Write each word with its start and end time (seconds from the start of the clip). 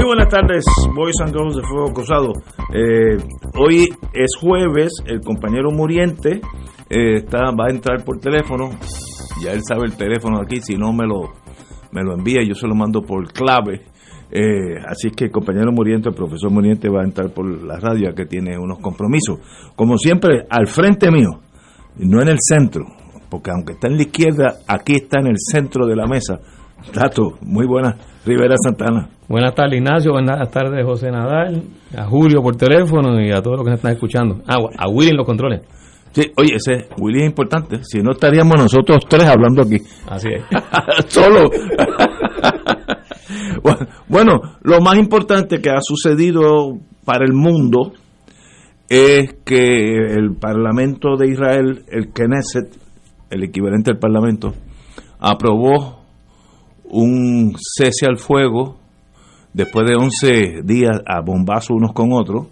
Muy 0.00 0.16
buenas 0.16 0.30
tardes, 0.30 0.64
Boys 0.94 1.20
and 1.22 1.30
Girls 1.30 1.56
de 1.56 1.62
Fuego 1.62 1.92
Cruzado. 1.92 2.32
Eh, 2.72 3.18
hoy 3.54 3.86
es 4.14 4.34
jueves, 4.40 4.94
el 5.04 5.20
compañero 5.20 5.70
Muriente 5.72 6.40
eh, 6.88 7.16
está, 7.16 7.50
va 7.50 7.66
a 7.66 7.70
entrar 7.70 8.02
por 8.02 8.18
teléfono. 8.18 8.70
Ya 9.44 9.52
él 9.52 9.60
sabe 9.62 9.84
el 9.84 9.98
teléfono 9.98 10.40
aquí, 10.40 10.62
si 10.62 10.76
no 10.76 10.94
me 10.94 11.06
lo, 11.06 11.34
me 11.92 12.02
lo 12.02 12.14
envía, 12.14 12.42
yo 12.42 12.54
se 12.54 12.66
lo 12.66 12.74
mando 12.74 13.02
por 13.02 13.30
clave. 13.30 13.82
Eh, 14.30 14.78
así 14.88 15.10
que 15.10 15.26
el 15.26 15.30
compañero 15.30 15.70
Muriente, 15.70 16.08
el 16.08 16.14
profesor 16.14 16.50
Muriente, 16.50 16.88
va 16.88 17.02
a 17.02 17.04
entrar 17.04 17.34
por 17.34 17.46
la 17.62 17.78
radio, 17.78 18.14
que 18.14 18.24
tiene 18.24 18.56
unos 18.56 18.78
compromisos. 18.78 19.38
Como 19.76 19.98
siempre, 19.98 20.46
al 20.48 20.66
frente 20.66 21.10
mío, 21.10 21.40
no 21.98 22.22
en 22.22 22.28
el 22.28 22.38
centro, 22.40 22.86
porque 23.28 23.50
aunque 23.50 23.74
está 23.74 23.88
en 23.88 23.96
la 23.96 24.02
izquierda, 24.04 24.60
aquí 24.66 24.94
está 24.94 25.20
en 25.20 25.26
el 25.26 25.36
centro 25.36 25.86
de 25.86 25.94
la 25.94 26.06
mesa. 26.06 26.40
Tato, 26.92 27.38
muy 27.42 27.66
buenas, 27.66 27.96
Rivera 28.24 28.56
Santana. 28.62 29.08
Buenas 29.28 29.54
tardes, 29.54 29.78
Ignacio. 29.78 30.12
Buenas 30.12 30.50
tardes, 30.50 30.84
José 30.84 31.10
Nadal. 31.10 31.62
A 31.96 32.04
Julio 32.04 32.42
por 32.42 32.56
teléfono 32.56 33.20
y 33.20 33.30
a 33.30 33.40
todos 33.40 33.58
los 33.58 33.64
que 33.64 33.70
nos 33.70 33.78
están 33.78 33.92
escuchando. 33.92 34.40
Ah, 34.46 34.58
a 34.76 34.88
Willy 34.88 35.10
en 35.10 35.16
los 35.16 35.26
controles. 35.26 35.62
Sí, 36.12 36.22
oye, 36.36 36.56
ese 36.56 36.88
Willy 36.98 37.20
es 37.20 37.26
importante. 37.26 37.84
Si 37.84 38.00
no 38.00 38.10
estaríamos 38.10 38.56
nosotros 38.56 39.04
tres 39.08 39.26
hablando 39.26 39.62
aquí. 39.62 39.76
Así 40.08 40.28
es. 40.28 40.42
Solo. 41.06 41.48
bueno, 43.62 43.86
bueno, 44.08 44.40
lo 44.62 44.80
más 44.80 44.96
importante 44.96 45.60
que 45.60 45.70
ha 45.70 45.80
sucedido 45.80 46.78
para 47.04 47.24
el 47.24 47.32
mundo 47.32 47.92
es 48.88 49.36
que 49.44 49.94
el 49.94 50.34
Parlamento 50.34 51.16
de 51.16 51.28
Israel, 51.28 51.84
el 51.88 52.08
Knesset, 52.08 52.76
el 53.30 53.44
equivalente 53.44 53.92
al 53.92 53.98
Parlamento, 53.98 54.52
aprobó 55.20 55.99
un 56.90 57.54
cese 57.58 58.06
al 58.06 58.18
fuego 58.18 58.78
después 59.52 59.86
de 59.86 59.96
11 59.96 60.62
días 60.64 61.00
a 61.06 61.20
bombazo 61.20 61.74
unos 61.74 61.92
con 61.92 62.12
otros, 62.12 62.46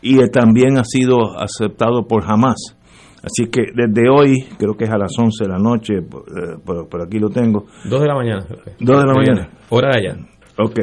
y 0.00 0.18
también 0.28 0.78
ha 0.78 0.84
sido 0.84 1.38
aceptado 1.38 2.06
por 2.06 2.24
Hamas. 2.30 2.76
Así 3.22 3.50
que 3.50 3.62
desde 3.74 4.10
hoy, 4.10 4.46
creo 4.58 4.76
que 4.76 4.84
es 4.84 4.90
a 4.90 4.98
las 4.98 5.12
11 5.18 5.44
de 5.44 5.50
la 5.50 5.58
noche, 5.58 6.02
por, 6.02 6.88
por 6.88 7.02
aquí 7.02 7.18
lo 7.18 7.30
tengo. 7.30 7.64
2 7.88 8.00
de 8.00 8.06
la 8.06 8.14
mañana. 8.14 8.46
2 8.80 9.00
de 9.00 9.06
la 9.06 9.14
mañana. 9.14 9.48
Hora 9.70 9.88
de 9.92 9.96
allá. 9.96 10.26
Ok. 10.58 10.80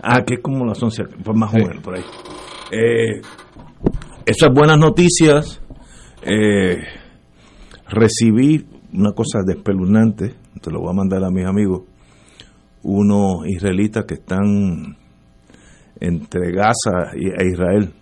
Ah, 0.00 0.22
que 0.24 0.34
es 0.34 0.40
como 0.40 0.64
las 0.64 0.80
11, 0.80 1.02
pues 1.24 1.36
más 1.36 1.52
o 1.52 1.56
menos 1.56 1.82
por 1.82 1.96
ahí. 1.96 2.04
Eh, 2.70 3.20
esas 4.24 4.50
buenas 4.54 4.78
noticias, 4.78 5.60
eh, 6.22 6.78
recibí 7.88 8.64
una 8.92 9.12
cosa 9.12 9.40
despeluznante, 9.44 10.34
te 10.60 10.70
lo 10.70 10.80
voy 10.80 10.90
a 10.90 10.96
mandar 10.96 11.24
a 11.24 11.30
mis 11.30 11.46
amigos, 11.46 11.82
unos 12.82 13.46
israelitas 13.46 14.04
que 14.04 14.14
están 14.14 14.96
entre 16.00 16.52
Gaza 16.52 17.12
e 17.14 17.46
Israel 17.46 17.92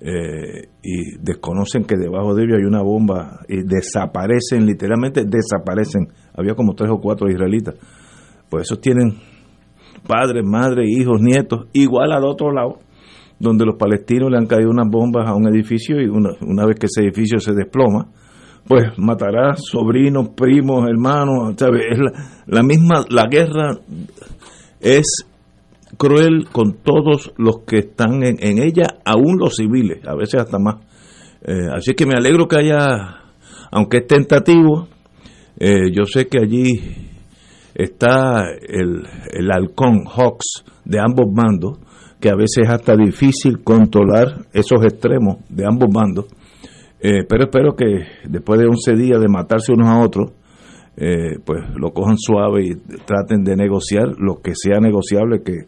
eh, 0.00 0.68
y 0.82 1.16
desconocen 1.18 1.84
que 1.84 1.96
debajo 1.96 2.34
de 2.34 2.44
ellos 2.44 2.56
hay 2.58 2.66
una 2.66 2.82
bomba 2.82 3.40
y 3.48 3.62
desaparecen, 3.62 4.66
literalmente 4.66 5.24
desaparecen. 5.24 6.08
Había 6.36 6.54
como 6.54 6.74
tres 6.74 6.90
o 6.90 7.00
cuatro 7.00 7.30
israelitas. 7.30 7.76
Pues 8.50 8.64
esos 8.64 8.80
tienen 8.80 9.14
padres, 10.06 10.44
madres, 10.44 10.88
hijos, 10.90 11.20
nietos, 11.20 11.68
igual 11.72 12.12
al 12.12 12.24
otro 12.24 12.52
lado, 12.52 12.80
donde 13.38 13.64
los 13.64 13.76
palestinos 13.76 14.30
le 14.30 14.36
han 14.36 14.46
caído 14.46 14.68
unas 14.68 14.88
bombas 14.90 15.26
a 15.26 15.34
un 15.34 15.48
edificio 15.48 16.00
y 16.00 16.08
una, 16.08 16.30
una 16.42 16.66
vez 16.66 16.78
que 16.78 16.86
ese 16.86 17.02
edificio 17.02 17.38
se 17.38 17.54
desploma, 17.54 18.08
pues 18.66 18.84
matará 18.96 19.54
sobrinos, 19.56 20.30
primos, 20.30 20.88
hermanos, 20.88 21.54
¿sabes? 21.56 21.82
Es 21.90 21.98
la, 21.98 22.12
la, 22.46 22.62
misma, 22.62 23.04
la 23.10 23.26
guerra 23.26 23.78
es 24.80 25.26
cruel 25.96 26.48
con 26.50 26.78
todos 26.82 27.32
los 27.36 27.60
que 27.66 27.78
están 27.78 28.22
en, 28.24 28.58
ella, 28.58 28.86
aún 29.04 29.38
los 29.38 29.56
civiles, 29.56 30.06
a 30.06 30.14
veces 30.14 30.40
hasta 30.40 30.58
más. 30.58 30.76
Eh, 31.42 31.68
así 31.74 31.94
que 31.94 32.06
me 32.06 32.14
alegro 32.14 32.48
que 32.48 32.56
haya, 32.56 33.20
aunque 33.70 33.98
es 33.98 34.06
tentativo, 34.06 34.88
eh, 35.58 35.92
yo 35.92 36.04
sé 36.04 36.26
que 36.26 36.38
allí 36.38 36.80
está 37.74 38.44
el, 38.66 39.06
el 39.32 39.50
halcón 39.52 40.04
Hawks 40.06 40.64
de 40.84 40.98
ambos 41.00 41.26
bandos, 41.32 41.78
que 42.18 42.30
a 42.30 42.34
veces 42.34 42.64
es 42.64 42.70
hasta 42.70 42.96
difícil 42.96 43.62
controlar 43.62 44.46
esos 44.52 44.82
extremos 44.84 45.36
de 45.50 45.66
ambos 45.66 45.90
bandos 45.92 46.26
eh, 47.06 47.22
pero 47.28 47.44
espero 47.44 47.76
que 47.76 48.06
después 48.26 48.58
de 48.58 48.66
11 48.66 48.94
días 48.94 49.20
de 49.20 49.28
matarse 49.28 49.72
unos 49.72 49.88
a 49.88 50.00
otros, 50.00 50.32
eh, 50.96 51.38
pues 51.44 51.60
lo 51.76 51.92
cojan 51.92 52.16
suave 52.16 52.64
y 52.64 52.76
traten 53.04 53.44
de 53.44 53.56
negociar 53.56 54.14
lo 54.16 54.40
que 54.40 54.54
sea 54.54 54.80
negociable, 54.80 55.42
que 55.42 55.66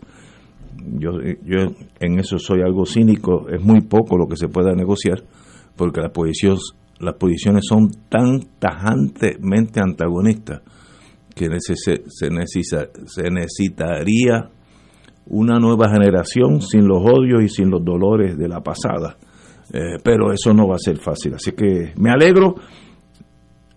yo, 0.99 1.11
yo 1.45 1.75
en 2.01 2.19
eso 2.19 2.39
soy 2.39 2.63
algo 2.63 2.87
cínico, 2.87 3.51
es 3.51 3.63
muy 3.63 3.83
poco 3.83 4.17
lo 4.17 4.27
que 4.29 4.37
se 4.39 4.49
pueda 4.49 4.73
negociar, 4.73 5.25
porque 5.77 6.01
las 6.01 6.11
posiciones, 6.11 6.73
las 7.01 7.17
posiciones 7.17 7.65
son 7.69 7.91
tan 8.09 8.41
tajantemente 8.59 9.81
antagonistas 9.81 10.63
que 11.35 11.49
se, 11.61 12.31
necesita, 12.31 12.89
se 13.05 13.31
necesitaría 13.31 14.49
una 15.27 15.59
nueva 15.59 15.91
generación 15.91 16.63
sin 16.63 16.89
los 16.89 17.03
odios 17.05 17.43
y 17.43 17.51
sin 17.51 17.69
los 17.69 17.85
dolores 17.85 18.39
de 18.39 18.49
la 18.49 18.63
pasada 18.63 19.19
eh, 19.73 19.99
pero 20.03 20.33
eso 20.33 20.53
no 20.55 20.69
va 20.69 20.77
a 20.77 20.79
ser 20.79 20.99
fácil. 20.99 21.35
Así 21.35 21.53
que 21.53 21.93
me 21.97 22.11
alegro. 22.11 22.55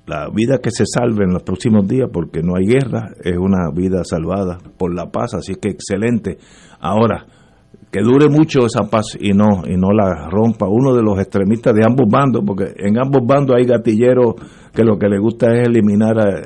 La 0.06 0.28
vida 0.34 0.58
que 0.58 0.72
se 0.72 0.86
salve 0.88 1.24
en 1.24 1.34
los 1.34 1.44
próximos 1.44 1.88
días, 1.88 2.10
porque 2.12 2.42
no 2.42 2.56
hay 2.56 2.66
guerra, 2.66 3.12
es 3.24 3.38
una 3.38 3.70
vida 3.72 4.04
salvada 4.04 4.58
por 4.76 4.92
la 4.92 5.12
paz. 5.12 5.36
Así 5.36 5.54
que 5.62 5.70
excelente. 5.70 6.40
Ahora, 6.80 7.28
que 7.92 8.02
dure 8.02 8.28
mucho 8.28 8.66
esa 8.66 8.90
paz 8.90 9.18
y 9.20 9.34
no 9.34 9.64
y 9.68 9.78
no 9.78 9.92
la 9.92 10.28
rompa 10.30 10.68
uno 10.68 10.96
de 10.96 11.02
los 11.02 11.20
extremistas 11.20 11.76
de 11.76 11.82
ambos 11.86 12.08
bandos, 12.10 12.44
porque 12.46 12.74
en 12.78 13.00
ambos 13.00 13.22
bandos 13.26 13.56
hay 13.56 13.66
gatilleros 13.66 14.34
que 14.74 14.84
lo 14.84 14.98
que 14.98 15.10
le 15.10 15.20
gusta 15.20 15.52
es 15.54 15.68
eliminar 15.68 16.20
a, 16.20 16.42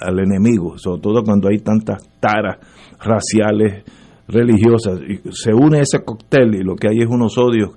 al 0.00 0.18
enemigo, 0.20 0.78
sobre 0.78 1.00
todo 1.00 1.22
cuando 1.22 1.48
hay 1.48 1.58
tantas 1.58 2.08
taras 2.20 2.58
raciales, 3.00 3.84
religiosas. 4.28 5.00
Y 5.08 5.20
se 5.32 5.52
une 5.52 5.80
ese 5.80 6.04
cóctel 6.04 6.54
y 6.54 6.62
lo 6.62 6.76
que 6.76 6.88
hay 6.88 6.98
es 6.98 7.08
unos 7.08 7.36
odios 7.38 7.70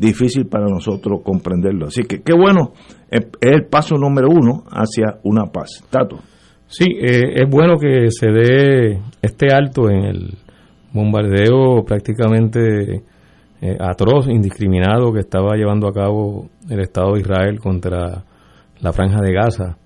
difícil 0.00 0.46
para 0.46 0.66
nosotros 0.66 1.20
comprenderlo. 1.22 1.86
Así 1.86 2.02
que 2.02 2.22
qué 2.22 2.32
bueno, 2.32 2.72
es 3.10 3.26
el 3.40 3.66
paso 3.66 3.96
número 3.96 4.28
uno 4.30 4.64
hacia 4.70 5.20
una 5.24 5.44
paz. 5.52 5.84
Tato. 5.90 6.16
Sí, 6.66 6.86
eh, 7.00 7.34
es 7.42 7.50
bueno 7.50 7.74
que 7.78 8.10
se 8.10 8.28
dé 8.28 9.00
este 9.20 9.52
alto 9.52 9.90
en 9.90 10.04
el 10.04 10.38
bombardeo 10.92 11.84
prácticamente 11.84 13.02
eh, 13.60 13.76
atroz, 13.78 14.28
indiscriminado 14.28 15.12
que 15.12 15.20
estaba 15.20 15.56
llevando 15.56 15.88
a 15.88 15.92
cabo 15.92 16.48
el 16.68 16.80
Estado 16.80 17.14
de 17.14 17.20
Israel 17.20 17.60
contra 17.60 18.24
la 18.80 18.92
franja 18.92 19.20
de 19.20 19.32
Gaza 19.32 19.76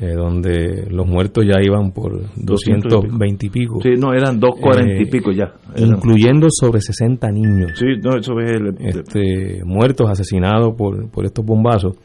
eh, 0.00 0.12
donde 0.14 0.86
los 0.90 1.08
muertos 1.08 1.44
ya 1.44 1.60
iban 1.60 1.90
por 1.90 2.20
220 2.36 3.46
y 3.46 3.50
pico. 3.50 3.80
Sí, 3.82 3.90
no, 3.98 4.12
eran 4.12 4.38
240 4.38 5.02
y 5.02 5.06
pico 5.06 5.32
ya. 5.32 5.54
Eran. 5.74 5.96
Incluyendo 5.96 6.46
sobre 6.50 6.80
60 6.80 7.28
niños. 7.32 7.72
Sí, 7.74 7.86
no, 8.00 8.16
eso 8.16 8.38
es 8.38 8.50
el, 8.52 8.76
este, 8.78 9.64
muertos, 9.64 10.08
asesinados 10.08 10.76
por, 10.76 11.10
por 11.10 11.24
estos 11.24 11.44
bombazos. 11.44 11.96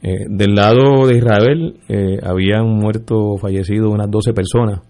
Eh, 0.00 0.26
del 0.28 0.54
lado 0.54 1.08
de 1.08 1.16
Israel 1.16 1.74
eh, 1.88 2.18
habían 2.22 2.68
muerto, 2.68 3.36
fallecido 3.36 3.90
unas 3.90 4.10
12 4.10 4.32
personas 4.32 4.80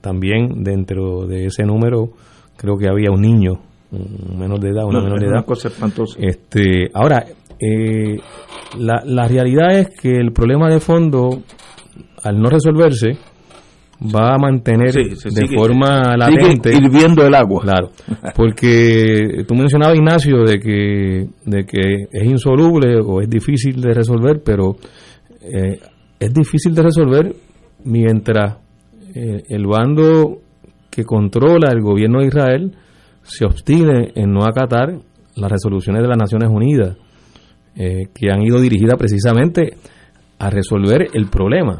también 0.00 0.64
dentro 0.64 1.26
de 1.26 1.44
ese 1.44 1.64
número 1.64 2.12
creo 2.56 2.78
que 2.78 2.88
había 2.88 3.10
un 3.10 3.20
niño, 3.20 3.60
un 3.92 4.38
menor 4.38 4.58
de 4.58 4.70
edad, 4.70 4.86
una 4.86 5.02
menor 5.02 5.20
de 5.20 5.26
edad. 5.26 5.44
cosa 5.44 5.68
espantosa. 5.68 6.18
Este, 6.18 6.88
ahora, 6.94 7.26
la, 8.78 9.02
la 9.04 9.28
realidad 9.28 9.78
es 9.78 9.88
que 10.00 10.16
el 10.16 10.32
problema 10.32 10.70
de 10.70 10.80
fondo, 10.80 11.42
al 12.22 12.40
no 12.40 12.48
resolverse, 12.48 13.18
va 14.14 14.34
a 14.34 14.38
mantener 14.38 14.92
de 14.92 15.46
forma 15.54 16.16
latente 16.16 16.72
hirviendo 16.74 17.26
el 17.26 17.34
agua. 17.34 17.62
Claro 17.62 17.90
porque 18.34 19.44
tú 19.46 19.54
mencionabas 19.54 19.96
Ignacio 19.96 20.44
de 20.44 20.58
que 20.58 21.28
de 21.44 21.64
que 21.64 22.06
es 22.10 22.24
insoluble 22.24 22.98
o 23.04 23.20
es 23.20 23.28
difícil 23.28 23.80
de 23.80 23.94
resolver 23.94 24.42
pero 24.44 24.76
eh, 25.42 25.78
es 26.18 26.32
difícil 26.32 26.74
de 26.74 26.82
resolver 26.82 27.34
mientras 27.84 28.56
eh, 29.14 29.42
el 29.48 29.66
bando 29.66 30.40
que 30.90 31.04
controla 31.04 31.70
el 31.70 31.80
gobierno 31.80 32.20
de 32.20 32.26
Israel 32.26 32.72
se 33.22 33.44
obstine 33.44 34.12
en 34.14 34.32
no 34.32 34.44
acatar 34.44 34.98
las 35.36 35.50
resoluciones 35.50 36.02
de 36.02 36.08
las 36.08 36.18
Naciones 36.18 36.48
Unidas 36.50 36.96
eh, 37.76 38.08
que 38.14 38.30
han 38.30 38.42
ido 38.42 38.60
dirigidas 38.60 38.96
precisamente 38.96 39.74
a 40.38 40.50
resolver 40.50 41.08
el 41.12 41.26
problema 41.28 41.78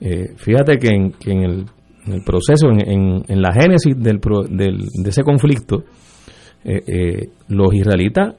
eh, 0.00 0.34
fíjate 0.36 0.78
que 0.78 0.88
en, 0.88 1.14
el, 1.42 2.22
proceso, 2.24 2.68
en, 2.70 3.42
la 3.42 3.52
génesis 3.52 3.96
del, 3.96 4.20
de 4.20 5.08
ese 5.08 5.22
conflicto, 5.22 5.84
eh, 6.64 6.82
eh, 6.86 7.28
los 7.48 7.74
israelitas 7.74 8.34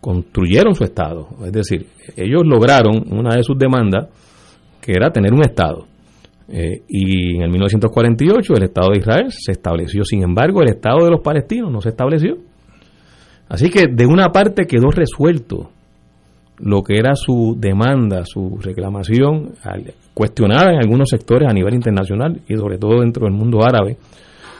construyeron 0.00 0.74
su 0.74 0.84
Estado. 0.84 1.28
Es 1.44 1.52
decir, 1.52 1.86
ellos 2.16 2.42
lograron 2.44 3.04
una 3.10 3.36
de 3.36 3.42
sus 3.42 3.58
demandas, 3.58 4.08
que 4.80 4.92
era 4.92 5.10
tener 5.10 5.32
un 5.32 5.42
Estado. 5.42 5.86
y 6.48 7.36
en 7.36 7.42
el 7.42 7.50
1948 7.50 8.54
el 8.54 8.62
Estado 8.64 8.90
de 8.92 8.98
Israel 8.98 9.26
se 9.30 9.52
estableció. 9.52 10.04
Sin 10.04 10.22
embargo, 10.22 10.60
el 10.60 10.70
Estado 10.70 11.04
de 11.04 11.10
los 11.10 11.20
palestinos 11.20 11.70
no 11.70 11.80
se 11.80 11.90
estableció. 11.90 12.36
Así 13.48 13.70
que 13.70 13.86
de 13.86 14.06
una 14.06 14.30
parte 14.30 14.66
quedó 14.66 14.90
resuelto 14.90 15.70
lo 16.62 16.82
que 16.82 16.96
era 16.96 17.14
su 17.16 17.56
demanda, 17.58 18.24
su 18.24 18.58
reclamación, 18.60 19.52
cuestionada 20.14 20.72
en 20.72 20.78
algunos 20.78 21.08
sectores 21.10 21.48
a 21.48 21.52
nivel 21.52 21.74
internacional 21.74 22.40
y 22.48 22.54
sobre 22.56 22.78
todo 22.78 23.00
dentro 23.00 23.24
del 23.24 23.34
mundo 23.34 23.64
árabe. 23.64 23.96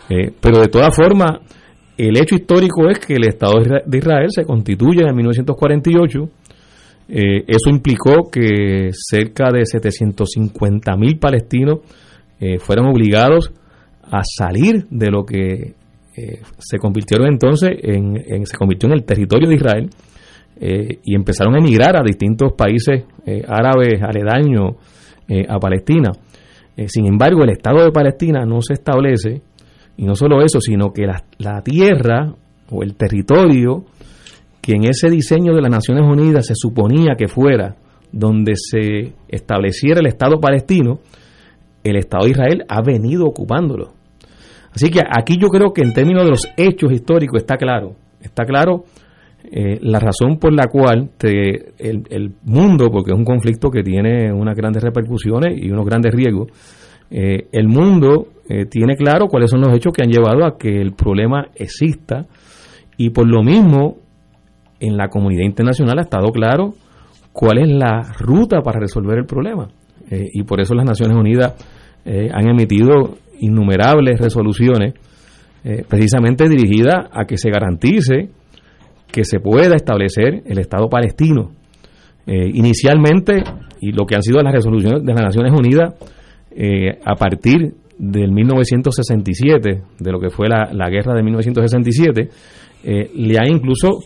Eh, 0.08 0.32
pero 0.40 0.60
de 0.60 0.68
todas 0.68 0.94
formas, 0.94 1.38
el 1.96 2.16
hecho 2.16 2.34
histórico 2.34 2.88
es 2.90 2.98
que 2.98 3.14
el 3.14 3.28
Estado 3.28 3.54
de 3.86 3.98
Israel 3.98 4.26
se 4.30 4.44
constituye 4.44 5.02
en 5.02 5.14
1948. 5.14 6.28
Eh, 7.08 7.44
eso 7.46 7.70
implicó 7.70 8.28
que 8.30 8.90
cerca 8.92 9.52
de 9.52 9.64
750 9.64 10.96
mil 10.96 11.18
palestinos 11.18 11.80
eh, 12.40 12.58
fueron 12.58 12.86
obligados 12.86 13.52
a 14.02 14.22
salir 14.24 14.86
de 14.90 15.10
lo 15.10 15.24
que 15.24 15.74
se 16.58 16.76
convirtieron 16.76 17.26
entonces 17.26 17.70
en, 17.82 18.44
se 18.44 18.58
convirtió 18.58 18.86
en 18.86 18.96
el 18.96 19.04
territorio 19.04 19.48
de 19.48 19.54
Israel 19.54 19.88
y 20.64 21.16
empezaron 21.16 21.56
a 21.56 21.58
emigrar 21.58 21.96
a 21.96 22.04
distintos 22.04 22.52
países 22.52 23.04
árabes 23.48 24.00
aledaños 24.00 24.76
eh, 25.28 25.46
a 25.48 25.58
Palestina. 25.58 26.10
Eh, 26.76 26.88
sin 26.88 27.06
embargo, 27.06 27.44
el 27.44 27.50
Estado 27.50 27.84
de 27.84 27.90
Palestina 27.92 28.44
no 28.44 28.60
se 28.60 28.74
establece, 28.74 29.40
y 29.96 30.04
no 30.04 30.14
solo 30.14 30.42
eso, 30.42 30.60
sino 30.60 30.92
que 30.92 31.06
la, 31.06 31.24
la 31.38 31.62
tierra 31.62 32.34
o 32.70 32.82
el 32.82 32.96
territorio 32.96 33.84
que 34.60 34.72
en 34.72 34.84
ese 34.84 35.08
diseño 35.08 35.54
de 35.54 35.62
las 35.62 35.70
Naciones 35.70 36.04
Unidas 36.04 36.46
se 36.46 36.54
suponía 36.54 37.14
que 37.16 37.28
fuera 37.28 37.76
donde 38.10 38.54
se 38.56 39.14
estableciera 39.28 40.00
el 40.00 40.06
Estado 40.06 40.38
palestino, 40.38 40.98
el 41.82 41.96
Estado 41.96 42.24
de 42.24 42.30
Israel 42.32 42.64
ha 42.68 42.82
venido 42.82 43.24
ocupándolo. 43.26 43.92
Así 44.74 44.90
que 44.90 45.00
aquí 45.00 45.38
yo 45.40 45.48
creo 45.48 45.72
que 45.72 45.82
en 45.82 45.94
términos 45.94 46.24
de 46.24 46.30
los 46.30 46.48
hechos 46.56 46.92
históricos 46.92 47.40
está 47.40 47.56
claro, 47.56 47.94
está 48.20 48.44
claro 48.44 48.84
eh, 49.54 49.78
la 49.82 49.98
razón 49.98 50.38
por 50.38 50.54
la 50.54 50.66
cual 50.68 51.10
el, 51.20 52.32
mundo, 52.44 52.90
porque 52.90 53.12
es 53.12 53.18
un 53.18 53.24
conflicto 53.26 53.70
que 53.70 53.82
tiene 53.82 54.32
unas 54.32 54.56
grandes 54.56 54.82
repercusiones 54.82 55.62
y 55.62 55.70
unos 55.70 55.84
grandes 55.84 56.14
riesgos, 56.14 56.48
eh, 57.10 57.48
el 57.52 57.68
mundo 57.68 58.28
eh, 58.48 58.64
tiene 58.64 58.96
claro 58.96 59.26
cuáles 59.26 59.50
son 59.50 59.60
los 59.60 59.74
hechos 59.74 59.92
que 59.92 60.04
han 60.04 60.10
llevado 60.10 60.46
a 60.46 60.56
que 60.56 60.80
el 60.80 60.94
problema 60.94 61.48
exista 61.54 62.24
y 62.96 63.10
por 63.10 63.28
lo 63.28 63.42
mismo 63.42 63.98
en 64.80 64.96
la 64.96 65.08
comunidad 65.08 65.44
internacional 65.44 65.98
ha 65.98 66.02
estado 66.02 66.32
claro 66.32 66.72
cuál 67.34 67.58
es 67.58 67.68
la 67.68 68.10
ruta 68.20 68.62
para 68.62 68.80
resolver 68.80 69.18
el 69.18 69.26
problema. 69.26 69.68
y 70.10 70.42
por 70.44 70.62
eso 70.62 70.74
las 70.74 70.86
Naciones 70.86 71.16
Unidas 71.16 71.54
han 72.04 72.48
emitido 72.48 73.16
innumerables 73.38 74.18
resoluciones 74.18 74.94
precisamente 75.88 76.48
dirigidas 76.48 77.06
a 77.12 77.24
que 77.24 77.38
se 77.38 77.50
garantice 77.50 78.30
que 79.12 79.24
se 79.24 79.38
pueda 79.38 79.76
establecer 79.76 80.42
el 80.46 80.58
Estado 80.58 80.88
palestino. 80.88 81.52
Eh, 82.26 82.50
inicialmente, 82.54 83.42
y 83.80 83.92
lo 83.92 84.06
que 84.06 84.14
han 84.14 84.22
sido 84.22 84.40
las 84.42 84.54
resoluciones 84.54 85.04
de 85.04 85.12
las 85.12 85.22
Naciones 85.22 85.52
Unidas, 85.52 85.94
eh, 86.50 86.98
a 87.04 87.14
partir 87.14 87.74
del 87.98 88.32
1967, 88.32 89.82
de 89.98 90.12
lo 90.12 90.18
que 90.18 90.30
fue 90.30 90.48
la, 90.48 90.88
guerra 90.88 91.14
de 91.14 91.22
1967, 91.22 92.28
eh, 92.84 93.10
le 93.14 93.38
ha 93.38 93.46
incluso 93.46 94.00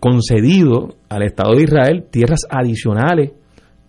concedido 0.00 0.96
al 1.08 1.22
Estado 1.22 1.54
de 1.54 1.62
Israel 1.62 2.04
tierras 2.10 2.40
adicionales 2.50 3.30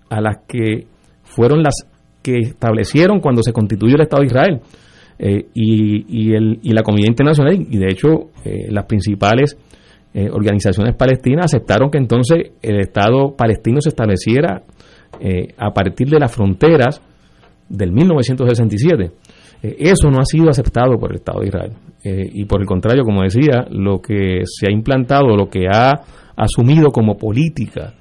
a 0.09 0.21
las 0.21 0.37
que 0.47 0.87
fueron 1.23 1.61
las 1.61 1.75
que 2.21 2.37
establecieron 2.37 3.19
cuando 3.19 3.43
se 3.43 3.51
constituyó 3.51 3.95
el 3.95 4.03
Estado 4.03 4.21
de 4.21 4.27
Israel. 4.27 4.61
y, 5.53 6.05
y, 6.07 6.33
el, 6.33 6.59
y 6.63 6.71
la 6.71 6.83
comunidad 6.83 7.09
internacional, 7.09 7.67
y 7.69 7.77
de 7.77 7.87
hecho 7.87 8.29
las 8.69 8.85
principales 8.85 9.57
eh, 10.15 10.29
organizaciones 10.31 10.95
palestinas 10.95 11.45
aceptaron 11.45 11.89
que 11.89 11.97
entonces 11.97 12.51
el 12.61 12.79
Estado 12.79 13.35
palestino 13.35 13.81
se 13.81 13.89
estableciera 13.89 14.61
eh, 15.19 15.47
a 15.57 15.71
partir 15.73 16.07
de 16.07 16.19
las 16.19 16.31
fronteras 16.31 17.01
del 17.67 17.91
1967. 17.91 19.11
Eh, 19.63 19.75
eso 19.79 20.11
no 20.11 20.19
ha 20.19 20.25
sido 20.25 20.49
aceptado 20.49 20.97
por 20.99 21.11
el 21.11 21.17
Estado 21.17 21.39
de 21.41 21.47
Israel. 21.47 21.71
y 22.05 22.43
por 22.45 22.59
el 22.59 22.67
contrario, 22.67 23.03
como 23.03 23.23
decía, 23.23 23.65
lo 23.71 24.01
que 24.01 24.41
se 24.43 24.67
ha 24.67 24.71
implantado, 24.71 25.37
lo 25.37 25.49
que 25.49 25.67
ha 25.71 26.01
asumido 26.35 26.91
como 26.91 27.15
política 27.15 27.93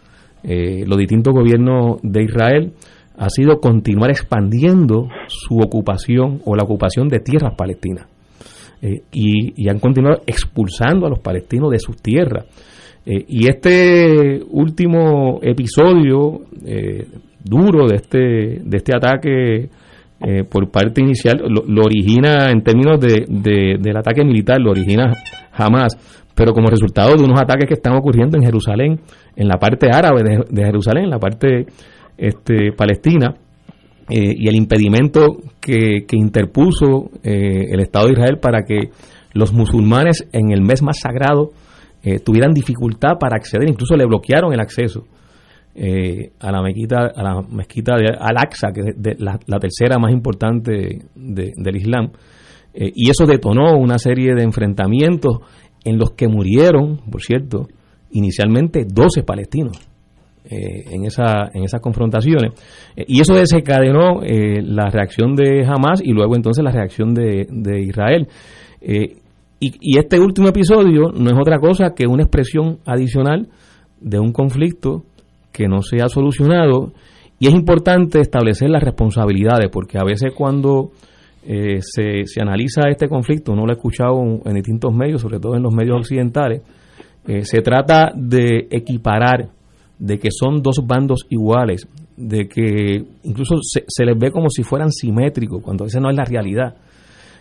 los 0.43 0.99
distintos 0.99 1.33
gobiernos 1.33 2.01
de 2.03 2.25
Israel, 2.25 2.73
ha 3.17 3.29
sido 3.31 3.61
continuar 3.61 4.11
expandiendo 4.11 5.09
su 5.29 5.59
ocupación 5.59 6.41
o 6.45 6.57
la 6.57 6.65
ocupación 6.65 7.07
de 7.07 7.21
tierras 7.21 7.55
palestinas. 7.57 8.09
Eh, 8.85 9.01
y, 9.13 9.69
han 9.69 9.79
continuado 9.79 10.23
expulsando 10.27 11.07
a 11.07 11.09
los 11.09 11.21
palestinos 11.21 11.71
de 11.71 11.79
sus 11.79 11.97
tierras. 12.03 12.47
Eh, 13.07 13.25
y 13.29 13.49
este 13.49 14.41
último 14.51 15.39
episodio 15.41 16.41
eh, 16.67 17.07
duro 17.45 17.87
de 17.87 17.95
este, 17.95 18.19
de 18.65 18.77
este 18.77 18.95
ataque 18.95 19.69
por 20.49 20.71
parte 20.71 21.03
inicial 21.03 21.43
lo, 21.49 21.83
origina 21.83 22.49
en 22.53 22.63
términos 22.63 23.01
de, 23.01 23.25
del 23.81 23.97
ataque 23.97 24.25
militar, 24.25 24.61
lo 24.61 24.71
origina 24.71 25.11
jamás, 25.51 25.97
pero 26.33 26.53
como 26.53 26.69
resultado 26.69 27.17
de 27.17 27.25
unos 27.25 27.41
ataques 27.41 27.67
que 27.67 27.75
están 27.75 27.97
ocurriendo 27.97 28.37
en 28.37 28.45
Jerusalén, 28.45 29.01
en 29.35 29.49
la 29.49 29.59
parte 29.59 29.89
árabe 29.93 30.23
de, 30.23 30.45
de 30.49 30.65
Jerusalén, 30.65 31.05
en 31.07 31.11
la 31.11 31.19
parte 31.19 31.67
este, 32.17 32.71
palestina, 32.71 33.35
eh, 34.15 34.35
y 34.37 34.47
el 34.47 34.57
impedimento 34.57 35.39
que, 35.59 36.05
interpuso 36.11 37.09
eh, 37.23 37.69
el 37.71 37.81
Estado 37.81 38.09
de 38.09 38.13
Israel 38.13 38.39
para 38.39 38.63
que 38.63 38.91
los 39.33 39.55
musulmanes 39.55 40.29
en 40.33 40.53
el 40.53 40.61
mes 40.61 40.83
más 40.83 40.99
sagrado 41.01 41.53
eh, 42.03 42.19
tuvieran 42.19 42.53
dificultad 42.53 43.17
para 43.19 43.37
acceder, 43.37 43.67
incluso 43.67 43.97
le 43.97 44.05
bloquearon 44.05 44.53
el 44.53 44.61
acceso 44.61 45.07
a 45.75 46.53
la 46.53 46.61
mezquita, 46.61 47.07
a 47.17 47.23
la 47.23 47.41
mezquita 47.41 47.97
de 47.97 48.09
Al-Aqsa, 48.11 48.73
que 48.75 48.81
es 48.91 49.19
la, 49.19 49.59
tercera 49.59 49.99
más 49.99 50.13
importante 50.13 50.99
del 51.15 51.77
Islam. 51.77 52.13
y 52.75 53.09
eso 53.09 53.25
detonó 53.25 53.79
una 53.79 53.97
serie 53.97 54.35
de 54.35 54.43
enfrentamientos 54.43 55.39
en 55.83 55.97
los 55.97 56.11
que 56.11 56.29
murieron, 56.29 56.99
por 57.11 57.23
cierto, 57.23 57.69
inicialmente 58.11 58.85
12 58.85 59.23
palestinos. 59.23 59.92
Eh, 60.45 60.83
en, 60.91 61.05
esa, 61.05 61.51
en 61.55 61.63
esas 61.63 61.81
confrontaciones. 61.81 62.51
Eh, 62.97 63.05
y 63.07 63.21
eso 63.21 63.33
desencadenó 63.33 64.25
eh, 64.25 64.61
la 64.61 64.91
reacción 64.91 65.37
de 65.37 65.65
Hamas 65.65 66.03
y 66.05 66.11
luego 66.13 66.35
entonces 66.35 66.65
la 66.65 66.73
reacción 66.73 67.15
de, 67.15 67.47
Israel. 67.81 68.27
Y, 69.61 69.97
este 69.97 70.19
último 70.19 70.49
episodio 70.49 71.13
no 71.15 71.31
es 71.31 71.39
otra 71.39 71.61
cosa 71.61 71.95
que 71.95 72.09
una 72.09 72.25
expresión 72.25 72.79
adicional 72.85 73.51
de 74.01 74.19
un 74.19 74.33
conflicto 74.33 75.05
que 75.53 75.69
no 75.69 75.81
se 75.81 76.03
ha 76.03 76.09
solucionado. 76.09 76.93
Y 77.39 77.47
es 77.47 77.55
importante 77.55 78.19
establecer 78.19 78.69
las 78.69 78.83
responsabilidades, 78.83 79.71
porque 79.71 79.97
a 79.97 80.05
veces 80.05 80.33
cuando 80.37 80.91
se, 81.45 82.25
se, 82.25 82.41
analiza 82.41 82.89
este 82.91 83.09
conflicto, 83.09 83.55
no 83.55 83.65
lo 83.65 83.73
he 83.73 83.77
escuchado 83.77 84.21
en 84.45 84.55
distintos 84.55 84.93
medios, 84.93 85.21
sobre 85.21 85.39
todo 85.39 85.55
en 85.55 85.63
los 85.63 85.73
medios 85.73 85.99
occidentales, 85.99 86.63
se 87.43 87.63
trata 87.63 88.13
de 88.17 88.67
equiparar 88.71 89.51
de 90.03 90.19
que 90.19 90.31
son 90.33 90.63
dos 90.63 90.83
bandos 90.85 91.27
iguales. 91.31 91.87
de 92.17 92.47
que 92.47 93.05
incluso 93.23 93.57
se, 93.63 94.05
les 94.05 94.19
ve 94.19 94.31
como 94.31 94.51
si 94.51 94.63
fueran 94.63 94.91
simétricos, 94.91 95.63
cuando 95.63 95.87
esa 95.87 95.99
no 95.99 96.11
es 96.11 96.17
la 96.17 96.25
realidad. 96.25 96.75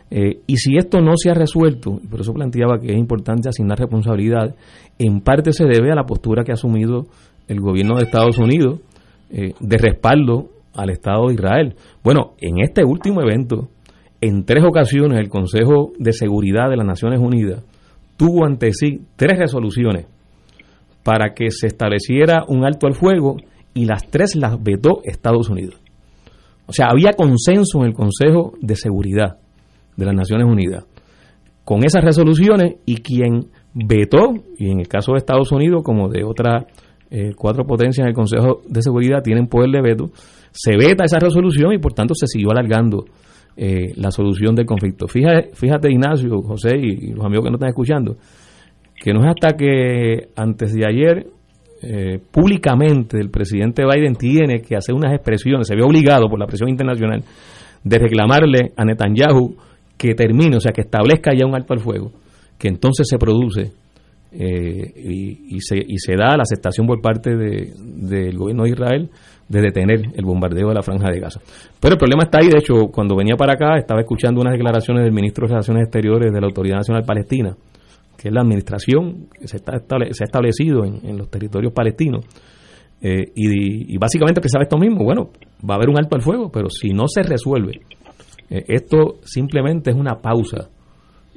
Eh, 0.09 0.41
y 0.47 0.57
si 0.57 0.77
esto 0.77 1.01
no 1.01 1.17
se 1.17 1.29
ha 1.29 1.33
resuelto, 1.33 1.99
por 2.09 2.21
eso 2.21 2.33
planteaba 2.33 2.79
que 2.79 2.91
es 2.93 2.97
importante 2.97 3.49
asignar 3.49 3.79
responsabilidad, 3.79 4.55
en 4.97 5.21
parte 5.21 5.51
se 5.51 5.65
debe 5.65 5.91
a 5.91 5.95
la 5.95 6.05
postura 6.05 6.43
que 6.43 6.51
ha 6.51 6.53
asumido 6.53 7.07
el 7.47 7.59
gobierno 7.59 7.97
de 7.97 8.03
Estados 8.03 8.37
Unidos 8.37 8.79
eh, 9.29 9.53
de 9.59 9.77
respaldo 9.77 10.49
al 10.73 10.89
Estado 10.89 11.27
de 11.27 11.33
Israel. 11.33 11.75
Bueno, 12.03 12.33
en 12.39 12.61
este 12.61 12.83
último 12.85 13.21
evento, 13.21 13.69
en 14.21 14.45
tres 14.45 14.63
ocasiones 14.63 15.19
el 15.19 15.29
Consejo 15.29 15.91
de 15.97 16.13
Seguridad 16.13 16.69
de 16.69 16.77
las 16.77 16.85
Naciones 16.85 17.19
Unidas 17.19 17.63
tuvo 18.17 18.45
ante 18.45 18.71
sí 18.71 19.01
tres 19.15 19.37
resoluciones 19.37 20.05
para 21.03 21.33
que 21.33 21.51
se 21.51 21.67
estableciera 21.67 22.43
un 22.47 22.65
alto 22.65 22.87
al 22.87 22.93
fuego 22.93 23.37
y 23.73 23.85
las 23.85 24.07
tres 24.09 24.35
las 24.35 24.61
vetó 24.61 25.01
Estados 25.03 25.49
Unidos. 25.49 25.79
O 26.67 26.73
sea, 26.73 26.87
había 26.89 27.13
consenso 27.13 27.79
en 27.81 27.87
el 27.87 27.93
Consejo 27.93 28.53
de 28.61 28.75
Seguridad 28.75 29.37
de 29.97 30.05
las 30.05 30.15
Naciones 30.15 30.47
Unidas 30.47 30.85
con 31.63 31.83
esas 31.83 32.03
resoluciones 32.03 32.75
y 32.85 32.97
quien 32.97 33.47
vetó, 33.73 34.33
y 34.57 34.71
en 34.71 34.79
el 34.79 34.87
caso 34.87 35.13
de 35.13 35.19
Estados 35.19 35.51
Unidos 35.51 35.83
como 35.83 36.09
de 36.09 36.23
otras 36.23 36.65
eh, 37.09 37.31
cuatro 37.35 37.65
potencias 37.65 38.05
en 38.05 38.09
el 38.09 38.15
Consejo 38.15 38.61
de 38.67 38.81
Seguridad 38.81 39.21
tienen 39.21 39.47
poder 39.47 39.69
de 39.69 39.81
veto, 39.81 40.11
se 40.51 40.75
veta 40.75 41.03
esa 41.05 41.19
resolución 41.19 41.73
y 41.73 41.77
por 41.77 41.93
tanto 41.93 42.13
se 42.13 42.27
siguió 42.27 42.51
alargando 42.51 43.05
eh, 43.55 43.93
la 43.95 44.11
solución 44.11 44.55
del 44.55 44.65
conflicto. 44.65 45.07
Fíjate, 45.07 45.51
fíjate 45.53 45.91
Ignacio, 45.91 46.41
José 46.41 46.77
y, 46.77 47.13
los 47.13 47.25
amigos 47.25 47.45
que 47.45 47.51
nos 47.51 47.57
están 47.57 47.69
escuchando, 47.69 48.17
que 49.01 49.13
no 49.13 49.21
es 49.21 49.29
hasta 49.29 49.57
que 49.57 50.27
antes 50.35 50.73
de 50.73 50.85
ayer 50.85 51.25
eh, 51.81 52.19
públicamente 52.29 53.19
el 53.19 53.31
presidente 53.31 53.83
Biden 53.83 54.13
tiene 54.13 54.61
que 54.61 54.75
hacer 54.75 54.93
unas 54.93 55.11
expresiones, 55.11 55.67
se 55.67 55.75
ve 55.75 55.81
obligado 55.81 56.29
por 56.29 56.39
la 56.39 56.45
presión 56.45 56.69
internacional 56.69 57.23
de 57.83 57.97
reclamarle 57.97 58.73
a 58.77 58.85
Netanyahu 58.85 59.55
que 59.97 60.13
termine, 60.13 60.57
o 60.57 60.59
sea, 60.59 60.71
que 60.71 60.81
establezca 60.81 61.31
ya 61.33 61.47
un 61.47 61.55
alto 61.55 61.73
al 61.73 61.79
fuego, 61.79 62.11
que 62.59 62.67
entonces 62.67 63.07
se 63.09 63.17
produce 63.17 63.71
eh, 64.33 64.93
y, 64.95 65.59
se, 65.61 66.15
da 66.15 66.37
la 66.37 66.43
aceptación 66.43 66.85
por 66.85 67.01
parte 67.01 67.35
del 67.35 68.37
gobierno 68.37 68.63
de 68.65 68.69
Israel 68.69 69.09
de 69.49 69.61
detener 69.61 70.11
el 70.13 70.25
bombardeo 70.25 70.69
de 70.69 70.75
la 70.75 70.83
franja 70.83 71.09
de 71.09 71.19
Gaza. 71.19 71.39
Pero 71.79 71.95
el 71.95 71.99
problema 71.99 72.23
está 72.25 72.37
ahí, 72.39 72.49
de 72.49 72.59
hecho, 72.59 72.87
cuando 72.93 73.15
venía 73.15 73.35
para 73.35 73.53
acá 73.53 73.77
estaba 73.77 73.99
escuchando 73.99 74.41
unas 74.41 74.53
declaraciones 74.53 75.03
del 75.03 75.11
ministro 75.11 75.47
de 75.47 75.53
Relaciones 75.53 75.83
Exteriores 75.85 76.31
de 76.31 76.39
la 76.39 76.45
Autoridad 76.45 76.77
Nacional 76.77 77.03
Palestina, 77.03 77.57
que 78.21 78.27
es 78.27 78.33
la 78.33 78.41
administración 78.41 79.29
que 79.33 79.47
se, 79.47 79.57
está 79.57 79.79
se 79.79 80.23
ha 80.23 80.25
establecido 80.25 80.85
en, 80.85 81.17
los 81.17 81.27
territorios 81.31 81.73
palestinos. 81.73 82.23
Eh, 83.01 83.31
y, 83.33 83.97
básicamente 83.97 84.39
pensaba 84.39 84.63
esto 84.63 84.77
mismo, 84.77 85.03
bueno, 85.03 85.31
va 85.67 85.73
a 85.73 85.77
haber 85.77 85.89
un 85.89 85.97
alto 85.97 86.15
al 86.15 86.21
fuego, 86.21 86.51
pero 86.51 86.69
si 86.69 86.89
no 86.89 87.07
se 87.07 87.23
resuelve, 87.23 87.81
eh, 88.47 88.63
esto 88.67 89.15
simplemente 89.23 89.89
es 89.89 89.95
una 89.95 90.21
pausa 90.21 90.69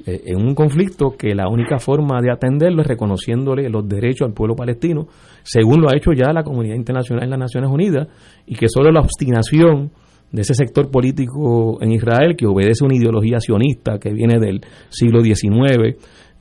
eh, 0.05 0.25
en 0.27 0.47
un 0.47 0.55
conflicto 0.55 1.13
que 1.17 1.35
la 1.35 1.49
única 1.49 1.79
forma 1.79 2.21
de 2.21 2.31
atenderlo 2.31 2.83
es 2.83 2.87
reconociéndole 2.87 3.71
los 3.71 3.89
derechos 3.89 4.29
al 4.29 4.35
pueblo 4.35 4.55
palestino, 4.55 5.07
según 5.43 5.81
lo 5.81 5.89
ha 5.89 5.97
hecho 5.97 6.13
ya 6.13 6.35
la 6.35 6.43
comunidad 6.43 6.75
internacional 6.75 7.25
en 7.25 7.31
las 7.31 7.39
Naciones 7.39 7.71
Unidas, 7.71 8.09
y 8.45 8.57
que 8.57 8.69
solo 8.69 8.93
la 8.93 9.01
obstinación 9.01 9.91
de 10.31 10.43
ese 10.43 10.53
sector 10.53 10.91
político 10.91 11.81
en 11.81 11.93
Israel 11.93 12.37
que 12.37 12.47
obedece 12.47 12.85
una 12.85 12.97
ideología 12.97 13.41
sionista 13.41 13.99
que 13.99 14.13
viene 14.13 14.39
del 14.39 14.61
siglo 14.91 15.23
XIX 15.23 15.97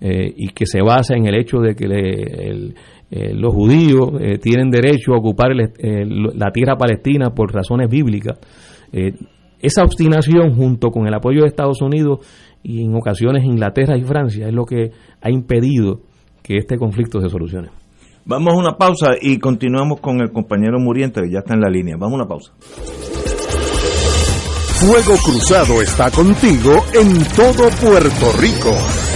eh, 0.05 0.33
y 0.35 0.49
que 0.49 0.65
se 0.65 0.81
basa 0.81 1.15
en 1.15 1.27
el 1.27 1.35
hecho 1.35 1.59
de 1.59 1.75
que 1.75 1.85
eh, 1.85 3.33
los 3.33 3.53
judíos 3.53 4.11
tienen 4.41 4.69
derecho 4.69 5.13
a 5.13 5.17
ocupar 5.17 5.51
la 5.55 6.51
tierra 6.51 6.75
palestina 6.75 7.29
por 7.29 7.53
razones 7.53 7.87
bíblicas. 7.89 8.37
esa 9.61 9.83
obstinación 9.83 10.55
junto 10.55 10.89
con 10.89 11.07
el 11.07 11.13
apoyo 11.13 11.41
de 11.43 11.47
Estados 11.47 11.81
Unidos 11.81 12.19
y 12.63 12.83
en 12.83 12.95
ocasiones 12.95 13.43
Inglaterra 13.45 13.97
y 13.97 14.03
Francia 14.03 14.47
es 14.47 14.53
lo 14.53 14.65
que 14.65 14.91
ha 15.21 15.29
impedido 15.29 16.01
que 16.41 16.57
este 16.57 16.77
conflicto 16.77 17.21
se 17.21 17.29
solucione. 17.29 17.69
Vamos 18.25 18.53
a 18.53 18.57
una 18.57 18.77
pausa 18.77 19.11
y 19.21 19.37
continuamos 19.37 19.99
con 19.99 20.21
el 20.21 20.31
compañero 20.31 20.79
Muriente 20.79 21.21
que 21.21 21.31
ya 21.31 21.39
está 21.39 21.53
en 21.53 21.61
la 21.61 21.69
línea. 21.69 21.95
Vamos 21.97 22.13
a 22.13 22.23
una 22.23 22.27
pausa. 22.27 22.51
Fuego 24.79 25.15
Cruzado 25.23 25.81
está 25.81 26.11
contigo 26.11 26.71
en 26.93 27.23
todo 27.35 27.69
Puerto 27.81 28.31
Rico. 28.39 29.12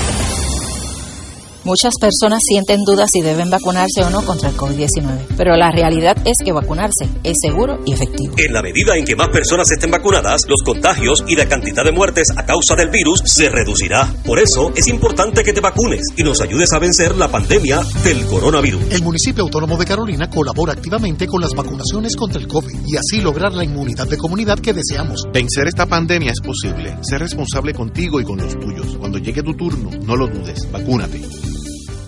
Muchas 1.68 1.96
personas 2.00 2.44
sienten 2.48 2.86
dudas 2.86 3.10
si 3.12 3.20
deben 3.20 3.50
vacunarse 3.50 4.02
o 4.02 4.10
no 4.10 4.22
contra 4.22 4.48
el 4.48 4.56
COVID-19, 4.56 5.36
pero 5.36 5.58
la 5.58 5.70
realidad 5.70 6.16
es 6.24 6.38
que 6.38 6.54
vacunarse 6.54 7.10
es 7.26 7.36
seguro 7.42 7.80
y 7.86 7.92
efectivo. 7.92 8.36
En 8.38 8.54
la 8.54 8.62
medida 8.62 8.96
en 8.96 9.04
que 9.04 9.18
más 9.18 9.28
personas 9.28 9.70
estén 9.70 9.92
vacunadas, 9.92 10.44
los 10.48 10.62
contagios 10.62 11.26
y 11.28 11.36
la 11.36 11.50
cantidad 11.50 11.84
de 11.84 11.92
muertes 11.92 12.32
a 12.34 12.46
causa 12.46 12.74
del 12.78 12.88
virus 12.88 13.22
se 13.26 13.50
reducirá. 13.50 14.10
Por 14.24 14.40
eso 14.40 14.72
es 14.78 14.88
importante 14.88 15.44
que 15.44 15.52
te 15.52 15.60
vacunes 15.60 16.06
y 16.16 16.24
nos 16.24 16.40
ayudes 16.40 16.72
a 16.72 16.80
vencer 16.80 17.18
la 17.18 17.28
pandemia 17.28 17.82
del 18.02 18.26
coronavirus. 18.28 18.90
El 18.92 19.04
municipio 19.04 19.44
autónomo 19.44 19.76
de 19.76 19.84
Carolina 19.84 20.30
colabora 20.30 20.72
activamente 20.72 21.28
con 21.28 21.42
las 21.42 21.52
vacunaciones 21.52 22.16
contra 22.16 22.40
el 22.40 22.48
COVID 22.48 22.80
y 22.88 22.96
así 22.96 23.20
lograr 23.20 23.52
la 23.52 23.66
inmunidad 23.66 24.08
de 24.08 24.16
comunidad 24.16 24.58
que 24.60 24.72
deseamos. 24.72 25.24
Vencer 25.34 25.68
esta 25.68 25.86
pandemia 25.86 26.32
es 26.32 26.40
posible. 26.40 26.96
Sé 27.02 27.18
responsable 27.18 27.74
contigo 27.74 28.22
y 28.22 28.24
con 28.24 28.38
los 28.38 28.58
tuyos. 28.58 28.96
Cuando 28.98 29.18
llegue 29.18 29.44
tu 29.44 29.54
turno, 29.54 29.90
no 30.06 30.16
lo 30.16 30.28
dudes, 30.28 30.72
vacúnate. 30.72 31.20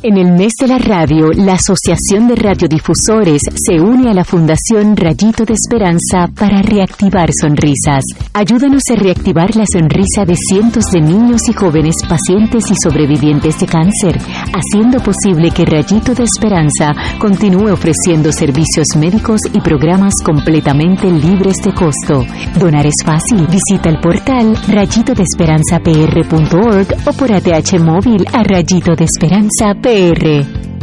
En 0.01 0.17
el 0.17 0.31
mes 0.31 0.53
de 0.57 0.65
la 0.65 0.77
radio, 0.77 1.29
la 1.33 1.55
Asociación 1.55 2.29
de 2.29 2.35
Radiodifusores 2.35 3.41
se 3.53 3.81
une 3.81 4.09
a 4.09 4.13
la 4.13 4.23
Fundación 4.23 4.95
Rayito 4.95 5.43
de 5.43 5.55
Esperanza 5.55 6.29
para 6.39 6.61
reactivar 6.61 7.31
sonrisas. 7.33 8.05
Ayúdanos 8.33 8.83
a 8.91 8.95
reactivar 8.95 9.57
la 9.57 9.65
sonrisa 9.65 10.23
de 10.25 10.37
cientos 10.37 10.85
de 10.93 11.01
niños 11.01 11.49
y 11.49 11.53
jóvenes 11.53 11.97
pacientes 12.07 12.71
y 12.71 12.75
sobrevivientes 12.81 13.59
de 13.59 13.65
cáncer, 13.65 14.17
haciendo 14.53 15.03
posible 15.03 15.51
que 15.51 15.65
Rayito 15.65 16.15
de 16.15 16.23
Esperanza 16.23 16.93
continúe 17.19 17.73
ofreciendo 17.73 18.31
servicios 18.31 18.95
médicos 18.97 19.41
y 19.51 19.59
programas 19.59 20.13
completamente 20.23 21.11
libres 21.11 21.57
de 21.57 21.73
costo. 21.73 22.25
Donar 22.57 22.87
es 22.87 23.03
fácil. 23.03 23.45
Visita 23.47 23.89
el 23.89 23.99
portal 23.99 24.55
rayitodesperanzapr.org 24.65 26.87
o 27.05 27.11
por 27.11 27.33
ATH 27.33 27.77
móvil 27.81 28.25
a 28.31 28.43
Rayito 28.43 28.95
de 28.95 29.03
Esperanza 29.03 29.73
PR. 29.89 30.78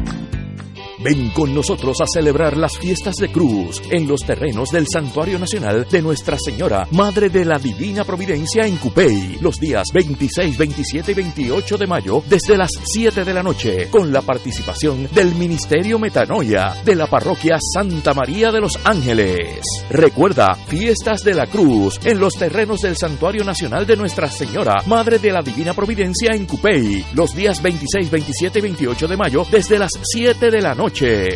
Ven 0.99 1.29
con 1.31 1.55
nosotros 1.55 2.00
a 2.00 2.07
celebrar 2.07 2.57
las 2.57 2.79
fiestas 2.79 3.17
de 3.17 3.31
Cruz 3.31 3.83
en 3.91 4.09
los 4.09 4.21
terrenos 4.21 4.71
del 4.71 4.87
Santuario 4.91 5.38
Nacional 5.38 5.87
de 5.91 6.00
Nuestra 6.00 6.38
Señora, 6.38 6.88
Madre 6.93 7.29
de 7.29 7.45
la 7.45 7.59
Divina 7.59 8.03
Providencia 8.03 8.67
en 8.67 8.76
Cupey, 8.76 9.37
los 9.43 9.61
días 9.61 9.85
26, 9.93 10.57
27 10.57 11.12
y 11.12 11.15
28 11.15 11.76
de 11.76 11.87
mayo 11.87 12.23
desde 12.26 12.57
las 12.57 12.71
7 12.83 13.25
de 13.25 13.35
la 13.35 13.43
noche, 13.43 13.91
con 13.91 14.11
la 14.11 14.23
participación 14.23 15.07
del 15.12 15.35
Ministerio 15.35 15.99
Metanoia 15.99 16.75
de 16.83 16.95
la 16.95 17.07
Parroquia 17.07 17.59
Santa 17.61 18.15
María 18.15 18.50
de 18.50 18.62
los 18.62 18.79
Ángeles. 18.85 19.61
Recuerda, 19.91 20.55
fiestas 20.55 21.23
de 21.23 21.35
la 21.35 21.47
Cruz 21.47 22.00
en 22.05 22.19
los 22.19 22.35
terrenos 22.35 22.81
del 22.81 22.97
Santuario 22.97 23.45
Nacional 23.45 23.87
de 23.87 23.97
Nuestra 23.97 24.31
Señora, 24.31 24.76
Madre 24.87 25.19
de 25.19 25.31
la 25.31 25.43
Divina 25.43 25.75
Providencia 25.75 26.33
en 26.33 26.47
Cupey, 26.47 27.05
los 27.12 27.35
días 27.37 27.61
26, 27.61 28.11
27 28.11 28.59
y 28.59 28.62
28 28.62 29.09
de 29.09 29.17
mayo 29.19 29.47
desde 29.50 29.79
las 29.79 29.91
7 30.03 30.50
de 30.50 30.62
la 30.62 30.75
noche 30.75 30.86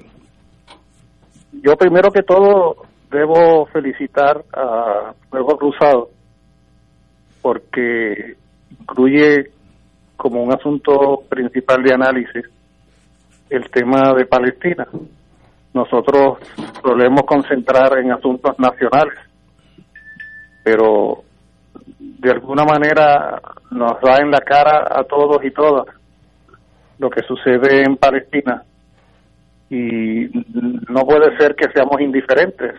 Yo 1.63 1.75
primero 1.75 2.09
que 2.11 2.23
todo 2.23 2.75
debo 3.11 3.65
felicitar 3.67 4.43
a 4.53 5.13
Fuego 5.29 5.57
Cruzado 5.57 6.09
porque 7.41 8.35
incluye 8.79 9.51
como 10.15 10.43
un 10.43 10.53
asunto 10.53 11.23
principal 11.27 11.83
de 11.83 11.93
análisis 11.93 12.45
el 13.49 13.69
tema 13.69 14.13
de 14.13 14.25
Palestina. 14.25 14.87
Nosotros 15.73 16.39
solemos 16.81 17.23
concentrar 17.23 17.97
en 17.97 18.11
asuntos 18.11 18.57
nacionales, 18.59 19.17
pero 20.63 21.23
de 21.99 22.31
alguna 22.31 22.63
manera 22.63 23.41
nos 23.71 23.99
da 24.01 24.17
en 24.19 24.31
la 24.31 24.41
cara 24.41 24.87
a 24.89 25.03
todos 25.03 25.43
y 25.43 25.51
todas 25.51 25.87
lo 26.99 27.09
que 27.09 27.23
sucede 27.23 27.83
en 27.83 27.97
Palestina 27.97 28.63
y 29.71 30.29
no 30.89 31.01
puede 31.05 31.35
ser 31.37 31.55
que 31.55 31.71
seamos 31.73 31.99
indiferentes 31.99 32.75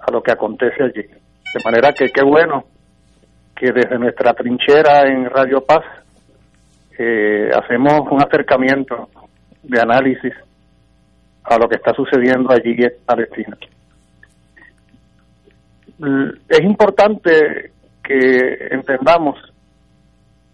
a 0.00 0.10
lo 0.10 0.22
que 0.22 0.32
acontece 0.32 0.82
allí. 0.82 1.02
De 1.02 1.64
manera 1.64 1.92
que 1.92 2.10
qué 2.10 2.22
bueno 2.22 2.64
que 3.60 3.72
desde 3.72 3.98
nuestra 3.98 4.32
trinchera 4.32 5.06
en 5.06 5.28
Radio 5.28 5.60
Paz 5.60 5.84
eh, 6.98 7.50
hacemos 7.54 8.10
un 8.10 8.22
acercamiento 8.22 9.10
de 9.62 9.78
análisis 9.78 10.32
a 11.44 11.58
lo 11.58 11.68
que 11.68 11.76
está 11.76 11.92
sucediendo 11.92 12.50
allí 12.50 12.74
en 12.82 12.92
Palestina. 13.04 13.58
Es 16.48 16.60
importante 16.62 17.72
que 18.02 18.68
entendamos 18.70 19.36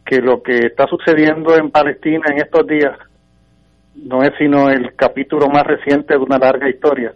que 0.05 0.21
lo 0.21 0.43
que 0.43 0.67
está 0.67 0.89
sucediendo 0.89 1.57
en 1.57 1.71
Palestina 1.71 2.25
en 2.33 2.39
estos 2.39 2.67
días 2.67 2.99
no 3.95 4.25
es 4.25 4.33
sino 4.37 4.69
el 4.69 4.97
capítulo 4.97 5.47
más 5.47 5.63
reciente 5.63 6.15
de 6.15 6.19
una 6.19 6.39
larga 6.39 6.69
historia. 6.69 7.15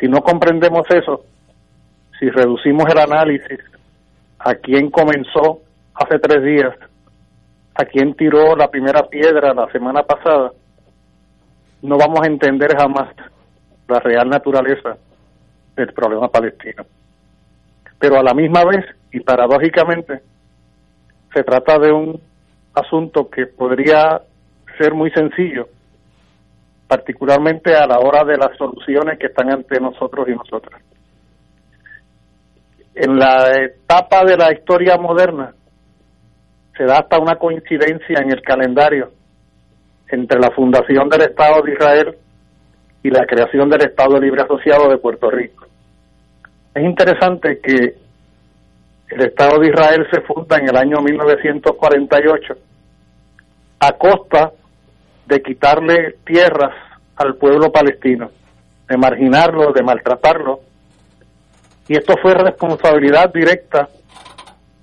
Si 0.00 0.08
no 0.08 0.20
comprendemos 0.20 0.84
eso, 0.90 1.22
si 2.18 2.28
reducimos 2.28 2.90
el 2.90 2.98
análisis 2.98 3.70
a 4.40 4.54
quién 4.54 4.90
comenzó 4.90 5.60
hace 5.94 6.18
tres 6.18 6.42
días, 6.42 6.74
a 7.74 7.84
quién 7.84 8.14
tiró 8.14 8.56
la 8.56 8.70
primera 8.70 9.02
piedra 9.06 9.52
la 9.52 9.70
semana 9.70 10.02
pasada, 10.02 10.52
no 11.82 11.98
vamos 11.98 12.20
a 12.22 12.26
entender 12.26 12.74
jamás 12.76 13.14
la 13.86 14.00
real 14.00 14.28
naturaleza 14.28 14.96
del 15.76 15.92
problema 15.92 16.28
palestino. 16.28 16.84
Pero 17.98 18.18
a 18.18 18.22
la 18.22 18.32
misma 18.32 18.64
vez, 18.64 18.84
y 19.12 19.20
paradójicamente, 19.20 20.22
se 21.34 21.44
trata 21.44 21.78
de 21.78 21.92
un 21.92 22.20
asunto 22.74 23.28
que 23.28 23.46
podría 23.46 24.22
ser 24.78 24.94
muy 24.94 25.10
sencillo, 25.10 25.68
particularmente 26.88 27.74
a 27.74 27.86
la 27.86 27.98
hora 27.98 28.24
de 28.24 28.38
las 28.38 28.56
soluciones 28.56 29.18
que 29.18 29.26
están 29.26 29.52
ante 29.52 29.78
nosotros 29.80 30.28
y 30.28 30.32
nosotras. 30.32 30.80
En 32.94 33.18
la 33.18 33.56
etapa 33.56 34.24
de 34.24 34.36
la 34.36 34.52
historia 34.52 34.96
moderna 34.98 35.54
se 36.76 36.84
da 36.84 36.98
hasta 36.98 37.18
una 37.18 37.36
coincidencia 37.36 38.18
en 38.20 38.32
el 38.32 38.42
calendario 38.42 39.12
entre 40.08 40.40
la 40.40 40.50
fundación 40.50 41.08
del 41.08 41.22
Estado 41.22 41.62
de 41.62 41.72
Israel 41.72 42.16
y 43.02 43.10
la 43.10 43.24
creación 43.26 43.68
del 43.70 43.82
Estado 43.82 44.18
Libre 44.18 44.42
Asociado 44.42 44.88
de 44.88 44.98
Puerto 44.98 45.30
Rico. 45.30 45.66
Es 46.74 46.84
interesante 46.84 47.60
que 47.60 47.94
el 49.10 49.20
Estado 49.22 49.58
de 49.58 49.68
Israel 49.68 50.06
se 50.10 50.20
funda 50.22 50.58
en 50.58 50.68
el 50.68 50.76
año 50.76 50.98
1948 51.00 52.54
a 53.80 53.92
costa 53.92 54.52
de 55.26 55.42
quitarle 55.42 56.16
tierras 56.24 56.74
al 57.16 57.36
pueblo 57.36 57.72
palestino, 57.72 58.30
de 58.88 58.96
marginarlo, 58.96 59.72
de 59.72 59.82
maltratarlo. 59.82 60.60
Y 61.90 61.96
esto 61.96 62.14
fue 62.22 62.34
responsabilidad 62.34 63.32
directa 63.34 63.88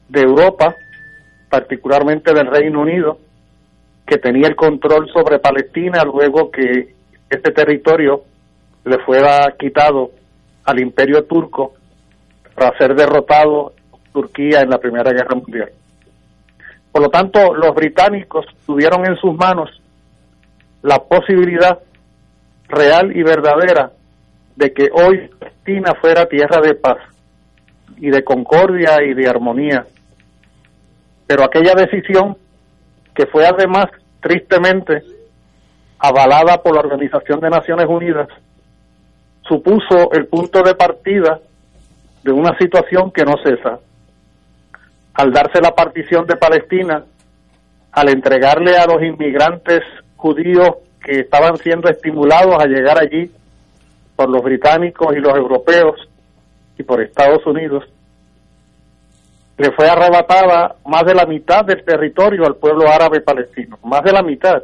de 0.10 0.24
Europa, 0.24 0.76
particularmente 1.50 2.34
del 2.34 2.48
Reino 2.48 2.82
Unido, 2.82 3.18
que 4.06 4.18
tenía 4.18 4.50
el 4.50 4.58
control 4.58 5.10
sobre 5.14 5.40
Palestina 5.40 6.04
luego 6.04 6.52
que 6.52 6.94
este 7.30 7.54
territorio 7.54 8.24
le 8.84 9.00
fuera 9.06 9.56
quitado 9.58 10.12
al 10.66 10.82
imperio 10.82 11.24
turco 11.24 11.76
para 12.54 12.78
ser 12.78 12.94
derrotado 12.94 13.72
Turquía 14.12 14.60
en 14.60 14.70
la 14.70 14.78
Primera 14.78 15.14
Guerra 15.14 15.36
Mundial. 15.36 15.72
Por 16.92 17.04
lo 17.04 17.10
tanto, 17.10 17.54
los 17.54 17.74
británicos 17.74 18.46
tuvieron 18.66 19.06
en 19.06 19.16
sus 19.16 19.34
manos 19.34 19.82
la 20.82 21.00
posibilidad 21.00 21.80
real 22.68 23.16
y 23.16 23.24
verdadera 23.24 23.94
de 24.58 24.74
que 24.74 24.90
hoy 24.92 25.30
Palestina 25.40 25.94
fuera 26.02 26.26
tierra 26.26 26.60
de 26.62 26.74
paz 26.74 26.98
y 27.98 28.10
de 28.10 28.24
concordia 28.24 29.04
y 29.04 29.14
de 29.14 29.30
armonía. 29.30 29.86
Pero 31.28 31.44
aquella 31.44 31.76
decisión, 31.76 32.36
que 33.14 33.28
fue 33.28 33.46
además 33.46 33.86
tristemente 34.20 35.04
avalada 36.00 36.62
por 36.62 36.74
la 36.74 36.82
Organización 36.82 37.40
de 37.40 37.50
Naciones 37.52 37.86
Unidas, 37.88 38.28
supuso 39.48 40.12
el 40.14 40.26
punto 40.26 40.64
de 40.64 40.74
partida 40.74 41.40
de 42.24 42.32
una 42.32 42.58
situación 42.58 43.12
que 43.12 43.24
no 43.24 43.36
cesa. 43.44 43.80
Al 45.14 45.32
darse 45.32 45.62
la 45.62 45.76
partición 45.76 46.26
de 46.26 46.36
Palestina, 46.36 47.04
al 47.92 48.10
entregarle 48.10 48.76
a 48.76 48.88
los 48.88 49.04
inmigrantes 49.04 49.84
judíos 50.16 50.70
que 51.04 51.20
estaban 51.20 51.58
siendo 51.58 51.90
estimulados 51.90 52.56
a 52.60 52.66
llegar 52.66 53.00
allí 53.00 53.32
por 54.18 54.30
los 54.30 54.42
británicos 54.42 55.16
y 55.16 55.20
los 55.20 55.34
europeos 55.38 55.96
y 56.78 56.84
por 56.84 57.02
Estados 57.02 57.46
Unidos, 57.46 57.86
le 59.58 59.72
fue 59.72 59.88
arrebatada 59.88 60.76
más 60.86 61.06
de 61.06 61.14
la 61.14 61.26
mitad 61.26 61.64
del 61.64 61.86
territorio 61.86 62.46
al 62.46 62.56
pueblo 62.56 62.90
árabe 62.90 63.22
palestino, 63.22 63.78
más 63.84 64.04
de 64.04 64.12
la 64.12 64.24
mitad. 64.24 64.64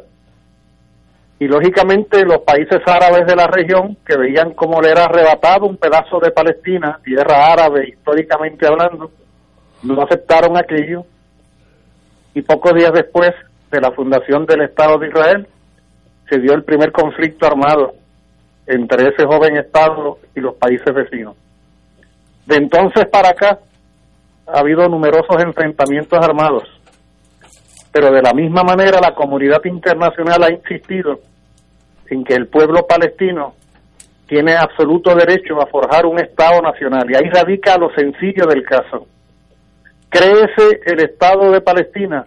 Y 1.38 1.46
lógicamente 1.46 2.24
los 2.24 2.38
países 2.38 2.80
árabes 2.86 3.26
de 3.26 3.36
la 3.36 3.46
región, 3.46 3.96
que 4.06 4.16
veían 4.16 4.54
cómo 4.54 4.80
le 4.80 4.90
era 4.90 5.04
arrebatado 5.04 5.66
un 5.66 5.76
pedazo 5.76 6.18
de 6.18 6.30
Palestina, 6.32 6.98
tierra 7.04 7.52
árabe 7.52 7.88
históricamente 7.88 8.66
hablando, 8.66 9.10
no 9.82 10.02
aceptaron 10.02 10.56
aquello. 10.56 11.04
Y 12.34 12.42
pocos 12.42 12.74
días 12.74 12.92
después 12.92 13.30
de 13.70 13.80
la 13.80 13.92
fundación 13.92 14.46
del 14.46 14.62
Estado 14.62 14.98
de 14.98 15.08
Israel, 15.08 15.46
se 16.28 16.38
dio 16.38 16.54
el 16.54 16.64
primer 16.64 16.90
conflicto 16.90 17.46
armado 17.46 17.94
entre 18.66 19.08
ese 19.08 19.24
joven 19.24 19.56
Estado 19.56 20.18
y 20.34 20.40
los 20.40 20.54
países 20.54 20.92
vecinos. 20.94 21.36
De 22.46 22.56
entonces 22.56 23.06
para 23.06 23.30
acá 23.30 23.58
ha 24.46 24.58
habido 24.58 24.88
numerosos 24.88 25.42
enfrentamientos 25.42 26.18
armados, 26.18 26.64
pero 27.92 28.10
de 28.10 28.22
la 28.22 28.32
misma 28.32 28.62
manera 28.62 29.00
la 29.00 29.14
comunidad 29.14 29.64
internacional 29.64 30.42
ha 30.42 30.52
insistido 30.52 31.20
en 32.08 32.24
que 32.24 32.34
el 32.34 32.46
pueblo 32.48 32.86
palestino 32.86 33.54
tiene 34.26 34.56
absoluto 34.56 35.14
derecho 35.14 35.60
a 35.60 35.66
forjar 35.66 36.06
un 36.06 36.18
Estado 36.18 36.60
nacional 36.60 37.10
y 37.10 37.14
ahí 37.14 37.28
radica 37.30 37.76
lo 37.76 37.90
sencillo 37.94 38.46
del 38.46 38.62
caso. 38.64 39.06
Créese 40.08 40.80
el 40.86 41.00
Estado 41.00 41.50
de 41.50 41.60
Palestina 41.60 42.26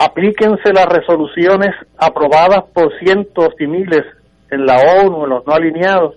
aplíquense 0.00 0.72
las 0.72 0.86
resoluciones 0.86 1.74
aprobadas 1.98 2.64
por 2.72 2.98
cientos 2.98 3.54
y 3.58 3.66
miles 3.66 4.02
en 4.50 4.66
la 4.66 4.78
ONU, 5.02 5.24
en 5.24 5.30
los 5.30 5.46
no 5.46 5.54
alineados, 5.54 6.16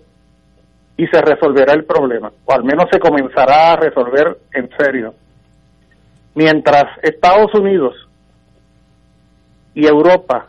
y 0.97 1.07
se 1.07 1.21
resolverá 1.21 1.73
el 1.73 1.85
problema, 1.85 2.31
o 2.45 2.53
al 2.53 2.63
menos 2.63 2.85
se 2.91 2.99
comenzará 2.99 3.73
a 3.73 3.75
resolver 3.77 4.37
en 4.53 4.69
serio. 4.77 5.13
Mientras 6.35 6.85
Estados 7.01 7.53
Unidos 7.55 7.95
y 9.73 9.87
Europa 9.87 10.47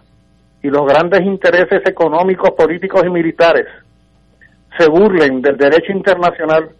y 0.62 0.68
los 0.68 0.86
grandes 0.86 1.20
intereses 1.22 1.82
económicos, 1.86 2.50
políticos 2.50 3.02
y 3.06 3.10
militares 3.10 3.66
se 4.78 4.88
burlen 4.88 5.40
del 5.40 5.56
derecho 5.56 5.92
internacional, 5.92 6.70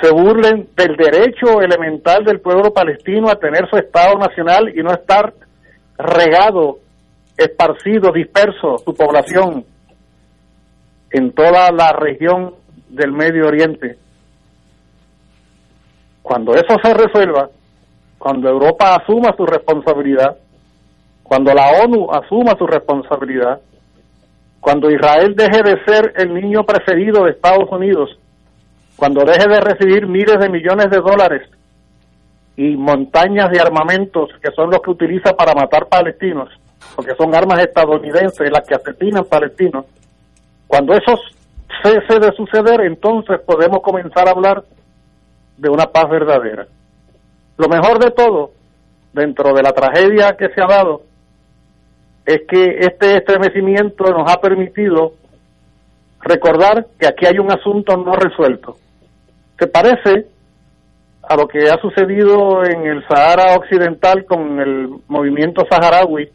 se 0.00 0.10
burlen 0.10 0.68
del 0.76 0.96
derecho 0.96 1.60
elemental 1.60 2.24
del 2.24 2.40
pueblo 2.40 2.72
palestino 2.72 3.28
a 3.28 3.38
tener 3.38 3.68
su 3.68 3.76
Estado 3.76 4.18
nacional 4.18 4.72
y 4.76 4.82
no 4.82 4.92
estar 4.92 5.32
regado, 5.96 6.78
esparcido, 7.36 8.10
disperso 8.12 8.78
su 8.78 8.94
población 8.94 9.64
en 11.14 11.30
toda 11.30 11.70
la 11.70 11.92
región 11.92 12.54
del 12.88 13.12
Medio 13.12 13.46
Oriente. 13.46 13.96
Cuando 16.22 16.54
eso 16.56 16.76
se 16.82 16.92
resuelva, 16.92 17.50
cuando 18.18 18.48
Europa 18.48 18.96
asuma 18.96 19.32
su 19.36 19.46
responsabilidad, 19.46 20.36
cuando 21.22 21.54
la 21.54 21.84
ONU 21.84 22.10
asuma 22.10 22.56
su 22.58 22.66
responsabilidad, 22.66 23.60
cuando 24.58 24.90
Israel 24.90 25.36
deje 25.36 25.62
de 25.62 25.84
ser 25.84 26.14
el 26.16 26.34
niño 26.34 26.64
preferido 26.64 27.24
de 27.24 27.30
Estados 27.30 27.70
Unidos, 27.70 28.18
cuando 28.96 29.24
deje 29.24 29.48
de 29.48 29.60
recibir 29.60 30.08
miles 30.08 30.40
de 30.40 30.48
millones 30.48 30.90
de 30.90 30.98
dólares 30.98 31.48
y 32.56 32.76
montañas 32.76 33.52
de 33.52 33.60
armamentos 33.60 34.30
que 34.42 34.50
son 34.50 34.68
los 34.68 34.82
que 34.82 34.90
utiliza 34.90 35.32
para 35.36 35.54
matar 35.54 35.86
palestinos, 35.86 36.48
porque 36.96 37.14
son 37.14 37.32
armas 37.36 37.60
estadounidenses 37.60 38.50
las 38.50 38.66
que 38.66 38.74
asesinan 38.74 39.24
palestinos, 39.26 39.84
cuando 40.66 40.94
eso 40.94 41.18
cese 41.82 42.18
de 42.18 42.32
suceder, 42.32 42.80
entonces 42.82 43.40
podemos 43.40 43.80
comenzar 43.80 44.28
a 44.28 44.32
hablar 44.32 44.64
de 45.56 45.68
una 45.68 45.86
paz 45.86 46.08
verdadera. 46.08 46.66
Lo 47.56 47.68
mejor 47.68 47.98
de 47.98 48.10
todo, 48.10 48.50
dentro 49.12 49.52
de 49.54 49.62
la 49.62 49.72
tragedia 49.72 50.36
que 50.36 50.48
se 50.48 50.60
ha 50.60 50.66
dado, 50.66 51.02
es 52.26 52.42
que 52.48 52.78
este 52.80 53.16
estremecimiento 53.16 54.04
nos 54.04 54.30
ha 54.30 54.40
permitido 54.40 55.14
recordar 56.20 56.86
que 56.98 57.06
aquí 57.06 57.26
hay 57.26 57.38
un 57.38 57.52
asunto 57.52 57.96
no 57.96 58.12
resuelto. 58.14 58.76
Se 59.58 59.66
parece 59.66 60.26
a 61.22 61.36
lo 61.36 61.46
que 61.46 61.68
ha 61.68 61.78
sucedido 61.80 62.64
en 62.64 62.86
el 62.86 63.06
Sahara 63.06 63.56
Occidental 63.56 64.24
con 64.24 64.60
el 64.60 64.88
movimiento 65.08 65.64
saharaui 65.70 66.28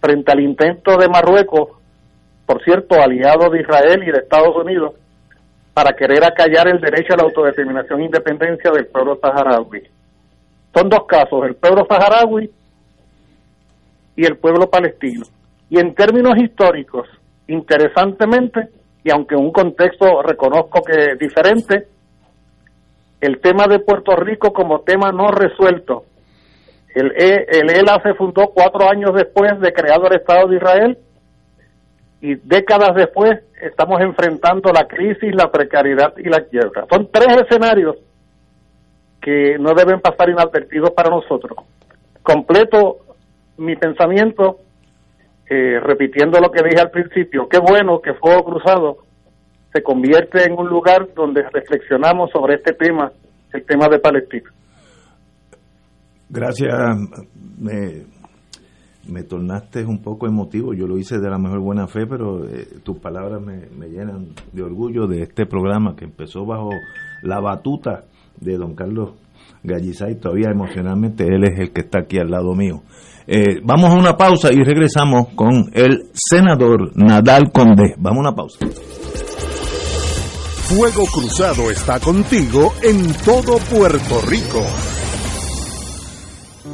frente 0.00 0.32
al 0.32 0.40
intento 0.40 0.96
de 0.96 1.08
Marruecos, 1.08 1.79
por 2.50 2.64
cierto, 2.64 3.00
aliado 3.00 3.48
de 3.48 3.60
Israel 3.60 4.02
y 4.02 4.10
de 4.10 4.18
Estados 4.18 4.56
Unidos, 4.56 4.94
para 5.72 5.92
querer 5.92 6.24
acallar 6.24 6.66
el 6.66 6.80
derecho 6.80 7.14
a 7.14 7.18
la 7.18 7.22
autodeterminación 7.22 8.00
e 8.00 8.06
independencia 8.06 8.72
del 8.72 8.88
pueblo 8.88 9.20
saharaui. 9.22 9.84
Son 10.74 10.88
dos 10.88 11.06
casos, 11.06 11.46
el 11.46 11.54
pueblo 11.54 11.86
saharaui 11.88 12.50
y 14.16 14.24
el 14.24 14.36
pueblo 14.36 14.68
palestino. 14.68 15.26
Y 15.68 15.78
en 15.78 15.94
términos 15.94 16.36
históricos, 16.42 17.06
interesantemente, 17.46 18.68
y 19.04 19.12
aunque 19.12 19.36
en 19.36 19.42
un 19.42 19.52
contexto 19.52 20.20
reconozco 20.20 20.82
que 20.82 21.12
es 21.12 21.18
diferente, 21.20 21.86
el 23.20 23.40
tema 23.40 23.68
de 23.68 23.78
Puerto 23.78 24.16
Rico 24.16 24.52
como 24.52 24.80
tema 24.80 25.12
no 25.12 25.28
resuelto. 25.30 26.02
El, 26.96 27.12
e, 27.12 27.46
el 27.48 27.70
ELA 27.70 28.02
se 28.02 28.14
fundó 28.14 28.48
cuatro 28.52 28.90
años 28.90 29.12
después 29.14 29.60
de 29.60 29.72
creado 29.72 30.08
el 30.08 30.16
Estado 30.16 30.48
de 30.48 30.56
Israel 30.56 30.98
y 32.20 32.34
décadas 32.34 32.94
después 32.94 33.40
estamos 33.60 34.00
enfrentando 34.00 34.72
la 34.72 34.86
crisis, 34.86 35.34
la 35.34 35.50
precariedad 35.50 36.12
y 36.18 36.28
la 36.28 36.44
quiebra. 36.44 36.86
Son 36.90 37.08
tres 37.10 37.42
escenarios 37.42 37.96
que 39.20 39.56
no 39.58 39.74
deben 39.74 40.00
pasar 40.00 40.28
inadvertidos 40.28 40.90
para 40.90 41.10
nosotros. 41.10 41.58
Completo 42.22 42.98
mi 43.58 43.76
pensamiento 43.76 44.58
eh, 45.48 45.80
repitiendo 45.80 46.40
lo 46.40 46.50
que 46.50 46.62
dije 46.62 46.80
al 46.80 46.90
principio. 46.90 47.48
Qué 47.48 47.58
bueno 47.58 48.00
que 48.00 48.14
Fuego 48.14 48.44
Cruzado 48.44 48.98
se 49.72 49.82
convierte 49.82 50.44
en 50.44 50.58
un 50.58 50.68
lugar 50.68 51.08
donde 51.14 51.42
reflexionamos 51.42 52.30
sobre 52.30 52.56
este 52.56 52.72
tema, 52.72 53.12
el 53.52 53.64
tema 53.64 53.88
de 53.88 53.98
Palestina. 53.98 54.50
Gracias. 56.28 56.72
Me, 57.58 58.04
me 59.10 59.22
tornaste 59.22 59.84
un 59.84 60.02
poco 60.02 60.26
emotivo. 60.26 60.72
Yo 60.74 60.86
lo 60.86 60.98
hice 60.98 61.18
de 61.18 61.30
la 61.30 61.38
mejor 61.38 61.60
buena 61.60 61.86
fe, 61.86 62.06
pero 62.06 62.46
eh, 62.46 62.66
tus 62.82 62.98
palabras 62.98 63.40
me, 63.42 63.88
llenan 63.88 64.28
de 64.52 64.62
orgullo 64.62 65.06
de 65.06 65.22
este 65.22 65.46
programa 65.46 65.96
que 65.96 66.04
empezó 66.04 66.44
bajo 66.44 66.70
la 67.22 67.40
batuta 67.40 68.04
de 68.40 68.56
don 68.56 68.74
Carlos 68.74 69.10
Gallizay. 69.62 70.16
Todavía 70.16 70.50
emocionalmente 70.50 71.24
él 71.24 71.44
es 71.44 71.58
el 71.58 71.72
que 71.72 71.82
está 71.82 72.00
aquí 72.00 72.18
al 72.18 72.30
lado 72.30 72.54
mío. 72.54 72.82
Eh, 73.26 73.60
vamos 73.62 73.90
a 73.90 73.98
una 73.98 74.16
pausa 74.16 74.52
y 74.52 74.62
regresamos 74.62 75.28
con 75.34 75.70
el 75.72 76.10
senador 76.14 76.96
Nadal 76.96 77.52
Conde. 77.52 77.94
Vamos 77.98 78.18
a 78.18 78.28
una 78.28 78.34
pausa. 78.34 78.66
Fuego 80.70 81.04
Cruzado 81.12 81.70
está 81.70 81.98
contigo 81.98 82.72
en 82.82 83.12
todo 83.24 83.58
Puerto 83.58 84.20
Rico. 84.28 84.64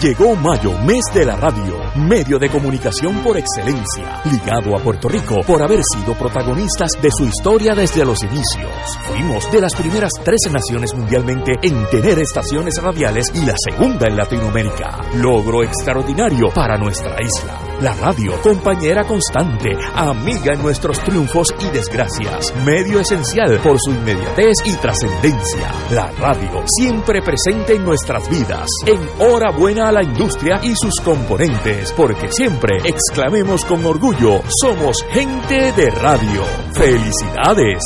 Llegó 0.00 0.36
mayo, 0.36 0.72
mes 0.80 1.00
de 1.14 1.24
la 1.24 1.36
radio, 1.36 1.78
medio 1.96 2.38
de 2.38 2.50
comunicación 2.50 3.22
por 3.22 3.38
excelencia, 3.38 4.20
ligado 4.30 4.76
a 4.76 4.78
Puerto 4.78 5.08
Rico 5.08 5.40
por 5.46 5.62
haber 5.62 5.80
sido 5.82 6.12
protagonistas 6.12 6.90
de 7.00 7.08
su 7.10 7.24
historia 7.24 7.74
desde 7.74 8.04
los 8.04 8.22
inicios. 8.22 8.70
Fuimos 9.08 9.50
de 9.50 9.62
las 9.62 9.74
primeras 9.74 10.10
13 10.22 10.50
naciones 10.50 10.94
mundialmente 10.94 11.52
en 11.62 11.88
tener 11.88 12.18
estaciones 12.18 12.74
radiales 12.82 13.32
y 13.34 13.46
la 13.46 13.54
segunda 13.56 14.06
en 14.06 14.16
Latinoamérica. 14.18 15.00
Logro 15.14 15.62
extraordinario 15.64 16.50
para 16.54 16.76
nuestra 16.76 17.16
isla. 17.22 17.58
La 17.80 17.94
radio, 17.94 18.40
compañera 18.40 19.04
constante, 19.04 19.68
amiga 19.94 20.54
en 20.54 20.62
nuestros 20.62 20.98
triunfos 21.04 21.54
y 21.60 21.68
desgracias, 21.76 22.54
medio 22.64 23.00
esencial 23.00 23.60
por 23.62 23.76
su 23.78 23.90
inmediatez 23.90 24.56
y 24.64 24.72
trascendencia. 24.76 25.70
La 25.90 26.10
radio, 26.12 26.64
siempre 26.66 27.20
presente 27.20 27.74
en 27.74 27.84
nuestras 27.84 28.30
vidas. 28.30 28.70
En 28.86 28.98
hora 29.20 29.50
buena 29.50 29.90
a 29.90 29.92
la 29.92 30.02
industria 30.02 30.58
y 30.62 30.74
sus 30.74 30.98
componentes, 31.04 31.92
porque 31.92 32.32
siempre 32.32 32.78
exclamemos 32.82 33.66
con 33.66 33.84
orgullo, 33.84 34.40
somos 34.58 35.04
gente 35.10 35.72
de 35.72 35.90
radio. 35.90 36.44
¡Felicidades! 36.72 37.82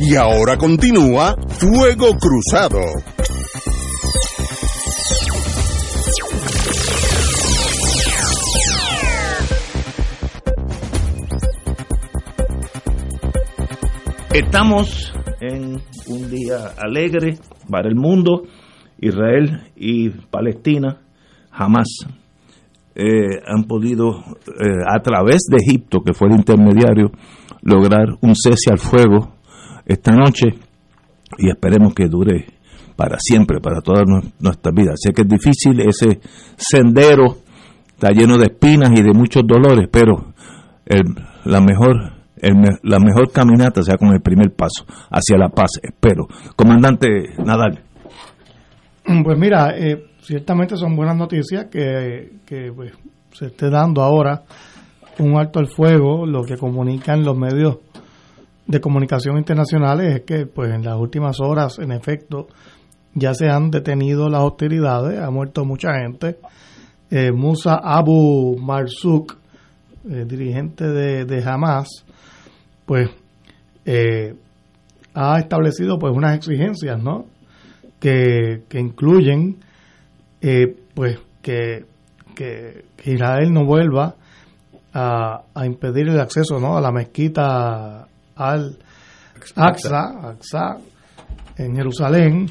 Y 0.00 0.16
ahora 0.16 0.56
continúa 0.56 1.36
Fuego 1.58 2.16
Cruzado. 2.16 2.80
Estamos 14.32 15.10
en 15.40 15.80
un 16.06 16.30
día 16.30 16.74
alegre 16.76 17.38
para 17.70 17.88
el 17.88 17.96
mundo. 17.96 18.42
Israel 19.00 19.70
y 19.74 20.10
Palestina 20.10 21.00
jamás 21.50 21.86
eh, 22.94 23.40
han 23.46 23.64
podido, 23.64 24.10
eh, 24.10 24.84
a 24.86 25.00
través 25.00 25.46
de 25.48 25.56
Egipto, 25.56 26.00
que 26.04 26.12
fue 26.12 26.28
el 26.28 26.34
intermediario, 26.34 27.10
lograr 27.62 28.06
un 28.20 28.34
cese 28.34 28.70
al 28.70 28.78
fuego 28.78 29.36
esta 29.86 30.12
noche 30.12 30.48
y 31.38 31.48
esperemos 31.48 31.94
que 31.94 32.06
dure 32.06 32.44
para 32.96 33.18
siempre, 33.18 33.60
para 33.60 33.80
toda 33.80 34.02
nuestra 34.40 34.72
vida. 34.72 34.92
Sé 34.96 35.12
que 35.14 35.22
es 35.22 35.28
difícil, 35.28 35.80
ese 35.80 36.20
sendero 36.56 37.38
está 37.88 38.10
lleno 38.10 38.36
de 38.36 38.46
espinas 38.46 38.90
y 38.90 39.02
de 39.02 39.12
muchos 39.14 39.44
dolores, 39.46 39.88
pero 39.90 40.34
la 41.44 41.60
mejor 41.60 42.17
la 42.82 42.98
mejor 42.98 43.30
caminata 43.32 43.82
sea 43.82 43.96
con 43.96 44.08
el 44.12 44.20
primer 44.20 44.52
paso 44.54 44.84
hacia 45.10 45.36
la 45.38 45.48
paz, 45.48 45.72
espero. 45.82 46.26
Comandante 46.56 47.08
Nadal. 47.44 47.80
Pues 49.24 49.38
mira, 49.38 49.76
eh, 49.76 50.04
ciertamente 50.20 50.76
son 50.76 50.94
buenas 50.94 51.16
noticias 51.16 51.66
que, 51.66 52.30
pues, 52.74 52.92
se 53.32 53.46
esté 53.46 53.70
dando 53.70 54.02
ahora 54.02 54.42
un 55.18 55.36
alto 55.36 55.58
al 55.58 55.66
fuego, 55.66 56.26
lo 56.26 56.42
que 56.42 56.56
comunican 56.56 57.24
los 57.24 57.36
medios 57.36 57.78
de 58.66 58.80
comunicación 58.80 59.38
internacionales 59.38 60.14
es 60.14 60.20
que 60.22 60.46
pues 60.46 60.70
en 60.72 60.84
las 60.84 60.96
últimas 60.96 61.40
horas 61.40 61.78
en 61.78 61.90
efecto 61.90 62.48
ya 63.14 63.32
se 63.34 63.48
han 63.48 63.70
detenido 63.70 64.28
las 64.28 64.42
hostilidades, 64.42 65.18
ha 65.20 65.30
muerto 65.30 65.64
mucha 65.64 65.94
gente. 65.94 66.38
Eh, 67.10 67.32
Musa 67.32 67.80
Abu 67.82 68.56
Marzuk, 68.58 69.38
eh, 70.08 70.24
dirigente 70.26 70.84
de, 70.84 71.24
de, 71.24 71.42
Hamas, 71.42 72.04
pues 72.88 73.10
eh, 73.84 74.34
ha 75.12 75.38
establecido 75.38 75.98
pues 75.98 76.12
unas 76.16 76.34
exigencias, 76.34 77.00
¿no? 77.00 77.26
Que, 78.00 78.62
que 78.68 78.80
incluyen 78.80 79.58
pues 80.94 81.18
que, 81.42 81.84
que, 82.34 82.84
Israel 83.04 83.52
no 83.52 83.64
vuelva 83.64 84.14
a, 84.94 85.42
a, 85.54 85.66
impedir 85.66 86.08
el 86.08 86.20
acceso 86.20 86.60
¿no? 86.60 86.76
a 86.76 86.80
la 86.80 86.92
mezquita 86.92 88.06
al 88.36 88.78
Aqsa, 89.56 90.78
en 91.56 91.76
Jerusalén, 91.76 92.46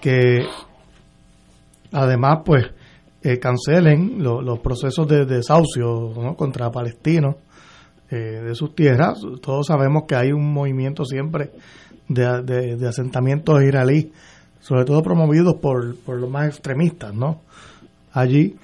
que 0.00 0.46
además 1.92 2.40
pues 2.44 2.66
eh, 3.22 3.38
cancelen 3.38 4.22
los 4.22 4.58
procesos 4.60 5.08
de 5.08 5.24
desahucio 5.24 6.36
contra 6.36 6.70
palestinos 6.70 7.36
eh, 8.10 8.42
de 8.44 8.54
sus 8.54 8.74
tierras. 8.74 9.20
Todos 9.40 9.66
sabemos 9.66 10.04
que 10.06 10.14
hay 10.14 10.32
un 10.32 10.52
movimiento 10.52 11.04
siempre 11.04 11.50
de, 12.08 12.76
de, 12.76 12.88
asentamientos 12.88 13.62
israelíes, 13.62 14.08
sobre 14.60 14.84
todo 14.84 15.02
promovidos 15.02 15.56
por, 15.56 15.96
por 15.96 16.18
los 16.18 16.30
más 16.30 16.46
extremistas, 16.48 17.14
¿no? 17.14 17.40
Allí. 18.12 18.56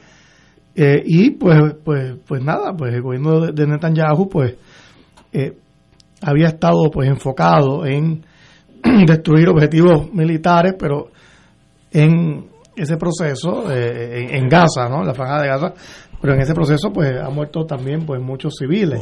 Eh, 0.74 1.02
y 1.04 1.30
pues, 1.30 1.58
pues, 1.84 2.16
pues 2.26 2.42
nada, 2.42 2.74
pues 2.76 2.94
el 2.94 3.02
gobierno 3.02 3.52
de, 3.52 3.66
Netanyahu 3.66 4.28
pues 4.28 4.56
había 6.22 6.48
estado 6.48 6.90
pues 6.90 7.08
enfocado 7.08 7.84
en 7.84 8.24
destruir 9.06 9.48
objetivos 9.48 10.12
militares, 10.12 10.74
pero 10.78 11.10
en 11.90 12.46
ese 12.74 12.96
proceso, 12.96 13.70
eh, 13.70 14.36
en, 14.36 14.48
Gaza, 14.48 14.88
¿no? 14.88 15.02
La 15.04 15.14
franja 15.14 15.42
de 15.42 15.48
Gaza, 15.48 15.74
pero 16.20 16.34
en 16.34 16.40
ese 16.40 16.54
proceso 16.54 16.90
pues 16.92 17.12
ha 17.20 17.28
muerto 17.28 17.64
también 17.66 18.06
pues 18.06 18.20
muchos 18.20 18.54
civiles. 18.58 19.00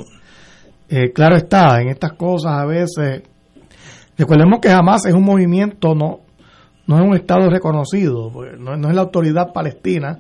Eh, 0.91 1.13
claro 1.13 1.37
está, 1.37 1.81
en 1.81 1.89
estas 1.89 2.15
cosas 2.15 2.53
a 2.53 2.67
veces, 2.67 3.23
recordemos 4.19 4.59
que 4.61 4.69
jamás 4.69 5.07
es 5.07 5.15
un 5.15 5.23
movimiento, 5.23 5.95
no, 5.95 6.21
no 6.87 6.97
es 6.97 7.03
un 7.03 7.15
Estado 7.15 7.49
reconocido, 7.49 8.31
pues, 8.33 8.59
no, 8.59 8.75
es 8.75 8.95
la 8.95 9.03
autoridad 9.03 9.53
palestina. 9.53 10.19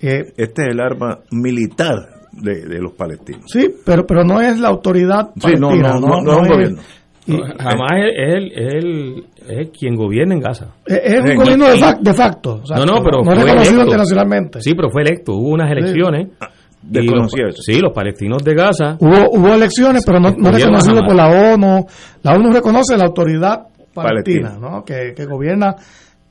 Eh, 0.00 0.32
este 0.36 0.62
es 0.62 0.68
el 0.70 0.80
arma 0.80 1.18
militar 1.32 1.96
de, 2.32 2.78
los 2.80 2.92
palestinos. 2.92 3.44
Sí, 3.46 3.74
pero, 3.84 4.06
pero 4.06 4.22
no 4.24 4.40
es 4.40 4.58
la 4.58 4.68
autoridad 4.68 5.32
palestina. 5.40 5.94
no, 5.98 6.00
no, 6.00 6.22
no, 6.22 6.32
es 6.32 6.38
un 6.38 6.48
gobierno 6.48 6.82
jamás 7.26 7.92
es 8.16 8.52
él, 8.56 9.24
es 9.48 9.70
quien 9.70 9.94
gobierna 9.94 10.34
en 10.34 10.40
Gaza. 10.40 10.74
Es, 10.86 11.20
un 11.20 11.36
gobierno 11.36 11.66
de, 11.66 12.14
facto. 12.14 12.62
no, 12.76 12.84
no, 12.84 13.02
pero 13.02 13.22
no 13.22 13.34
reconocido 13.34 13.82
internacionalmente. 13.82 14.60
Sí, 14.60 14.74
pero 14.74 14.90
fue 14.90 15.02
electo. 15.02 15.34
Hubo 15.34 15.50
unas 15.50 15.70
elecciones. 15.70 16.28
Sí, 16.28 16.46
los, 16.90 17.92
palestinos 17.94 18.42
de 18.44 18.54
Gaza. 18.54 18.96
Hubo, 18.98 19.30
hubo 19.32 19.54
elecciones, 19.54 20.02
pero 20.04 20.20
no, 20.20 20.30
no 20.32 20.50
reconocido 20.50 21.00
por 21.06 21.14
la 21.14 21.52
ONU. 21.54 21.86
La 22.22 22.34
ONU 22.34 22.52
reconoce 22.52 22.96
la 22.96 23.04
autoridad 23.04 23.66
palestina, 23.94 24.56
¿no? 24.60 24.84
Que, 24.84 25.12
que, 25.14 25.24
gobierna 25.26 25.76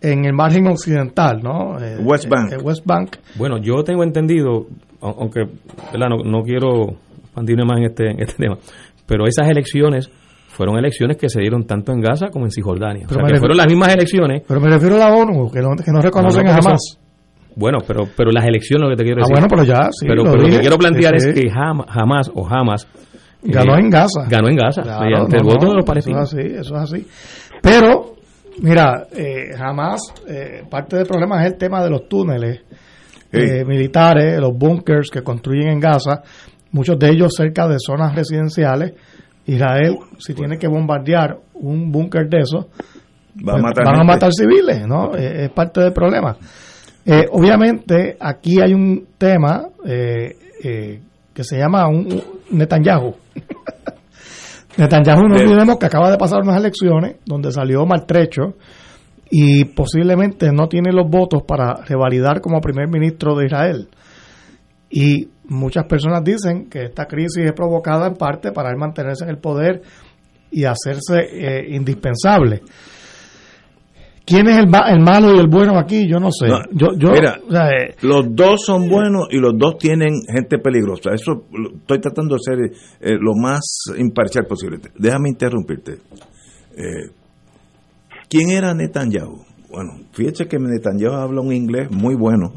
en 0.02 0.26
el 0.26 0.34
margen 0.34 0.68
occidental, 0.68 1.42
¿no? 1.42 1.80
Eh, 1.80 1.98
West 2.04 2.28
Bank. 2.28 2.54
West 2.64 2.86
Bank. 2.86 3.18
Bueno, 3.36 3.58
yo 3.58 3.84
tengo 3.84 4.04
entendido, 4.04 4.66
aunque 5.02 5.46
No, 5.98 6.18
no 6.24 6.44
quiero 6.44 6.98
expandirme 7.24 7.66
más 7.66 7.78
en 7.78 7.86
este, 7.86 8.12
en 8.12 8.20
este 8.20 8.36
tema, 8.36 8.58
pero 9.06 9.26
esas 9.28 9.48
elecciones 9.48 10.10
fueron 10.48 10.78
elecciones 10.78 11.18
que 11.18 11.30
se 11.30 11.40
dieron 11.40 11.66
tanto 11.66 11.94
en 11.94 12.02
Gaza 12.02 12.28
como 12.28 12.46
en 12.46 12.52
Cisjordania. 12.52 13.06
Pero 13.08 13.26
fueron 13.40 13.58
las 13.58 13.68
mismas 13.68 13.94
elecciones. 13.94 14.44
Pero 14.48 14.60
me 14.60 14.70
refiero 14.70 14.96
a 14.96 15.00
la 15.00 15.16
ONU, 15.16 15.50
que 15.50 15.60
no, 15.60 15.70
que 15.76 15.92
no 15.92 16.02
reconocen 16.02 16.46
jamás. 16.46 17.00
Bueno, 17.56 17.80
pero 17.86 18.08
pero 18.16 18.32
las 18.32 18.46
elecciones, 18.46 18.84
lo 18.84 18.90
que 18.90 18.98
te 18.98 19.04
quiero 19.04 19.22
ah, 19.22 19.28
decir. 19.28 19.36
Ah, 19.38 19.40
bueno, 19.40 19.48
pero 19.50 19.64
ya, 19.64 19.90
sí, 19.92 20.06
Pero 20.08 20.24
lo, 20.24 20.44
que 20.44 20.60
quiero 20.60 20.78
plantear 20.78 21.16
es 21.16 21.28
que 21.28 21.50
jamás 21.50 22.32
o 22.34 22.44
jamás. 22.44 22.88
Ganó 23.44 23.76
en 23.78 23.90
Gaza. 23.90 24.28
Ganó 24.30 24.50
en 24.50 24.56
Gaza, 24.56 24.84
mediante 25.02 25.38
el 25.38 25.44
voto 25.44 25.68
de 25.68 25.76
los 25.76 25.86
palestinos. 25.86 26.32
Eso 26.32 26.40
es 26.40 26.46
así, 26.46 26.56
eso 26.60 26.76
es 26.76 26.82
así. 26.82 27.08
Pero, 27.62 28.16
mira, 28.62 29.08
eh, 29.16 29.52
jamás, 29.58 30.14
eh, 30.28 30.64
parte 30.70 30.98
del 30.98 31.08
problema 31.08 31.42
es 31.42 31.54
el 31.54 31.58
tema 31.58 31.84
de 31.84 31.90
los 31.90 32.08
túneles 32.08 32.62
eh, 33.32 33.66
militares, 33.66 34.40
los 34.40 34.56
bunkers 34.56 35.10
que 35.10 35.24
construyen 35.24 35.70
en 35.70 35.80
Gaza, 35.80 36.22
muchos 36.72 37.00
de 37.00 37.10
ellos 37.10 37.34
cerca 37.36 37.68
de 37.68 37.78
zonas 37.80 38.16
residenciales 38.16 38.94
Israel, 39.46 39.98
si 40.20 40.34
tiene 40.34 40.58
que 40.58 40.68
bombardear 40.68 41.38
un 41.56 41.92
búnker 41.92 42.30
de 42.30 42.40
esos, 42.40 42.68
Va 43.38 43.54
a 43.54 43.62
pues, 43.62 43.74
van 43.86 44.02
a 44.02 44.04
matar 44.04 44.32
civiles, 44.34 44.86
¿no? 44.86 45.16
Eh, 45.16 45.46
es 45.46 45.50
parte 45.52 45.80
del 45.82 45.94
problema. 45.94 46.36
Eh, 47.06 47.26
obviamente, 47.32 48.18
aquí 48.20 48.62
hay 48.62 48.74
un 48.74 49.08
tema 49.18 49.68
eh, 49.86 51.00
que 51.34 51.44
se 51.44 51.58
llama 51.58 51.88
un, 51.88 52.22
Netanyahu. 52.52 53.16
Netanyahu 54.78 55.28
no 55.28 55.36
olvidemos 55.36 55.78
que 55.78 55.86
acaba 55.86 56.12
de 56.12 56.18
pasar 56.18 56.42
unas 56.42 56.58
elecciones 56.58 57.18
donde 57.26 57.52
salió 57.52 57.86
maltrecho 57.86 58.56
y 59.30 59.66
posiblemente 59.66 60.52
no 60.52 60.68
tiene 60.68 60.92
los 60.92 61.10
votos 61.10 61.44
para 61.44 61.76
revalidar 61.86 62.42
como 62.42 62.60
primer 62.62 62.88
ministro 62.90 63.36
de 63.36 63.46
Israel. 63.46 63.88
Y 64.90 65.30
muchas 65.46 65.86
personas 65.86 66.24
dicen 66.24 66.70
que 66.70 66.84
esta 66.84 67.06
crisis 67.06 67.46
es 67.46 67.54
provocada 67.54 68.08
en 68.08 68.16
parte 68.16 68.52
para 68.52 68.70
él 68.70 68.78
mantenerse 68.78 69.24
en 69.24 69.30
el 69.30 69.38
poder 69.38 69.82
y 70.52 70.66
hacerse 70.66 71.20
eh, 71.32 71.66
indispensable. 71.70 72.62
¿Quién 74.32 74.48
es 74.48 74.58
el, 74.58 74.66
el, 74.66 75.02
malo 75.02 75.36
y 75.36 75.40
el 75.40 75.48
bueno 75.48 75.78
aquí? 75.78 76.08
Yo 76.08 76.20
no 76.20 76.30
sé. 76.32 76.48
yo, 76.72 76.88
yo, 76.98 77.12
mira, 77.12 77.40
eh, 77.72 77.96
los 78.02 78.34
dos 78.34 78.66
son 78.66 78.88
buenos 78.88 79.28
y 79.30 79.38
los 79.38 79.58
dos 79.58 79.78
tienen 79.78 80.22
gente 80.26 80.58
peligrosa. 80.58 81.12
Eso 81.14 81.44
estoy 81.80 82.00
tratando 82.00 82.36
de 82.36 82.40
ser 82.42 82.60
eh, 83.02 83.18
lo 83.20 83.34
más 83.36 83.62
imparcial 83.98 84.46
posible. 84.46 84.80
Déjame 84.98 85.30
interrumpirte. 85.30 85.98
¿Quién 88.30 88.50
era 88.50 88.74
Netanyahu? 88.74 89.44
Bueno, 89.70 89.92
fíjese 90.14 90.48
que 90.48 90.58
Netanyahu 90.58 91.14
habla 91.14 91.42
un 91.42 91.54
inglés 91.54 91.92
muy 91.92 92.16
bueno, 92.16 92.54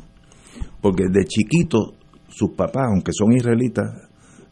porque 0.80 1.04
de 1.10 1.24
chiquito 1.24 1.94
sus 2.28 2.50
papás, 2.50 2.86
aunque 2.92 3.12
son 3.12 3.32
israelitas, 3.32 3.84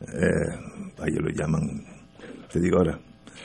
eh, 0.01 1.07
ellos 1.07 1.21
lo 1.23 1.31
llaman, 1.31 1.63
te 2.53 2.61
digo 2.61 2.79
ahora, 2.79 2.99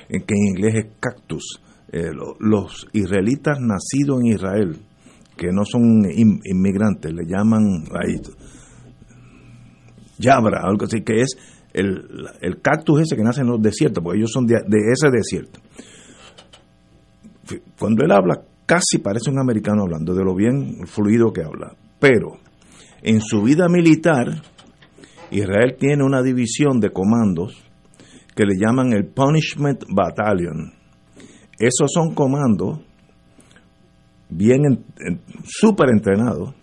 en 0.10 0.22
que 0.22 0.36
en 0.36 0.48
inglés 0.48 0.76
es 0.76 0.86
cactus, 1.00 1.62
eh, 1.91 2.12
los 2.39 2.88
israelitas 2.93 3.60
nacidos 3.60 4.19
en 4.21 4.28
Israel, 4.28 4.78
que 5.36 5.52
no 5.52 5.63
son 5.63 6.06
inmigrantes, 6.10 7.13
le 7.13 7.26
llaman 7.26 7.86
ahí, 7.91 8.19
yabra, 10.17 10.62
algo 10.63 10.86
así, 10.86 11.02
que 11.02 11.21
es 11.21 11.38
el, 11.73 12.28
el, 12.41 12.62
cactus 12.62 13.02
ese 13.02 13.15
que 13.15 13.23
nace 13.23 13.41
en 13.41 13.47
los 13.47 13.62
desiertos, 13.62 14.04
porque 14.04 14.19
ellos 14.19 14.32
son 14.34 14.47
de, 14.47 14.56
de 14.67 14.91
ese 14.91 15.10
desierto. 15.12 15.60
Cuando 17.80 18.04
él 18.04 18.12
habla, 18.12 18.41
casi 18.65 18.97
parece 18.97 19.30
un 19.30 19.39
americano 19.39 19.84
hablando, 19.84 20.13
de 20.13 20.23
lo 20.23 20.36
bien 20.36 20.88
fluido 20.88 21.32
que 21.32 21.43
habla, 21.43 21.76
pero 22.00 22.39
en 23.02 23.21
su 23.21 23.43
vida 23.43 23.69
militar, 23.69 24.41
Israel 25.32 25.76
tiene 25.80 26.04
una 26.04 26.21
división 26.21 26.80
de 26.80 26.91
comandos 26.91 27.63
que 28.36 28.43
le 28.45 28.56
llaman 28.56 28.93
el 28.93 29.06
Punishment 29.06 29.84
Battalion. 29.89 30.77
Esos 31.60 31.91
son 31.91 32.13
comandos 32.13 32.80
bien 34.30 34.86
súper 35.46 35.89
entrenados 35.89 36.54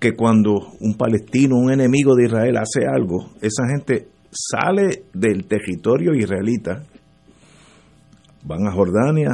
que 0.00 0.14
cuando 0.14 0.72
un 0.80 0.94
palestino, 0.94 1.56
un 1.56 1.70
enemigo 1.70 2.16
de 2.16 2.24
Israel 2.24 2.56
hace 2.56 2.86
algo, 2.86 3.30
esa 3.40 3.68
gente 3.68 4.08
sale 4.32 5.04
del 5.12 5.44
territorio 5.46 6.12
israelita, 6.14 6.82
van 8.44 8.66
a 8.66 8.72
Jordania, 8.72 9.30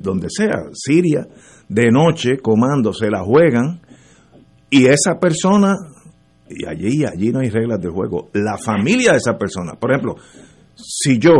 donde 0.00 0.28
sea, 0.28 0.64
Siria, 0.74 1.26
de 1.68 1.90
noche, 1.90 2.38
comando, 2.42 2.92
se 2.92 3.08
la 3.08 3.22
juegan 3.22 3.80
y 4.68 4.86
esa 4.86 5.18
persona, 5.18 5.76
y 6.48 6.66
allí, 6.66 7.04
allí 7.04 7.32
no 7.32 7.40
hay 7.40 7.48
reglas 7.48 7.80
de 7.80 7.88
juego, 7.88 8.28
la 8.34 8.58
familia 8.58 9.12
de 9.12 9.18
esa 9.18 9.38
persona, 9.38 9.72
por 9.80 9.92
ejemplo, 9.92 10.16
si 10.74 11.18
yo, 11.18 11.32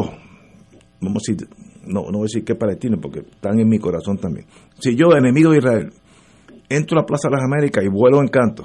vamos 1.00 1.22
a 1.28 1.33
decir, 1.33 1.48
no, 1.87 2.03
no 2.11 2.18
voy 2.18 2.23
a 2.23 2.31
decir 2.31 2.45
que 2.45 2.55
palestinos, 2.55 3.01
porque 3.01 3.21
están 3.21 3.59
en 3.59 3.68
mi 3.68 3.79
corazón 3.79 4.18
también. 4.18 4.47
Si 4.79 4.95
yo, 4.95 5.16
enemigo 5.16 5.51
de 5.51 5.59
Israel, 5.59 5.92
entro 6.68 6.99
a 6.99 7.03
la 7.03 7.07
Plaza 7.07 7.29
de 7.29 7.37
las 7.37 7.45
Américas 7.45 7.85
y 7.85 7.88
vuelo 7.88 8.21
en 8.21 8.29
canto, 8.29 8.64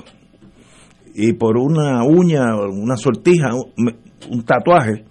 y 1.14 1.34
por 1.34 1.58
una 1.58 2.04
uña, 2.04 2.56
una 2.56 2.96
sortija, 2.96 3.50
un, 3.56 4.44
tatuaje, 4.46 5.04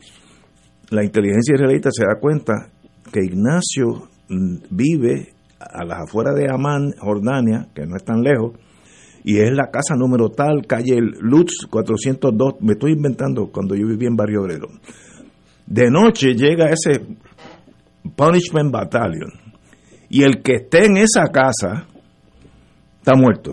la 0.90 1.05
inteligencia 1.05 1.55
israelita 1.55 1.90
se 1.90 2.05
da 2.05 2.21
cuenta 2.21 2.71
que 3.12 3.25
Ignacio 3.25 4.09
mm, 4.29 4.57
vive 4.71 5.33
a 5.59 5.85
las 5.85 6.03
afueras 6.03 6.37
de 6.37 6.47
Amán, 6.49 6.92
Jordania, 6.99 7.69
que 7.75 7.87
no 7.87 7.97
es 7.97 8.05
tan 8.05 8.23
lejos, 8.23 8.53
y 9.25 9.40
es 9.40 9.51
la 9.51 9.71
casa 9.73 9.97
número 9.97 10.29
tal, 10.29 10.64
calle 10.69 11.01
Lutz 11.01 11.66
402, 11.69 12.61
me 12.61 12.75
estoy 12.75 12.92
inventando 12.92 13.51
cuando 13.51 13.75
yo 13.75 13.88
vivía 13.88 14.09
en 14.09 14.14
Barrio 14.14 14.42
Obrero. 14.42 14.69
De 15.66 15.90
noche 15.90 16.35
llega 16.35 16.71
ese 16.71 17.05
Punishment 18.11 18.73
Battalion, 18.73 19.33
y 20.09 20.23
el 20.23 20.42
que 20.42 20.57
esté 20.57 20.87
en 20.87 20.97
esa 20.97 21.25
casa 21.33 21.87
está 22.99 23.14
muerto. 23.14 23.53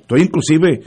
Estoy 0.00 0.22
inclusive 0.22 0.80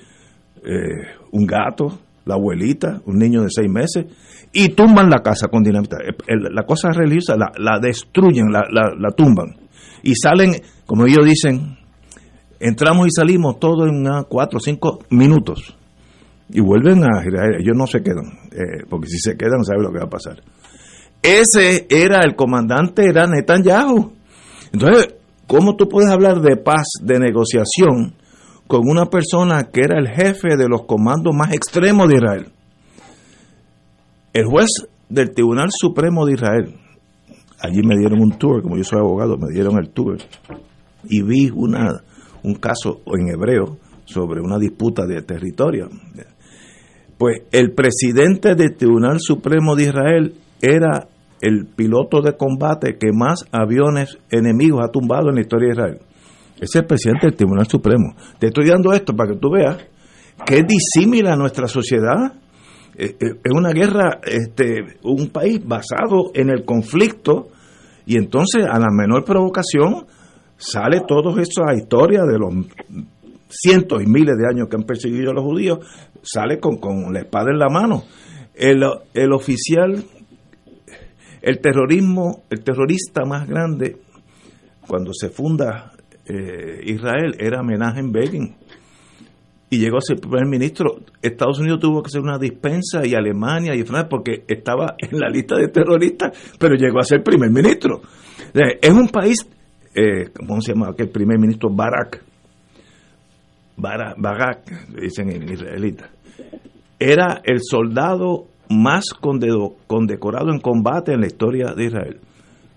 eh, 0.63 1.07
un 1.31 1.45
gato, 1.45 1.99
la 2.25 2.35
abuelita, 2.35 3.01
un 3.05 3.17
niño 3.17 3.41
de 3.41 3.49
seis 3.49 3.69
meses, 3.69 4.05
y 4.51 4.69
tumban 4.69 5.09
la 5.09 5.21
casa 5.21 5.47
con 5.47 5.63
dinamita. 5.63 5.97
La 6.27 6.63
cosa 6.63 6.89
religiosa 6.91 7.35
la, 7.35 7.79
destruyen, 7.79 8.51
la, 8.51 8.63
la, 8.71 9.11
tumban. 9.11 9.55
Y 10.01 10.15
salen, 10.15 10.53
como 10.85 11.05
ellos 11.05 11.25
dicen, 11.25 11.77
entramos 12.59 13.07
y 13.07 13.11
salimos 13.11 13.59
todo 13.59 13.85
en 13.85 14.05
cuatro 14.29 14.57
o 14.57 14.61
cinco 14.61 14.99
minutos. 15.09 15.77
Y 16.49 16.61
vuelven 16.61 17.03
a 17.03 17.21
ellos 17.59 17.75
no 17.75 17.85
se 17.85 18.01
quedan, 18.01 18.25
eh, 18.51 18.85
porque 18.89 19.07
si 19.07 19.17
se 19.17 19.35
quedan, 19.35 19.57
no 19.57 19.63
saben 19.63 19.83
lo 19.83 19.91
que 19.91 19.99
va 19.99 20.05
a 20.05 20.09
pasar. 20.09 20.41
Ese 21.25 21.87
era 21.89 22.19
el 22.23 22.35
comandante, 22.35 23.05
era 23.05 23.27
Netanyahu. 23.27 24.13
Entonces, 24.71 25.15
¿cómo 25.47 25.75
tú 25.75 25.89
puedes 25.89 26.09
hablar 26.09 26.41
de 26.41 26.57
paz, 26.57 26.85
de 27.01 27.19
negociación, 27.19 28.15
con 28.67 28.81
una 28.85 29.05
persona 29.09 29.69
que 29.71 29.81
era 29.81 29.99
el 29.99 30.07
jefe 30.07 30.57
de 30.57 30.67
los 30.67 30.85
comandos 30.85 31.33
más 31.35 31.53
extremos 31.53 32.07
de 32.07 32.15
Israel. 32.15 32.47
El 34.33 34.45
juez 34.45 34.69
del 35.07 35.33
Tribunal 35.33 35.69
Supremo 35.71 36.25
de 36.25 36.33
Israel, 36.33 36.75
allí 37.59 37.81
me 37.83 37.97
dieron 37.97 38.19
un 38.21 38.37
tour, 38.37 38.61
como 38.61 38.75
yo 38.75 38.83
soy 38.83 38.99
abogado, 38.99 39.37
me 39.37 39.53
dieron 39.53 39.77
el 39.77 39.89
tour 39.89 40.17
y 41.07 41.21
vi 41.21 41.49
un 41.51 42.55
caso 42.55 43.01
en 43.05 43.29
hebreo 43.29 43.77
sobre 44.05 44.41
una 44.41 44.57
disputa 44.57 45.05
de 45.05 45.21
territorio. 45.21 45.89
Pues 47.17 47.43
el 47.51 47.71
presidente 47.71 48.55
del 48.55 48.75
Tribunal 48.75 49.19
Supremo 49.19 49.75
de 49.75 49.83
Israel 49.83 50.33
era 50.59 51.07
el 51.45 51.65
piloto 51.65 52.21
de 52.21 52.37
combate 52.37 52.97
que 52.97 53.11
más 53.13 53.45
aviones 53.51 54.17
enemigos 54.31 54.81
ha 54.83 54.91
tumbado 54.91 55.29
en 55.29 55.35
la 55.35 55.41
historia 55.41 55.67
de 55.67 55.73
Israel 55.73 55.99
es 56.59 56.75
el 56.75 56.85
presidente 56.85 57.27
del 57.27 57.35
Tribunal 57.35 57.67
Supremo. 57.67 58.15
Te 58.39 58.47
estoy 58.47 58.67
dando 58.67 58.93
esto 58.93 59.13
para 59.13 59.33
que 59.33 59.39
tú 59.39 59.51
veas 59.51 59.77
que 60.45 60.57
es 60.57 61.37
nuestra 61.37 61.67
sociedad. 61.67 62.33
Eh, 62.97 63.15
eh, 63.19 63.39
es 63.43 63.51
una 63.53 63.71
guerra, 63.71 64.19
este, 64.23 64.97
un 65.03 65.29
país 65.29 65.61
basado 65.65 66.31
en 66.33 66.49
el 66.49 66.63
conflicto 66.63 67.49
y 68.05 68.17
entonces 68.17 68.65
a 68.65 68.79
la 68.79 68.87
menor 68.89 69.25
provocación 69.25 70.05
sale 70.57 71.01
todo 71.05 71.37
esto 71.39 71.63
a 71.67 71.75
historia 71.75 72.21
de 72.21 72.39
los 72.39 72.53
cientos 73.49 74.01
y 74.01 74.05
miles 74.05 74.35
de 74.37 74.47
años 74.47 74.67
que 74.69 74.77
han 74.77 74.83
perseguido 74.83 75.31
a 75.31 75.33
los 75.33 75.43
judíos, 75.43 75.79
sale 76.21 76.59
con, 76.59 76.77
con 76.77 77.13
la 77.13 77.19
espada 77.19 77.51
en 77.51 77.59
la 77.59 77.67
mano. 77.69 78.03
El, 78.53 78.83
el 79.13 79.33
oficial, 79.33 80.01
el 81.45 81.59
terrorismo, 81.59 82.45
el 82.49 82.63
terrorista 82.63 83.23
más 83.23 83.47
grande, 83.47 83.97
cuando 84.87 85.13
se 85.13 85.29
funda 85.29 85.91
eh, 86.25 86.81
Israel 86.85 87.35
era 87.37 87.61
en 87.61 88.11
Begin. 88.11 88.55
Y 89.69 89.77
llegó 89.77 89.97
a 89.97 90.01
ser 90.01 90.19
primer 90.19 90.47
ministro. 90.47 91.01
Estados 91.21 91.59
Unidos 91.59 91.79
tuvo 91.79 92.01
que 92.01 92.07
hacer 92.07 92.21
una 92.21 92.39
dispensa 92.39 93.05
y 93.05 93.13
Alemania 93.13 93.75
y 93.75 93.83
Francia 93.83 94.09
porque 94.09 94.43
estaba 94.47 94.95
en 94.97 95.19
la 95.19 95.29
lista 95.29 95.55
de 95.55 95.67
terroristas, 95.67 96.35
pero 96.57 96.73
llegó 96.73 96.97
a 96.97 97.03
ser 97.03 97.21
primer 97.21 97.51
ministro. 97.51 98.01
Es 98.81 98.91
un 98.91 99.09
país, 99.09 99.37
eh, 99.93 100.31
¿cómo 100.47 100.61
se 100.61 100.73
llama 100.73 100.89
aquel 100.89 101.09
primer 101.09 101.37
ministro? 101.37 101.69
Barak. 101.69 102.23
Barak, 103.77 104.15
Barak 104.17 104.89
dicen 104.99 105.29
en 105.29 105.47
israelita. 105.47 106.09
Era 106.97 107.41
el 107.43 107.59
soldado 107.61 108.47
más 108.69 109.05
condecorado 109.13 110.51
en 110.51 110.59
combate 110.59 111.13
en 111.13 111.21
la 111.21 111.27
historia 111.27 111.73
de 111.75 111.85
Israel. 111.85 112.19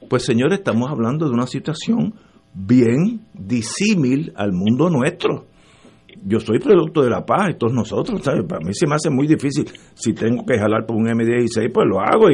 Pues 0.09 0.24
señores, 0.24 0.59
estamos 0.59 0.90
hablando 0.90 1.27
de 1.27 1.33
una 1.33 1.46
situación 1.46 2.14
bien 2.55 3.20
disímil 3.35 4.33
al 4.37 4.53
mundo 4.53 4.90
nuestro. 4.90 5.46
Yo 6.24 6.40
soy 6.40 6.59
producto 6.59 7.03
de 7.03 7.11
la 7.11 7.24
paz, 7.24 7.57
todos 7.59 7.72
nosotros, 7.72 8.22
¿sabes? 8.22 8.44
Para 8.48 8.64
mí 8.64 8.72
se 8.72 8.87
me 8.87 8.96
hace 8.96 9.11
muy 9.11 9.27
difícil. 9.27 9.66
Si 9.94 10.14
tengo 10.14 10.44
que 10.44 10.59
jalar 10.59 10.85
por 10.85 10.96
un 10.96 11.07
M16, 11.07 11.70
pues 11.72 11.87
lo 11.87 12.01
hago, 12.01 12.27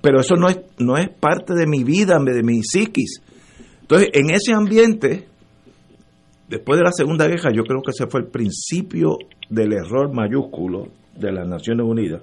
pero, 0.00 0.20
eso 0.20 0.34
no 0.34 0.48
es, 0.48 0.60
no 0.78 0.96
es 0.96 1.08
parte 1.08 1.54
de 1.54 1.66
mi 1.66 1.84
vida, 1.84 2.18
de 2.18 2.42
mi 2.42 2.62
psiquis. 2.62 3.22
Entonces, 3.82 4.08
en 4.14 4.30
ese 4.30 4.52
ambiente, 4.52 5.26
después 6.48 6.78
de 6.78 6.84
la 6.84 6.92
Segunda 6.92 7.28
Guerra, 7.28 7.52
yo 7.54 7.62
creo 7.62 7.82
que 7.82 7.92
ese 7.92 8.08
fue 8.08 8.20
el 8.20 8.26
principio 8.26 9.16
del 9.48 9.72
error 9.74 10.12
mayúsculo 10.12 10.88
de 11.16 11.32
las 11.32 11.46
Naciones 11.46 11.86
Unidas. 11.86 12.22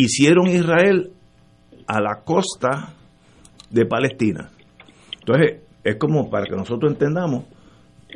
Hicieron 0.00 0.46
Israel 0.46 1.10
a 1.88 2.00
la 2.00 2.20
costa 2.24 2.94
de 3.68 3.84
Palestina. 3.84 4.48
Entonces, 5.18 5.62
es 5.82 5.96
como 5.96 6.30
para 6.30 6.44
que 6.44 6.54
nosotros 6.54 6.92
entendamos, 6.92 7.46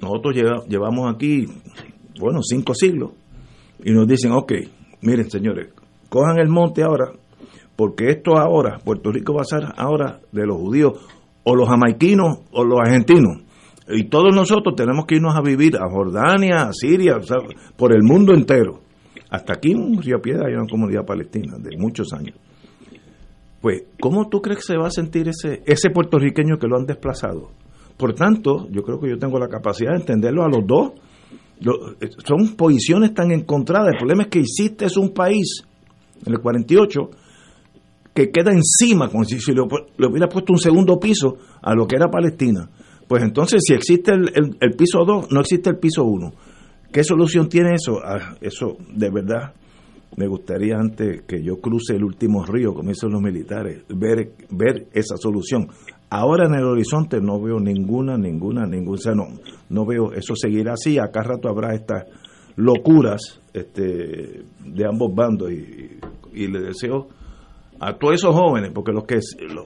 nosotros 0.00 0.32
llevamos 0.68 1.12
aquí, 1.12 1.44
bueno, 2.20 2.38
cinco 2.40 2.72
siglos, 2.72 3.10
y 3.82 3.90
nos 3.90 4.06
dicen, 4.06 4.30
ok, 4.30 4.52
miren 5.00 5.28
señores, 5.28 5.70
cojan 6.08 6.38
el 6.38 6.48
monte 6.48 6.84
ahora, 6.84 7.10
porque 7.74 8.10
esto 8.10 8.38
ahora, 8.38 8.78
Puerto 8.78 9.10
Rico 9.10 9.34
va 9.34 9.42
a 9.42 9.44
ser 9.44 9.64
ahora 9.76 10.20
de 10.30 10.46
los 10.46 10.58
judíos, 10.58 10.92
o 11.42 11.56
los 11.56 11.68
jamaiquinos, 11.68 12.42
o 12.52 12.64
los 12.64 12.78
argentinos. 12.78 13.42
Y 13.88 14.04
todos 14.04 14.32
nosotros 14.32 14.76
tenemos 14.76 15.04
que 15.06 15.16
irnos 15.16 15.34
a 15.34 15.40
vivir 15.40 15.76
a 15.78 15.90
Jordania, 15.90 16.68
a 16.68 16.72
Siria, 16.72 17.16
o 17.16 17.22
sea, 17.22 17.38
por 17.76 17.92
el 17.92 18.04
mundo 18.04 18.34
entero. 18.34 18.82
Hasta 19.32 19.54
aquí 19.54 19.72
en 19.72 19.96
Río 20.02 20.20
Piedra 20.20 20.46
hay 20.46 20.52
una 20.52 20.66
comunidad 20.66 21.06
palestina 21.06 21.56
de 21.56 21.74
muchos 21.78 22.12
años. 22.12 22.36
Pues, 23.62 23.84
¿cómo 23.98 24.28
tú 24.28 24.42
crees 24.42 24.58
que 24.58 24.74
se 24.74 24.76
va 24.76 24.88
a 24.88 24.90
sentir 24.90 25.26
ese, 25.26 25.62
ese 25.64 25.88
puertorriqueño 25.88 26.58
que 26.58 26.66
lo 26.66 26.76
han 26.76 26.84
desplazado? 26.84 27.50
Por 27.96 28.12
tanto, 28.12 28.68
yo 28.70 28.82
creo 28.82 29.00
que 29.00 29.08
yo 29.08 29.18
tengo 29.18 29.38
la 29.38 29.48
capacidad 29.48 29.92
de 29.92 30.00
entenderlo 30.00 30.44
a 30.44 30.50
los 30.50 30.66
dos. 30.66 30.92
Eh, 31.60 32.10
son 32.26 32.56
posiciones 32.56 33.14
tan 33.14 33.30
encontradas. 33.30 33.92
El 33.92 33.98
problema 34.00 34.24
es 34.24 34.28
que 34.28 34.40
es 34.84 34.96
un 34.98 35.14
país, 35.14 35.64
en 36.26 36.34
el 36.34 36.38
48, 36.38 37.00
que 38.12 38.30
queda 38.30 38.52
encima, 38.52 39.08
como 39.08 39.24
si, 39.24 39.36
le, 39.50 39.62
hubiera 39.62 40.28
puesto 40.28 40.52
un 40.52 40.58
segundo 40.58 41.00
piso 41.00 41.38
a 41.62 41.74
lo 41.74 41.86
que 41.86 41.96
era 41.96 42.10
Palestina. 42.10 42.68
Pues 43.08 43.22
entonces, 43.22 43.62
si 43.64 43.72
existe 43.72 44.12
el, 44.12 44.76
piso 44.76 45.06
2, 45.06 45.32
no 45.32 45.40
existe 45.40 45.70
el 45.70 45.78
piso 45.78 46.04
1. 46.04 46.32
¿Qué 46.92 47.02
solución 47.02 47.48
tiene 47.48 47.70
eso? 47.74 48.00
Ah, 48.04 48.34
eso, 48.40 48.76
de 48.94 49.10
verdad, 49.10 49.54
me 50.16 50.26
gustaría 50.26 50.76
antes 50.76 51.22
que 51.22 51.42
yo 51.42 51.56
cruce 51.60 51.96
el 51.96 52.04
último 52.04 52.44
río, 52.44 52.74
como 52.74 52.90
dicen 52.90 53.10
los 53.10 53.22
militares, 53.22 53.84
ver, 53.88 54.32
ver 54.50 54.88
esa 54.92 55.16
solución. 55.16 55.68
Ahora 56.10 56.46
en 56.46 56.54
el 56.54 56.64
horizonte 56.64 57.20
no 57.22 57.40
veo 57.40 57.58
ninguna, 57.58 58.18
ninguna, 58.18 58.66
ninguna, 58.66 59.14
no, 59.14 59.28
no 59.70 59.86
veo, 59.86 60.12
eso 60.12 60.36
seguirá 60.36 60.74
así, 60.74 60.98
acá 60.98 61.22
rato 61.22 61.48
habrá 61.48 61.74
estas 61.74 62.04
locuras 62.56 63.40
este, 63.54 64.42
de 64.62 64.86
ambos 64.86 65.14
bandos 65.14 65.50
y, 65.50 65.98
le 66.34 66.60
deseo 66.60 67.08
a 67.80 67.94
todos 67.96 68.14
esos 68.14 68.34
jóvenes, 68.34 68.70
porque 68.74 68.92
los 68.92 69.04
que 69.04 69.18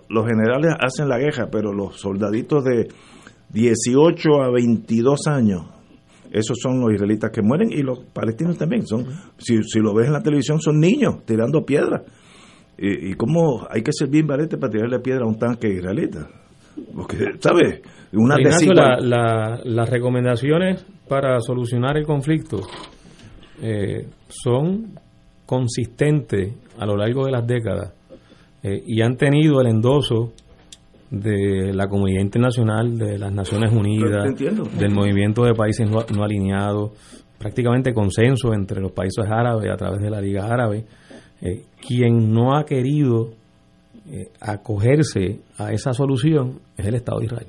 los 0.09 0.27
generales 0.27 0.75
hacen 0.81 1.09
la 1.09 1.19
guerra, 1.19 1.49
pero 1.51 1.73
los 1.73 2.01
soldaditos 2.01 2.65
de 2.65 2.89
18 3.51 4.43
a 4.43 4.51
22 4.51 5.27
años, 5.27 5.65
esos 6.33 6.59
son 6.61 6.81
los 6.81 6.93
israelitas 6.95 7.31
que 7.31 7.43
mueren 7.43 7.73
y 7.73 7.83
los 7.83 8.01
palestinos 8.13 8.59
también, 8.59 8.87
son 8.87 9.07
si, 9.39 9.63
si 9.63 9.81
lo 9.81 9.95
ves 9.95 10.07
en 10.07 10.13
la 10.13 10.23
televisión 10.23 10.61
son 10.61 10.79
niños 10.81 11.25
tirando 11.25 11.65
piedras 11.65 12.03
¿Y, 12.79 13.15
cómo 13.15 13.67
hay 13.71 13.83
que 13.83 13.91
ser 13.93 14.09
bien 14.09 14.27
valiente 14.27 14.59
para 14.59 14.71
tirarle 14.71 14.99
piedra 15.01 15.25
a 15.25 15.29
un 15.29 15.39
tanque 15.39 15.69
israelita? 15.69 16.29
Porque, 16.95 17.17
¿sabes? 17.41 17.81
Una 18.13 18.37
las 19.65 19.91
recomendaciones 19.91 20.85
para 21.09 21.41
solucionar 21.41 21.97
el 21.97 22.05
conflicto 22.05 22.61
eh, 23.63 24.07
son 24.29 24.99
consistentes 25.47 26.55
a 26.79 26.85
lo 26.85 26.97
largo 26.97 27.25
de 27.25 27.33
las 27.33 27.47
décadas 27.47 27.95
eh, 28.63 28.83
y 28.87 29.01
han 29.01 29.17
tenido 29.17 29.61
el 29.63 29.69
endoso 29.69 30.33
de 31.11 31.73
la 31.73 31.87
comunidad 31.89 32.23
internacional, 32.23 32.99
de 32.99 33.19
las 33.19 33.33
Naciones 33.33 33.73
Unidas, 33.73 34.35
del 34.37 34.91
movimiento 34.93 35.45
de 35.45 35.55
países 35.55 35.89
no 35.89 36.25
alineados, 36.25 36.93
prácticamente 37.39 37.93
consenso 37.93 38.53
entre 38.55 38.81
los 38.81 38.93
países 38.93 39.25
árabes 39.29 39.71
a 39.71 39.77
través 39.77 40.01
de 40.01 40.11
la 40.11 40.21
Liga 40.21 40.47
Árabe 40.47 40.85
eh, 41.41 41.65
quien 41.87 42.33
no 42.33 42.57
ha 42.57 42.65
querido 42.65 43.31
eh, 44.11 44.29
acogerse 44.41 45.41
a 45.59 45.71
esa 45.71 45.93
solución 45.93 46.61
es 46.77 46.87
el 46.87 46.95
Estado 46.95 47.19
de 47.21 47.27
Israel. 47.27 47.47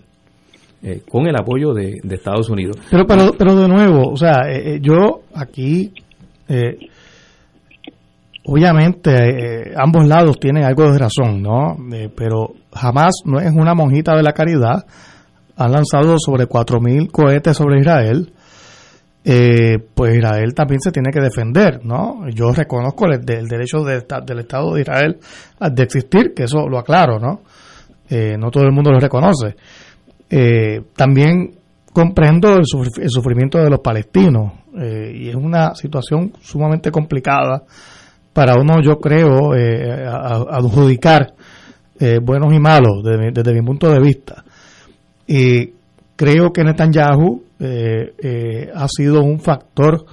Eh, 0.83 1.01
con 1.09 1.25
el 1.25 1.35
apoyo 1.35 1.73
de, 1.73 1.99
Estados 2.11 2.49
Unidos. 2.49 2.77
Pero, 2.91 3.07
pero, 3.07 3.31
pero 3.37 3.55
de 3.55 3.67
nuevo, 3.67 4.11
o 4.11 4.17
sea, 4.17 4.43
yo 4.79 5.21
aquí, 5.33 5.91
obviamente, 8.45 9.73
ambos 9.75 10.05
lados 10.07 10.39
tienen 10.39 10.65
algo 10.65 10.91
de 10.91 10.99
razón, 10.99 11.41
¿no? 11.41 11.77
pero 12.15 12.53
jamás 12.77 13.15
no 13.25 13.39
es 13.39 13.51
una 13.51 13.73
monjita 13.73 14.15
de 14.15 14.23
la 14.23 14.33
caridad. 14.33 14.85
Han 15.55 15.71
lanzado 15.71 16.17
sobre 16.19 16.47
4.000 16.47 17.11
cohetes 17.11 17.57
sobre 17.57 17.79
Israel 17.79 18.31
eh, 19.29 19.77
pues 19.93 20.15
Israel 20.15 20.53
también 20.53 20.79
se 20.79 20.89
tiene 20.89 21.09
que 21.11 21.19
defender, 21.19 21.83
¿no? 21.83 22.29
Yo 22.29 22.53
reconozco 22.53 23.07
el, 23.07 23.25
derecho 23.25 23.83
del 23.83 24.39
Estado 24.39 24.73
de 24.73 24.81
Israel 24.81 25.17
de 25.59 25.83
existir, 25.83 26.33
que 26.33 26.43
eso 26.43 26.69
lo 26.69 26.79
aclaro, 26.79 27.19
¿no? 27.19 27.41
Eh, 28.09 28.37
no 28.39 28.49
todo 28.49 28.63
el 28.63 28.71
mundo 28.71 28.89
lo 28.89 29.01
reconoce. 29.01 29.57
Eh, 30.29 30.81
también 30.95 31.55
comprendo 31.91 32.55
el, 32.55 32.63
sufrimiento 32.65 33.57
de 33.57 33.69
los 33.69 33.81
palestinos 33.81 34.53
y 34.73 35.27
es 35.27 35.35
una 35.35 35.75
situación 35.75 36.31
sumamente 36.39 36.89
complicada 36.89 37.63
para 38.31 38.53
uno, 38.57 38.81
yo 38.81 38.97
creo, 38.97 39.51
adjudicar 40.51 41.33
buenos 42.21 42.53
y 42.53 42.59
malos 42.59 43.03
desde, 43.03 43.53
mi 43.53 43.61
punto 43.61 43.89
de 43.89 43.99
vista. 43.99 44.43
Y 45.25 45.71
creo 46.15 46.51
que 46.51 46.63
Netanyahu 46.63 47.43
eh, 47.59 48.13
eh, 48.21 48.69
ha 48.73 48.87
sido 48.87 49.21
un 49.21 49.39
factor 49.39 50.05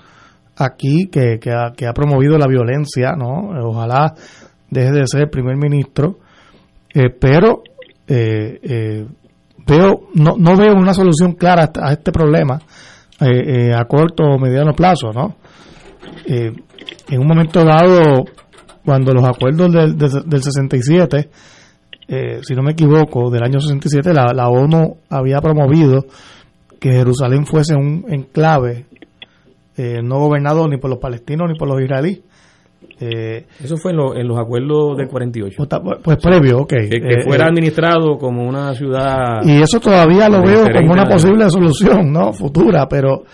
aquí 0.56 1.08
que, 1.10 1.38
que, 1.40 1.50
ha, 1.50 1.92
promovido 1.92 2.38
la 2.38 2.46
violencia, 2.46 3.12
¿no? 3.18 3.50
Ojalá 3.68 4.14
deje 4.70 4.92
de 4.92 5.06
ser 5.06 5.30
primer 5.30 5.56
ministro, 5.56 6.18
eh, 6.94 7.10
pero 7.10 7.62
eh, 8.06 9.06
veo 9.66 10.08
no, 10.14 10.36
no 10.38 10.56
veo 10.56 10.74
una 10.74 10.94
solución 10.94 11.32
clara 11.32 11.70
a 11.80 11.92
este 11.92 12.12
problema 12.12 12.60
a 13.20 13.84
corto 13.86 14.24
o 14.24 14.38
mediano 14.38 14.72
plazo, 14.72 15.10
¿no? 15.12 15.36
en 16.26 17.18
un 17.18 17.26
momento 17.26 17.64
dado, 17.64 18.24
cuando 18.84 19.12
los 19.12 19.24
acuerdos 19.24 19.72
del, 19.72 19.96
del, 19.96 20.42
67 20.42 21.30
si 22.06 22.54
no 22.54 22.62
me 22.62 22.72
equivoco, 22.72 23.30
del 23.30 23.42
año 23.42 23.60
67, 23.60 24.12
la, 24.12 24.32
la 24.34 24.48
ONU 24.48 24.98
había 25.08 25.40
promovido 25.40 26.04
que 26.78 26.92
Jerusalén 26.92 27.46
fuese 27.46 27.74
un 27.74 28.04
enclave 28.08 28.84
eh, 29.76 30.00
no 30.02 30.18
gobernado 30.20 30.68
ni 30.68 30.76
por 30.76 30.88
los 30.88 31.00
palestinos 31.00 31.50
ni 31.50 31.58
por 31.58 31.66
los 31.68 31.80
israelíes. 31.80 32.20
Eh, 33.00 33.44
Eso 33.62 33.76
fue 33.76 33.90
en, 33.90 34.28
los 34.28 34.38
acuerdos 34.38 34.96
del 34.96 35.08
48. 35.08 35.66
Pues, 35.82 35.98
pues 36.02 36.16
previo, 36.18 36.58
ok. 36.58 36.68
Que, 36.68 36.96
eh, 36.96 37.22
fuera 37.24 37.46
administrado 37.46 38.16
como 38.16 38.46
una 38.46 38.72
ciudad. 38.74 39.42
Y 39.42 39.60
eso 39.60 39.80
todavía 39.80 40.28
lo 40.28 40.42
veo 40.42 40.66
como 40.72 40.92
una 40.92 41.06
posible 41.06 41.50
solución, 41.50 42.12
¿no? 42.12 42.32
Futura, 42.32 42.86
pero, 42.86 43.24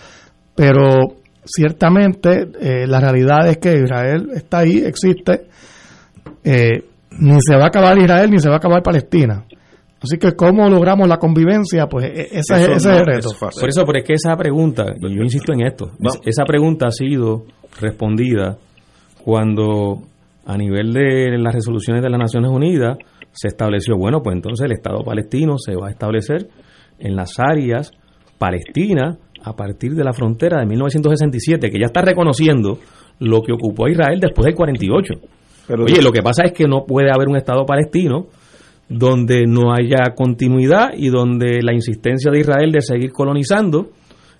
pero 0.55 1.17
ciertamente 1.43 2.47
la 2.87 2.99
realidad 2.99 3.47
es 3.49 3.57
que 3.57 3.73
Israel 3.83 4.29
está 4.33 4.59
ahí, 4.59 4.79
existe. 4.79 5.47
Ni 7.19 7.37
se 7.41 7.55
va 7.55 7.65
a 7.65 7.67
acabar 7.67 7.97
Israel 7.97 8.29
ni 8.29 8.39
se 8.39 8.49
va 8.49 8.55
a 8.55 8.57
acabar 8.57 8.81
Palestina. 8.81 9.45
Así 10.01 10.17
que 10.17 10.31
cómo 10.33 10.67
logramos 10.67 11.07
la 11.07 11.17
convivencia, 11.17 11.87
pues 11.87 12.05
e-, 12.05 12.39
ese, 12.39 12.73
es 12.73 12.85
el 12.85 13.05
reto. 13.05 13.29
Por 13.39 13.69
eso, 13.69 13.85
pero 13.85 13.99
es 13.99 14.05
que 14.05 14.13
esa 14.13 14.35
pregunta, 14.35 14.85
y 14.99 15.15
yo 15.15 15.21
insisto 15.21 15.53
en 15.53 15.61
esto, 15.61 15.91
esa 16.25 16.43
pregunta 16.43 16.87
ha 16.87 16.91
sido 16.91 17.45
respondida 17.79 18.57
cuando 19.23 20.01
a 20.45 20.57
nivel 20.57 20.91
de 20.91 21.37
las 21.37 21.53
resoluciones 21.53 22.01
de 22.01 22.09
las 22.09 22.19
Naciones 22.19 22.49
Unidas 22.49 22.97
se 23.31 23.47
estableció, 23.47 23.95
bueno, 23.95 24.21
pues 24.23 24.35
entonces 24.35 24.65
el 24.65 24.71
Estado 24.71 25.03
palestino 25.03 25.57
se 25.57 25.75
va 25.75 25.87
a 25.87 25.91
establecer 25.91 26.49
en 26.99 27.15
las 27.15 27.39
áreas 27.39 27.91
palestinas 28.39 29.17
a 29.43 29.55
partir 29.55 29.93
de 29.93 30.03
la 30.03 30.13
frontera 30.13 30.59
de 30.59 30.65
1967, 30.65 31.69
que 31.69 31.79
ya 31.79 31.85
está 31.85 32.01
reconociendo 32.01 32.79
lo 33.19 33.41
que 33.41 33.53
ocupó 33.53 33.85
a 33.85 33.91
Israel 33.91 34.19
después 34.19 34.45
del 34.45 34.55
48. 34.55 35.13
Pero 35.67 35.85
Oye, 35.85 36.01
lo 36.01 36.11
que 36.11 36.21
pasa 36.21 36.43
es 36.45 36.53
que 36.53 36.65
no 36.67 36.85
puede 36.85 37.11
haber 37.11 37.27
un 37.27 37.37
Estado 37.37 37.65
palestino 37.65 38.27
donde 38.89 39.45
no 39.47 39.73
haya 39.73 40.13
continuidad 40.15 40.89
y 40.95 41.09
donde 41.09 41.61
la 41.61 41.73
insistencia 41.73 42.29
de 42.29 42.39
Israel 42.39 42.71
de 42.71 42.81
seguir 42.81 43.11
colonizando 43.13 43.91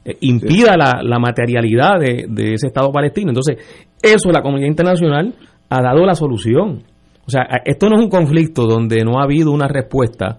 eh, 0.04 0.18
impida 0.22 0.76
la, 0.76 1.20
materialidad 1.20 2.00
de, 2.00 2.54
ese 2.54 2.68
Estado 2.68 2.92
palestino. 2.92 3.30
Entonces, 3.30 3.58
eso 4.02 4.30
la 4.32 4.42
comunidad 4.42 4.68
internacional 4.68 5.34
ha 5.70 5.82
dado 5.82 6.06
la 6.06 6.16
solución. 6.16 6.84
O 7.26 7.30
sea, 7.30 7.44
esto 7.64 7.88
no 7.88 7.98
es 7.98 8.04
un 8.04 8.10
conflicto 8.10 8.66
donde 8.66 9.06
no 9.06 9.20
ha 9.20 9.24
habido 9.24 9.52
una 9.52 9.68
respuesta 9.68 10.38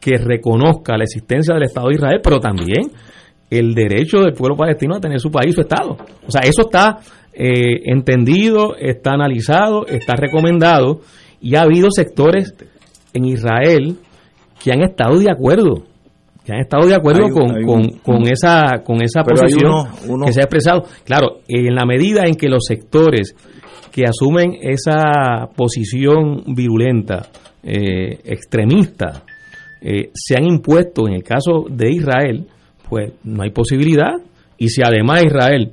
que 0.00 0.18
reconozca 0.18 0.96
la 0.98 1.04
existencia 1.04 1.54
del 1.54 1.62
Estado 1.62 1.88
de 1.88 1.94
Israel, 1.94 2.20
pero 2.22 2.40
también 2.40 2.90
el 3.48 3.74
derecho 3.74 4.18
del 4.18 4.34
pueblo 4.34 4.56
palestino 4.56 4.96
a 4.96 5.00
tener 5.00 5.20
su 5.20 5.30
país, 5.30 5.54
su 5.54 5.62
Estado. 5.62 5.96
O 6.26 6.30
sea, 6.30 6.42
eso 6.42 6.62
está 6.62 6.98
eh, 7.38 7.82
entendido, 7.92 8.76
está 8.76 9.12
analizado, 9.12 9.86
está 9.86 10.16
recomendado 10.16 11.02
y 11.40 11.54
ha 11.54 11.62
habido 11.62 11.90
sectores 11.90 12.54
en 13.12 13.26
Israel 13.26 13.98
que 14.62 14.72
han 14.72 14.82
estado 14.82 15.18
de 15.18 15.30
acuerdo 15.30 15.84
que 16.46 16.52
han 16.52 16.60
estado 16.60 16.86
de 16.86 16.94
acuerdo 16.94 17.28
con, 17.28 17.98
con, 18.04 18.28
esa 18.28 18.82
con 18.84 19.02
esa 19.02 19.24
posición 19.24 20.24
que 20.24 20.32
se 20.32 20.40
ha 20.40 20.44
expresado. 20.44 20.84
Claro 21.04 21.40
en 21.48 21.74
la 21.74 21.84
medida 21.84 22.22
en 22.24 22.36
que 22.36 22.48
los 22.48 22.64
sectores 22.66 23.34
que 23.90 24.04
asumen 24.04 24.56
esa 24.62 25.48
posición 25.56 26.44
virulenta 26.54 27.26
eh, 27.64 28.20
extremista 28.24 29.24
eh, 29.82 30.10
se 30.14 30.36
han 30.36 30.46
impuesto 30.46 31.08
en 31.08 31.14
el 31.14 31.24
caso 31.24 31.66
de 31.68 31.90
Israel 31.90 32.46
pues 32.88 33.12
no 33.24 33.42
hay 33.42 33.50
posibilidad. 33.50 34.14
Y 34.56 34.68
si 34.68 34.82
además 34.82 35.24
Israel 35.24 35.72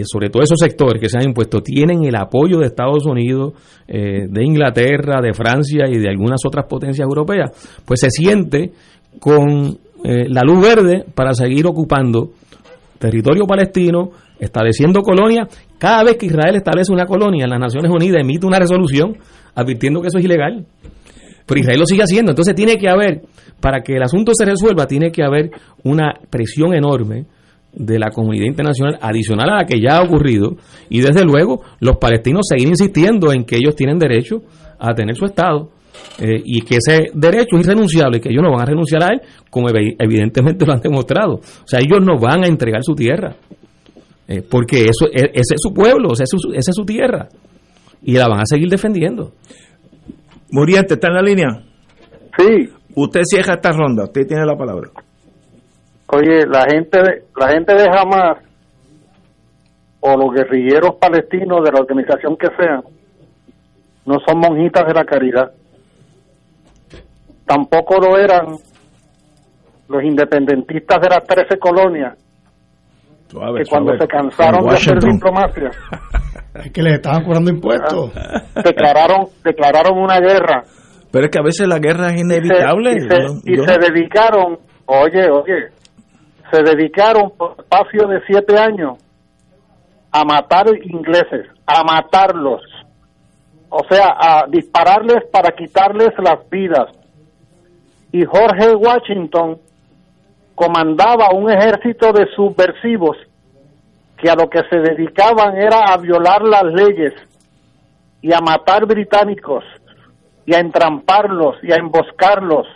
eh, 0.00 0.02
sobre 0.04 0.28
todo 0.28 0.42
esos 0.42 0.58
sectores 0.58 1.00
que 1.00 1.08
se 1.08 1.16
han 1.16 1.24
impuesto, 1.24 1.62
tienen 1.62 2.04
el 2.04 2.16
apoyo 2.16 2.58
de 2.58 2.66
Estados 2.66 3.06
Unidos, 3.06 3.54
eh, 3.88 4.26
de 4.28 4.44
Inglaterra, 4.44 5.20
de 5.22 5.32
Francia 5.32 5.86
y 5.88 5.98
de 5.98 6.08
algunas 6.08 6.40
otras 6.46 6.66
potencias 6.66 7.06
europeas, 7.06 7.50
pues 7.84 8.00
se 8.00 8.10
siente 8.10 8.72
con 9.18 9.78
eh, 10.04 10.28
la 10.28 10.42
luz 10.42 10.60
verde 10.60 11.04
para 11.14 11.32
seguir 11.32 11.66
ocupando 11.66 12.32
territorio 12.98 13.46
palestino, 13.46 14.10
estableciendo 14.38 15.00
colonias. 15.00 15.48
Cada 15.78 16.04
vez 16.04 16.16
que 16.16 16.26
Israel 16.26 16.56
establece 16.56 16.92
una 16.92 17.06
colonia, 17.06 17.46
las 17.46 17.60
Naciones 17.60 17.90
Unidas 17.90 18.20
emite 18.20 18.46
una 18.46 18.58
resolución 18.58 19.16
advirtiendo 19.54 20.02
que 20.02 20.08
eso 20.08 20.18
es 20.18 20.24
ilegal. 20.24 20.66
Pero 21.46 21.60
Israel 21.60 21.80
lo 21.80 21.86
sigue 21.86 22.02
haciendo. 22.02 22.32
Entonces 22.32 22.54
tiene 22.54 22.76
que 22.76 22.88
haber, 22.88 23.22
para 23.60 23.80
que 23.80 23.94
el 23.94 24.02
asunto 24.02 24.32
se 24.34 24.44
resuelva, 24.44 24.86
tiene 24.86 25.10
que 25.10 25.22
haber 25.22 25.50
una 25.84 26.12
presión 26.28 26.74
enorme 26.74 27.26
de 27.76 27.98
la 27.98 28.10
comunidad 28.10 28.46
internacional 28.46 28.98
adicional 29.00 29.50
a 29.50 29.56
la 29.58 29.66
que 29.66 29.80
ya 29.80 29.98
ha 29.98 30.02
ocurrido 30.02 30.56
y 30.88 31.00
desde 31.00 31.24
luego 31.24 31.62
los 31.78 31.98
palestinos 31.98 32.46
seguir 32.48 32.68
insistiendo 32.68 33.32
en 33.32 33.44
que 33.44 33.56
ellos 33.56 33.76
tienen 33.76 33.98
derecho 33.98 34.42
a 34.78 34.94
tener 34.94 35.14
su 35.14 35.26
Estado 35.26 35.70
eh, 36.18 36.40
y 36.42 36.62
que 36.62 36.76
ese 36.76 37.10
derecho 37.12 37.56
es 37.56 37.66
irrenunciable 37.66 38.18
y 38.18 38.20
que 38.20 38.30
ellos 38.30 38.42
no 38.42 38.50
van 38.50 38.62
a 38.62 38.64
renunciar 38.64 39.02
a 39.02 39.08
él 39.08 39.20
como 39.50 39.68
evidentemente 39.68 40.64
lo 40.64 40.72
han 40.72 40.80
demostrado. 40.80 41.34
O 41.34 41.66
sea, 41.66 41.80
ellos 41.80 42.00
no 42.02 42.18
van 42.18 42.44
a 42.44 42.46
entregar 42.46 42.82
su 42.82 42.94
tierra 42.94 43.36
eh, 44.26 44.42
porque 44.42 44.84
eso 44.84 45.06
e, 45.12 45.30
ese 45.34 45.54
es 45.54 45.60
su 45.60 45.72
pueblo, 45.72 46.12
esa 46.14 46.24
es 46.24 46.74
su, 46.74 46.84
tierra 46.84 47.28
y 48.02 48.14
la 48.14 48.28
van 48.28 48.40
a 48.40 48.46
seguir 48.46 48.68
defendiendo. 48.68 49.32
Muriente, 50.50 50.94
¿está 50.94 51.08
en 51.08 51.14
la 51.14 51.22
línea? 51.22 51.48
Sí. 52.38 52.70
Usted 52.94 53.20
cierra 53.24 53.54
esta 53.54 53.72
ronda, 53.72 54.04
usted 54.04 54.26
tiene 54.26 54.46
la 54.46 54.56
palabra. 54.56 54.90
Oye, 56.08 56.46
la 56.46 56.64
gente, 56.70 56.98
de, 56.98 57.24
la 57.36 57.48
gente 57.48 57.74
de 57.74 57.88
Hamas 57.88 58.38
o 60.00 60.16
los 60.16 60.32
guerrilleros 60.32 60.94
palestinos 61.00 61.64
de 61.64 61.72
la 61.72 61.80
organización 61.80 62.36
que 62.36 62.48
sean, 62.56 62.82
no 64.04 64.18
son 64.26 64.38
monjitas 64.38 64.86
de 64.86 64.94
la 64.94 65.04
caridad. 65.04 65.50
Tampoco 67.44 67.98
lo 67.98 68.18
eran 68.18 68.56
los 69.88 70.02
independentistas 70.02 71.00
de 71.00 71.08
las 71.08 71.24
13 71.24 71.58
colonias, 71.58 72.16
que 73.28 73.64
cuando 73.68 73.96
se 73.98 74.06
cansaron 74.06 74.66
de 74.66 74.74
hacer 74.74 74.98
diplomacia, 75.00 75.70
es 76.54 76.72
que 76.72 76.82
les 76.82 76.94
estaban 76.94 77.24
cobrando 77.24 77.50
impuestos, 77.50 78.12
declararon, 78.64 79.26
declararon 79.44 79.98
una 79.98 80.20
guerra. 80.20 80.62
Pero 81.10 81.26
es 81.26 81.30
que 81.30 81.38
a 81.38 81.42
veces 81.42 81.68
la 81.68 81.78
guerra 81.78 82.08
es 82.08 82.20
inevitable. 82.20 82.96
y 83.44 83.56
se 83.56 83.78
dedicaron, 83.78 84.58
oye, 84.86 85.30
oye, 85.30 85.68
se 86.50 86.62
dedicaron 86.62 87.30
por 87.36 87.56
espacio 87.58 88.06
de 88.06 88.20
siete 88.26 88.58
años 88.58 88.98
a 90.10 90.24
matar 90.24 90.66
ingleses, 90.84 91.46
a 91.66 91.82
matarlos, 91.82 92.62
o 93.68 93.82
sea, 93.88 94.16
a 94.18 94.46
dispararles 94.48 95.24
para 95.30 95.52
quitarles 95.52 96.10
las 96.18 96.48
vidas. 96.48 96.88
Y 98.12 98.24
Jorge 98.24 98.74
Washington 98.74 99.58
comandaba 100.54 101.30
un 101.34 101.50
ejército 101.50 102.12
de 102.12 102.26
subversivos 102.34 103.16
que 104.16 104.30
a 104.30 104.34
lo 104.34 104.48
que 104.48 104.62
se 104.70 104.78
dedicaban 104.78 105.56
era 105.56 105.92
a 105.92 105.98
violar 105.98 106.42
las 106.42 106.64
leyes 106.64 107.12
y 108.22 108.32
a 108.32 108.40
matar 108.40 108.86
británicos 108.86 109.64
y 110.46 110.54
a 110.54 110.60
entramparlos 110.60 111.56
y 111.62 111.72
a 111.72 111.76
emboscarlos 111.76 112.66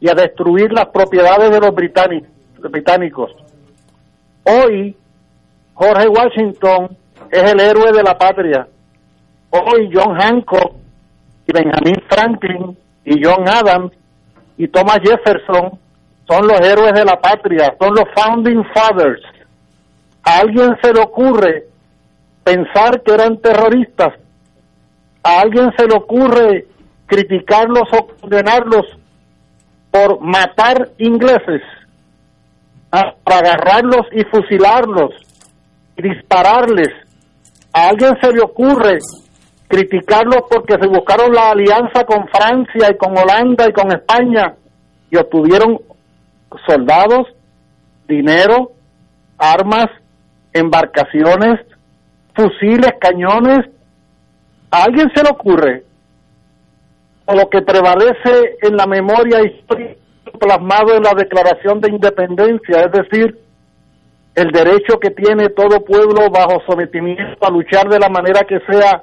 y 0.00 0.08
a 0.08 0.14
destruir 0.14 0.72
las 0.72 0.86
propiedades 0.86 1.50
de 1.50 1.60
los 1.60 1.74
británicos. 1.74 2.37
Hoy, 4.44 4.96
Jorge 5.74 6.08
Washington 6.08 6.96
es 7.30 7.52
el 7.52 7.60
héroe 7.60 7.92
de 7.92 8.02
la 8.02 8.16
patria. 8.16 8.66
Hoy, 9.50 9.90
John 9.92 10.14
Hancock 10.14 10.74
y 11.46 11.52
Benjamin 11.52 12.02
Franklin 12.08 12.76
y 13.04 13.24
John 13.24 13.48
Adams 13.48 13.92
y 14.56 14.68
Thomas 14.68 14.98
Jefferson 15.02 15.78
son 16.28 16.46
los 16.46 16.60
héroes 16.60 16.92
de 16.92 17.04
la 17.04 17.18
patria, 17.20 17.74
son 17.80 17.94
los 17.94 18.04
founding 18.14 18.62
fathers. 18.74 19.22
A 20.22 20.40
alguien 20.40 20.76
se 20.82 20.92
le 20.92 21.00
ocurre 21.00 21.66
pensar 22.44 23.02
que 23.02 23.14
eran 23.14 23.38
terroristas, 23.38 24.14
a 25.22 25.40
alguien 25.40 25.72
se 25.76 25.86
le 25.86 25.94
ocurre 25.94 26.66
criticarlos 27.06 27.88
o 27.92 28.06
condenarlos 28.20 28.86
por 29.90 30.20
matar 30.20 30.90
ingleses, 30.98 31.62
para 32.90 33.38
agarrarlos 33.38 34.06
y 34.12 34.24
fusilarlos 34.24 35.10
y 35.96 36.02
dispararles. 36.02 36.88
A 37.72 37.88
alguien 37.88 38.16
se 38.20 38.32
le 38.32 38.40
ocurre 38.40 38.98
criticarlos 39.68 40.42
porque 40.50 40.76
se 40.80 40.86
buscaron 40.86 41.32
la 41.32 41.50
alianza 41.50 42.04
con 42.04 42.26
Francia 42.28 42.90
y 42.90 42.96
con 42.96 43.16
Holanda 43.16 43.68
y 43.68 43.72
con 43.72 43.92
España 43.92 44.54
y 45.10 45.16
obtuvieron 45.16 45.78
soldados, 46.66 47.26
dinero, 48.06 48.72
armas, 49.36 49.88
embarcaciones, 50.52 51.60
fusiles, 52.34 52.92
cañones. 52.98 53.66
¿A 54.70 54.84
alguien 54.84 55.10
se 55.14 55.22
le 55.22 55.30
ocurre? 55.30 55.84
O 57.26 57.34
lo 57.34 57.48
que 57.50 57.60
prevalece 57.60 58.56
en 58.62 58.76
la 58.76 58.86
memoria 58.86 59.44
histórica 59.44 60.07
plasmado 60.38 60.94
en 60.94 61.02
la 61.02 61.14
Declaración 61.14 61.80
de 61.80 61.90
Independencia, 61.90 62.82
es 62.82 62.92
decir, 62.92 63.38
el 64.34 64.50
derecho 64.52 64.98
que 65.00 65.10
tiene 65.10 65.48
todo 65.48 65.84
pueblo 65.84 66.30
bajo 66.30 66.62
sometimiento 66.66 67.44
a 67.44 67.50
luchar 67.50 67.88
de 67.88 67.98
la 67.98 68.08
manera 68.08 68.42
que 68.42 68.60
sea 68.70 69.02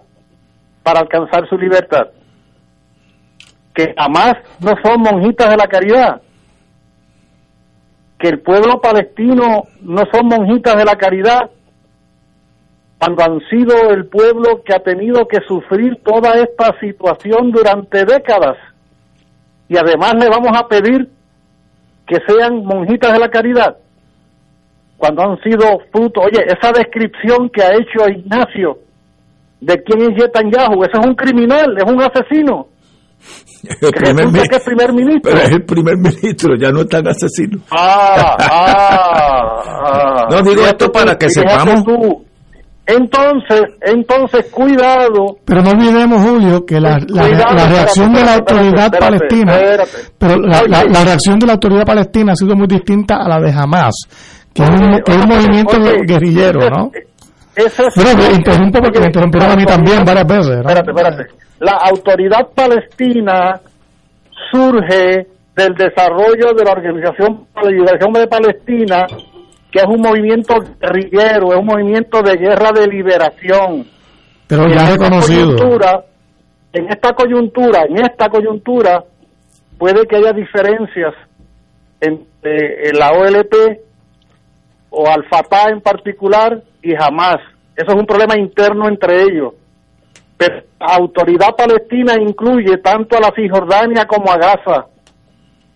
para 0.81 1.01
alcanzar 1.01 1.47
su 1.49 1.57
libertad. 1.57 2.07
Que 3.73 3.93
jamás 3.97 4.35
no 4.61 4.73
son 4.81 5.01
monjitas 5.01 5.49
de 5.49 5.57
la 5.57 5.67
caridad. 5.67 6.21
Que 8.17 8.29
el 8.29 8.39
pueblo 8.39 8.79
palestino 8.79 9.63
no 9.81 10.03
son 10.13 10.27
monjitas 10.27 10.77
de 10.77 10.85
la 10.85 10.95
caridad 10.95 11.49
cuando 12.97 13.23
han 13.23 13.39
sido 13.49 13.89
el 13.89 14.05
pueblo 14.05 14.63
que 14.63 14.73
ha 14.73 14.79
tenido 14.79 15.27
que 15.27 15.41
sufrir 15.41 15.97
toda 16.03 16.33
esta 16.35 16.79
situación 16.79 17.51
durante 17.51 18.05
décadas. 18.05 18.57
Y 19.67 19.77
además 19.77 20.13
le 20.15 20.29
vamos 20.29 20.57
a 20.57 20.67
pedir 20.67 21.09
que 22.07 22.17
sean 22.27 22.63
monjitas 22.65 23.13
de 23.13 23.19
la 23.19 23.29
caridad 23.29 23.77
cuando 24.97 25.23
han 25.23 25.37
sido 25.41 25.79
fruto. 25.91 26.21
Oye, 26.21 26.45
esa 26.45 26.71
descripción 26.71 27.49
que 27.49 27.61
ha 27.63 27.73
hecho 27.73 28.07
Ignacio 28.09 28.79
de 29.61 29.83
quién 29.83 30.01
es 30.01 30.17
Netanyahu. 30.17 30.83
Ese 30.83 30.99
es 30.99 31.05
un 31.05 31.15
criminal, 31.15 31.75
es 31.77 31.91
un 31.91 32.01
asesino. 32.01 32.67
El 33.81 33.91
primer, 33.91 34.47
que 34.47 34.55
es 34.55 34.63
primer 34.63 34.93
ministro. 34.93 35.31
Pero 35.31 35.37
es 35.37 35.51
el 35.51 35.63
primer 35.63 35.97
ministro, 35.97 36.55
ya 36.55 36.69
no 36.69 36.81
es 36.81 36.89
tan 36.89 37.07
asesino. 37.07 37.59
Ah, 37.71 38.37
ah, 38.39 39.63
ah. 39.65 40.27
No 40.29 40.41
digo 40.41 40.63
esto 40.65 40.91
para 40.91 41.17
que 41.17 41.29
sepamos. 41.29 41.83
Entonces, 42.87 43.63
entonces, 43.81 44.51
cuidado. 44.51 45.37
Pero 45.43 45.63
no 45.63 45.71
olvidemos, 45.71 46.23
Julio, 46.23 46.65
que 46.65 46.79
la, 46.79 46.99
la, 47.07 47.67
reacción 47.67 48.13
de 48.13 48.23
la 48.23 48.35
autoridad 48.35 48.91
palestina, 48.91 49.53
pero 50.19 50.37
la, 50.37 51.03
reacción 51.03 51.39
de 51.39 51.47
la 51.47 51.53
autoridad 51.53 51.83
palestina 51.83 52.33
ha 52.33 52.35
sido 52.35 52.55
muy 52.55 52.67
distinta 52.67 53.17
a 53.17 53.27
la 53.27 53.39
de 53.39 53.51
Hamas, 53.51 53.95
que 54.53 54.61
es 54.61 54.69
un, 54.69 55.27
movimiento 55.27 55.77
guerrillero, 56.07 56.69
¿no? 56.69 56.91
Pero 57.55 58.35
interrumpo 58.35 58.79
porque 58.81 58.99
me 58.99 59.05
interrumpieron 59.05 59.51
a 59.51 59.55
mí 59.55 59.65
también 59.65 60.03
varias 60.03 60.27
veces. 60.27 60.57
Espérate, 60.57 60.91
espérate. 60.91 61.23
La 61.61 61.77
autoridad 61.89 62.49
palestina 62.53 63.61
surge 64.51 65.25
del 65.55 65.73
desarrollo 65.75 66.53
de 66.53 66.65
la 66.65 66.71
Organización 66.71 67.45
para 67.53 67.67
la 67.67 67.71
Liberación 67.71 68.11
de 68.11 68.27
Palestina, 68.27 69.07
que 69.75 69.81
es 69.81 69.87
un 69.87 69.99
movimiento 69.99 70.55
guerrillero, 70.79 71.51
es 71.51 71.59
un 71.59 71.65
movimiento 71.65 72.21
de 72.21 72.37
guerra 72.37 72.71
de 72.71 72.87
liberación. 72.87 73.85
Pero 74.47 74.69
ya 74.69 74.89
reconocido. 74.89 75.57
En 76.71 76.87
esta 76.89 77.11
coyuntura, 77.11 77.83
en 77.83 77.97
esta 77.97 78.29
coyuntura, 78.29 79.03
puede 79.77 80.07
que 80.07 80.15
haya 80.15 80.31
diferencias 80.31 81.13
entre 81.99 82.93
la 82.93 83.11
OLP 83.11 83.53
o 84.91 85.09
Al-Fatah 85.09 85.71
en 85.71 85.81
particular 85.81 86.63
y 86.81 86.95
jamás. 86.95 87.39
Eso 87.75 87.87
es 87.89 87.95
un 87.95 88.05
problema 88.05 88.37
interno 88.37 88.87
entre 88.87 89.23
ellos. 89.23 89.55
Pero 90.37 90.63
la 90.79 90.95
autoridad 90.95 91.53
palestina 91.53 92.13
incluye 92.17 92.77
tanto 92.77 93.17
a 93.17 93.19
la 93.19 93.33
Cisjordania 93.35 94.05
como 94.05 94.31
a 94.31 94.37
Gaza. 94.37 94.85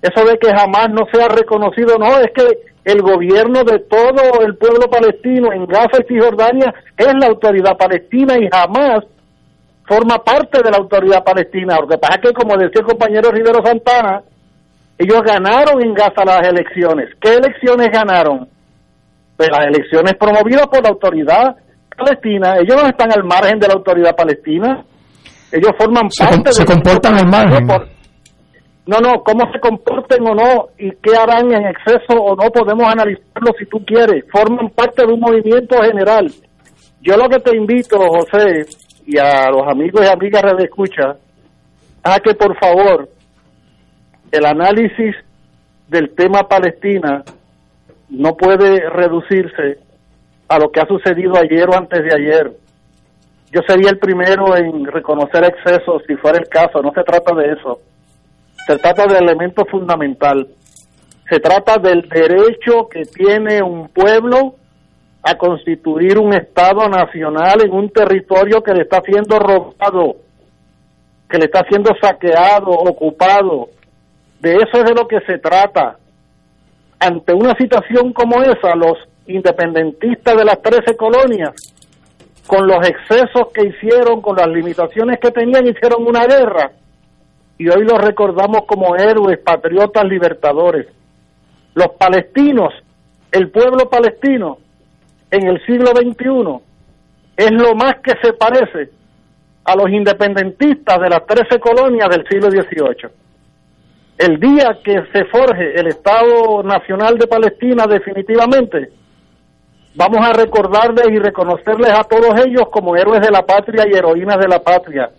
Eso 0.01 0.23
de 0.23 0.37
que 0.37 0.55
jamás 0.55 0.87
no 0.89 1.05
sea 1.11 1.27
reconocido, 1.27 1.97
no, 1.97 2.17
es 2.19 2.31
que 2.33 2.68
el 2.84 3.01
gobierno 3.01 3.63
de 3.63 3.80
todo 3.80 4.41
el 4.41 4.55
pueblo 4.57 4.89
palestino 4.89 5.51
en 5.53 5.65
Gaza 5.65 6.01
y 6.01 6.07
Cisjordania 6.07 6.73
es 6.97 7.13
la 7.19 7.27
autoridad 7.27 7.77
palestina 7.77 8.38
y 8.38 8.47
jamás 8.49 9.05
forma 9.86 10.17
parte 10.23 10.61
de 10.63 10.71
la 10.71 10.77
autoridad 10.77 11.23
palestina. 11.23 11.77
Lo 11.80 11.88
que 11.88 11.97
pasa 11.97 12.15
es 12.15 12.30
que, 12.30 12.34
como 12.34 12.55
decía 12.55 12.82
el 12.82 12.86
compañero 12.86 13.32
Rivero 13.32 13.63
Santana, 13.65 14.21
ellos 14.97 15.21
ganaron 15.23 15.82
en 15.82 15.93
Gaza 15.93 16.25
las 16.25 16.47
elecciones. 16.47 17.09
¿Qué 17.21 17.36
elecciones 17.36 17.89
ganaron? 17.91 18.47
de 19.39 19.47
las 19.47 19.67
elecciones 19.67 20.13
promovidas 20.15 20.67
por 20.67 20.84
la 20.84 20.89
autoridad 20.89 21.55
palestina. 21.97 22.57
Ellos 22.57 22.75
no 22.82 22.89
están 22.89 23.11
al 23.11 23.23
margen 23.23 23.57
de 23.57 23.67
la 23.67 23.73
autoridad 23.73 24.15
palestina. 24.15 24.84
Ellos 25.51 25.71
forman 25.77 26.09
parte 26.19 26.51
se 26.51 26.65
comportan 26.65 27.15
al 27.15 27.27
margen. 27.27 27.67
No, 28.89 28.97
no, 29.01 29.23
cómo 29.23 29.51
se 29.51 29.59
comporten 29.59 30.27
o 30.27 30.33
no 30.33 30.69
y 30.79 30.89
qué 30.93 31.15
harán 31.15 31.51
en 31.53 31.67
exceso 31.67 32.19
o 32.19 32.35
no 32.35 32.49
podemos 32.49 32.91
analizarlo 32.91 33.53
si 33.59 33.67
tú 33.67 33.85
quieres. 33.85 34.25
Forman 34.31 34.71
parte 34.71 35.05
de 35.05 35.13
un 35.13 35.19
movimiento 35.19 35.79
general. 35.83 36.25
Yo 36.99 37.15
lo 37.15 37.29
que 37.29 37.37
te 37.37 37.55
invito, 37.55 37.99
José, 37.99 38.65
y 39.05 39.19
a 39.19 39.51
los 39.51 39.61
amigos 39.67 40.03
y 40.03 40.11
amigas 40.11 40.41
de 40.57 40.63
escucha, 40.63 41.17
a 42.01 42.19
que 42.19 42.33
por 42.33 42.57
favor 42.57 43.07
el 44.31 44.45
análisis 44.47 45.15
del 45.87 46.09
tema 46.15 46.47
Palestina 46.47 47.23
no 48.09 48.35
puede 48.35 48.89
reducirse 48.89 49.77
a 50.47 50.57
lo 50.57 50.71
que 50.71 50.79
ha 50.79 50.87
sucedido 50.87 51.37
ayer 51.37 51.69
o 51.69 51.77
antes 51.77 52.03
de 52.03 52.11
ayer. 52.11 52.51
Yo 53.51 53.61
sería 53.67 53.91
el 53.91 53.99
primero 53.99 54.57
en 54.57 54.83
reconocer 54.85 55.43
excesos 55.43 56.01
si 56.07 56.15
fuera 56.15 56.39
el 56.39 56.49
caso, 56.49 56.81
no 56.81 56.91
se 56.91 57.03
trata 57.03 57.35
de 57.35 57.51
eso. 57.51 57.81
Se 58.68 58.78
trata 58.78 59.07
del 59.07 59.24
elemento 59.24 59.66
fundamental. 59.66 60.47
Se 61.30 61.39
trata 61.39 61.78
del 61.78 62.07
derecho 62.10 62.88
que 62.89 63.05
tiene 63.05 63.62
un 63.62 63.89
pueblo 63.89 64.55
a 65.22 65.36
constituir 65.36 66.18
un 66.18 66.34
Estado 66.34 66.88
nacional 66.88 67.62
en 67.64 67.72
un 67.72 67.89
territorio 67.89 68.64
que 68.64 68.74
le 68.74 68.84
está 68.84 69.01
siendo 69.01 69.38
robado, 69.38 70.16
que 71.30 71.38
le 71.38 71.45
está 71.45 71.64
siendo 71.68 71.91
saqueado, 72.01 72.72
ocupado. 72.72 73.70
De 74.39 74.55
eso 74.55 74.78
es 74.78 74.86
de 74.86 74.93
lo 74.93 75.07
que 75.07 75.20
se 75.22 75.38
trata 75.38 75.97
ante 76.99 77.34
una 77.34 77.55
situación 77.55 78.12
como 78.14 78.41
esa, 78.43 78.76
los 78.76 78.97
independentistas 79.28 80.36
de 80.36 80.45
las 80.45 80.62
13 80.62 80.95
colonias, 80.97 81.51
con 82.45 82.68
los 82.68 82.86
excesos 82.88 83.49
que 83.53 83.68
hicieron, 83.68 84.22
con 84.22 84.36
las 84.36 84.47
limitaciones 84.47 85.20
que 85.20 85.32
tenían, 85.32 85.68
hicieron 85.68 86.05
una 86.05 86.26
guerra. 86.26 86.72
Y 87.60 87.70
hoy 87.70 87.84
los 87.84 87.99
recordamos 87.99 88.66
como 88.66 88.95
héroes, 88.95 89.38
patriotas, 89.38 90.03
libertadores. 90.05 90.88
Los 91.76 91.89
palestinos, 91.89 92.74
el 93.32 93.49
pueblo 93.49 93.88
palestino, 93.88 94.57
en 95.30 95.47
el 95.47 95.64
siglo 95.68 95.91
XXI, 95.91 96.64
es 97.38 97.51
lo 97.51 97.76
más 97.76 97.97
que 97.99 98.16
se 98.24 98.34
parece 98.34 98.89
a 99.66 99.76
los 99.76 99.91
independentistas 99.91 100.99
de 100.99 101.10
las 101.10 101.28
13 101.28 101.60
colonias 101.60 102.10
del 102.10 102.28
siglo 102.28 102.49
XVIII 102.49 103.12
el 104.20 104.38
día 104.38 104.78
que 104.84 105.01
se 105.14 105.24
forje 105.26 105.80
el 105.80 105.88
Estado 105.88 106.62
Nacional 106.62 107.18
de 107.18 107.26
Palestina 107.26 107.88
definitivamente, 107.88 108.89
vamos 109.95 110.20
a 110.28 110.34
recordarles 110.34 111.07
y 111.10 111.20
reconocerles 111.20 111.91
a 111.91 112.03
todos 112.03 112.38
ellos 112.45 112.64
como 112.70 112.97
héroes 112.97 113.22
de 113.22 113.32
la 113.32 113.45
patria 113.45 113.86
y 113.88 113.95
heroínas 113.95 114.38
de 114.38 114.47
la 114.49 114.60
patria. 114.60 115.10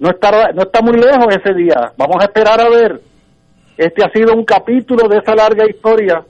No 0.00 0.10
está, 0.10 0.50
no 0.52 0.62
está 0.62 0.80
muy 0.82 0.96
lejos 0.96 1.28
ese 1.28 1.54
día, 1.54 1.92
vamos 1.96 2.16
a 2.20 2.24
esperar 2.24 2.60
a 2.60 2.68
ver. 2.68 3.00
Este 3.76 4.02
ha 4.02 4.10
sido 4.10 4.34
un 4.34 4.44
capítulo 4.44 5.06
de 5.08 5.18
esa 5.18 5.34
larga 5.34 5.68
historia 5.68 6.24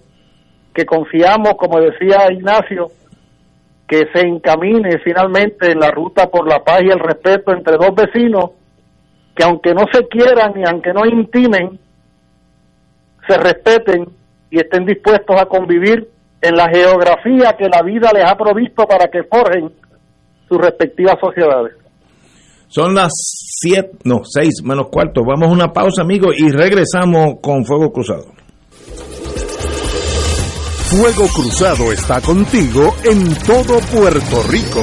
que 0.75 0.85
confiamos, 0.85 1.55
como 1.57 1.81
decía 1.81 2.31
Ignacio, 2.31 2.89
que 3.89 4.09
se 4.13 4.21
encamine 4.21 4.99
finalmente 4.99 5.71
en 5.71 5.81
la 5.81 5.91
ruta 5.91 6.29
por 6.29 6.49
la 6.49 6.63
paz 6.63 6.83
y 6.83 6.91
el 6.91 6.99
respeto 6.99 7.53
entre 7.53 7.77
dos 7.77 7.95
vecinos 7.95 8.51
que 9.35 9.45
aunque 9.45 9.73
no 9.73 9.85
se 9.93 10.07
quieran 10.09 10.53
y 10.57 10.69
aunque 10.69 10.93
no 10.93 11.07
intimen, 11.07 11.79
se 13.27 13.39
respeten 13.39 14.09
y 14.51 14.59
estén 14.59 14.85
dispuestos 14.85 15.41
a 15.41 15.47
convivir 15.47 16.09
en 16.43 16.57
la 16.57 16.69
geografía 16.69 17.57
que 17.57 17.69
la 17.69 17.83
vida 17.83 18.11
les 18.13 18.25
ha 18.25 18.37
provisto 18.37 18.85
para 18.87 19.09
que 19.09 19.23
forjen 19.23 19.73
sus 20.49 20.59
respectivas 20.59 21.17
sociedades. 21.21 21.75
Son 22.69 22.95
las 22.95 23.13
siete, 23.63 23.91
no, 24.05 24.23
seis 24.25 24.63
menos 24.65 24.87
cuarto. 24.91 25.23
Vamos 25.23 25.49
a 25.49 25.53
una 25.53 25.73
pausa, 25.73 26.03
amigos, 26.03 26.35
y 26.39 26.49
regresamos 26.49 27.35
con 27.43 27.65
Fuego 27.67 27.93
Cruzado. 27.93 28.25
Fuego 30.89 31.27
Cruzado 31.29 31.93
está 31.93 32.21
contigo 32.23 32.95
en 33.05 33.35
todo 33.47 33.79
Puerto 33.93 34.43
Rico. 34.49 34.83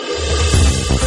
Thank 0.00 0.32
you. 0.32 0.37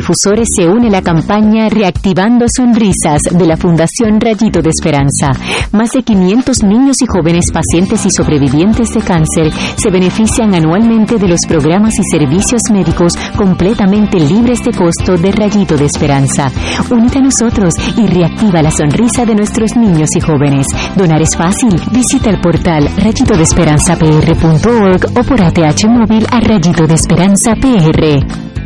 Radiodifusores 0.00 0.48
se 0.56 0.66
une 0.66 0.88
la 0.88 1.02
campaña 1.02 1.68
Reactivando 1.68 2.46
Sonrisas 2.48 3.20
de 3.30 3.46
la 3.46 3.58
Fundación 3.58 4.18
Rayito 4.18 4.62
de 4.62 4.70
Esperanza. 4.70 5.32
Más 5.72 5.90
de 5.90 6.02
500 6.02 6.62
niños 6.62 6.96
y 7.02 7.06
jóvenes 7.06 7.52
pacientes 7.52 8.06
y 8.06 8.10
sobrevivientes 8.10 8.94
de 8.94 9.02
cáncer 9.02 9.52
se 9.76 9.90
benefician 9.90 10.54
anualmente 10.54 11.18
de 11.18 11.28
los 11.28 11.44
programas 11.46 11.92
y 11.98 12.04
servicios 12.10 12.62
médicos 12.72 13.12
completamente 13.36 14.18
libres 14.18 14.64
de 14.64 14.72
costo 14.72 15.18
de 15.18 15.32
Rayito 15.32 15.76
de 15.76 15.84
Esperanza. 15.84 16.50
Únete 16.90 17.18
a 17.18 17.22
nosotros 17.22 17.74
y 17.98 18.06
reactiva 18.06 18.62
la 18.62 18.70
sonrisa 18.70 19.26
de 19.26 19.34
nuestros 19.34 19.76
niños 19.76 20.16
y 20.16 20.20
jóvenes. 20.20 20.66
Donar 20.96 21.20
es 21.20 21.36
fácil. 21.36 21.78
Visita 21.92 22.30
el 22.30 22.40
portal 22.40 22.88
rayitodesperanzapr.org 22.96 25.18
o 25.18 25.22
por 25.24 25.42
ATH 25.42 25.84
móvil 25.88 26.26
a 26.30 26.40
Rayito 26.40 26.86
de 26.86 26.94
Esperanza 26.94 27.54
PR. 27.54 28.59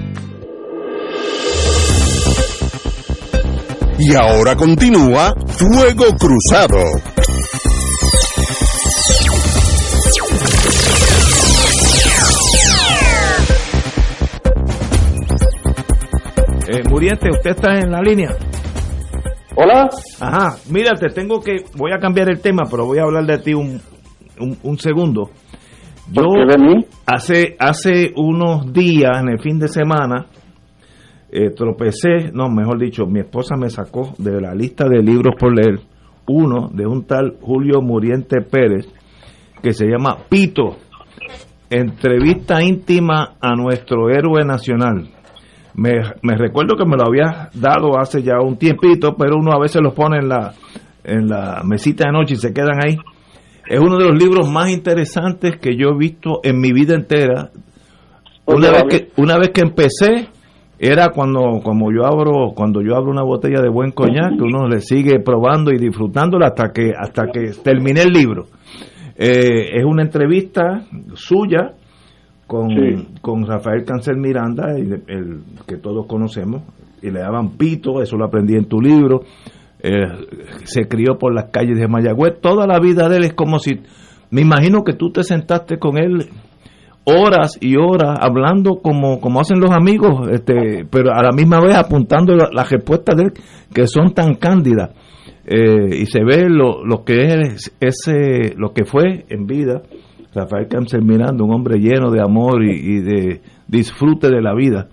Y 3.99 4.15
ahora 4.15 4.57
continúa 4.57 5.35
Fuego 5.47 6.05
Cruzado. 6.19 6.85
Eh, 16.69 16.83
Muriente, 16.89 17.29
usted 17.31 17.51
está 17.51 17.75
en 17.79 17.91
la 17.91 18.01
línea. 18.01 18.31
Hola. 19.57 19.89
Ajá, 20.21 20.57
mira, 20.71 20.93
te 20.99 21.09
tengo 21.09 21.41
que, 21.41 21.65
voy 21.77 21.93
a 21.93 21.99
cambiar 21.99 22.29
el 22.31 22.41
tema, 22.41 22.63
pero 22.71 22.87
voy 22.87 22.99
a 22.99 23.03
hablar 23.03 23.25
de 23.27 23.39
ti 23.39 23.55
un, 23.55 23.81
un, 24.41 24.59
un 24.63 24.79
segundo. 24.79 25.31
Yo 26.11 26.23
¿Por 26.23 26.47
qué 26.49 26.57
de 26.57 26.59
mí? 26.59 26.87
hace 27.07 27.57
hace 27.59 28.13
unos 28.17 28.73
días, 28.73 29.21
en 29.21 29.29
el 29.31 29.41
fin 29.41 29.59
de 29.59 29.69
semana, 29.69 30.27
eh, 31.35 31.51
tropecé, 31.51 32.31
no, 32.33 32.49
mejor 32.49 32.79
dicho, 32.79 33.07
mi 33.07 33.19
esposa 33.19 33.57
me 33.57 33.69
sacó 33.69 34.15
de 34.19 34.41
la 34.41 34.55
lista 34.55 34.89
de 34.89 35.03
libros 35.03 35.35
por 35.37 35.53
leer 35.53 35.81
uno 36.29 36.69
de 36.73 36.87
un 36.87 37.05
tal 37.07 37.39
Julio 37.41 37.83
Muriente 37.83 38.41
Pérez 38.41 38.87
que 39.61 39.73
se 39.73 39.87
llama 39.87 40.17
Pito, 40.29 40.77
entrevista 41.69 42.63
íntima 42.63 43.35
a 43.41 43.57
nuestro 43.57 44.11
héroe 44.11 44.45
nacional. 44.45 45.09
Me, 45.75 45.95
me 46.23 46.37
recuerdo 46.37 46.77
que 46.77 46.85
me 46.85 46.97
lo 46.97 47.09
había 47.09 47.51
dado 47.53 47.99
hace 47.99 48.23
ya 48.23 48.41
un 48.41 48.57
tiempito, 48.57 49.17
pero 49.17 49.37
uno 49.37 49.51
a 49.53 49.61
veces 49.61 49.83
los 49.83 49.93
pone 49.93 50.19
en 50.19 50.29
la, 50.29 50.55
en 51.03 51.29
la 51.29 51.63
mesita 51.65 52.05
de 52.07 52.13
noche 52.13 52.35
y 52.35 52.37
se 52.37 52.53
quedan 52.53 52.79
ahí. 52.87 52.97
Es 53.67 53.81
uno 53.81 53.97
de 53.97 54.05
los 54.05 54.17
libros 54.17 54.49
más 54.49 54.71
interesantes 54.71 55.57
que 55.57 55.77
yo 55.77 55.89
he 55.89 55.99
visto 55.99 56.39
en 56.45 56.61
mi 56.61 56.73
vida 56.73 56.95
entera. 56.95 57.51
Una 58.47 58.71
vez 58.71 58.85
que, 58.89 59.11
una 59.17 59.37
vez 59.37 59.51
que 59.51 59.63
empecé, 59.63 60.29
era 60.79 61.11
cuando 61.11 61.61
como 61.63 61.93
yo 61.93 62.05
abro 62.05 62.53
cuando 62.55 62.83
yo 62.83 62.97
abro 62.97 63.11
una 63.11 63.23
botella 63.23 63.61
de 63.61 63.69
buen 63.69 63.93
coñac 63.93 64.37
que 64.37 64.43
uno 64.43 64.67
le 64.69 64.81
sigue 64.81 65.21
probando 65.21 65.71
y 65.73 65.79
disfrutándola 65.79 66.49
hasta 66.49 66.73
que 66.73 66.93
hasta 66.97 67.27
que 67.33 67.53
termine 67.63 68.03
el 68.03 68.13
libro. 68.13 68.47
Eh, 69.17 69.77
es 69.77 69.85
una 69.85 70.03
entrevista 70.03 70.83
suya 71.15 71.75
con, 72.47 72.69
con 73.21 73.47
Rafael 73.47 73.85
Cancel 73.85 74.17
Miranda 74.17 74.75
el, 74.77 75.05
el 75.07 75.43
que 75.67 75.77
todos 75.77 76.07
conocemos 76.07 76.63
y 77.01 77.11
le 77.11 77.21
daban 77.21 77.57
pito 77.57 78.03
eso 78.03 78.17
lo 78.17 78.25
aprendí 78.25 78.55
en 78.55 78.67
tu 78.67 78.81
libro. 78.81 79.23
Eh, 79.81 80.07
se 80.65 80.89
crió 80.89 81.19
por 81.19 81.35
las 81.35 81.51
calles 81.51 81.79
de 81.79 81.87
Mayagüez 81.87 82.41
toda 82.41 82.67
la 82.67 82.81
vida 82.81 83.09
de 83.09 83.19
él 83.19 83.25
es 83.25 83.35
como 83.35 83.59
si 83.59 83.81
me 84.31 84.41
imagino 84.41 84.83
que 84.83 84.95
tú 84.95 85.13
te 85.13 85.23
sentaste 85.23 85.79
con 85.79 85.99
él 85.99 86.31
horas 87.05 87.59
y 87.61 87.77
horas 87.77 88.19
hablando 88.21 88.77
como, 88.83 89.21
como 89.21 89.41
hacen 89.41 89.61
los 89.61 89.71
amigos, 89.71 90.29
este, 90.33 90.87
pero 90.91 91.13
a 91.13 91.23
la 91.23 91.33
misma 91.33 91.61
vez 91.61 91.77
apuntando 91.77 92.35
la- 92.35 92.49
las 92.53 92.71
respuestas 92.71 93.17
de 93.17 93.23
él 93.25 93.33
que 93.75 93.87
son 93.87 94.15
tan 94.15 94.35
cándidas. 94.37 94.91
Eh, 95.47 95.99
y 96.01 96.07
se 96.07 96.25
ve 96.25 96.49
lo, 96.49 96.83
lo 96.85 97.05
que 97.05 97.25
es 97.27 97.75
ese, 97.79 98.55
lo 98.57 98.73
que 98.73 98.85
fue 98.87 99.27
en 99.29 99.47
vida 99.47 99.83
Rafael 100.35 100.67
Cáncer 100.69 101.03
Miranda, 101.03 101.45
un 101.45 101.53
hombre 101.55 101.79
lleno 101.79 102.11
de 102.11 102.21
amor 102.23 102.65
y, 102.65 103.01
de 103.01 103.41
disfrute 103.69 104.29
de 104.31 104.41
la 104.41 104.55
vida. 104.55 104.89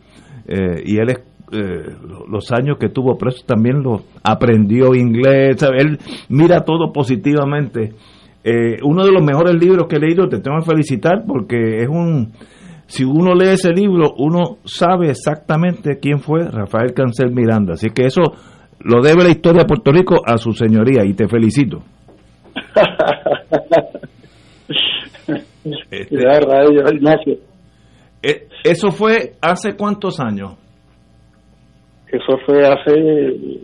Eh, 0.48 0.84
y 0.86 0.98
él 0.98 1.10
es 1.10 1.18
eh, 1.54 1.96
lo- 2.08 2.28
los 2.28 2.52
años 2.52 2.78
que 2.80 2.90
tuvo 2.90 3.18
preso 3.18 3.44
también 3.46 3.82
lo 3.82 4.02
aprendió 4.24 4.94
inglés, 4.94 5.56
¿sabe? 5.58 5.78
él 5.82 5.98
mira 6.30 6.62
todo 6.66 6.92
positivamente. 6.94 7.94
Eh, 8.44 8.78
uno 8.84 9.06
de 9.06 9.12
los 9.12 9.24
mejores 9.24 9.54
libros 9.56 9.88
que 9.88 9.98
he 9.98 10.00
leído, 10.00 10.28
te 10.28 10.40
tengo 10.40 10.58
que 10.60 10.66
felicitar 10.72 11.24
porque 11.28 11.84
es 11.84 11.88
un, 11.88 12.32
si 12.88 13.04
uno 13.04 13.34
lee 13.36 13.50
ese 13.50 13.72
libro, 13.72 14.14
uno 14.18 14.58
sabe 14.66 15.10
exactamente 15.12 16.00
quién 16.02 16.20
fue 16.20 16.50
Rafael 16.50 16.94
Cancel 16.94 17.32
Miranda. 17.32 17.74
Así 17.74 17.90
que 17.92 18.06
eso 18.06 18.22
lo 18.80 19.02
debe 19.04 19.24
la 19.24 19.30
historia 19.30 19.62
de 19.62 19.68
Puerto 19.68 19.92
Rico 19.92 20.16
a 20.26 20.38
su 20.38 20.54
señoría 20.54 21.06
y 21.06 21.14
te 21.14 21.28
felicito. 21.28 21.84
Este, 25.92 26.16
Ignacio. 26.16 27.36
eh, 28.24 28.48
¿Eso 28.64 28.92
fue 28.92 29.34
hace 29.42 29.76
cuántos 29.76 30.20
años? 30.20 30.56
Eso 32.08 32.38
fue 32.46 32.66
hace 32.66 33.62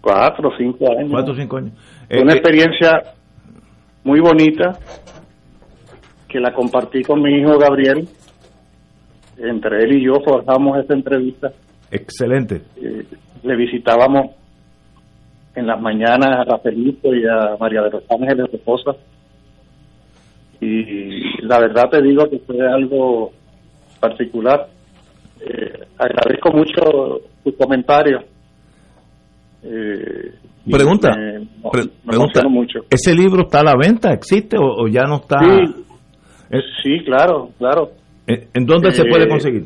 cuatro 0.00 0.48
o 0.50 0.52
cinco 0.58 0.84
años. 0.92 1.10
Cuatro 1.10 1.32
o 1.32 1.36
cinco 1.36 1.56
años. 1.56 1.72
Fue 2.08 2.18
Eh, 2.18 2.22
una 2.22 2.32
eh, 2.34 2.36
experiencia 2.36 2.90
muy 4.04 4.20
bonita 4.20 4.78
que 6.28 6.40
la 6.40 6.52
compartí 6.52 7.02
con 7.02 7.22
mi 7.22 7.38
hijo 7.40 7.58
Gabriel. 7.58 8.08
Entre 9.38 9.84
él 9.84 9.98
y 9.98 10.04
yo 10.04 10.20
forjamos 10.24 10.78
esta 10.78 10.94
entrevista 10.94 11.52
Excelente. 11.90 12.62
Eh, 12.76 13.06
le 13.42 13.56
visitábamos 13.56 14.32
en 15.54 15.66
las 15.66 15.80
mañanas 15.80 16.38
a 16.38 16.44
Rafaelito 16.44 17.14
y 17.14 17.24
a 17.26 17.56
María 17.58 17.82
de 17.82 17.90
los 17.90 18.02
Ángeles, 18.10 18.46
su 18.50 18.56
esposa. 18.56 18.92
Y 20.60 21.40
la 21.46 21.60
verdad 21.60 21.88
te 21.90 22.02
digo 22.02 22.28
que 22.28 22.38
fue 22.40 22.60
algo 22.60 23.32
particular. 24.00 24.68
Eh, 25.40 25.86
agradezco 25.96 26.50
mucho 26.52 27.20
tus 27.42 27.54
comentarios. 27.56 28.24
Eh, 29.62 30.34
Pregunta, 30.76 31.16
me- 31.16 31.46
pre- 31.70 31.84
me 31.84 31.90
pregunta, 32.06 32.48
mucho. 32.48 32.80
¿ese 32.90 33.14
libro 33.14 33.42
está 33.42 33.60
a 33.60 33.64
la 33.64 33.74
venta? 33.76 34.12
¿Existe 34.12 34.56
o, 34.58 34.82
o 34.84 34.88
ya 34.88 35.04
no 35.04 35.16
está? 35.16 35.38
Sí. 35.40 35.74
Eh, 36.50 36.60
Sí, 36.82 37.04
claro, 37.04 37.50
claro. 37.58 37.90
¿En 38.26 38.48
en 38.54 38.66
dónde 38.66 38.92
se 38.92 39.02
Eh, 39.02 39.06
puede 39.10 39.28
conseguir? 39.28 39.64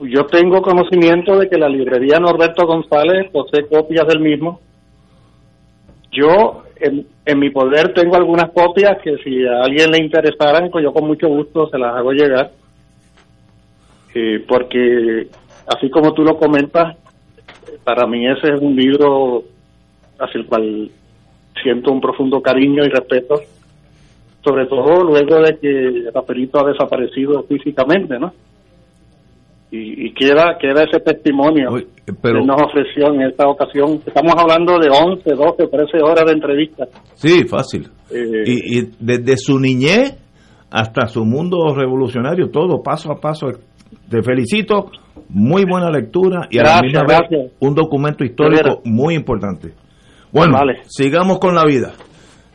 Yo 0.00 0.24
tengo 0.26 0.60
conocimiento 0.60 1.38
de 1.38 1.48
que 1.48 1.56
la 1.58 1.68
librería 1.68 2.18
Norberto 2.18 2.66
González 2.66 3.30
posee 3.32 3.66
copias 3.66 4.06
del 4.06 4.20
mismo. 4.20 4.60
Yo, 6.12 6.62
en, 6.80 7.06
en 7.24 7.38
mi 7.38 7.50
poder, 7.50 7.92
tengo 7.94 8.16
algunas 8.16 8.50
copias 8.52 8.98
que 9.02 9.16
si 9.24 9.44
a 9.46 9.62
alguien 9.64 9.90
le 9.90 9.98
interesaran, 10.04 10.70
pues 10.70 10.84
yo 10.84 10.92
con 10.92 11.06
mucho 11.06 11.28
gusto 11.28 11.68
se 11.70 11.78
las 11.78 11.94
hago 11.94 12.12
llegar. 12.12 12.50
Eh, 14.14 14.44
porque, 14.48 15.28
así 15.66 15.90
como 15.90 16.12
tú 16.14 16.22
lo 16.22 16.36
comentas, 16.38 16.96
para 17.86 18.06
mí 18.06 18.26
ese 18.26 18.52
es 18.54 18.60
un 18.60 18.74
libro 18.76 19.44
hacia 20.18 20.40
el 20.40 20.46
cual 20.46 20.90
siento 21.62 21.92
un 21.92 22.00
profundo 22.00 22.40
cariño 22.42 22.84
y 22.84 22.88
respeto, 22.88 23.36
sobre 24.44 24.66
todo 24.66 25.04
luego 25.04 25.40
de 25.40 25.56
que 25.58 26.10
Rafaelito 26.12 26.58
ha 26.60 26.68
desaparecido 26.70 27.44
físicamente, 27.44 28.18
¿no? 28.18 28.32
y, 29.70 30.06
y 30.06 30.12
queda 30.14 30.56
queda 30.60 30.84
ese 30.84 31.00
testimonio 31.00 31.70
pero- 32.22 32.40
que 32.40 32.46
nos 32.46 32.62
ofreció 32.62 33.12
en 33.14 33.22
esta 33.22 33.48
ocasión. 33.48 34.00
Estamos 34.06 34.34
hablando 34.36 34.78
de 34.78 34.88
11, 34.90 35.30
12, 35.34 35.66
13 35.66 35.98
horas 36.02 36.24
de 36.26 36.32
entrevista. 36.32 36.84
Sí, 37.14 37.44
fácil. 37.48 37.88
Eh, 38.12 38.42
Y, 38.46 38.78
y 38.80 38.90
desde 39.00 39.36
su 39.36 39.58
niñez 39.58 40.16
hasta 40.70 41.06
su 41.08 41.24
mundo 41.24 41.74
revolucionario, 41.74 42.48
todo 42.50 42.82
paso 42.82 43.10
a 43.12 43.20
paso. 43.20 43.46
Te 44.08 44.22
felicito, 44.22 44.90
muy 45.28 45.64
buena 45.64 45.90
lectura 45.90 46.46
y 46.50 46.58
a 46.58 46.62
la 46.62 46.68
Gracias, 46.68 46.82
misma 46.84 47.00
vez 47.02 47.18
gracias. 47.30 47.52
un 47.60 47.74
documento 47.74 48.24
histórico 48.24 48.80
muy 48.84 49.14
importante. 49.14 49.72
Bueno, 50.32 50.54
Vale. 50.58 50.82
sigamos 50.86 51.38
con 51.38 51.54
la 51.54 51.64
vida. 51.64 51.92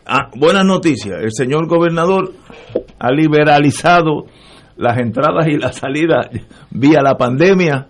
Ah, 0.06 0.30
buenas 0.36 0.66
noticias. 0.66 1.20
El 1.22 1.32
señor 1.32 1.68
gobernador 1.68 2.34
ha 3.00 3.12
liberalizado 3.12 4.26
las 4.78 4.98
entradas 4.98 5.48
y 5.48 5.58
las 5.58 5.76
salidas 5.76 6.30
vía 6.72 7.02
la 7.04 7.16
pandemia 7.18 7.88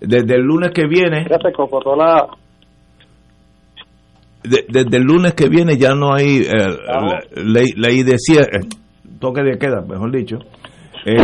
desde 0.00 0.34
el 0.34 0.42
lunes 0.42 0.70
que 0.74 0.86
viene. 0.86 1.26
Ya 1.30 1.36
se 1.38 1.96
la... 1.96 2.26
de- 4.42 4.64
desde 4.68 4.96
el 4.96 5.02
lunes 5.02 5.34
que 5.34 5.48
viene 5.48 5.76
ya 5.76 5.94
no 5.94 6.14
hay 6.14 6.38
eh, 6.38 6.48
la- 6.86 7.20
ley, 7.36 7.66
ley 7.76 8.02
de 8.02 8.16
cierre, 8.18 8.60
toque 9.18 9.42
de 9.42 9.58
queda, 9.58 9.82
mejor 9.82 10.10
dicho, 10.12 10.38
eh, 11.04 11.16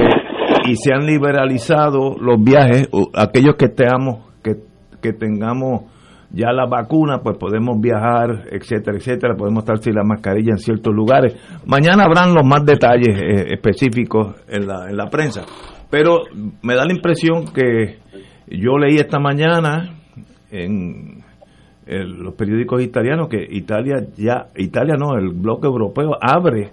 y 0.68 0.76
se 0.76 0.92
han 0.92 1.06
liberalizado 1.06 2.16
los 2.20 2.42
viajes, 2.42 2.88
aquellos 3.14 3.54
que 3.56 3.68
tengamos, 3.68 4.26
que, 4.42 4.56
que 5.00 5.12
tengamos 5.12 5.82
ya 6.30 6.52
la 6.52 6.66
vacuna, 6.66 7.20
pues 7.22 7.38
podemos 7.38 7.80
viajar, 7.80 8.44
etcétera, 8.50 8.96
etcétera, 8.98 9.36
podemos 9.36 9.62
estar 9.62 9.78
sin 9.78 9.94
la 9.94 10.02
mascarilla 10.04 10.50
en 10.52 10.58
ciertos 10.58 10.92
lugares. 10.94 11.36
Mañana 11.66 12.04
habrán 12.04 12.34
los 12.34 12.44
más 12.44 12.64
detalles 12.64 13.16
eh, 13.16 13.54
específicos 13.54 14.34
en 14.48 14.66
la, 14.66 14.90
en 14.90 14.96
la 14.96 15.08
prensa, 15.08 15.42
pero 15.88 16.22
me 16.62 16.74
da 16.74 16.84
la 16.84 16.92
impresión 16.92 17.44
que 17.54 17.98
yo 18.48 18.76
leí 18.78 18.96
esta 18.96 19.18
mañana 19.20 19.94
en 20.50 21.22
el- 21.86 22.18
los 22.18 22.34
periódicos 22.34 22.82
italianos 22.82 23.28
que 23.28 23.46
Italia 23.48 23.94
ya, 24.16 24.46
Italia 24.56 24.94
no, 24.98 25.14
el 25.16 25.28
bloque 25.30 25.66
europeo 25.68 26.10
abre 26.20 26.72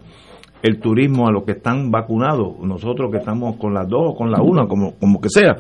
el 0.64 0.80
turismo 0.80 1.28
a 1.28 1.32
los 1.32 1.44
que 1.44 1.52
están 1.52 1.92
vacunados, 1.92 2.58
nosotros 2.62 3.12
que 3.12 3.18
estamos 3.18 3.58
con 3.58 3.74
las 3.74 3.88
dos 3.88 4.16
con 4.18 4.32
la 4.32 4.42
una, 4.42 4.66
como, 4.66 4.96
como 4.98 5.20
que 5.20 5.28
sea, 5.30 5.58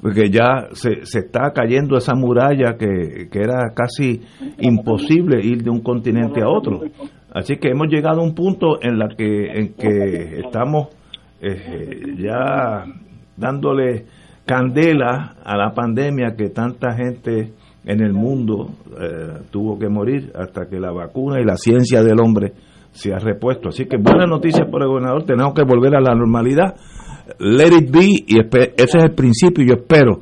porque 0.00 0.30
ya 0.30 0.68
se, 0.72 1.04
se 1.04 1.20
está 1.20 1.50
cayendo 1.52 1.96
esa 1.96 2.14
muralla 2.14 2.76
que, 2.78 3.28
que 3.30 3.38
era 3.40 3.72
casi 3.74 4.22
imposible 4.60 5.44
ir 5.44 5.62
de 5.62 5.70
un 5.70 5.80
continente 5.80 6.40
a 6.40 6.48
otro. 6.48 6.82
Así 7.32 7.56
que 7.56 7.70
hemos 7.70 7.88
llegado 7.88 8.20
a 8.20 8.24
un 8.24 8.34
punto 8.34 8.80
en 8.80 8.96
la 8.96 9.08
que, 9.08 9.46
en 9.46 9.74
que 9.74 10.40
estamos 10.44 10.88
eh, 11.40 12.14
ya 12.16 12.84
dándole 13.36 14.06
candela 14.46 15.34
a 15.44 15.56
la 15.56 15.74
pandemia 15.74 16.36
que 16.36 16.50
tanta 16.50 16.94
gente 16.94 17.52
en 17.84 18.00
el 18.00 18.12
mundo 18.12 18.70
eh, 19.00 19.42
tuvo 19.50 19.78
que 19.78 19.88
morir 19.88 20.30
hasta 20.36 20.66
que 20.66 20.78
la 20.78 20.92
vacuna 20.92 21.40
y 21.40 21.44
la 21.44 21.56
ciencia 21.56 22.04
del 22.04 22.20
hombre 22.20 22.52
se 22.94 23.12
ha 23.12 23.18
repuesto. 23.18 23.68
Así 23.68 23.86
que 23.86 23.98
buenas 23.98 24.28
noticias 24.28 24.66
por 24.70 24.82
el 24.82 24.88
gobernador, 24.88 25.24
tenemos 25.24 25.52
que 25.52 25.64
volver 25.64 25.94
a 25.96 26.00
la 26.00 26.14
normalidad. 26.14 26.74
Let 27.38 27.76
it 27.76 27.90
be, 27.90 28.24
y 28.26 28.38
ese 28.38 28.74
es 28.76 28.94
el 28.94 29.12
principio, 29.12 29.64
yo 29.64 29.74
espero, 29.74 30.20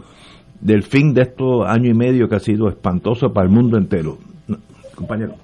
del 0.60 0.82
fin 0.82 1.12
de 1.12 1.22
estos 1.22 1.66
año 1.66 1.90
y 1.90 1.94
medio 1.94 2.28
que 2.28 2.36
ha 2.36 2.40
sido 2.40 2.68
espantoso 2.68 3.32
para 3.32 3.46
el 3.46 3.52
mundo 3.52 3.76
entero. 3.76 4.16
Compañero. 4.94 5.34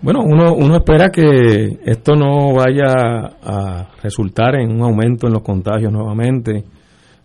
Bueno, 0.00 0.20
uno, 0.24 0.54
uno 0.54 0.76
espera 0.76 1.10
que 1.10 1.78
esto 1.84 2.14
no 2.14 2.54
vaya 2.54 3.36
a 3.42 3.88
resultar 4.02 4.54
en 4.54 4.70
un 4.70 4.82
aumento 4.82 5.26
en 5.26 5.32
los 5.32 5.42
contagios 5.42 5.92
nuevamente, 5.92 6.64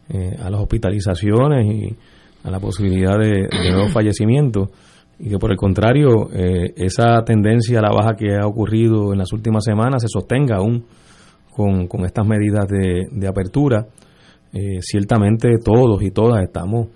eh, 0.09 0.36
a 0.43 0.49
las 0.49 0.59
hospitalizaciones 0.59 1.65
y 1.65 1.95
a 2.43 2.51
la 2.51 2.59
posibilidad 2.59 3.17
de, 3.17 3.47
de 3.47 3.71
nuevos 3.71 3.93
fallecimientos, 3.93 4.69
y 5.26 5.30
que 5.30 5.38
por 5.38 5.51
el 5.51 5.57
contrario, 5.57 6.30
eh, 6.34 6.74
esa 6.76 7.24
tendencia 7.24 7.80
a 7.80 7.82
la 7.82 7.91
baja 7.91 8.13
que 8.13 8.36
ha 8.36 8.45
ocurrido 8.45 9.13
en 9.13 9.19
las 9.19 9.32
últimas 9.32 9.63
semanas 9.63 10.01
se 10.01 10.09
sostenga 10.09 10.57
aún 10.57 10.84
con, 11.49 11.88
con 11.88 12.03
estas 12.03 12.28
medidas 12.28 12.67
de, 12.67 13.07
de 13.09 13.28
apertura. 13.28 13.88
Eh, 14.51 14.82
ciertamente 14.82 15.49
todos 15.63 16.03
y 16.03 16.11
todas 16.11 16.43
estamos 16.43 16.88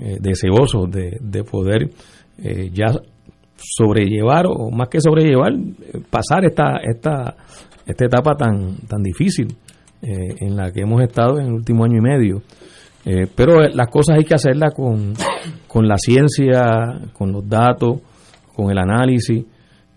eh, 0.00 0.16
deseosos 0.18 0.90
de, 0.90 1.18
de 1.20 1.44
poder 1.44 1.90
eh, 2.38 2.70
ya 2.72 2.86
sobrellevar 3.56 4.46
o 4.48 4.70
más 4.70 4.88
que 4.88 5.00
sobrellevar 5.00 5.52
pasar 6.10 6.44
esta 6.44 6.78
esta 6.82 7.36
esta 7.86 8.04
etapa 8.04 8.34
tan 8.34 8.78
tan 8.88 9.00
difícil 9.00 9.56
en 10.02 10.56
la 10.56 10.70
que 10.72 10.80
hemos 10.80 11.00
estado 11.02 11.38
en 11.38 11.46
el 11.46 11.52
último 11.52 11.84
año 11.84 11.98
y 11.98 12.00
medio 12.00 12.42
Eh, 13.06 13.26
pero 13.34 13.62
eh, 13.62 13.70
las 13.74 13.88
cosas 13.88 14.16
hay 14.18 14.24
que 14.24 14.34
hacerlas 14.34 14.72
con, 14.74 15.12
con 15.68 15.86
la 15.86 15.96
ciencia 15.98 17.00
con 17.12 17.32
los 17.32 17.46
datos 17.48 17.98
con 18.54 18.70
el 18.70 18.78
análisis. 18.78 19.44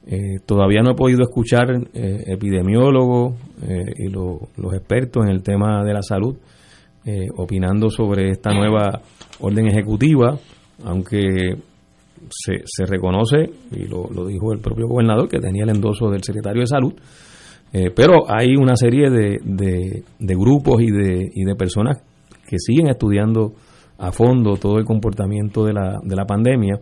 Eh, 0.05 0.39
todavía 0.45 0.81
no 0.81 0.91
he 0.91 0.95
podido 0.95 1.21
escuchar 1.23 1.67
eh, 1.93 2.23
epidemiólogos 2.27 3.33
y 3.97 4.07
lo- 4.09 4.39
los 4.57 4.73
expertos 4.73 5.23
en 5.25 5.31
el 5.31 5.41
tema 5.43 5.83
de 5.83 5.93
la 5.93 6.01
salud 6.01 6.35
opinando 7.37 7.89
sobre 7.89 8.31
esta 8.31 8.51
nueva 8.53 9.01
orden 9.39 9.67
ejecutiva 9.67 10.37
aunque 10.85 11.55
se, 12.29 12.61
se 12.65 12.85
reconoce, 12.85 13.49
y 13.71 13.85
lo, 13.87 14.09
lo 14.13 14.25
dijo 14.27 14.51
el 14.51 14.59
propio 14.59 14.87
gobernador, 14.87 15.29
que 15.29 15.39
tenía 15.39 15.63
el 15.63 15.69
endoso 15.69 16.09
del 16.09 16.21
secretario 16.23 16.61
de 16.61 16.67
Salud, 16.67 16.93
pero 17.95 18.29
hay 18.29 18.55
una 18.57 18.75
serie 18.75 19.09
de, 19.09 19.39
de, 19.43 20.03
de 20.19 20.35
grupos 20.35 20.81
y 20.81 20.91
de, 20.91 21.25
y 21.33 21.45
de 21.45 21.55
personas 21.55 21.97
que 22.47 22.57
siguen 22.59 22.87
estudiando 22.87 23.53
a 23.97 24.11
fondo 24.11 24.55
todo 24.57 24.77
el 24.77 24.85
comportamiento 24.85 25.65
de 25.65 25.73
la, 25.73 25.99
de 26.03 26.15
la 26.15 26.25
pandemia 26.25 26.79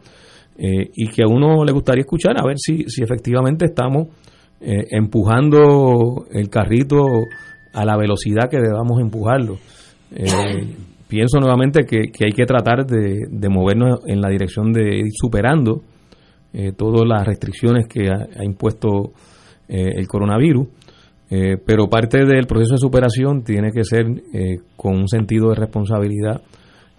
eh, 0.57 0.89
y 0.95 1.07
que 1.07 1.23
a 1.23 1.27
uno 1.27 1.65
le 1.65 1.71
gustaría 1.71 2.01
escuchar 2.01 2.39
a 2.39 2.45
ver 2.45 2.57
si, 2.57 2.83
si 2.87 3.03
efectivamente 3.03 3.65
estamos 3.65 4.07
eh, 4.61 4.85
empujando 4.91 6.25
el 6.31 6.49
carrito 6.49 7.03
a 7.73 7.85
la 7.85 7.97
velocidad 7.97 8.49
que 8.49 8.59
debamos 8.59 9.01
empujarlo. 9.01 9.57
Eh, 10.11 10.75
pienso 11.07 11.39
nuevamente 11.39 11.83
que, 11.85 12.09
que 12.11 12.25
hay 12.25 12.31
que 12.31 12.45
tratar 12.45 12.85
de, 12.85 13.25
de 13.29 13.49
movernos 13.49 13.99
en 14.07 14.21
la 14.21 14.29
dirección 14.29 14.71
de 14.71 14.99
ir 14.99 15.11
superando 15.13 15.81
todas 16.77 17.05
las 17.05 17.27
restricciones 17.27 17.85
que 17.85 18.07
ha, 18.07 18.41
impuesto 18.41 19.11
el 19.67 20.07
coronavirus, 20.07 20.69
eh, 21.29 21.57
pero 21.63 21.87
parte 21.87 22.25
del 22.25 22.45
proceso 22.45 22.73
de 22.73 22.79
superación 22.79 23.43
tiene 23.43 23.71
que 23.71 23.83
ser 23.83 24.05
eh, 24.33 24.59
con 24.75 24.95
un 24.95 25.07
sentido 25.07 25.49
de 25.49 25.55
responsabilidad 25.55 26.41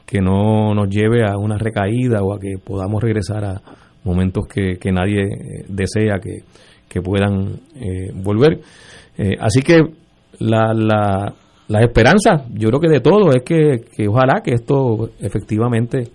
que 0.05 0.21
no 0.21 0.75
nos 0.75 0.89
lleve 0.89 1.25
a 1.25 1.37
una 1.37 1.59
recaída 1.59 2.23
o 2.23 2.33
a 2.33 2.39
que 2.39 2.59
podamos 2.63 3.03
regresar 3.03 3.45
a 3.45 3.63
momentos 4.05 4.47
que, 4.47 4.79
que 4.79 4.93
nadie 4.93 5.23
eh, 5.23 5.65
desea 5.69 6.19
que, 6.21 6.43
que 6.89 7.01
puedan 7.01 7.61
eh, 7.75 8.13
volver. 8.15 8.61
Así 9.41 9.63
que 9.63 9.81
la, 10.41 10.75
la, 10.75 11.35
la 11.69 11.81
esperanza, 11.81 12.45
yo 12.53 12.69
creo 12.69 12.81
que 12.81 12.89
de 12.89 13.01
todo, 13.01 13.31
es 13.31 13.43
que, 13.43 13.85
que 13.97 14.09
ojalá 14.09 14.43
que 14.43 14.53
esto 14.53 15.11
efectivamente 15.21 16.11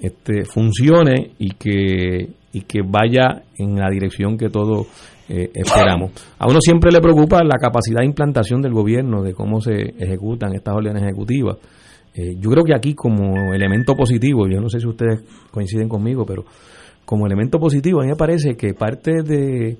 este, 0.00 0.44
funcione 0.44 1.30
y 1.38 1.50
que, 1.54 2.28
y 2.52 2.60
que 2.62 2.82
vaya 2.86 3.42
en 3.56 3.76
la 3.76 3.88
dirección 3.90 4.36
que 4.36 4.50
todos 4.50 4.86
eh, 5.28 5.50
esperamos. 5.54 6.12
A 6.38 6.46
uno 6.46 6.58
siempre 6.60 6.92
le 6.92 7.00
preocupa 7.00 7.42
la 7.42 7.56
capacidad 7.56 8.00
de 8.00 8.06
implantación 8.06 8.60
del 8.60 8.72
gobierno, 8.72 9.22
de 9.22 9.32
cómo 9.32 9.60
se 9.60 9.94
ejecutan 9.98 10.54
estas 10.54 10.74
órdenes 10.74 11.02
ejecutivas. 11.02 11.56
Eh, 12.14 12.34
yo 12.38 12.50
creo 12.50 12.64
que 12.64 12.74
aquí 12.74 12.94
como 12.94 13.54
elemento 13.54 13.94
positivo, 13.94 14.46
yo 14.46 14.60
no 14.60 14.68
sé 14.68 14.80
si 14.80 14.86
ustedes 14.86 15.24
coinciden 15.50 15.88
conmigo, 15.88 16.24
pero 16.26 16.44
como 17.04 17.26
elemento 17.26 17.58
positivo 17.58 18.00
a 18.00 18.04
mí 18.04 18.10
me 18.10 18.16
parece 18.16 18.54
que 18.54 18.74
parte 18.74 19.22
de, 19.22 19.78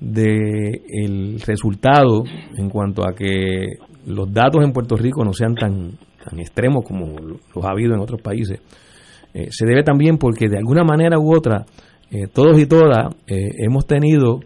de 0.00 0.82
el 0.88 1.40
resultado 1.40 2.24
en 2.56 2.68
cuanto 2.68 3.08
a 3.08 3.14
que 3.14 3.66
los 4.06 4.32
datos 4.32 4.62
en 4.64 4.72
Puerto 4.72 4.96
Rico 4.96 5.24
no 5.24 5.32
sean 5.32 5.54
tan, 5.54 5.92
tan 6.22 6.38
extremos 6.40 6.84
como 6.84 7.16
los 7.18 7.64
ha 7.64 7.70
habido 7.70 7.94
en 7.94 8.00
otros 8.00 8.20
países, 8.20 8.60
eh, 9.32 9.46
se 9.50 9.66
debe 9.66 9.84
también 9.84 10.18
porque 10.18 10.48
de 10.48 10.58
alguna 10.58 10.82
manera 10.82 11.18
u 11.18 11.34
otra 11.34 11.64
todos 12.32 12.58
y 12.58 12.66
todas 12.66 13.14
hemos 13.28 13.86
tenido 13.86 14.40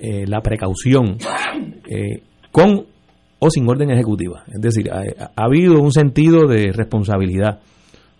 la 0.00 0.40
precaución 0.40 1.18
con 2.52 2.86
o 3.38 3.50
sin 3.50 3.68
orden 3.68 3.90
ejecutiva. 3.90 4.44
Es 4.48 4.60
decir, 4.60 4.90
ha, 4.90 5.30
habido 5.36 5.80
un 5.80 5.92
sentido 5.92 6.46
de 6.46 6.72
responsabilidad 6.72 7.60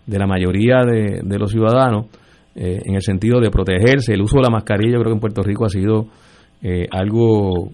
de 0.05 0.17
la 0.17 0.27
mayoría 0.27 0.83
de, 0.85 1.37
los 1.37 1.51
ciudadanos 1.51 2.07
eh, 2.55 2.79
en 2.83 2.95
el 2.95 3.01
sentido 3.01 3.39
de 3.39 3.49
protegerse. 3.49 4.13
El 4.13 4.21
uso 4.21 4.37
de 4.37 4.43
la 4.43 4.49
mascarilla, 4.49 4.93
yo 4.93 4.99
creo 4.99 5.11
que 5.11 5.17
en 5.17 5.19
Puerto 5.19 5.43
Rico 5.43 5.65
ha 5.65 5.69
sido 5.69 6.07
eh, 6.61 6.87
algo 6.89 7.69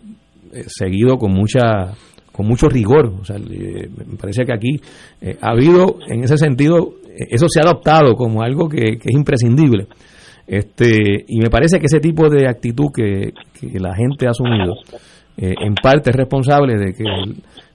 eh, 0.51 0.64
seguido 0.68 1.18
con 1.18 1.32
mucha 1.32 1.93
con 2.32 2.47
mucho 2.47 2.68
rigor. 2.68 3.14
O 3.22 3.24
sea, 3.24 3.38
me 3.38 4.18
parece 4.20 4.43
que 4.43 4.53
aquí 4.53 4.82
ha 5.39 5.51
habido, 5.51 5.99
en 6.10 6.26
ese 6.26 6.38
sentido, 6.38 6.95
eso 7.30 7.45
se 7.47 7.62
ha 7.62 7.64
adoptado 7.64 8.14
como 8.16 8.41
algo 8.41 8.68
que, 8.68 8.97
es 9.01 9.16
imprescindible. 9.16 9.88
Este, 10.48 11.26
y 11.28 11.39
me 11.39 11.50
parece 11.50 11.80
que 11.80 11.88
ese 11.88 12.00
tipo 12.00 12.30
de 12.30 12.48
actitud 12.48 12.91
que, 12.93 13.34
que 13.60 13.80
la 13.80 13.96
gente 13.96 14.28
ha 14.28 14.30
asumido 14.30 14.76
eh, 15.38 15.56
en 15.60 15.74
parte 15.76 16.12
es 16.12 16.16
responsable 16.16 16.78
de 16.78 16.93
que 16.93 17.04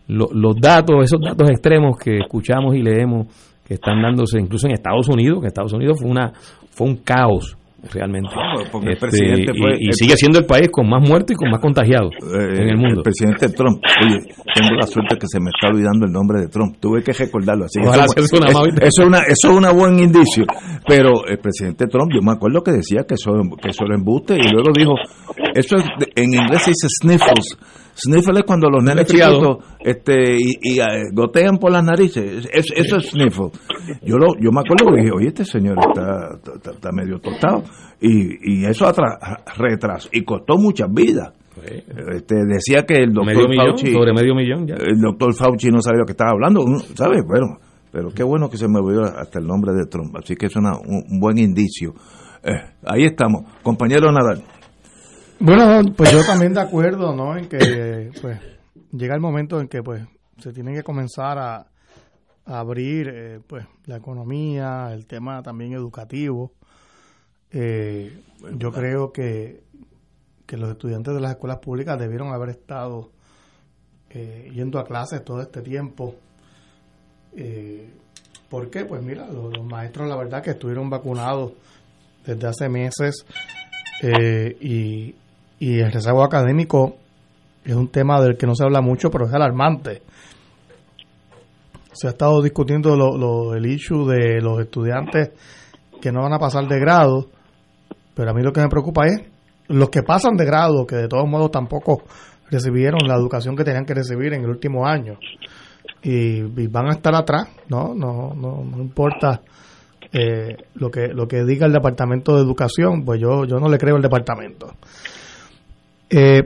los 0.07 0.57
datos, 0.61 0.97
esos 1.05 1.21
datos 1.21 1.51
extremos 1.51 1.97
que 1.99 2.19
escuchamos 2.19 2.75
y 2.75 2.83
leemos 2.83 3.27
que 3.65 3.75
están 3.75 4.03
dándose 4.03 4.41
incluso 4.41 4.67
en 4.67 4.73
Estados 4.73 5.09
Unidos, 5.09 5.41
que 5.41 5.49
Estados 5.49 5.73
Unidos 5.73 5.99
fue 6.01 6.11
una 6.11 6.33
fue 6.71 6.89
un 6.89 6.97
caos 6.97 7.57
realmente. 7.93 8.31
Este, 8.89 9.45
y, 9.79 9.93
sigue 9.93 10.17
siendo 10.17 10.39
el 10.39 10.47
país 10.47 10.69
con 10.71 10.89
más 10.89 11.07
muertos 11.07 11.33
y 11.33 11.35
con 11.35 11.51
más 11.51 11.61
contagiados 11.61 12.13
eh, 12.23 12.63
en 12.63 12.69
el 12.69 12.77
mundo. 12.77 13.01
El 13.01 13.03
presidente 13.03 13.49
Trump, 13.49 13.81
oye, 14.05 14.19
tengo 14.55 14.75
la 14.79 14.87
suerte 14.87 15.17
que 15.17 15.27
se 15.27 15.41
me 15.41 15.51
está 15.51 15.69
olvidando 15.69 16.07
el 16.07 16.13
nombre 16.13 16.41
de 16.41 16.49
Trump, 16.49 16.77
tuve 16.81 17.03
que 17.03 17.13
recordarlo 17.13 17.65
así. 17.65 17.81
Eso, 17.81 18.21
es 18.21 18.99
una, 18.99 19.21
eso 19.21 19.51
es 19.51 19.57
una 19.57 19.73
buen 19.73 19.99
indicio, 19.99 20.45
pero 20.87 21.27
el 21.27 21.39
presidente 21.39 21.87
Trump, 21.87 22.11
yo 22.15 22.21
me 22.23 22.33
acuerdo 22.33 22.63
que 22.63 22.73
decía 22.73 23.05
que 23.07 23.15
eso, 23.15 23.33
que 23.61 23.71
eso 23.71 23.85
era 23.85 23.95
embuste 23.95 24.37
y 24.37 24.49
luego 24.51 24.71
dijo, 24.75 24.95
eso 25.55 25.77
es, 25.77 25.85
en 26.17 26.35
inglés 26.35 26.63
se 26.63 26.71
dice 26.71 26.89
sniffles, 27.01 27.57
Sniffle 28.03 28.41
es 28.41 28.45
cuando 28.47 28.69
los 28.71 28.83
nenes 28.83 29.07
chiquitos 29.07 29.59
este, 29.81 30.37
y, 30.39 30.81
eh, 30.81 31.11
gotean 31.13 31.59
por 31.59 31.73
las 31.73 31.85
narices. 31.85 32.49
eso 32.53 32.97
es 32.97 33.11
sniffle. 33.11 33.51
Yo 34.03 34.17
lo, 34.17 34.29
yo 34.41 34.51
me 34.53 34.61
acuerdo 34.61 34.87
que 34.93 35.03
dije, 35.03 35.11
oye, 35.15 35.29
este 35.29 35.45
señor 35.45 35.77
está, 35.79 36.39
está, 36.73 36.91
medio 36.93 37.19
tostado. 37.19 37.63
Y, 38.01 38.63
y 38.63 38.65
eso 38.65 38.87
atrás, 38.87 39.19
retrasó 39.57 40.09
y 40.13 40.25
costó 40.25 40.57
muchas 40.57 40.89
vidas. 40.93 41.33
Este, 41.63 42.37
decía 42.47 42.85
que 42.87 42.95
el 42.95 43.13
doctor 43.13 43.55
Fauci. 43.55 43.93
sobre 43.93 44.13
medio 44.13 44.35
millón 44.35 44.67
ya. 44.67 44.77
El 44.77 45.01
doctor 45.01 45.35
Fauci 45.35 45.69
no 45.69 45.83
sabía 45.83 46.01
lo 46.01 46.07
que 46.07 46.13
estaba 46.13 46.31
hablando, 46.31 46.65
¿sabes? 46.95 47.23
Bueno, 47.27 47.59
pero 47.93 48.11
qué 48.11 48.23
bueno 48.23 48.49
que 48.49 48.57
se 48.57 48.69
me 48.69 48.79
olvidó 48.79 49.03
hasta 49.03 49.39
el 49.41 49.47
nombre 49.47 49.73
de 49.73 49.87
Trump. 49.87 50.15
Así 50.17 50.37
que 50.37 50.47
es 50.47 50.57
una, 50.57 50.73
un, 50.79 51.21
buen 51.21 51.39
indicio. 51.39 51.95
Eh, 52.43 52.53
ahí 52.87 53.05
estamos. 53.05 53.43
Compañero 53.63 54.11
Nadal. 54.13 54.43
Bueno, 55.43 55.91
pues 55.97 56.13
yo 56.13 56.23
también 56.23 56.53
de 56.53 56.61
acuerdo, 56.61 57.15
¿no? 57.17 57.35
En 57.35 57.49
que 57.49 58.11
pues 58.21 58.39
llega 58.93 59.15
el 59.15 59.23
momento 59.23 59.59
en 59.59 59.69
que 59.69 59.83
pues 59.83 60.03
se 60.37 60.53
tiene 60.53 60.75
que 60.75 60.83
comenzar 60.83 61.39
a, 61.39 61.67
abrir 62.45 63.09
eh, 63.09 63.41
pues 63.47 63.65
la 63.87 63.97
economía, 63.97 64.91
el 64.93 65.07
tema 65.07 65.43
también 65.43 65.73
educativo. 65.73 66.53
Eh, 67.53 68.23
yo 68.59 68.71
creo 68.71 69.13
que, 69.13 69.63
que 70.47 70.59
los 70.59 70.71
estudiantes 70.71 71.15
de 71.15 71.21
las 71.21 71.33
escuelas 71.33 71.59
públicas 71.59 71.99
debieron 71.99 72.35
haber 72.35 72.51
estado 72.51 73.11
eh, 74.11 74.51
yendo 74.53 74.79
a 74.79 74.85
clases 74.85 75.25
todo 75.25 75.41
este 75.41 75.63
tiempo. 75.63 76.17
¿Por 78.51 78.69
qué? 78.69 78.85
Pues 78.85 79.03
mira, 79.03 79.27
los, 79.29 79.57
los, 79.57 79.65
maestros 79.65 80.07
la 80.07 80.17
verdad 80.17 80.43
que 80.43 80.51
estuvieron 80.51 80.91
vacunados 80.91 81.53
desde 82.27 82.47
hace 82.47 82.69
meses 82.69 83.25
y, 84.61 85.15
y 85.61 85.79
el 85.79 85.93
rezago 85.93 86.25
académico 86.25 86.97
es 87.65 87.75
un 87.75 87.89
tema 87.89 88.21
del 88.21 88.37
que 88.37 88.47
no 88.47 88.55
se 88.55 88.65
habla 88.65 88.81
mucho, 88.81 89.11
pero 89.11 89.27
es 89.27 89.35
alarmante. 89.35 90.03
Se 91.93 92.07
ha 92.07 92.11
estado 92.11 92.43
discutiendo 92.43 92.97
lo, 92.97 93.55
el 93.55 93.67
issue 93.67 94.07
de 94.07 94.41
los 94.41 94.59
estudiantes 94.59 95.31
que 96.01 96.11
no 96.11 96.23
van 96.23 96.33
a 96.33 96.39
pasar 96.39 96.67
de 96.67 96.81
grado, 96.81 97.29
pero 98.15 98.31
a 98.31 98.35
mí 98.35 98.43
lo 98.43 98.53
que 98.53 98.63
me 98.63 98.69
preocupa 98.69 99.07
es 99.07 99.23
los 99.69 99.91
que 99.91 100.03
pasan 100.03 100.37
de 100.37 100.47
grado, 100.47 100.87
que 100.87 100.97
de 100.97 101.09
todos 101.09 101.29
modos 101.29 101.51
tampoco 101.51 102.05
recibieron 102.51 103.07
la 103.07 103.15
educación 103.15 103.55
que 103.55 103.63
tenían 103.63 103.85
que 103.85 103.95
recibir 103.95 104.33
en 104.33 104.43
el 104.43 104.51
último 104.51 104.87
año 104.87 105.19
y, 106.03 106.41
van 106.69 106.87
a 106.87 106.93
estar 106.93 107.15
atrás, 107.15 107.49
¿no? 107.69 107.95
No, 107.95 108.35
no, 108.35 108.65
no 108.65 108.79
importa 108.79 109.43
eh, 110.11 110.57
lo 110.75 110.91
que 110.91 111.09
lo 111.09 111.29
que 111.29 111.45
diga 111.45 111.67
el 111.67 111.73
departamento 111.73 112.35
de 112.35 112.43
educación, 112.43 113.05
pues 113.05 113.21
yo 113.21 113.45
yo 113.45 113.59
no 113.59 113.69
le 113.69 113.77
creo 113.77 113.97
al 113.97 114.03
departamento. 114.03 114.75
Eh, 116.11 116.43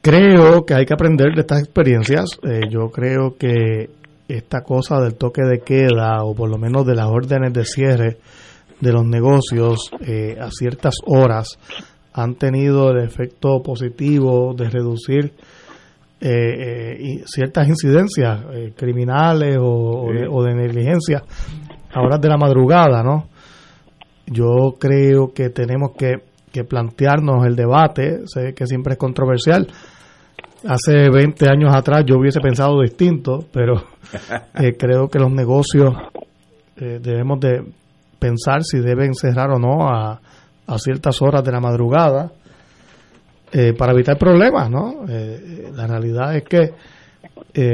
creo 0.00 0.64
que 0.64 0.74
hay 0.74 0.86
que 0.86 0.94
aprender 0.94 1.34
de 1.34 1.42
estas 1.42 1.60
experiencias. 1.60 2.26
Eh, 2.42 2.60
yo 2.70 2.90
creo 2.90 3.36
que 3.36 3.90
esta 4.28 4.62
cosa 4.62 5.00
del 5.00 5.14
toque 5.16 5.42
de 5.42 5.60
queda 5.60 6.24
o 6.24 6.34
por 6.34 6.48
lo 6.48 6.58
menos 6.58 6.86
de 6.86 6.94
las 6.94 7.06
órdenes 7.06 7.52
de 7.52 7.64
cierre 7.64 8.18
de 8.80 8.92
los 8.92 9.04
negocios 9.04 9.90
eh, 10.00 10.36
a 10.40 10.50
ciertas 10.50 10.96
horas 11.06 11.58
han 12.12 12.34
tenido 12.36 12.90
el 12.90 13.04
efecto 13.04 13.62
positivo 13.62 14.54
de 14.54 14.70
reducir 14.70 15.32
eh, 16.20 17.22
ciertas 17.26 17.68
incidencias 17.68 18.40
criminales 18.74 19.58
o, 19.60 20.06
de, 20.12 20.26
o, 20.28 20.42
de, 20.42 20.54
negligencia 20.54 21.22
a 21.92 22.00
horas 22.00 22.20
de 22.20 22.28
la 22.28 22.38
madrugada, 22.38 23.02
¿no? 23.02 23.28
Yo 24.26 24.76
creo 24.78 25.32
que 25.34 25.50
tenemos 25.50 25.92
que 25.96 26.35
que 26.56 26.64
plantearnos 26.64 27.46
el 27.46 27.54
debate, 27.54 28.22
sé 28.26 28.54
que 28.54 28.66
siempre 28.66 28.94
es 28.94 28.98
controversial. 28.98 29.66
Hace 30.66 31.10
20 31.10 31.50
años 31.50 31.74
atrás 31.74 32.04
yo 32.06 32.16
hubiese 32.16 32.40
pensado 32.40 32.80
distinto, 32.80 33.44
pero 33.52 33.74
eh, 34.54 34.74
creo 34.78 35.08
que 35.08 35.18
los 35.18 35.30
negocios 35.30 35.94
eh, 36.78 36.98
debemos 37.02 37.40
de 37.40 37.62
pensar 38.18 38.64
si 38.64 38.78
deben 38.78 39.14
cerrar 39.14 39.50
o 39.50 39.58
no 39.58 39.86
a, 39.86 40.18
a 40.66 40.78
ciertas 40.78 41.20
horas 41.20 41.44
de 41.44 41.52
la 41.52 41.60
madrugada 41.60 42.32
eh, 43.52 43.74
para 43.74 43.92
evitar 43.92 44.16
problemas, 44.16 44.70
¿no? 44.70 45.04
la 45.06 45.86
realidad 45.86 46.36
es 46.36 46.44
que 46.44 46.72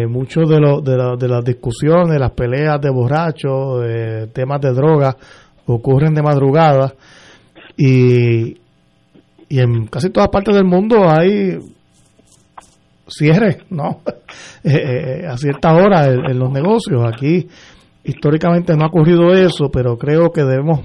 muchos 0.07 0.49
de, 0.49 0.61
lo, 0.61 0.81
de, 0.81 1.17
de, 1.19 1.29
las 1.29 1.45
discusiones, 1.45 2.19
las 2.19 2.33
peleas 2.33 2.81
de 2.81 2.91
borrachos, 2.91 3.85
temas 4.33 4.61
de 4.61 4.73
drogas 4.73 5.17
ocurren 5.67 6.15
de 6.15 6.23
madrugada 6.23 6.93
y, 7.77 8.62
y 9.53 9.61
en 9.61 9.87
casi 9.87 10.09
todas 10.09 10.31
partes 10.31 10.55
del 10.55 10.65
mundo 10.65 11.07
hay 11.07 11.59
cierres, 13.07 13.59
¿no? 13.71 14.01
Eh, 14.65 14.71
eh, 14.71 15.27
a 15.27 15.37
cierta 15.37 15.75
hora 15.75 16.07
en, 16.07 16.39
los 16.39 16.51
negocios. 16.51 17.03
Aquí 17.05 17.49
históricamente 18.05 18.75
no 18.77 18.85
ha 18.85 18.87
ocurrido 18.89 19.33
eso, 19.33 19.71
pero 19.71 19.99
creo 19.99 20.31
que 20.31 20.43
debemos 20.43 20.81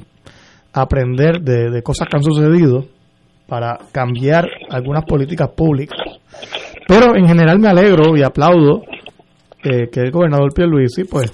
aprender 0.74 1.41
de, 1.41 1.82
cosas 1.84 2.07
que 2.09 2.18
han 2.18 2.24
sucedido 2.24 2.86
para 3.47 3.78
cambiar 3.91 4.47
algunas 4.70 5.05
políticas 5.05 5.49
públicas. 5.51 5.99
Pero 6.88 7.15
en 7.15 7.28
general 7.28 7.59
me 7.59 7.70
alegro 7.70 8.18
y 8.18 8.24
aplaudo 8.24 8.82
eh, 9.63 9.89
que 9.91 10.01
el 10.01 10.11
gobernador 10.11 10.51
Pierluisi 10.53 11.03
pues 11.03 11.32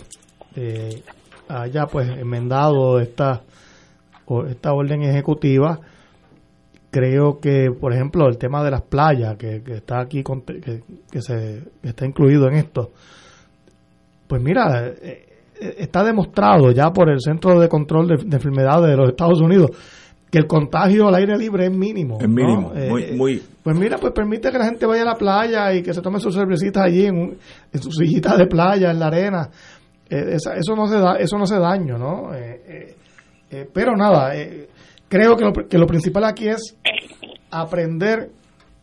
haya 1.47 1.85
pues 1.87 2.09
enmendado 2.09 2.99
esta, 2.99 3.41
esta 4.49 4.73
orden 4.73 5.01
ejecutiva 5.01 5.79
creo 6.93 7.39
que, 7.39 7.71
por 7.71 7.91
ejemplo, 7.91 8.27
el 8.27 8.37
tema 8.37 8.63
de 8.63 8.69
las 8.69 8.83
playas, 8.83 9.35
que, 9.35 9.63
está 9.65 9.99
aquí, 9.99 10.23
que, 10.23 11.21
se 11.21 11.63
está 11.81 12.05
incluido 12.05 12.47
en 12.47 12.53
esto, 12.53 12.91
pues 14.27 14.41
mira, 14.41 14.89
eh, 14.89 15.25
eh, 15.59 15.75
está 15.79 16.03
demostrado 16.03 16.71
ya 16.71 16.91
por 16.91 17.09
el 17.09 17.19
Centro 17.19 17.59
de 17.59 17.67
Control 17.67 18.07
de, 18.07 18.35
Enfermedades 18.35 18.91
de 18.91 18.95
los 18.95 19.09
Estados 19.09 19.41
Unidos 19.41 19.71
que 20.29 20.37
el 20.37 20.47
contagio 20.47 21.07
al 21.07 21.15
aire 21.15 21.35
libre 21.37 21.65
es 21.65 21.71
mínimo. 21.71 22.17
Es 22.19 22.27
mínimo, 22.27 22.71
muy, 22.73 23.03
eh, 23.03 23.13
muy. 23.15 23.43
Pues 23.63 23.77
mira, 23.77 23.97
pues 23.97 24.13
permite 24.13 24.51
que 24.51 24.57
la 24.57 24.65
gente 24.65 24.85
vaya 24.85 25.03
a 25.03 25.05
la 25.05 25.15
playa 25.15 25.73
y 25.73 25.83
que 25.83 25.93
se 25.93 26.01
tome 26.01 26.19
sus 26.19 26.33
cervecitas 26.33 26.83
allí 26.85 27.05
en, 27.05 27.37
en 27.71 27.81
su 27.81 27.91
sillita 27.91 28.35
de 28.37 28.47
playa, 28.47 28.91
en 28.91 28.99
la 28.99 29.07
arena. 29.07 29.49
eso 30.09 30.75
no 30.75 30.87
se 30.87 30.99
da, 30.99 31.15
eso 31.15 31.37
no 31.37 31.43
hace 31.43 31.57
daño, 31.57 31.97
¿no? 31.97 32.29
pero 33.71 33.95
nada, 33.95 34.33
creo 35.13 35.37
que 35.37 35.45
lo, 35.45 35.53
que 35.53 35.77
lo 35.77 35.85
principal 35.85 36.23
aquí 36.23 36.47
es 36.47 36.75
aprender 37.51 38.31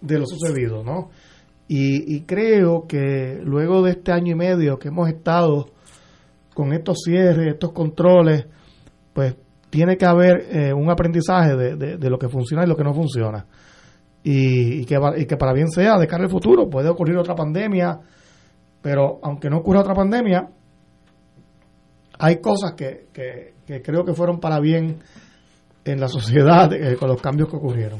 de 0.00 0.18
lo 0.20 0.26
sucedido, 0.26 0.84
¿no? 0.84 1.10
Y, 1.66 2.22
creo 2.22 2.86
que 2.88 3.40
luego 3.44 3.82
de 3.82 3.92
este 3.92 4.10
año 4.10 4.32
y 4.32 4.34
medio 4.34 4.76
que 4.78 4.88
hemos 4.88 5.08
estado 5.08 5.70
con 6.52 6.72
estos 6.72 6.98
cierres, 7.04 7.52
estos 7.52 7.72
controles, 7.72 8.46
pues 9.12 9.36
tiene 9.70 9.96
que 9.96 10.04
haber 10.04 10.46
eh, 10.50 10.72
un 10.72 10.90
aprendizaje 10.90 11.54
de, 11.54 11.76
de, 11.96 12.10
lo 12.10 12.18
que 12.18 12.28
funciona 12.28 12.64
y 12.64 12.68
lo 12.68 12.76
que 12.76 12.82
no 12.82 12.92
funciona. 12.92 13.46
Y, 14.24 14.80
y 14.80 14.84
que 14.84 15.36
para 15.36 15.52
bien 15.52 15.70
sea, 15.70 15.96
de 15.96 16.08
cara 16.08 16.24
al 16.24 16.30
futuro, 16.30 16.68
puede 16.68 16.88
ocurrir 16.88 17.16
otra 17.16 17.36
pandemia, 17.36 18.00
pero 18.82 19.20
aunque 19.22 19.48
no 19.48 19.58
ocurra 19.58 19.80
otra 19.80 19.94
pandemia, 19.94 20.48
hay 22.18 22.40
cosas 22.40 22.74
que, 22.76 23.06
que, 23.12 23.82
creo 23.82 24.04
que 24.04 24.12
fueron 24.12 24.40
para 24.40 24.58
bien 24.58 24.98
en 25.84 26.00
la 26.00 26.08
sociedad 26.08 26.72
eh, 26.72 26.96
con 26.96 27.08
los 27.08 27.20
cambios 27.20 27.48
que 27.48 27.56
ocurrieron. 27.56 27.98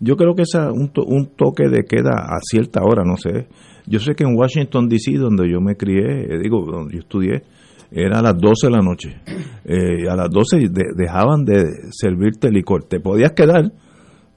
Yo 0.00 0.16
creo 0.16 0.34
que 0.34 0.42
es 0.42 0.54
un, 0.54 0.90
un 1.06 1.26
toque 1.36 1.68
de 1.68 1.84
queda 1.84 2.26
a 2.26 2.38
cierta 2.40 2.82
hora, 2.82 3.04
no 3.04 3.16
sé. 3.16 3.46
Yo 3.86 3.98
sé 3.98 4.14
que 4.14 4.24
en 4.24 4.36
Washington, 4.36 4.88
D.C., 4.88 5.12
donde 5.18 5.50
yo 5.50 5.60
me 5.60 5.76
crié, 5.76 6.24
eh, 6.24 6.38
digo, 6.42 6.64
donde 6.64 6.94
yo 6.94 7.00
estudié, 7.00 7.42
era 7.90 8.20
a 8.20 8.22
las 8.22 8.38
12 8.38 8.66
de 8.66 8.70
la 8.70 8.82
noche. 8.82 9.20
Eh, 9.64 10.08
a 10.10 10.16
las 10.16 10.30
12 10.30 10.70
dejaban 10.96 11.44
de 11.44 11.64
servirte 11.90 12.50
licor. 12.50 12.84
Te 12.84 13.00
podías 13.00 13.32
quedar. 13.32 13.70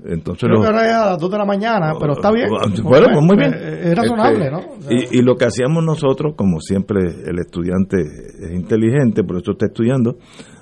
Entonces 0.04 0.50
Creo 0.50 0.62
que 0.62 0.68
era 0.68 1.04
a 1.04 1.10
las 1.12 1.20
2 1.20 1.32
de 1.32 1.38
la 1.38 1.46
mañana, 1.46 1.94
pero 2.00 2.14
está 2.14 2.32
bien. 2.32 2.50
Bueno, 2.84 3.08
pues 3.12 3.26
muy 3.26 3.38
bien. 3.38 3.54
Es 3.54 3.96
razonable, 3.96 4.52
¿no? 4.52 4.60
y, 4.90 5.18
y, 5.20 5.22
lo 5.24 5.36
que 5.36 5.46
hacíamos 5.46 5.84
nosotros, 5.84 6.36
como 6.36 6.60
siempre 6.60 7.00
el 7.26 7.40
estudiante 7.40 7.98
es 8.02 8.52
inteligente, 8.52 9.24
por 9.24 9.38
eso 9.38 9.54
está 9.54 9.68
estudiando, 9.68 10.18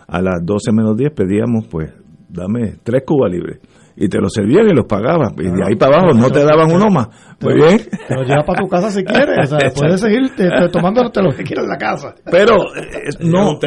a 0.07 0.21
las 0.21 0.45
12 0.45 0.71
menos 0.71 0.95
10 0.95 1.11
pedíamos, 1.13 1.67
pues, 1.67 1.91
dame 2.33 2.77
tres 2.83 3.03
cubas 3.05 3.31
libres 3.31 3.59
y 3.95 4.09
te 4.09 4.17
lo 4.19 4.29
servían 4.29 4.67
y 4.67 4.73
los 4.73 4.85
pagabas. 4.85 5.33
Y 5.37 5.43
de 5.43 5.63
ahí 5.65 5.75
para 5.75 5.97
abajo 5.97 6.17
no 6.17 6.29
te 6.31 6.43
daban 6.43 6.71
uno 6.71 6.89
más. 6.89 7.07
Muy 7.41 7.55
bien. 7.55 7.77
Te 8.07 8.15
lo 8.15 8.23
llevas 8.23 8.45
para 8.45 8.59
tu 8.59 8.67
casa 8.67 8.89
si 8.89 9.03
quieres. 9.03 9.51
O 9.51 9.59
sea, 9.59 9.69
puedes 9.75 10.01
seguir 10.01 10.31
tomándote 10.71 11.21
lo 11.21 11.31
que 11.31 11.43
quieras 11.43 11.65
en 11.65 11.69
la 11.69 11.77
casa. 11.77 12.15
Pero 12.29 12.55
eh, 12.75 13.09
no. 13.19 13.59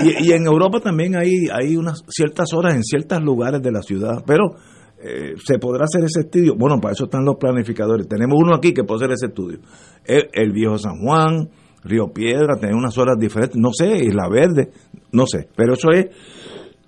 Y, 0.00 0.28
y, 0.28 0.32
en 0.32 0.46
Europa 0.46 0.80
también 0.80 1.16
hay, 1.16 1.46
hay 1.50 1.76
unas 1.76 2.02
ciertas 2.08 2.52
horas 2.52 2.74
en 2.74 2.82
ciertos 2.82 3.22
lugares 3.22 3.62
de 3.62 3.72
la 3.72 3.82
ciudad. 3.82 4.22
Pero 4.26 4.56
eh, 5.02 5.34
se 5.42 5.58
podrá 5.58 5.84
hacer 5.84 6.04
ese 6.04 6.20
estudio. 6.20 6.54
Bueno, 6.56 6.78
para 6.80 6.92
eso 6.92 7.04
están 7.04 7.24
los 7.24 7.36
planificadores. 7.36 8.06
Tenemos 8.06 8.38
uno 8.38 8.54
aquí 8.54 8.74
que 8.74 8.84
puede 8.84 9.04
hacer 9.04 9.12
ese 9.12 9.26
estudio. 9.26 9.60
El, 10.04 10.28
el 10.32 10.52
viejo 10.52 10.76
San 10.76 10.98
Juan, 10.98 11.48
Río 11.82 12.12
Piedra, 12.12 12.56
tiene 12.60 12.76
unas 12.76 12.96
horas 12.98 13.16
diferentes. 13.18 13.58
No 13.58 13.70
sé, 13.72 14.04
Isla 14.04 14.28
Verde, 14.30 14.70
no 15.12 15.26
sé. 15.26 15.48
Pero 15.56 15.74
eso 15.74 15.90
es 15.92 16.06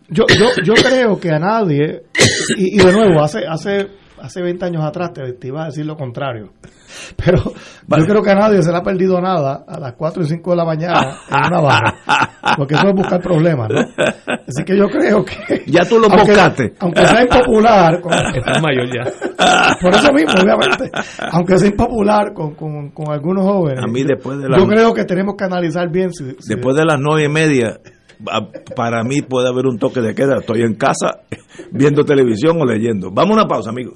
yo, 0.09 0.25
yo, 0.39 0.47
yo 0.63 0.75
creo 0.75 1.19
que 1.19 1.31
a 1.31 1.39
nadie, 1.39 2.03
y, 2.57 2.77
de 2.77 2.93
nuevo, 2.93 3.23
hace, 3.23 3.47
hace, 3.47 3.89
hace 4.21 4.43
20 4.43 4.65
años 4.67 4.85
atrás 4.85 5.13
te, 5.13 5.47
iba 5.47 5.63
a 5.63 5.67
decir 5.67 5.87
lo 5.87 5.97
contrario, 5.97 6.53
pero 7.17 7.39
yo 7.43 8.05
creo 8.07 8.23
que 8.23 8.31
a 8.31 8.35
nadie 8.35 8.63
se 8.63 8.71
le 8.71 8.79
ha 8.79 8.83
perdido 8.83 9.21
nada 9.21 9.65
a 9.67 9.79
las 9.79 9.95
4 9.95 10.23
y 10.23 10.27
5 10.27 10.51
de 10.51 10.57
la 10.57 10.65
mañana 10.65 11.19
en 11.31 11.53
una 11.53 11.61
barra, 11.61 11.95
porque 12.57 12.75
eso 12.75 12.89
es 12.89 12.95
buscar 12.95 13.21
problemas, 13.21 13.69
¿no? 13.71 13.81
Así 14.47 14.63
que 14.65 14.77
yo 14.77 14.89
creo 14.89 15.25
que... 15.25 15.65
Ya 15.67 15.89
tú 15.89 15.99
lo 15.99 16.09
buscaste. 16.09 16.75
Aunque 16.81 17.07
sea 17.07 17.23
impopular... 17.23 18.01
Con, 18.01 18.13
mayor 18.63 18.87
ya. 18.95 19.11
Por 19.81 19.95
eso 19.95 20.13
mismo, 20.13 20.33
obviamente. 20.35 20.91
Aunque 21.33 21.57
sea 21.57 21.69
impopular 21.71 22.35
con, 22.35 22.55
con, 22.55 22.91
con 22.91 23.11
algunos 23.11 23.45
jóvenes. 23.45 23.83
A 23.83 23.87
mí 23.87 24.05
después 24.05 24.39
de 24.39 24.51
la... 24.51 24.59
Yo 24.59 24.67
creo 24.67 24.93
que 24.93 25.05
tenemos 25.05 25.35
que 25.37 25.45
analizar 25.45 25.91
bien 25.91 26.13
si... 26.13 26.25
después 26.47 26.77
de 26.77 26.85
las 26.85 27.01
nueve 27.01 27.25
y 27.25 27.29
media 27.31 27.81
para 28.75 29.03
mí 29.05 29.23
puede 29.23 29.49
haber 29.49 29.67
un 29.67 29.79
toque 29.79 30.01
de 30.01 30.15
queda. 30.15 30.39
Estoy 30.41 30.62
en 30.62 30.75
casa 30.75 31.23
viendo 31.71 32.05
televisión 32.05 32.61
o 32.61 32.65
leyendo. 32.65 33.11
Vamos 33.11 33.33
a 33.33 33.41
una 33.41 33.49
pausa, 33.49 33.71
amigos. 33.71 33.95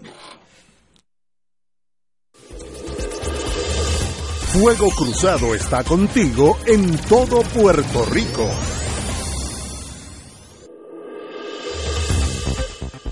Fuego 4.53 4.89
Cruzado 4.97 5.55
está 5.55 5.85
contigo 5.85 6.57
en 6.67 6.97
todo 7.09 7.43
Puerto 7.43 8.05
Rico. 8.07 8.49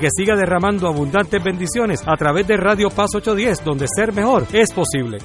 que 0.00 0.08
siga 0.10 0.34
derramando 0.34 0.88
abundantes 0.88 1.44
bendiciones 1.44 2.00
a 2.06 2.16
través 2.16 2.46
de 2.46 2.56
Radio 2.56 2.88
Paz 2.88 3.10
810, 3.14 3.62
donde 3.62 3.86
ser 3.86 4.14
mejor 4.14 4.46
es 4.52 4.72
posible. 4.72 5.18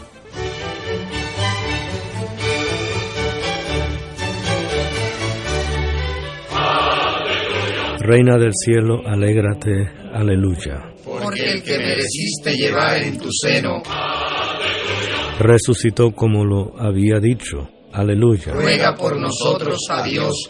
Reina 8.02 8.38
del 8.38 8.52
cielo, 8.54 9.02
alégrate, 9.08 9.90
aleluya. 10.14 10.94
Porque 11.06 11.54
el 11.54 11.64
que 11.64 11.78
mereciste 11.78 12.54
llevar 12.54 13.02
en 13.02 13.18
tu 13.18 13.30
seno, 13.32 13.82
resucitó 15.40 16.12
como 16.12 16.44
lo 16.44 16.80
había 16.80 17.20
dicho, 17.20 17.70
aleluya. 17.94 18.52
Ruega 18.54 18.94
por 18.96 19.20
nosotros 19.20 19.80
a 19.90 20.04
Dios. 20.04 20.50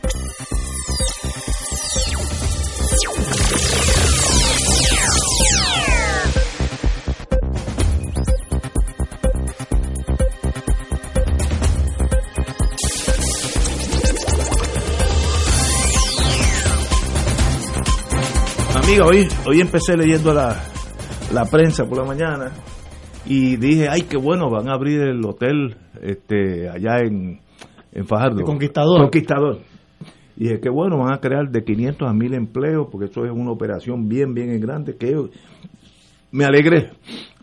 Hoy, 18.99 19.27
hoy 19.47 19.61
empecé 19.61 19.95
leyendo 19.95 20.33
la, 20.33 20.55
la 21.33 21.45
prensa 21.45 21.85
por 21.85 21.99
la 21.99 22.03
mañana 22.03 22.51
y 23.25 23.55
dije, 23.55 23.87
ay, 23.89 24.01
qué 24.01 24.17
bueno, 24.17 24.49
van 24.49 24.67
a 24.69 24.73
abrir 24.73 25.01
el 25.01 25.23
hotel 25.25 25.77
este 26.01 26.67
allá 26.67 26.99
en, 26.99 27.39
en 27.93 28.05
Fajardo. 28.05 28.43
Conquistador. 28.43 29.01
Conquistador. 29.01 29.59
Y 30.35 30.45
dije, 30.45 30.59
qué 30.59 30.69
bueno, 30.69 30.97
van 30.97 31.13
a 31.13 31.19
crear 31.19 31.49
de 31.49 31.63
500 31.63 32.09
a 32.09 32.13
1000 32.13 32.33
empleos, 32.33 32.87
porque 32.91 33.05
eso 33.05 33.23
es 33.23 33.31
una 33.31 33.51
operación 33.51 34.09
bien, 34.09 34.33
bien 34.33 34.59
grande, 34.59 34.97
que 34.97 35.15
me 36.31 36.45
alegré. 36.45 36.91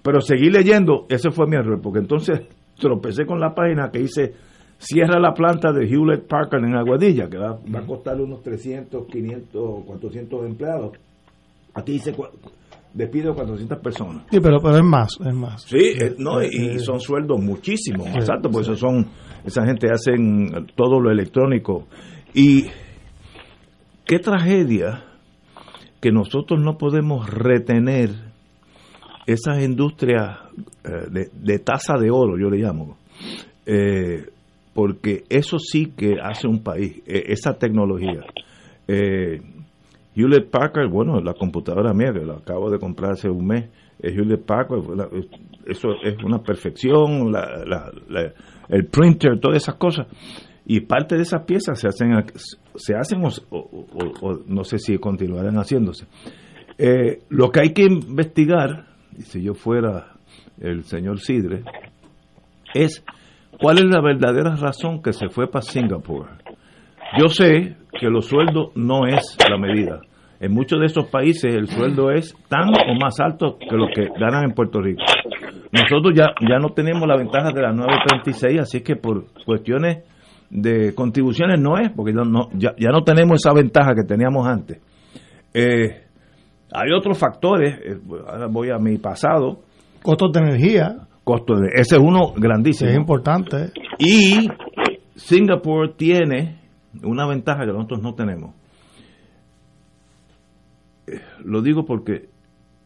Pero 0.03 0.21
seguí 0.21 0.51
leyendo, 0.51 1.07
ese 1.09 1.31
fue 1.31 1.47
mi 1.47 1.57
error, 1.57 1.81
porque 1.81 2.01
entonces 2.01 2.41
tropecé 2.79 3.25
con 3.25 3.41
la 3.41 3.55
página 3.55 3.91
que 3.91 4.01
dice 4.01 4.35
cierra 4.79 5.19
la 5.19 5.33
planta 5.33 5.73
de 5.73 5.87
Hewlett 5.87 6.27
Packard 6.27 6.65
en 6.65 6.77
Aguadilla, 6.77 7.29
que 7.29 7.39
va, 7.39 7.59
va 7.75 7.81
a 7.81 7.87
costar 7.87 8.21
unos 8.21 8.43
300, 8.43 9.07
500, 9.07 9.85
400 9.85 10.47
empleados. 10.47 10.93
Aquí 11.79 11.93
dice 11.93 12.15
cua- 12.15 12.31
despido 12.95 13.35
400 13.35 13.79
personas. 13.79 14.25
Sí, 14.31 14.39
pero, 14.41 14.61
pero 14.61 14.77
es 14.77 14.85
más, 14.85 15.19
es 15.25 15.35
más. 15.35 15.63
Sí, 15.63 15.77
eh, 16.01 16.15
no, 16.19 16.41
Eh, 16.41 16.49
y 16.53 16.67
eh, 16.77 16.79
son 16.79 17.01
sueldos 17.01 17.41
muchísimo 17.41 18.05
más 18.05 18.25
Sí, 18.25 18.31
altos, 18.31 18.51
porque 18.53 18.71
eso 18.73 18.77
son, 18.77 19.07
esa 19.45 19.65
gente 19.65 19.89
hacen 19.91 20.67
todo 20.75 21.01
lo 21.01 21.11
electrónico. 21.11 21.87
Y 22.35 22.65
qué 24.05 24.19
tragedia 24.19 25.05
que 26.01 26.11
nosotros 26.13 26.61
no 26.61 26.79
podemos 26.79 27.29
retener 27.29 28.11
esas 29.27 29.63
industrias 29.63 30.39
de, 31.11 31.29
de 31.33 31.59
taza 31.59 31.95
de 32.01 32.11
oro, 32.11 32.39
yo 32.39 32.49
le 32.49 32.59
llamo, 32.59 32.97
eh, 33.67 34.27
porque 34.73 35.25
eso 35.29 35.59
sí 35.59 35.93
que 35.97 36.15
hace 36.23 36.47
un 36.49 36.63
país, 36.63 37.03
esa 37.07 37.55
tecnología. 37.59 38.21
Eh, 38.87 39.43
Hewlett 40.21 40.51
Packard, 40.51 40.91
bueno, 40.91 41.21
la 41.21 41.35
computadora 41.35 41.93
mía, 41.95 42.13
que 42.13 42.25
la 42.25 42.35
acabo 42.35 42.71
de 42.71 42.79
comprar 42.79 43.13
hace 43.13 43.29
un 43.31 43.47
mes, 43.47 43.71
es 44.01 44.13
Hewlett 44.17 44.45
Packard, 44.45 44.81
eso 45.67 45.89
es 46.03 46.17
una 46.25 46.39
perfección, 46.43 47.31
la- 47.31 47.65
la- 47.65 47.93
la- 48.09 48.33
el 48.69 48.87
printer, 48.87 49.39
todas 49.41 49.59
esas 49.59 49.77
cosas. 49.77 50.07
Y 50.67 50.81
parte 50.81 51.17
de 51.17 51.23
esas 51.23 51.45
piezas 51.45 51.79
se 51.81 51.89
hacen, 51.89 52.11
ac- 52.13 52.33
se 52.75 52.95
hacen 52.95 53.25
o, 53.25 53.29
o- 53.51 53.59
o- 53.59 54.27
o 54.29 54.39
no 54.47 54.65
sé 54.65 54.79
si 54.79 54.99
continuarán 54.99 55.55
haciéndose. 55.57 56.07
Eh, 56.77 57.21
lo 57.31 57.51
que 57.51 57.61
hay 57.61 57.73
que 57.73 57.85
investigar, 57.85 58.87
y 59.17 59.23
si 59.23 59.43
yo 59.43 59.55
fuera 59.55 60.15
el 60.61 60.85
señor 60.85 61.21
Sidre, 61.21 61.63
es 62.75 63.05
cuál 63.61 63.79
es 63.79 63.85
la 63.87 64.01
verdadera 64.03 64.55
razón 64.57 65.03
que 65.03 65.13
se 65.13 65.29
fue 65.29 65.51
para 65.51 65.63
Singapur. 65.63 66.29
Yo 67.19 67.29
sé 67.29 67.77
que 67.99 68.09
los 68.09 68.27
sueldos 68.27 68.71
no 68.75 69.07
es 69.07 69.37
la 69.49 69.59
medida. 69.59 70.01
En 70.41 70.53
muchos 70.53 70.79
de 70.79 70.87
esos 70.87 71.07
países 71.07 71.55
el 71.55 71.67
sueldo 71.67 72.11
es 72.11 72.35
tan 72.49 72.69
o 72.69 72.95
más 73.01 73.19
alto 73.21 73.59
que 73.59 73.77
lo 73.77 73.89
que 73.89 74.09
ganan 74.19 74.45
en 74.45 74.53
Puerto 74.53 74.81
Rico. 74.81 75.03
Nosotros 75.73 76.15
ya, 76.15 76.27
ya 76.49 76.59
no 76.59 76.71
tenemos 76.71 77.07
la 77.07 77.17
ventaja 77.17 77.51
de 77.53 77.61
la 77.61 77.73
936, 77.73 78.61
así 78.61 78.81
que 78.83 78.97
por 78.97 79.27
cuestiones 79.45 80.05
de 80.51 80.95
contribuciones 80.95 81.61
no 81.61 81.77
es, 81.77 81.91
porque 81.91 82.13
ya 82.13 82.23
no, 82.23 82.49
ya, 82.55 82.75
ya 82.79 82.91
no 82.91 83.03
tenemos 83.03 83.45
esa 83.45 83.53
ventaja 83.53 83.95
que 83.95 84.07
teníamos 84.07 84.47
antes. 84.47 84.81
Eh, 85.53 86.05
hay 86.73 86.93
otros 86.93 87.19
factores, 87.19 87.79
eh, 87.85 87.99
ahora 88.27 88.47
voy 88.47 88.71
a 88.71 88.79
mi 88.79 88.97
pasado. 88.99 89.61
Costos 90.03 90.33
de 90.33 90.41
energía. 90.41 90.97
Costo 91.25 91.57
de, 91.57 91.69
ese 91.75 91.97
es 91.97 92.01
uno 92.01 92.33
grandísimo. 92.35 92.91
Es 92.91 92.97
importante. 92.97 93.73
Y 93.99 94.49
Singapur 95.15 95.95
tiene 95.95 96.59
una 97.03 97.27
ventaja 97.27 97.61
que 97.61 97.73
nosotros 97.73 98.03
no 98.03 98.15
tenemos. 98.15 98.55
Lo 101.45 101.63
digo 101.63 101.85
porque 101.85 102.29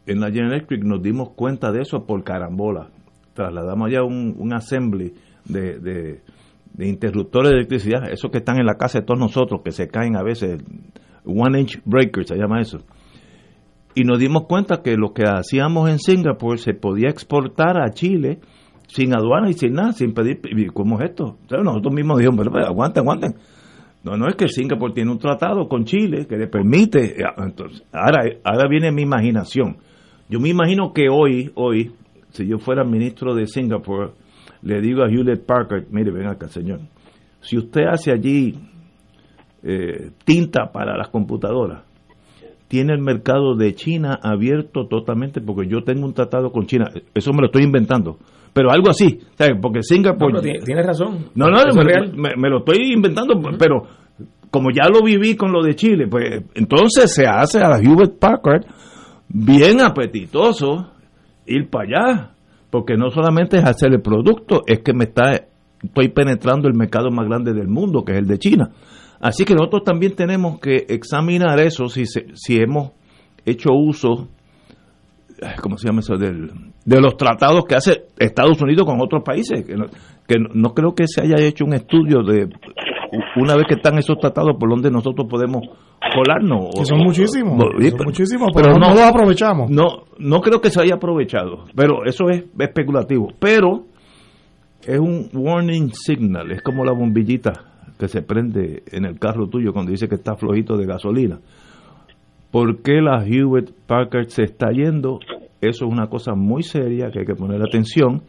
en 0.06 0.20
la 0.20 0.28
General 0.28 0.52
Electric 0.52 0.84
nos 0.84 1.02
dimos 1.02 1.30
cuenta 1.30 1.72
de 1.72 1.82
eso 1.82 2.06
por 2.06 2.22
carambola. 2.24 2.88
Trasladamos 3.34 3.90
ya 3.90 4.02
un, 4.02 4.34
un 4.38 4.52
assembly 4.54 5.14
de, 5.44 5.78
de- 5.78 6.20
interruptores 6.78 7.50
de 7.50 7.56
electricidad, 7.58 8.10
esos 8.10 8.30
que 8.30 8.38
están 8.38 8.58
en 8.58 8.66
la 8.66 8.76
casa 8.76 9.00
de 9.00 9.04
todos 9.04 9.20
nosotros, 9.20 9.60
que 9.64 9.72
se 9.72 9.88
caen 9.88 10.16
a 10.16 10.22
veces, 10.22 10.62
one 11.24 11.60
inch 11.60 11.80
breakers 11.84 12.28
se 12.28 12.36
llama 12.36 12.60
eso. 12.60 12.78
Y 13.94 14.04
nos 14.04 14.18
dimos 14.18 14.44
cuenta 14.46 14.82
que 14.82 14.96
lo 14.96 15.12
que 15.12 15.24
hacíamos 15.24 15.90
en 15.90 15.98
Singapur 15.98 16.58
se 16.58 16.72
podía 16.72 17.10
exportar 17.10 17.76
a 17.78 17.90
Chile 17.90 18.40
sin 18.86 19.14
aduana 19.14 19.50
y 19.50 19.52
sin 19.52 19.74
nada, 19.74 19.92
sin 19.92 20.14
pedir, 20.14 20.40
¿cómo 20.72 20.98
es 20.98 21.10
esto? 21.10 21.36
Nosotros 21.50 21.92
mismos 21.92 22.18
dijimos, 22.18 22.46
pero, 22.52 22.66
aguanten, 22.66 23.02
aguanten. 23.02 23.34
No, 24.04 24.16
no 24.16 24.28
es 24.28 24.34
que 24.34 24.48
Singapur 24.48 24.92
tiene 24.92 25.12
un 25.12 25.18
tratado 25.18 25.68
con 25.68 25.84
Chile 25.84 26.26
que 26.28 26.36
le 26.36 26.48
permite, 26.48 27.20
eh, 27.20 27.24
ahora, 27.92 28.24
ahora 28.42 28.68
viene 28.68 28.90
mi 28.90 29.02
imaginación. 29.02 29.76
Yo 30.28 30.40
me 30.40 30.48
imagino 30.48 30.92
que 30.92 31.08
hoy, 31.08 31.52
hoy, 31.54 31.92
si 32.30 32.46
yo 32.46 32.58
fuera 32.58 32.84
ministro 32.84 33.34
de 33.34 33.46
Singapur, 33.46 34.14
le 34.62 34.80
digo 34.80 35.02
a 35.02 35.08
Hewlett 35.08 35.44
Packard, 35.46 35.86
mire, 35.90 36.10
ven 36.10 36.26
acá, 36.26 36.48
señor, 36.48 36.80
si 37.40 37.58
usted 37.58 37.82
hace 37.90 38.12
allí 38.12 38.58
eh, 39.62 40.10
tinta 40.24 40.72
para 40.72 40.96
las 40.96 41.08
computadoras, 41.08 41.84
tiene 42.66 42.94
el 42.94 43.02
mercado 43.02 43.54
de 43.54 43.74
China 43.74 44.18
abierto 44.22 44.86
totalmente 44.88 45.40
porque 45.40 45.68
yo 45.68 45.84
tengo 45.84 46.06
un 46.06 46.14
tratado 46.14 46.50
con 46.50 46.66
China. 46.66 46.90
Eso 47.14 47.32
me 47.32 47.42
lo 47.42 47.46
estoy 47.46 47.64
inventando. 47.64 48.16
Pero 48.52 48.70
algo 48.70 48.90
así, 48.90 49.18
¿sabes? 49.36 49.54
Porque 49.60 49.82
Singapur... 49.82 50.32
No, 50.32 50.40
tienes 50.64 50.86
razón. 50.86 51.26
No, 51.34 51.46
no, 51.46 51.58
me, 51.74 52.12
me- 52.14 52.36
me 52.36 52.50
lo 52.50 52.58
estoy 52.58 52.92
inventando, 52.92 53.34
pero 53.58 53.82
como 54.50 54.70
ya 54.70 54.88
lo 54.92 55.02
viví 55.02 55.36
con 55.36 55.52
lo 55.52 55.62
de 55.62 55.74
Chile, 55.74 56.06
pues 56.08 56.42
entonces 56.54 57.14
se 57.14 57.26
hace 57.26 57.60
a 57.60 57.68
la 57.70 57.78
Hewlett 57.80 58.18
Packard 58.18 58.66
bien 59.28 59.80
apetitoso 59.80 60.90
ir 61.46 61.70
para 61.70 61.84
allá, 61.84 62.30
porque 62.70 62.96
no 62.98 63.10
solamente 63.10 63.56
es 63.56 63.64
hacer 63.64 63.92
el 63.92 64.02
producto, 64.02 64.62
es 64.66 64.80
que 64.80 64.92
me 64.92 65.04
está 65.04 65.46
estoy 65.82 66.08
penetrando 66.10 66.68
el 66.68 66.74
mercado 66.74 67.10
más 67.10 67.26
grande 67.26 67.52
del 67.54 67.68
mundo, 67.68 68.04
que 68.04 68.12
es 68.12 68.18
el 68.18 68.26
de 68.26 68.38
China. 68.38 68.70
Así 69.20 69.44
que 69.44 69.54
nosotros 69.54 69.82
también 69.84 70.14
tenemos 70.14 70.60
que 70.60 70.84
examinar 70.88 71.58
eso 71.58 71.88
si 71.88 72.04
se- 72.06 72.26
si 72.34 72.56
hemos 72.58 72.90
hecho 73.46 73.70
uso 73.72 74.28
¿cómo 75.62 75.76
se 75.78 75.88
llama 75.88 76.00
eso? 76.00 76.16
Del, 76.16 76.50
de 76.84 77.00
los 77.00 77.16
tratados 77.16 77.64
que 77.64 77.74
hace 77.76 78.02
Estados 78.18 78.60
Unidos 78.62 78.86
con 78.86 79.00
otros 79.00 79.22
países. 79.24 79.64
Que 79.64 79.76
no, 79.76 79.86
que 80.26 80.38
no- 80.38 80.48
no 80.54 80.74
creo 80.74 80.94
que 80.94 81.06
se 81.06 81.22
haya 81.22 81.36
hecho 81.44 81.64
un 81.64 81.74
estudio 81.74 82.22
de 82.22 82.48
una 83.36 83.54
vez 83.56 83.66
que 83.68 83.74
están 83.74 83.98
esos 83.98 84.18
tratados 84.18 84.56
por 84.58 84.68
donde 84.70 84.90
nosotros 84.90 85.26
podemos 85.28 85.62
colarnos. 86.14 86.74
Que 86.74 86.84
son 86.84 86.98
muchísimos, 87.00 87.56
No, 87.56 87.64
son 87.64 87.76
pero- 87.78 88.04
muchísimos, 88.04 88.48
pero 88.54 88.72
no 88.78 88.90
los 88.90 89.00
aprovechamos. 89.00 89.70
No, 89.70 90.04
no 90.18 90.40
creo 90.40 90.60
que 90.60 90.70
se 90.70 90.80
haya 90.80 90.94
aprovechado, 90.94 91.64
pero 91.76 92.04
eso 92.04 92.28
es 92.30 92.44
especulativo. 92.58 93.28
Pero 93.38 93.84
es 94.86 94.98
un 94.98 95.28
warning 95.34 95.90
signal, 95.92 96.50
es 96.50 96.62
como 96.62 96.84
la 96.84 96.92
bombillita 96.92 97.52
que 97.98 98.08
se 98.08 98.22
prende 98.22 98.82
en 98.90 99.04
el 99.04 99.18
carro 99.18 99.46
tuyo 99.48 99.72
cuando 99.72 99.92
dice 99.92 100.08
que 100.08 100.16
está 100.16 100.34
flojito 100.34 100.76
de 100.76 100.86
gasolina. 100.86 101.38
¿Por 102.50 102.82
qué 102.82 103.00
la 103.00 103.24
Hewitt 103.24 103.70
Packard 103.86 104.26
se 104.28 104.42
está 104.42 104.70
yendo? 104.72 105.20
Eso 105.62 105.86
es 105.86 105.92
una 105.92 106.08
cosa 106.08 106.34
muy 106.34 106.64
seria 106.64 107.12
que 107.12 107.20
hay 107.20 107.24
que 107.24 107.36
poner 107.36 107.62
atención 107.62 108.22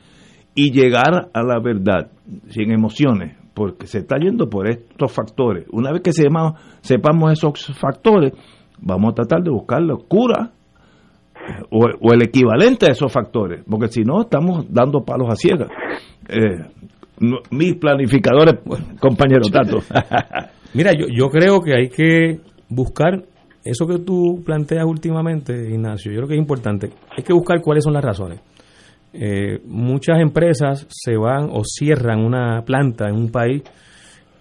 y 0.53 0.71
llegar 0.71 1.31
a 1.33 1.41
la 1.41 1.59
verdad 1.59 2.11
sin 2.49 2.71
emociones, 2.71 3.35
porque 3.55 3.87
se 3.87 3.99
está 3.99 4.17
yendo 4.19 4.47
por 4.51 4.69
estos 4.69 5.11
factores. 5.11 5.65
Una 5.71 5.91
vez 5.91 6.01
que 6.03 6.11
sepamos, 6.13 7.31
esos 7.31 7.75
factores, 7.75 8.33
vamos 8.79 9.13
a 9.13 9.15
tratar 9.15 9.41
de 9.41 9.49
buscar 9.49 9.81
la 9.81 9.95
cura 9.95 10.51
o, 11.71 12.13
el 12.13 12.21
equivalente 12.21 12.85
a 12.85 12.91
esos 12.91 13.11
factores, 13.11 13.63
porque 13.67 13.87
si 13.87 14.03
no 14.03 14.21
estamos 14.21 14.71
dando 14.71 15.03
palos 15.03 15.27
a 15.31 15.35
ciegas. 15.35 15.69
Eh, 16.29 16.67
mis 17.49 17.75
planificadores, 17.77 18.59
compañero 18.99 19.47
Tato. 19.51 19.79
Mira, 20.75 20.91
yo 20.93 21.29
creo 21.29 21.61
que 21.61 21.73
hay 21.73 21.89
que 21.89 22.41
buscar 22.69 23.23
eso 23.63 23.87
que 23.87 23.99
tú 23.99 24.41
planteas 24.45 24.85
últimamente, 24.85 25.53
Ignacio. 25.53 26.11
Yo 26.11 26.17
creo 26.19 26.27
que 26.27 26.35
es 26.35 26.39
importante. 26.39 26.89
Hay 27.15 27.23
que 27.23 27.33
buscar 27.33 27.61
cuáles 27.61 27.83
son 27.83 27.93
las 27.93 28.03
razones. 28.03 28.39
Eh, 29.13 29.59
muchas 29.65 30.19
empresas 30.19 30.87
se 30.89 31.15
van 31.15 31.49
o 31.51 31.63
cierran 31.63 32.19
una 32.19 32.63
planta 32.65 33.07
en 33.07 33.15
un 33.15 33.31
país, 33.31 33.61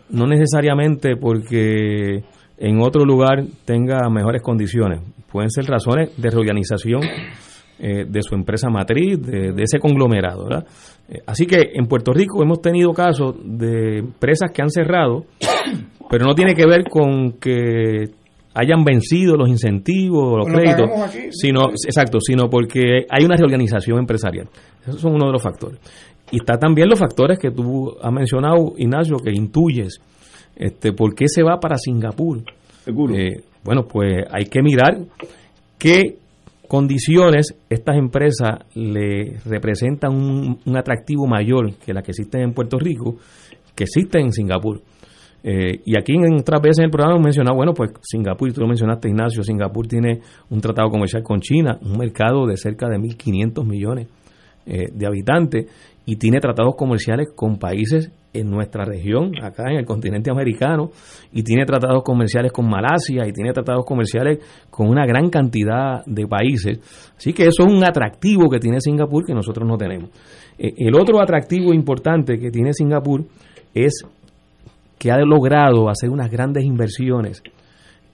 no 0.09 0.27
necesariamente 0.27 1.17
porque 1.17 2.25
en 2.57 2.81
otro 2.81 3.05
lugar 3.05 3.45
tenga 3.65 4.09
mejores 4.09 4.43
condiciones. 4.43 5.01
Pueden 5.31 5.51
ser 5.51 5.67
razones 5.67 6.11
de 6.17 6.31
reorganización 6.31 7.03
eh, 7.79 8.05
de 8.09 8.23
su 8.23 8.35
empresa 8.35 8.71
matriz, 8.71 9.21
de, 9.21 9.63
ese 9.63 9.79
conglomerado. 9.79 10.45
¿verdad? 10.45 10.67
Eh, 11.09 11.19
así 11.27 11.47
que 11.47 11.73
en 11.75 11.87
Puerto 11.87 12.13
Rico 12.13 12.43
hemos 12.43 12.63
tenido 12.63 12.93
casos 12.93 13.37
de 13.45 13.99
empresas 13.99 14.51
que 14.55 14.63
han 14.63 14.71
cerrado, 14.71 15.27
pero 16.11 16.25
no 16.25 16.35
tiene 16.35 16.55
que 16.55 16.67
ver 16.67 16.85
con 16.89 17.33
que 17.33 18.22
hayan 18.55 18.85
vencido 18.85 19.37
los 19.37 19.49
incentivos 19.49 20.39
los 20.39 20.47
Pues 20.47 20.55
lo 20.55 20.61
créditos, 20.61 20.91
pagamos 20.91 21.09
aquí, 21.09 21.23
sí. 21.31 21.49
sino, 21.49 21.71
exacto, 21.71 22.19
sino 22.21 22.49
porque 22.49 23.07
hay 23.09 23.25
una 23.25 23.37
reorganización 23.37 23.99
empresarial. 23.99 24.49
Esos 24.87 25.01
son 25.01 25.15
uno 25.15 25.27
de 25.27 25.33
los 25.33 25.43
factores. 25.43 25.79
Y 26.31 26.37
está 26.37 26.59
también 26.59 26.89
los 26.89 26.99
factores 26.99 27.39
que 27.39 27.51
tú 27.51 27.95
has 28.01 28.13
mencionado, 28.13 28.73
Ignacio, 28.77 29.17
que 29.19 29.33
intuyes. 29.33 30.01
Este, 30.57 30.93
¿Por 30.93 31.15
qué 31.15 31.27
se 31.29 31.43
va 31.43 31.59
para 31.61 31.77
Singapur? 31.77 32.43
Seguro. 32.85 33.15
Eh, 33.15 33.43
bueno, 33.65 33.85
pues 33.85 34.25
hay 34.31 34.47
que 34.47 34.63
mirar 34.63 34.99
qué 35.79 36.17
condiciones 36.69 37.55
estas 37.69 37.97
empresas 37.97 38.61
le 38.75 39.39
representan 39.45 40.15
un, 40.15 40.59
un 40.65 40.77
atractivo 40.77 41.27
mayor 41.27 41.75
que 41.75 41.93
la 41.93 42.03
que 42.03 42.13
existen 42.13 42.41
en 42.41 42.55
Puerto 42.55 42.79
Rico, 42.79 43.17
que 43.75 43.85
existen 43.85 44.23
en 44.23 44.33
Singapur. 44.33 44.81
Eh, 45.45 45.81
y 45.85 45.99
aquí 45.99 46.15
en 46.15 46.35
otras 46.41 46.61
veces 46.63 46.79
en 46.79 46.85
el 46.85 46.91
programa 46.91 47.15
hemos 47.15 47.25
mencionado, 47.25 47.57
bueno, 47.57 47.75
pues 47.75 47.91
Singapur, 48.03 48.53
tú 48.53 48.61
lo 48.61 48.69
mencionaste 48.69 49.09
Ignacio, 49.09 49.43
Singapur 49.43 49.87
tiene 49.87 50.21
un 50.51 50.61
tratado 50.61 50.89
comercial 50.89 51.23
con 51.23 51.41
China, 51.41 51.79
un 51.83 51.99
mercado 51.99 52.47
de 52.47 52.57
cerca 52.57 52.89
de 52.89 52.99
1.500 52.99 53.65
millones 53.67 54.09
de 54.65 55.07
habitantes 55.07 55.67
y 56.07 56.17
tiene 56.17 56.39
tratados 56.39 56.77
comerciales 56.77 57.31
con 57.35 57.59
países 57.59 58.13
en 58.33 58.51
nuestra 58.51 58.85
región, 58.85 59.33
acá 59.43 59.71
en 59.71 59.77
el 59.79 59.85
continente 59.85 60.31
americano, 60.31 60.91
y 61.33 61.43
tiene 61.43 61.65
tratados 61.65 62.03
comerciales 62.03 62.51
con 62.51 62.69
Malasia 62.69 63.27
y 63.27 63.33
tiene 63.33 63.53
tratados 63.53 63.85
comerciales 63.85 64.39
con 64.71 64.89
una 64.89 65.07
gran 65.07 65.29
cantidad 65.29 66.05
de 66.07 66.27
países. 66.27 66.81
Así 67.17 67.33
que 67.33 67.45
eso 67.45 67.65
es 67.65 67.73
un 67.73 67.85
atractivo 67.85 68.49
que 68.49 68.59
tiene 68.59 68.81
Singapur 68.81 69.25
que 69.25 69.35
nosotros 69.35 69.69
no 69.69 69.77
tenemos. 69.77 70.11
Eh, 70.59 70.73
el 70.77 70.95
otro 70.97 71.21
atractivo 71.21 71.73
importante 71.73 72.39
que 72.39 72.51
tiene 72.51 72.73
Singapur 72.73 73.25
es 73.75 74.03
que 75.03 75.11
ha 75.11 75.19
logrado 75.19 75.89
hacer 75.89 76.11
unas 76.11 76.31
grandes 76.31 76.65
inversiones 76.65 77.43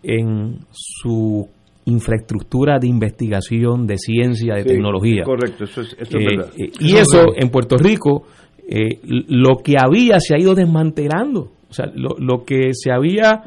en 0.03 0.61
su 0.73 1.47
infraestructura 1.85 2.79
de 2.79 2.87
investigación, 2.87 3.87
de 3.87 3.99
ciencia, 3.99 4.55
de 4.55 4.65
tecnología. 4.65 5.23
Correcto, 5.23 5.65
eso 5.65 5.83
es, 5.83 5.93
eh, 5.99 6.07
verdad. 6.19 6.51
Eh, 6.57 6.73
y 6.81 6.97
eso 6.97 7.27
en 7.37 7.51
Puerto 7.51 7.77
Rico, 7.77 8.25
eh, 8.67 9.01
lo 9.05 9.57
que 9.63 9.75
había 9.79 10.19
se 10.19 10.35
ha 10.35 10.39
ido 10.39 10.55
desmantelando. 10.55 11.53
O 11.69 11.73
sea, 11.75 11.93
lo, 11.95 12.47
que 12.47 12.71
se 12.73 12.91
había 12.91 13.43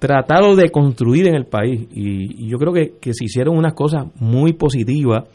tratado 0.00 0.56
de 0.56 0.68
construir 0.70 1.28
en 1.28 1.36
el 1.36 1.46
país. 1.46 1.86
Y, 1.94 2.48
yo 2.48 2.58
creo 2.58 2.72
que, 2.72 2.94
que, 3.00 3.14
se 3.14 3.26
hicieron 3.26 3.56
unas 3.56 3.74
cosas 3.74 4.06
muy 4.18 4.54
positivas 4.54 5.28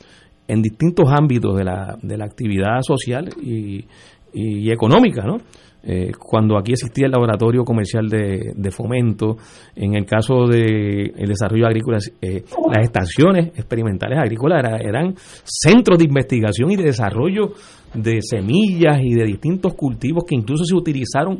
en 0.50 0.62
distintos 0.62 1.06
ámbitos 1.10 1.56
de 1.56 1.64
la, 1.64 1.98
de 2.02 2.18
la 2.18 2.26
actividad 2.26 2.82
social 2.82 3.30
y, 3.42 3.86
y 4.34 4.70
económica, 4.70 5.24
¿no? 5.24 5.38
Eh, 5.84 6.12
cuando 6.20 6.58
aquí 6.58 6.74
existía 6.74 7.06
el 7.06 7.12
laboratorio 7.12 7.64
comercial 7.64 8.10
de, 8.10 8.72
fomento, 8.72 9.38
en 9.76 9.96
el 9.96 10.06
caso 10.06 10.46
del 10.46 11.14
el 11.16 11.30
desarrollo 11.30 11.66
agrícola, 11.66 12.00
eh, 12.22 12.44
las 12.74 12.84
estaciones 12.84 13.48
experimentales 13.56 14.20
agrícolas 14.20 14.82
eran 14.82 15.16
centros 15.44 15.98
de 15.98 16.06
investigación 16.06 16.72
y 16.72 16.76
de 16.76 16.84
desarrollo 16.84 17.54
de 17.94 18.22
semillas 18.22 19.00
y 19.02 19.14
de 19.14 19.24
distintos 19.24 19.76
cultivos 19.76 20.26
que 20.28 20.36
incluso 20.36 20.66
se 20.66 20.76
utilizaron 20.76 21.40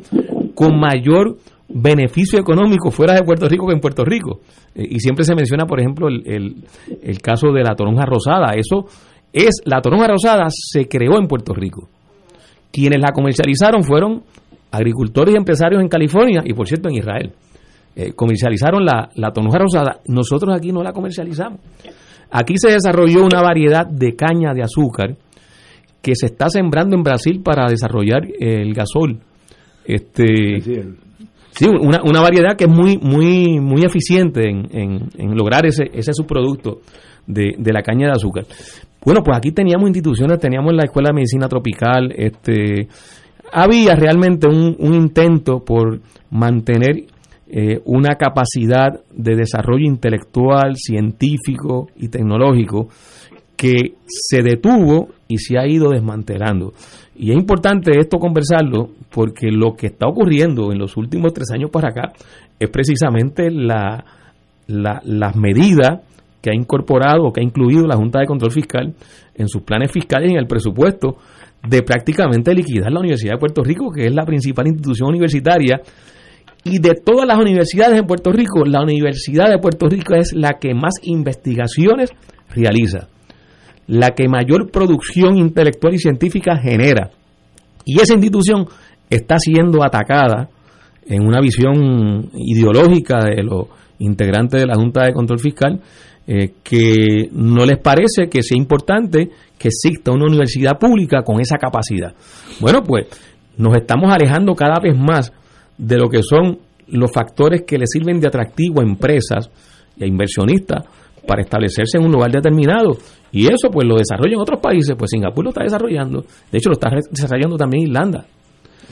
con 0.54 0.78
mayor 0.80 1.36
beneficio 1.68 2.38
económico 2.38 2.90
fuera 2.90 3.14
de 3.14 3.22
Puerto 3.22 3.48
Rico 3.48 3.66
que 3.66 3.74
en 3.74 3.80
Puerto 3.80 4.04
Rico. 4.04 4.40
Eh, 4.74 4.86
y 4.88 5.00
siempre 5.00 5.24
se 5.24 5.34
menciona, 5.34 5.66
por 5.66 5.80
ejemplo, 5.80 6.08
el, 6.08 6.22
el, 6.26 6.64
el 7.02 7.20
caso 7.20 7.52
de 7.52 7.62
la 7.62 7.74
toronja 7.74 8.06
rosada. 8.06 8.54
Eso 8.54 8.86
es, 9.32 9.60
la 9.64 9.82
toronja 9.82 10.08
rosada 10.08 10.46
se 10.48 10.88
creó 10.88 11.18
en 11.18 11.26
Puerto 11.26 11.52
Rico 11.52 11.88
quienes 12.72 13.00
la 13.00 13.12
comercializaron 13.12 13.82
fueron 13.82 14.22
agricultores 14.70 15.34
y 15.34 15.38
empresarios 15.38 15.80
en 15.80 15.88
California 15.88 16.42
y, 16.44 16.52
por 16.52 16.66
cierto, 16.66 16.88
en 16.88 16.96
Israel. 16.96 17.32
Eh, 17.96 18.12
comercializaron 18.12 18.84
la, 18.84 19.08
la 19.16 19.32
tonuja 19.32 19.58
rosada. 19.58 20.00
Nosotros 20.06 20.54
aquí 20.54 20.70
no 20.72 20.82
la 20.82 20.92
comercializamos. 20.92 21.60
Aquí 22.30 22.54
se 22.56 22.70
desarrolló 22.70 23.24
una 23.24 23.40
variedad 23.40 23.86
de 23.86 24.14
caña 24.14 24.52
de 24.54 24.62
azúcar 24.62 25.16
que 26.02 26.14
se 26.14 26.26
está 26.26 26.48
sembrando 26.48 26.94
en 26.94 27.02
Brasil 27.02 27.40
para 27.42 27.66
desarrollar 27.68 28.22
el 28.38 28.72
gasol. 28.74 29.18
Este, 29.84 30.60
sí, 31.50 31.66
una, 31.66 32.02
una 32.04 32.20
variedad 32.20 32.56
que 32.56 32.64
es 32.64 32.70
muy 32.70 32.98
muy 32.98 33.58
muy 33.58 33.82
eficiente 33.82 34.48
en, 34.48 34.68
en, 34.70 35.34
lograr 35.34 35.64
ese, 35.66 35.84
ese 35.92 36.12
subproducto 36.12 36.82
de, 37.26 37.54
de 37.58 37.72
la 37.72 37.82
caña 37.82 38.06
de 38.06 38.12
azúcar. 38.12 38.44
Bueno, 39.04 39.22
pues 39.22 39.36
aquí 39.36 39.52
teníamos 39.52 39.88
instituciones, 39.88 40.38
teníamos 40.38 40.74
la 40.74 40.84
Escuela 40.84 41.08
de 41.10 41.14
Medicina 41.14 41.48
Tropical, 41.48 42.12
este, 42.16 42.88
había 43.52 43.94
realmente 43.94 44.48
un, 44.48 44.76
intento 44.94 45.64
por 45.64 46.00
mantener 46.30 47.04
eh, 47.46 47.80
una 47.84 48.16
capacidad 48.16 49.00
de 49.14 49.36
desarrollo 49.36 49.86
intelectual, 49.86 50.76
científico 50.76 51.88
y 51.96 52.08
tecnológico 52.08 52.88
que 53.56 53.94
se 54.06 54.42
detuvo 54.42 55.08
y 55.26 55.38
se 55.38 55.58
ha 55.58 55.66
ido 55.66 55.90
desmantelando. 55.90 56.72
Y 57.16 57.30
es 57.30 57.36
importante 57.36 57.98
esto 57.98 58.18
conversarlo 58.18 58.90
porque 59.10 59.50
lo 59.50 59.74
que 59.74 59.88
está 59.88 60.06
ocurriendo 60.06 60.70
en 60.72 60.78
los 60.78 60.96
últimos 60.96 61.32
tres 61.32 61.50
años 61.52 61.70
para 61.70 61.88
acá 61.88 62.12
es 62.58 62.70
precisamente 62.70 63.50
la, 63.50 64.04
las 64.68 65.36
medidas 65.36 66.00
que 66.40 66.50
ha 66.50 66.54
incorporado 66.54 67.24
o 67.24 67.32
que 67.32 67.40
ha 67.40 67.44
incluido 67.44 67.86
la 67.86 67.96
Junta 67.96 68.20
de 68.20 68.26
Control 68.26 68.52
Fiscal 68.52 68.94
en 69.34 69.48
sus 69.48 69.62
planes 69.62 69.90
fiscales 69.90 70.30
y 70.30 70.34
en 70.34 70.40
el 70.40 70.46
presupuesto 70.46 71.16
de 71.66 71.82
prácticamente 71.82 72.54
liquidar 72.54 72.92
la 72.92 73.00
Universidad 73.00 73.34
de 73.34 73.38
Puerto 73.38 73.62
Rico, 73.62 73.90
que 73.90 74.06
es 74.06 74.14
la 74.14 74.24
principal 74.24 74.66
institución 74.66 75.08
universitaria. 75.08 75.80
Y 76.64 76.78
de 76.78 76.94
todas 76.94 77.26
las 77.26 77.38
universidades 77.38 77.98
en 77.98 78.06
Puerto 78.06 78.32
Rico, 78.32 78.64
la 78.64 78.82
Universidad 78.82 79.48
de 79.48 79.58
Puerto 79.58 79.88
Rico 79.88 80.14
es 80.14 80.32
la 80.34 80.58
que 80.60 80.74
más 80.74 80.94
investigaciones 81.02 82.10
realiza, 82.54 83.08
la 83.86 84.10
que 84.10 84.28
mayor 84.28 84.70
producción 84.70 85.36
intelectual 85.36 85.94
y 85.94 85.98
científica 85.98 86.56
genera. 86.56 87.10
Y 87.84 88.00
esa 88.00 88.14
institución 88.14 88.66
está 89.08 89.38
siendo 89.38 89.82
atacada 89.82 90.50
en 91.06 91.26
una 91.26 91.40
visión 91.40 92.30
ideológica 92.34 93.24
de 93.24 93.42
los 93.42 93.66
integrantes 93.98 94.60
de 94.60 94.66
la 94.66 94.74
Junta 94.74 95.04
de 95.04 95.12
Control 95.12 95.38
Fiscal 95.38 95.80
eh, 96.30 96.52
que 96.62 97.30
no 97.32 97.64
les 97.64 97.78
parece 97.78 98.28
que 98.28 98.42
sea 98.42 98.58
importante 98.58 99.30
que 99.58 99.68
exista 99.68 100.12
una 100.12 100.26
universidad 100.26 100.78
pública 100.78 101.22
con 101.22 101.40
esa 101.40 101.56
capacidad. 101.56 102.12
Bueno, 102.60 102.82
pues 102.82 103.06
nos 103.56 103.74
estamos 103.74 104.12
alejando 104.12 104.54
cada 104.54 104.78
vez 104.78 104.94
más 104.94 105.32
de 105.78 105.96
lo 105.96 106.10
que 106.10 106.22
son 106.22 106.58
los 106.88 107.10
factores 107.10 107.62
que 107.66 107.78
le 107.78 107.86
sirven 107.86 108.20
de 108.20 108.28
atractivo 108.28 108.82
a 108.82 108.84
empresas 108.84 109.50
y 109.96 110.04
a 110.04 110.06
inversionistas 110.06 110.84
para 111.26 111.40
establecerse 111.40 111.96
en 111.96 112.04
un 112.04 112.12
lugar 112.12 112.30
determinado. 112.30 112.98
Y 113.32 113.46
eso 113.46 113.70
pues 113.72 113.88
lo 113.88 113.96
desarrolla 113.96 114.34
en 114.34 114.40
otros 114.40 114.60
países, 114.60 114.94
pues 114.98 115.10
Singapur 115.10 115.44
lo 115.44 115.48
está 115.48 115.64
desarrollando, 115.64 116.26
de 116.52 116.58
hecho 116.58 116.68
lo 116.68 116.74
está 116.74 116.90
desarrollando 117.10 117.56
también 117.56 117.84
Irlanda. 117.84 118.26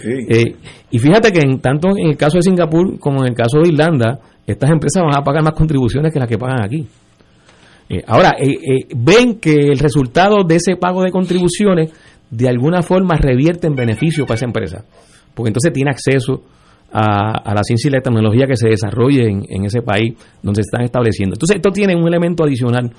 Eh, 0.03 0.57
y 0.91 0.99
fíjate 0.99 1.31
que 1.33 1.41
en, 1.41 1.61
tanto 1.61 1.91
en 1.91 2.09
el 2.09 2.17
caso 2.17 2.39
de 2.39 2.43
Singapur 2.43 2.99
como 2.99 3.21
en 3.21 3.29
el 3.29 3.35
caso 3.35 3.59
de 3.63 3.69
Irlanda, 3.69 4.21
estas 4.47 4.71
empresas 4.71 5.03
van 5.03 5.17
a 5.17 5.23
pagar 5.23 5.43
más 5.43 5.53
contribuciones 5.53 6.11
que 6.15 6.19
las 6.19 6.29
que 6.29 6.39
pagan 6.39 6.65
aquí. 6.65 6.87
Eh, 7.89 8.03
ahora, 8.07 8.37
eh, 8.39 8.51
eh, 8.51 8.89
ven 8.97 9.39
que 9.39 9.55
el 9.55 9.79
resultado 9.79 10.43
de 10.45 10.57
ese 10.57 10.77
pago 10.77 11.03
de 11.03 11.11
contribuciones 11.11 11.93
de 12.31 12.49
alguna 12.49 12.83
forma 12.83 13.17
revierte 13.17 13.69
en 13.69 13.77
beneficio 13.77 14.27
para 14.27 14.35
esa 14.35 14.47
empresa, 14.47 14.85
porque 15.35 15.51
entonces 15.51 15.73
tiene 15.73 15.91
acceso 15.91 16.43
a, 16.93 17.55
la 17.55 17.63
ciencia 17.63 17.89
y 17.89 17.93
la 17.93 18.01
tecnología 18.01 18.47
que 18.47 18.57
se 18.57 18.69
desarrolle 18.69 19.29
en, 19.29 19.65
ese 19.65 19.83
país 19.83 20.15
donde 20.43 20.63
se 20.63 20.69
están 20.69 20.83
estableciendo. 20.83 21.35
Entonces, 21.35 21.57
esto 21.57 21.71
tiene 21.71 21.95
un 21.95 22.07
elemento 22.09 22.43
adicional 22.45 22.91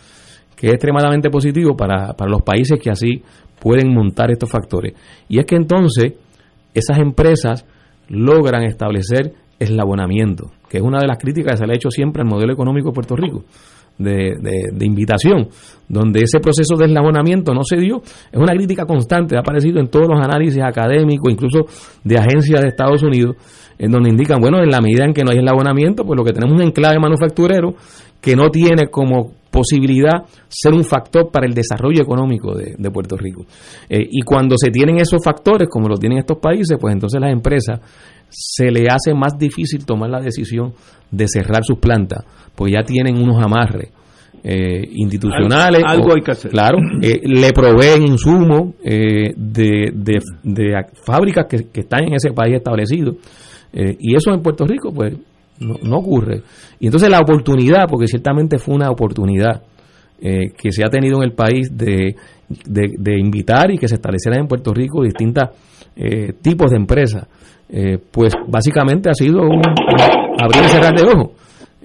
que 0.56 0.68
es 0.68 0.74
extremadamente 0.74 1.30
positivo 1.30 1.76
para, 1.76 2.14
para 2.14 2.30
los 2.30 2.42
países 2.42 2.80
que 2.80 2.90
así 2.90 3.22
pueden 3.60 3.94
montar 3.94 4.32
estos 4.32 4.50
factores. 4.50 4.94
Y 5.28 5.40
es 5.40 5.46
que 5.46 5.56
entonces 5.56 6.14
esas 6.74 7.00
empresas 7.00 7.66
logran 8.08 8.64
establecer 8.64 9.34
eslabonamiento, 9.60 10.52
que 10.70 10.78
es 10.78 10.84
una 10.84 11.00
de 11.00 11.08
las 11.08 11.18
críticas 11.18 11.54
que 11.54 11.58
se 11.58 11.68
le 11.68 11.74
ha 11.74 11.76
hecho 11.76 11.90
siempre 11.90 12.22
al 12.22 12.30
modelo 12.30 12.54
económico 12.54 12.90
de 12.90 12.94
Puerto 12.94 13.16
Rico 13.16 13.46
de, 13.98 14.36
de, 14.74 14.86
invitación, 14.86 15.48
donde 15.88 16.22
ese 16.22 16.40
proceso 16.40 16.76
de 16.76 16.86
eslabonamiento 16.86 17.53
no 17.53 17.64
se 17.64 17.78
dio, 17.78 18.02
es 18.32 18.40
una 18.40 18.53
crítica 18.53 18.86
constante, 18.86 19.36
ha 19.36 19.40
aparecido 19.40 19.80
en 19.80 19.88
todos 19.88 20.07
los 20.07 20.19
análisis 20.19 20.61
académicos, 20.61 21.32
incluso 21.32 21.65
de 22.03 22.18
agencias 22.18 22.61
de 22.61 22.68
Estados 22.68 23.02
Unidos, 23.03 23.36
en 23.80 23.91
donde 23.91 24.10
indican, 24.10 24.40
bueno, 24.40 24.60
en 24.61 24.69
la 24.69 24.82
medida 24.82 25.06
en 25.06 25.14
que 25.14 25.24
no 25.24 25.32
hay 25.32 25.38
eslabonamiento, 25.38 26.03
pues 26.03 26.18
lo 26.18 26.24
que 26.24 26.34
tenemos 26.34 26.56
es 26.56 26.61
un 26.61 26.68
enclave 26.68 26.99
manufacturero 26.99 27.76
que 28.22 28.36
no 28.36 28.49
tiene 28.49 28.88
como 28.90 29.34
posibilidad 29.52 30.24
ser 30.48 30.74
un 30.74 30.84
factor 30.84 31.32
para 31.32 31.48
el 31.48 31.53
desarrollo 31.53 32.02
económico 32.02 32.53
de, 32.53 32.91
Puerto 32.91 33.18
Rico. 33.18 33.45
Eh, 33.90 34.07
y 34.10 34.22
cuando 34.22 34.56
se 34.57 34.69
tienen 34.69 34.98
esos 34.99 35.24
factores, 35.24 35.68
como 35.69 35.88
lo 35.88 35.98
tienen 35.98 36.19
estos 36.19 36.38
países, 36.38 36.78
pues 36.80 36.94
entonces 36.94 37.19
las 37.19 37.32
empresas 37.32 37.80
se 38.30 38.72
le 38.72 38.88
hace 38.90 39.14
más 39.14 39.38
difícil 39.38 39.86
tomar 39.86 40.10
la 40.10 40.22
decisión 40.22 40.74
de 41.12 41.28
cerrar 41.28 41.64
sus 41.64 41.80
plantas, 41.80 42.24
pues 42.56 42.74
ya 42.74 42.84
tienen 42.84 43.18
unos 43.18 43.44
amarres 43.44 43.90
eh, 44.44 44.88
institucionales. 44.94 45.82
Algo, 45.86 46.14
hay 46.14 46.22
que 46.22 46.32
hacer. 46.32 46.52
Claro, 46.52 46.78
eh, 47.02 47.22
le 47.24 47.52
proveen 47.52 48.04
insumos 48.04 48.76
eh, 48.84 49.34
de, 49.36 49.91
de, 50.44 50.86
fábricas 51.06 51.48
que, 51.49 51.70
que, 51.70 51.82
están 51.82 52.06
en 52.06 52.14
ese 52.14 52.32
país 52.32 52.56
establecido. 52.56 53.16
y 53.74 54.16
eso 54.16 54.32
en 54.34 54.41
Puerto 54.41 54.66
Rico, 54.66 54.94
pues, 54.94 55.16
no, 55.60 55.76
no, 55.82 55.98
ocurre. 55.98 56.44
Y 56.80 56.86
entonces 56.86 57.10
la 57.10 57.20
oportunidad, 57.20 57.88
porque 57.90 58.08
ciertamente 58.08 58.58
fue 58.58 58.76
una 58.76 58.90
oportunidad 58.90 59.64
que 60.20 60.72
se 60.72 60.84
ha 60.84 60.90
tenido 60.90 61.18
en 61.18 61.24
el 61.24 61.34
país 61.34 61.78
de, 61.78 62.16
de, 62.48 63.19
invitar 63.19 63.72
y 63.72 63.78
que 63.78 63.88
se 63.88 63.95
establecieran 63.95 64.41
en 64.41 64.48
Puerto 64.48 64.74
Rico 64.74 65.03
distintos 65.03 65.49
tipos 66.41 66.69
de 66.69 66.78
empresas 66.78 67.28
eh, 67.69 67.98
pues 68.11 68.34
básicamente 68.48 69.10
ha 69.10 69.14
sido 69.14 69.41
un, 69.41 69.61
abrir 70.41 70.64
y 70.64 70.69
cerrar 70.69 70.95
de 70.95 71.03
ojos, 71.06 71.32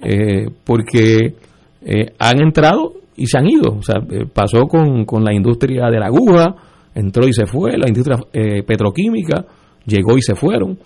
eh, 0.01 0.45
porque 0.63 1.35
eh, 1.81 2.05
han 2.17 2.41
entrado 2.41 2.93
y 3.17 3.27
se 3.27 3.37
han 3.37 3.47
ido. 3.47 3.75
O 3.79 3.81
sea, 3.81 3.95
pasó 4.33 4.61
con, 4.61 5.03
con, 5.03 5.25
la 5.25 5.33
industria 5.33 5.89
de 5.89 5.99
la 5.99 6.05
aguja, 6.05 6.55
entró 6.95 7.27
y 7.27 7.33
se 7.33 7.45
fue, 7.45 7.77
la 7.77 7.87
industria 7.87 8.17
petroquímica 8.65 9.45
llegó 9.85 10.17
y 10.17 10.21
se 10.21 10.35
fueron. 10.35 10.77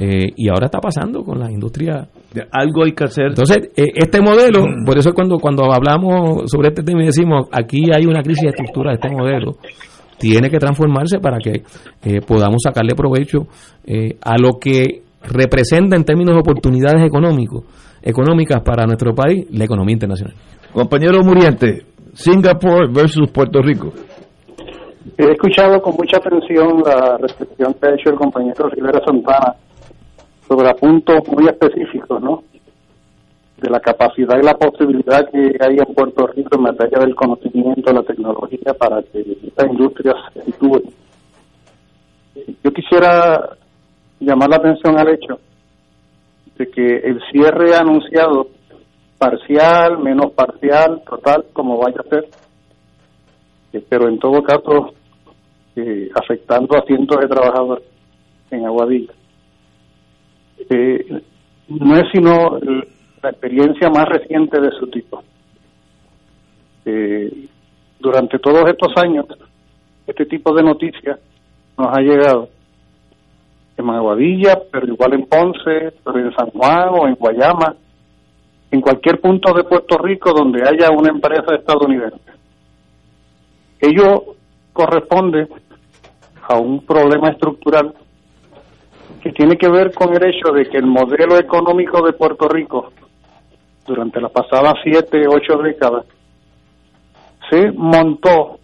Y 0.00 0.48
ahora 0.48 0.66
está 0.66 0.78
pasando 0.78 1.24
con 1.24 1.40
la 1.40 1.50
industria. 1.50 2.08
Algo 2.52 2.84
hay 2.84 2.92
que 2.92 3.04
hacer. 3.04 3.30
Entonces, 3.30 3.70
este 3.74 4.20
modelo, 4.20 4.64
por 4.86 4.96
eso 4.96 5.12
cuando, 5.12 5.38
cuando 5.38 5.72
hablamos 5.72 6.48
sobre 6.50 6.68
este 6.68 6.84
tema 6.84 7.02
y 7.02 7.06
decimos 7.06 7.48
aquí 7.50 7.90
hay 7.92 8.06
una 8.06 8.22
crisis 8.22 8.42
de 8.42 8.50
estructura 8.50 8.92
de 8.92 8.94
este 9.02 9.10
modelo, 9.10 9.56
tiene 10.18 10.50
que 10.50 10.58
transformarse 10.58 11.18
para 11.20 11.38
que 11.38 11.62
eh, 12.02 12.20
podamos 12.26 12.60
sacarle 12.62 12.94
provecho 12.94 13.46
eh, 13.86 14.16
a 14.20 14.36
lo 14.36 14.58
que 14.60 15.02
representa 15.22 15.96
en 15.96 16.04
términos 16.04 16.34
de 16.34 16.40
oportunidades 16.40 17.06
económicos, 17.06 17.64
económicas 18.02 18.62
para 18.62 18.84
nuestro 18.84 19.14
país, 19.14 19.46
la 19.50 19.64
economía 19.64 19.94
internacional. 19.94 20.34
Compañero 20.72 21.22
Muriente, 21.22 21.86
Singapur 22.12 22.92
versus 22.92 23.30
Puerto 23.30 23.60
Rico. 23.62 23.92
He 25.16 25.24
escuchado 25.24 25.80
con 25.80 25.94
mucha 25.96 26.18
atención 26.18 26.82
la 26.84 27.16
reflexión 27.18 27.74
que 27.74 27.88
ha 27.88 27.94
hecho 27.94 28.10
el 28.10 28.16
compañero 28.16 28.68
Rivera 28.68 29.00
Santana 29.04 29.54
sobre 30.48 30.74
puntos 30.74 31.20
muy 31.28 31.46
específicos, 31.46 32.20
¿no? 32.22 32.42
De 33.58 33.70
la 33.70 33.80
capacidad 33.80 34.38
y 34.38 34.44
la 34.44 34.54
posibilidad 34.54 35.28
que 35.30 35.56
hay 35.60 35.76
en 35.76 35.94
Puerto 35.94 36.26
Rico 36.28 36.56
en 36.56 36.62
materia 36.62 37.00
del 37.00 37.14
conocimiento, 37.14 37.92
la 37.92 38.02
tecnología, 38.02 38.72
para 38.78 39.02
que 39.02 39.36
esta 39.46 39.66
industria 39.66 40.14
se 40.32 40.44
sitúe. 40.44 40.82
Yo 42.64 42.72
quisiera 42.72 43.56
llamar 44.20 44.48
la 44.50 44.56
atención 44.56 44.98
al 44.98 45.08
hecho 45.08 45.38
de 46.56 46.70
que 46.70 46.96
el 46.98 47.20
cierre 47.30 47.74
anunciado, 47.76 48.48
parcial, 49.18 49.98
menos 49.98 50.32
parcial, 50.32 51.02
total, 51.08 51.44
como 51.52 51.78
vaya 51.78 52.00
a 52.00 52.08
ser, 52.08 52.28
eh, 53.72 53.84
pero 53.88 54.08
en 54.08 54.18
todo 54.18 54.42
caso 54.42 54.94
eh, 55.76 56.08
afectando 56.14 56.76
a 56.76 56.82
cientos 56.82 57.20
de 57.20 57.28
trabajadores 57.28 57.84
en 58.50 58.64
Aguadilla. 58.64 59.12
Eh, 60.70 61.22
no 61.68 61.96
es 61.96 62.04
sino 62.12 62.58
la 63.22 63.30
experiencia 63.30 63.88
más 63.90 64.08
reciente 64.08 64.60
de 64.60 64.70
su 64.72 64.86
tipo. 64.88 65.22
durante 68.00 68.38
todos 68.38 68.64
estos 68.70 68.92
años, 68.96 69.26
este 70.06 70.24
tipo 70.24 70.54
de 70.54 70.62
noticias 70.62 71.18
nos 71.76 71.88
ha 71.88 72.00
llegado 72.00 72.48
en 73.76 73.90
Aguadilla, 73.90 74.58
pero 74.72 74.86
igual 74.86 75.14
en 75.14 75.26
Ponce, 75.26 75.92
pero 76.04 76.18
en 76.18 76.34
San 76.34 76.50
Juan 76.50 76.88
o 76.92 77.06
en 77.06 77.14
Guayama, 77.14 77.76
en 78.70 78.80
cualquier 78.80 79.20
punto 79.20 79.52
de 79.54 79.64
Puerto 79.64 79.98
Rico 79.98 80.32
donde 80.32 80.62
haya 80.62 80.90
una 80.90 81.10
empresa 81.10 81.54
estadounidense. 81.54 82.32
Ello 83.80 84.34
corresponde 84.72 85.46
a 86.48 86.58
un 86.58 86.84
problema 86.84 87.30
estructural 87.30 87.94
que 89.22 89.32
tiene 89.32 89.56
que 89.56 89.68
ver 89.68 89.92
con 89.92 90.14
el 90.14 90.24
hecho 90.24 90.52
de 90.52 90.68
que 90.68 90.78
el 90.78 90.86
modelo 90.86 91.38
económico 91.38 92.04
de 92.04 92.12
Puerto 92.12 92.48
Rico 92.48 92.92
durante 93.86 94.20
las 94.20 94.30
pasadas 94.30 94.74
siete, 94.82 95.26
ocho 95.26 95.58
décadas 95.62 96.04
se 97.50 97.72
montó 97.72 98.58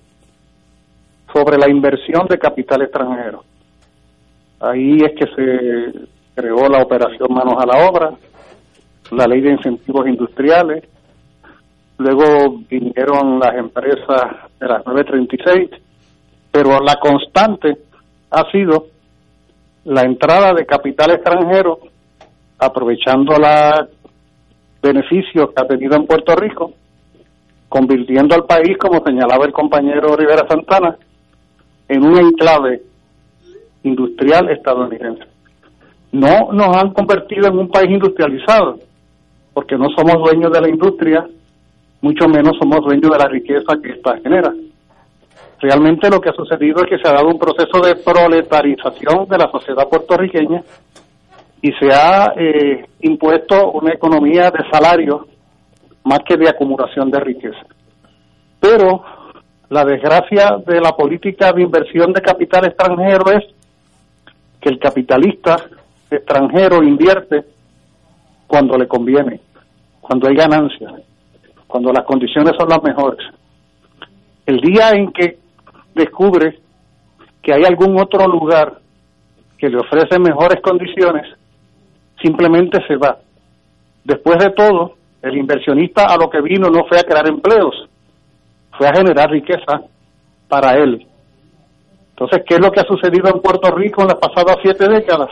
sobre 1.33 1.59
la 1.59 1.69
inversión 1.69 2.27
de 2.29 2.39
capital 2.39 2.83
extranjero. 2.83 3.45
Ahí 4.61 4.99
es 4.99 5.13
que 5.19 5.27
se 5.35 6.07
creó 6.35 6.69
la 6.69 6.83
operación 6.83 7.33
Manos 7.33 7.55
a 7.59 7.67
la 7.67 7.89
Obra, 7.89 8.13
la 9.11 9.27
ley 9.27 9.41
de 9.41 9.53
incentivos 9.53 10.07
industriales, 10.07 10.85
luego 11.99 12.61
vinieron 12.69 13.39
las 13.39 13.55
empresas 13.57 14.51
de 14.61 14.67
las 14.67 14.87
936, 14.87 15.71
pero 16.51 16.81
la 16.81 16.97
constante 16.97 17.79
ha 18.31 18.51
sido 18.51 18.87
la 19.85 20.02
entrada 20.02 20.52
de 20.55 20.66
capital 20.66 21.11
extranjero, 21.12 21.78
aprovechando 22.59 23.36
los 23.39 23.89
beneficios 24.82 25.51
que 25.51 25.62
ha 25.62 25.66
tenido 25.66 25.97
en 25.97 26.06
Puerto 26.06 26.35
Rico, 26.36 26.73
convirtiendo 27.69 28.35
al 28.35 28.44
país, 28.44 28.77
como 28.78 29.05
señalaba 29.05 29.44
el 29.44 29.52
compañero 29.52 30.16
Rivera 30.16 30.47
Santana, 30.48 30.97
en 31.89 32.05
un 32.05 32.19
enclave 32.19 32.82
industrial 33.82 34.51
estadounidense. 34.51 35.24
No 36.12 36.52
nos 36.52 36.77
han 36.77 36.93
convertido 36.93 37.48
en 37.48 37.59
un 37.59 37.69
país 37.69 37.90
industrializado, 37.90 38.78
porque 39.52 39.77
no 39.77 39.89
somos 39.97 40.16
dueños 40.23 40.52
de 40.52 40.61
la 40.61 40.69
industria, 40.69 41.27
mucho 42.01 42.28
menos 42.28 42.56
somos 42.59 42.81
dueños 42.85 43.11
de 43.11 43.19
la 43.19 43.28
riqueza 43.28 43.77
que 43.82 43.90
esta 43.90 44.19
genera. 44.19 44.52
Realmente 45.65 46.11
lo 46.11 46.20
que 46.20 46.28
ha 46.28 46.35
sucedido 46.35 46.82
es 46.82 46.91
que 46.91 46.99
se 46.99 47.09
ha 47.09 47.15
dado 47.15 47.28
un 47.28 47.39
proceso 47.39 47.81
de 47.81 47.97
proletarización 47.97 49.27
de 49.27 49.39
la 49.39 49.51
sociedad 49.51 49.89
puertorriqueña 49.89 50.62
y 51.62 51.73
se 51.73 51.91
ha 51.91 52.35
eh, 52.36 52.85
impuesto 53.01 53.70
una 53.70 53.95
economía 53.95 54.51
de 54.51 54.62
salario 54.70 55.27
más 56.05 56.19
que 56.28 56.36
de 56.36 56.51
acumulación 56.51 57.11
de 57.11 57.19
riqueza. 57.19 57.65
Pero 58.61 59.03
la 59.70 59.86
desgracia 59.86 60.59
de 60.66 60.82
la 60.82 60.93
política 60.93 61.51
de 61.51 61.62
inversión 61.62 62.12
de 62.12 62.20
capital 62.20 62.66
extranjero 62.66 63.32
es 63.32 63.45
que 64.61 64.69
el 64.69 64.78
capitalista 64.78 65.57
extranjero 66.11 66.82
invierte 66.82 67.43
cuando 68.47 68.77
le 68.77 68.86
conviene, 68.86 69.41
cuando 70.03 70.28
hay 70.28 70.36
ganancias, 70.36 70.93
cuando 71.66 71.91
las 71.91 72.05
condiciones 72.05 72.53
son 72.59 72.69
las 72.69 72.82
mejores. 72.82 73.27
El 74.45 74.59
día 74.61 74.91
en 74.91 75.11
que 75.11 75.43
descubre 75.95 76.61
que 77.43 77.53
hay 77.53 77.65
algún 77.65 78.01
otro 78.01 78.27
lugar 78.27 78.81
que 79.59 79.69
le 79.69 79.79
ofrece 79.79 80.19
mejores 80.19 80.61
condiciones, 80.62 81.27
simplemente 82.21 82.79
se 82.87 82.97
va. 82.97 83.19
Después 84.05 84.39
de 84.39 84.51
todo, 84.51 84.95
el 85.23 85.37
inversionista 85.37 86.07
a 86.07 86.16
lo 86.16 86.29
que 86.29 86.41
vino 86.41 86.69
no 86.69 86.85
fue 86.87 86.99
a 86.99 87.05
crear 87.05 87.29
empleos, 87.29 87.89
fue 88.77 88.89
a 88.89 88.95
generar 88.95 89.31
riqueza 89.31 89.83
para 90.49 90.77
él. 90.77 91.07
Entonces, 92.11 92.43
¿qué 92.47 92.55
es 92.55 92.61
lo 92.61 92.71
que 92.71 92.81
ha 92.81 92.85
sucedido 92.85 93.29
en 93.29 93.41
Puerto 93.41 93.71
Rico 93.71 94.03
en 94.03 94.09
las 94.09 94.19
pasadas 94.19 94.59
siete 94.62 94.89
décadas? 94.89 95.31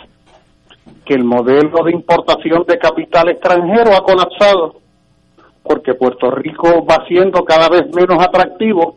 Que 1.05 1.15
el 1.15 1.25
modelo 1.25 1.85
de 1.85 1.93
importación 1.93 2.65
de 2.67 2.79
capital 2.79 3.29
extranjero 3.29 3.95
ha 3.95 4.03
colapsado 4.03 4.77
porque 5.63 5.95
Puerto 5.95 6.31
Rico 6.31 6.85
va 6.85 7.05
siendo 7.07 7.45
cada 7.45 7.69
vez 7.69 7.87
menos 7.95 8.23
atractivo 8.23 8.97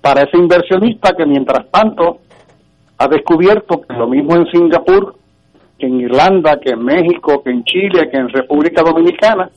para 0.00 0.22
ese 0.22 0.36
inversionista 0.36 1.12
que 1.14 1.26
mientras 1.26 1.70
tanto 1.70 2.20
ha 2.98 3.08
descubierto 3.08 3.80
que 3.82 3.94
lo 3.94 4.08
mismo 4.08 4.36
en 4.36 4.46
Singapur, 4.46 5.16
que 5.78 5.86
en 5.86 6.00
Irlanda, 6.00 6.58
que 6.60 6.70
en 6.70 6.84
México, 6.84 7.42
que 7.42 7.50
en 7.50 7.64
Chile, 7.64 8.08
que 8.10 8.16
en 8.16 8.28
República 8.28 8.82
Dominicana, 8.82 9.50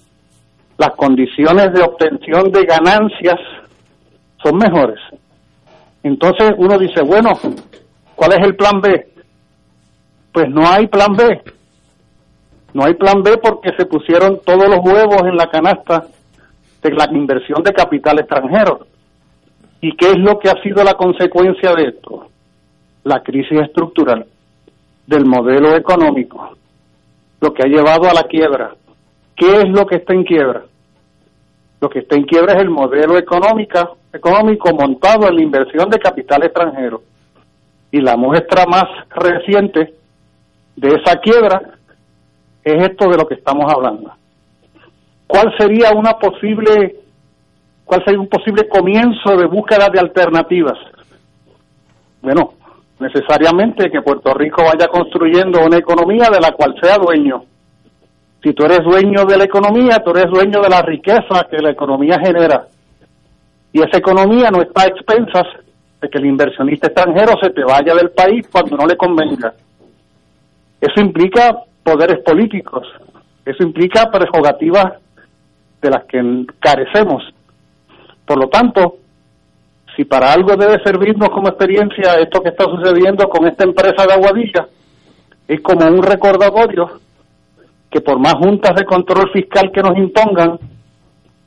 las 0.77 0.91
condiciones 0.95 1.73
de 1.73 1.81
obtención 1.81 2.51
de 2.51 2.65
ganancias 2.65 3.39
son 4.41 4.57
mejores. 4.57 4.99
Entonces 6.03 6.53
uno 6.57 6.77
dice, 6.77 7.01
bueno, 7.01 7.37
¿cuál 8.15 8.33
es 8.33 8.39
el 8.39 8.55
plan 8.55 8.81
B? 8.81 9.07
Pues 10.31 10.49
no 10.49 10.67
hay 10.67 10.87
plan 10.87 11.15
B. 11.15 11.41
No 12.73 12.85
hay 12.85 12.95
plan 12.95 13.21
B 13.21 13.37
porque 13.37 13.71
se 13.77 13.85
pusieron 13.85 14.39
todos 14.45 14.67
los 14.67 14.79
huevos 14.79 15.21
en 15.23 15.37
la 15.37 15.47
canasta 15.47 16.05
de 16.81 16.91
la 16.91 17.07
inversión 17.11 17.63
de 17.63 17.71
capital 17.71 18.19
extranjero. 18.19 18.87
¿Y 19.83 19.91
qué 19.97 20.11
es 20.11 20.17
lo 20.17 20.39
que 20.39 20.49
ha 20.49 20.61
sido 20.63 20.81
la 20.81 20.93
consecuencia 20.93 21.75
de 21.75 21.89
esto? 21.89 22.29
La 23.03 23.21
crisis 23.21 23.59
estructural 23.59 24.25
del 25.05 25.25
modelo 25.25 25.75
económico, 25.75 26.55
lo 27.41 27.53
que 27.53 27.63
ha 27.63 27.67
llevado 27.67 28.09
a 28.09 28.13
la 28.13 28.23
quiebra. 28.23 28.73
¿Qué 29.35 29.57
es 29.57 29.67
lo 29.67 29.85
que 29.85 29.97
está 29.97 30.13
en 30.13 30.23
quiebra? 30.23 30.63
Lo 31.81 31.89
que 31.89 31.99
está 31.99 32.15
en 32.15 32.23
quiebra 32.23 32.53
es 32.53 32.61
el 32.61 32.69
modelo 32.69 33.17
económico, 33.17 33.97
económico 34.13 34.73
montado 34.73 35.27
en 35.27 35.35
la 35.35 35.43
inversión 35.43 35.89
de 35.89 35.99
capital 35.99 36.45
extranjero. 36.45 37.03
Y 37.91 37.99
la 37.99 38.15
muestra 38.15 38.65
más 38.65 38.85
reciente 39.09 39.95
de 40.77 40.95
esa 40.95 41.17
quiebra 41.17 41.61
es 42.63 42.89
esto 42.89 43.09
de 43.09 43.17
lo 43.17 43.27
que 43.27 43.35
estamos 43.35 43.65
hablando. 43.69 44.13
¿Cuál 45.27 45.53
sería 45.57 45.91
una 45.91 46.13
posible 46.13 47.02
cuál 47.85 48.03
sería 48.03 48.19
un 48.19 48.27
posible 48.27 48.67
comienzo 48.67 49.35
de 49.37 49.45
búsqueda 49.45 49.89
de 49.89 49.99
alternativas? 49.99 50.77
Bueno, 52.21 52.53
necesariamente 52.99 53.89
que 53.89 54.01
Puerto 54.01 54.33
Rico 54.33 54.63
vaya 54.63 54.87
construyendo 54.87 55.63
una 55.65 55.77
economía 55.77 56.29
de 56.29 56.39
la 56.39 56.51
cual 56.51 56.75
sea 56.81 56.97
dueño 56.97 57.43
si 58.43 58.53
tú 58.53 58.65
eres 58.65 58.83
dueño 58.83 59.23
de 59.25 59.37
la 59.37 59.45
economía, 59.45 60.03
tú 60.03 60.11
eres 60.11 60.29
dueño 60.29 60.61
de 60.61 60.69
la 60.69 60.81
riqueza 60.81 61.47
que 61.49 61.59
la 61.59 61.71
economía 61.71 62.19
genera. 62.19 62.67
Y 63.71 63.79
esa 63.79 63.97
economía 63.97 64.51
no 64.51 64.61
está 64.61 64.83
a 64.83 64.87
expensas 64.87 65.47
de 66.01 66.09
que 66.09 66.17
el 66.17 66.25
inversionista 66.25 66.87
extranjero 66.87 67.33
se 67.41 67.51
te 67.51 67.63
vaya 67.63 67.95
del 67.95 68.11
país 68.11 68.45
cuando 68.51 68.75
no 68.75 68.85
le 68.85 68.97
convenga. 68.97 69.53
Eso 70.81 70.99
implica 70.99 71.57
poderes 71.81 72.19
políticos, 72.19 72.85
eso 73.45 73.63
implica 73.63 74.11
prerrogativas 74.11 74.93
de 75.81 75.89
las 75.89 76.03
que 76.03 76.45
carecemos. 76.59 77.23
Por 78.25 78.37
lo 78.37 78.47
tanto, 78.47 78.97
si 79.95 80.05
para 80.05 80.33
algo 80.33 80.55
debe 80.55 80.81
servirnos 80.83 81.29
como 81.29 81.49
experiencia 81.49 82.15
esto 82.15 82.41
que 82.41 82.49
está 82.49 82.65
sucediendo 82.65 83.27
con 83.29 83.47
esta 83.47 83.63
empresa 83.63 84.05
de 84.07 84.13
Aguadilla, 84.13 84.67
es 85.47 85.61
como 85.61 85.85
un 85.85 86.01
recordatorio 86.01 86.99
que 87.89 88.01
por 88.01 88.17
más 88.17 88.33
juntas 88.35 88.73
de 88.75 88.85
control 88.85 89.29
fiscal 89.31 89.71
que 89.71 89.81
nos 89.81 89.95
impongan, 89.97 90.57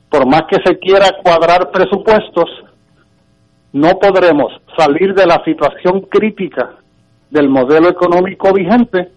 por 0.09 0.25
más 0.25 0.43
que 0.49 0.57
se 0.65 0.79
quiera 0.79 1.07
cuadrar 1.21 1.71
presupuestos, 1.71 2.49
no 3.73 3.99
podremos 3.99 4.53
salir 4.77 5.13
de 5.13 5.25
la 5.25 5.43
situación 5.43 6.01
crítica 6.01 6.75
del 7.29 7.49
modelo 7.49 7.89
económico 7.89 8.53
vigente 8.53 9.11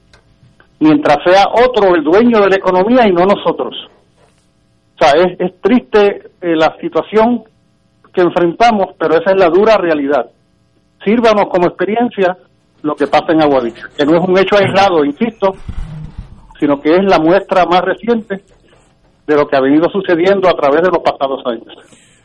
mientras 0.81 1.19
sea 1.25 1.45
otro 1.53 1.95
el 1.95 2.03
dueño 2.03 2.41
de 2.41 2.49
la 2.49 2.57
economía 2.57 3.07
y 3.07 3.13
no 3.13 3.27
nosotros. 3.27 3.77
O 4.99 5.05
sea, 5.05 5.13
es, 5.23 5.39
es 5.39 5.61
triste 5.61 6.31
eh, 6.41 6.57
la 6.57 6.77
situación 6.81 7.45
que 8.13 8.23
enfrentamos, 8.23 8.95
pero 8.99 9.15
esa 9.15 9.33
es 9.33 9.39
la 9.39 9.49
dura 9.49 9.77
realidad. 9.77 10.31
Sírvanos 11.05 11.47
como 11.51 11.67
experiencia 11.69 12.37
lo 12.83 12.95
que 12.95 13.07
pasa 13.07 13.33
en 13.33 13.43
Aguadilla, 13.43 13.89
que 13.97 14.05
no 14.05 14.17
es 14.17 14.29
un 14.29 14.39
hecho 14.39 14.57
aislado, 14.57 15.05
insisto, 15.05 15.53
sino 16.59 16.81
que 16.81 16.91
es 16.91 17.05
la 17.05 17.19
muestra 17.19 17.65
más 17.67 17.83
reciente 17.83 18.43
de 19.27 19.35
lo 19.35 19.47
que 19.47 19.57
ha 19.57 19.61
venido 19.61 19.89
sucediendo 19.91 20.49
a 20.49 20.55
través 20.55 20.83
de 20.83 20.89
los 20.89 21.03
pasados 21.03 21.43
años. 21.47 21.75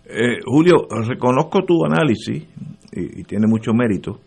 Eh, 0.05 0.39
Julio, 0.45 0.87
reconozco 1.07 1.63
tu 1.63 1.85
análisis 1.85 2.47
y, 2.93 3.21
y 3.21 3.23
tiene 3.23 3.47
mucho 3.47 3.73
mérito, 3.73 4.19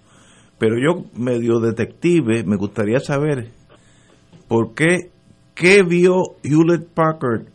pero 0.58 0.76
yo, 0.76 1.04
medio 1.16 1.60
detective, 1.60 2.44
me 2.44 2.56
gustaría 2.56 2.98
saber 3.00 3.48
por 4.48 4.74
qué, 4.74 5.10
qué 5.54 5.82
vio 5.82 6.16
Hewlett 6.42 6.88
Packard 6.94 7.46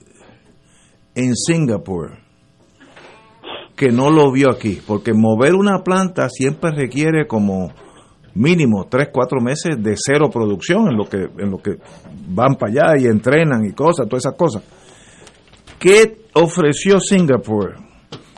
en 1.16 1.36
Singapur 1.36 2.23
que 3.84 3.92
no 3.92 4.10
lo 4.10 4.32
vio 4.32 4.50
aquí, 4.50 4.80
porque 4.88 5.14
mover 5.14 5.56
una 5.56 5.84
planta 5.84 6.30
siempre 6.30 6.72
requiere 6.72 7.28
como 7.28 7.70
mínimo 8.34 8.88
3, 8.90 9.10
4 9.12 9.42
meses 9.42 9.84
de 9.84 9.96
cero 9.98 10.30
producción 10.32 10.88
en 10.88 10.96
lo 10.96 11.04
que 11.04 11.18
en 11.38 11.52
lo 11.52 11.58
que 11.58 11.76
van 12.30 12.56
para 12.56 12.72
allá 12.72 13.02
y 13.02 13.08
entrenan 13.08 13.66
y 13.66 13.74
cosas, 13.74 14.08
todas 14.08 14.26
esas 14.26 14.38
cosas. 14.38 14.64
¿Qué 15.78 16.28
ofreció 16.34 17.02
Singapur? 17.02 17.76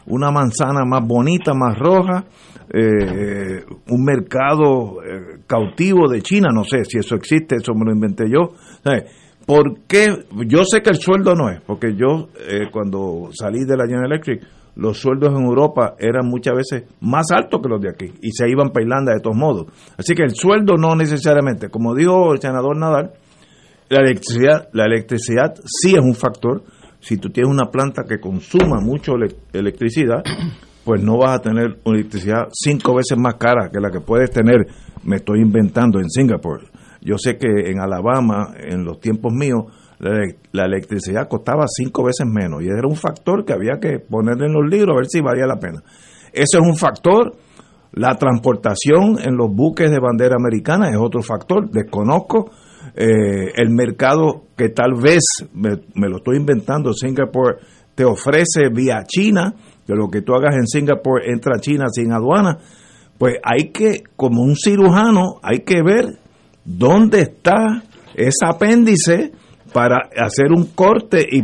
Una 0.07 0.31
manzana 0.31 0.83
más 0.83 1.05
bonita, 1.05 1.53
más 1.53 1.77
roja, 1.77 2.25
eh, 2.73 3.63
un 3.89 4.03
mercado 4.03 5.03
eh, 5.03 5.41
cautivo 5.45 6.09
de 6.09 6.23
China, 6.23 6.49
no 6.51 6.63
sé 6.63 6.85
si 6.85 6.97
eso 6.97 7.13
existe, 7.13 7.57
eso 7.57 7.75
me 7.75 7.85
lo 7.85 7.91
inventé 7.91 8.23
yo. 8.27 8.55
¿Por 9.45 9.81
qué? 9.87 10.07
Yo 10.47 10.65
sé 10.65 10.81
que 10.81 10.89
el 10.89 10.95
sueldo 10.95 11.35
no 11.35 11.51
es, 11.51 11.61
porque 11.61 11.95
yo 11.95 12.29
eh, 12.49 12.71
cuando 12.71 13.29
salí 13.31 13.63
de 13.63 13.77
la 13.77 13.85
General 13.85 14.11
Electric, 14.11 14.41
los 14.75 14.99
sueldos 14.99 15.33
en 15.33 15.45
Europa 15.45 15.95
eran 15.99 16.27
muchas 16.27 16.53
veces 16.55 16.83
más 16.99 17.31
altos 17.31 17.61
que 17.61 17.69
los 17.69 17.81
de 17.81 17.89
aquí 17.89 18.13
y 18.21 18.31
se 18.31 18.49
iban 18.49 18.69
para 18.69 18.83
Irlanda 18.83 19.13
de 19.13 19.21
todos 19.21 19.37
modos. 19.37 19.67
Así 19.97 20.13
que 20.13 20.23
el 20.23 20.35
sueldo 20.35 20.75
no 20.77 20.95
necesariamente, 20.95 21.69
como 21.69 21.95
dijo 21.95 22.33
el 22.33 22.41
senador 22.41 22.77
Nadal, 22.77 23.13
la 23.89 23.99
electricidad, 23.99 24.69
la 24.73 24.85
electricidad 24.85 25.53
sí 25.63 25.93
es 25.95 26.01
un 26.01 26.15
factor. 26.15 26.63
Si 26.99 27.17
tú 27.17 27.29
tienes 27.29 27.51
una 27.51 27.69
planta 27.69 28.03
que 28.07 28.19
consuma 28.19 28.81
mucho 28.81 29.13
electricidad, 29.53 30.23
pues 30.83 31.03
no 31.03 31.17
vas 31.17 31.39
a 31.39 31.41
tener 31.41 31.79
electricidad 31.85 32.47
cinco 32.51 32.95
veces 32.95 33.17
más 33.17 33.35
cara 33.35 33.69
que 33.71 33.79
la 33.79 33.91
que 33.91 34.01
puedes 34.01 34.31
tener, 34.31 34.65
me 35.03 35.17
estoy 35.17 35.41
inventando, 35.41 35.99
en 35.99 36.09
Singapur. 36.09 36.63
Yo 37.01 37.17
sé 37.17 37.37
que 37.37 37.69
en 37.69 37.79
Alabama, 37.79 38.53
en 38.57 38.83
los 38.83 38.99
tiempos 38.99 39.31
míos, 39.31 39.65
la, 40.51 40.65
electricidad 40.65 41.27
costaba 41.27 41.65
cinco 41.67 42.03
veces 42.03 42.27
menos 42.27 42.61
y 42.61 42.67
era 42.67 42.87
un 42.87 42.95
factor 42.95 43.45
que 43.45 43.53
había 43.53 43.79
que 43.79 43.99
poner 43.99 44.35
en 44.43 44.53
los 44.53 44.69
libros 44.69 44.93
a 44.93 44.97
ver 44.97 45.07
si 45.07 45.21
valía 45.21 45.45
la 45.45 45.59
pena. 45.59 45.81
Eso 46.31 46.59
es 46.59 46.67
un 46.67 46.75
factor. 46.75 47.35
La 47.93 48.15
transportación 48.15 49.19
en 49.23 49.37
los 49.37 49.49
buques 49.49 49.89
de 49.89 49.99
bandera 49.99 50.35
americana 50.35 50.89
es 50.89 50.97
otro 50.99 51.21
factor. 51.21 51.69
Desconozco 51.69 52.51
eh, 52.93 53.53
el 53.55 53.69
mercado 53.69 54.43
que 54.57 54.69
tal 54.69 54.95
vez, 55.01 55.23
me, 55.53 55.79
me, 55.95 56.09
lo 56.09 56.17
estoy 56.17 56.37
inventando, 56.37 56.91
Singapur 56.93 57.57
te 57.95 58.03
ofrece 58.03 58.67
vía 58.69 59.03
China, 59.07 59.53
que 59.87 59.93
lo 59.93 60.09
que 60.09 60.21
tú 60.21 60.33
hagas 60.33 60.55
en 60.55 60.67
Singapur 60.67 61.21
entra 61.25 61.53
a 61.55 61.61
China 61.61 61.85
sin 61.89 62.11
aduana. 62.11 62.57
Pues 63.17 63.35
hay 63.43 63.69
que, 63.71 64.03
como 64.17 64.41
un 64.41 64.57
cirujano, 64.57 65.39
hay 65.41 65.59
que 65.59 65.81
ver 65.81 66.19
dónde 66.65 67.21
está 67.21 67.83
ese 68.13 68.45
apéndice 68.45 69.31
para 69.75 70.07
hacer 70.15 70.53
un 70.53 70.67
corte 70.73 71.27
y, 71.29 71.39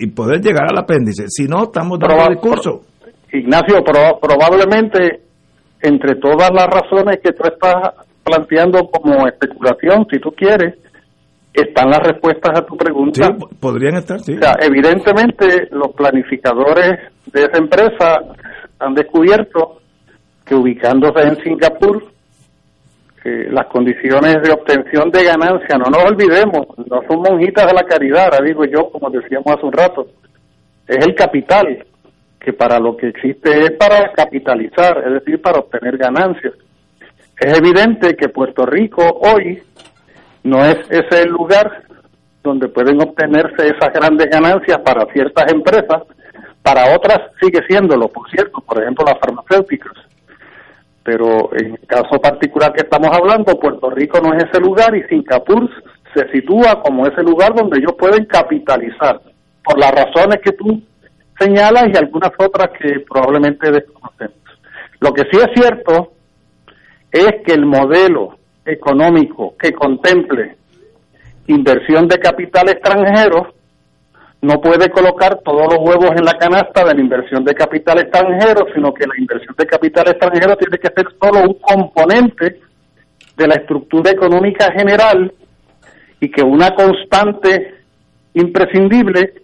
y 0.00 0.10
poder 0.10 0.40
llegar 0.40 0.64
al 0.72 0.76
apéndice. 0.76 1.26
Si 1.28 1.44
no, 1.44 1.62
estamos 1.62 2.00
dando 2.00 2.30
discurso. 2.30 2.80
Ignacio, 3.32 3.84
probablemente 4.20 5.20
entre 5.80 6.16
todas 6.16 6.50
las 6.52 6.66
razones 6.66 7.20
que 7.22 7.30
tú 7.30 7.44
estás 7.44 7.94
planteando 8.24 8.88
como 8.88 9.28
especulación, 9.28 10.04
si 10.10 10.18
tú 10.18 10.32
quieres, 10.32 10.74
están 11.54 11.90
las 11.90 12.00
respuestas 12.00 12.58
a 12.58 12.66
tu 12.66 12.76
pregunta. 12.76 13.24
Sí, 13.24 13.56
podrían 13.60 13.94
estar, 13.94 14.18
sí. 14.18 14.34
O 14.34 14.40
sea, 14.40 14.56
evidentemente 14.62 15.68
los 15.70 15.92
planificadores 15.94 16.98
de 17.32 17.40
esa 17.44 17.56
empresa 17.56 18.18
han 18.80 18.94
descubierto 18.94 19.78
que 20.44 20.56
ubicándose 20.56 21.20
en 21.22 21.36
Singapur, 21.36 22.02
las 23.50 23.66
condiciones 23.66 24.42
de 24.42 24.52
obtención 24.52 25.10
de 25.10 25.24
ganancia, 25.24 25.78
no 25.78 25.90
nos 25.90 26.04
olvidemos, 26.04 26.66
no 26.88 27.02
son 27.08 27.22
monjitas 27.22 27.66
de 27.66 27.74
la 27.74 27.82
caridad, 27.82 28.30
digo 28.44 28.64
yo, 28.64 28.90
como 28.90 29.10
decíamos 29.10 29.46
hace 29.48 29.66
un 29.66 29.72
rato, 29.72 30.06
es 30.86 31.04
el 31.04 31.14
capital, 31.14 31.84
que 32.38 32.52
para 32.52 32.78
lo 32.78 32.96
que 32.96 33.08
existe 33.08 33.50
es 33.60 33.72
para 33.72 34.12
capitalizar, 34.12 35.02
es 35.04 35.12
decir, 35.14 35.42
para 35.42 35.58
obtener 35.58 35.96
ganancias. 35.96 36.54
Es 37.40 37.58
evidente 37.58 38.16
que 38.16 38.28
Puerto 38.28 38.64
Rico 38.64 39.02
hoy 39.02 39.62
no 40.44 40.64
es 40.64 40.78
ese 40.88 41.26
lugar 41.26 41.82
donde 42.44 42.68
pueden 42.68 43.02
obtenerse 43.02 43.66
esas 43.66 43.92
grandes 43.92 44.30
ganancias 44.30 44.78
para 44.84 45.04
ciertas 45.12 45.52
empresas, 45.52 46.02
para 46.62 46.94
otras 46.94 47.18
sigue 47.40 47.60
siéndolo, 47.66 48.08
por 48.08 48.30
cierto, 48.30 48.60
por 48.60 48.80
ejemplo 48.80 49.04
las 49.04 49.18
farmacéuticas 49.18 50.05
pero 51.06 51.50
en 51.54 51.74
el 51.74 51.86
caso 51.86 52.20
particular 52.20 52.72
que 52.72 52.82
estamos 52.82 53.16
hablando, 53.16 53.58
Puerto 53.60 53.88
Rico 53.90 54.20
no 54.20 54.34
es 54.34 54.44
ese 54.44 54.60
lugar 54.60 54.94
y 54.96 55.04
Singapur 55.04 55.70
se 56.12 56.28
sitúa 56.32 56.82
como 56.82 57.06
ese 57.06 57.22
lugar 57.22 57.54
donde 57.54 57.78
ellos 57.78 57.94
pueden 57.96 58.24
capitalizar, 58.24 59.20
por 59.62 59.78
las 59.78 59.92
razones 59.92 60.40
que 60.42 60.50
tú 60.52 60.82
señalas 61.38 61.84
y 61.92 61.96
algunas 61.96 62.32
otras 62.38 62.70
que 62.76 63.04
probablemente 63.08 63.70
desconocemos. 63.70 64.36
Lo 64.98 65.12
que 65.12 65.22
sí 65.30 65.38
es 65.38 65.48
cierto 65.54 66.12
es 67.12 67.36
que 67.46 67.52
el 67.52 67.66
modelo 67.66 68.38
económico 68.64 69.54
que 69.60 69.72
contemple 69.72 70.56
inversión 71.46 72.08
de 72.08 72.18
capital 72.18 72.68
extranjero 72.68 73.54
no 74.46 74.60
puede 74.60 74.88
colocar 74.90 75.40
todos 75.44 75.74
los 75.74 75.78
huevos 75.80 76.12
en 76.16 76.24
la 76.24 76.38
canasta 76.38 76.84
de 76.84 76.94
la 76.94 77.00
inversión 77.00 77.44
de 77.44 77.52
capital 77.52 77.98
extranjero, 77.98 78.64
sino 78.72 78.94
que 78.94 79.04
la 79.04 79.18
inversión 79.18 79.56
de 79.58 79.66
capital 79.66 80.06
extranjero 80.06 80.56
tiene 80.56 80.78
que 80.78 80.92
ser 80.94 81.04
solo 81.20 81.50
un 81.50 81.54
componente 81.54 82.60
de 83.36 83.48
la 83.48 83.54
estructura 83.56 84.12
económica 84.12 84.70
general 84.70 85.32
y 86.20 86.30
que 86.30 86.44
una 86.44 86.76
constante 86.76 87.74
imprescindible 88.34 89.34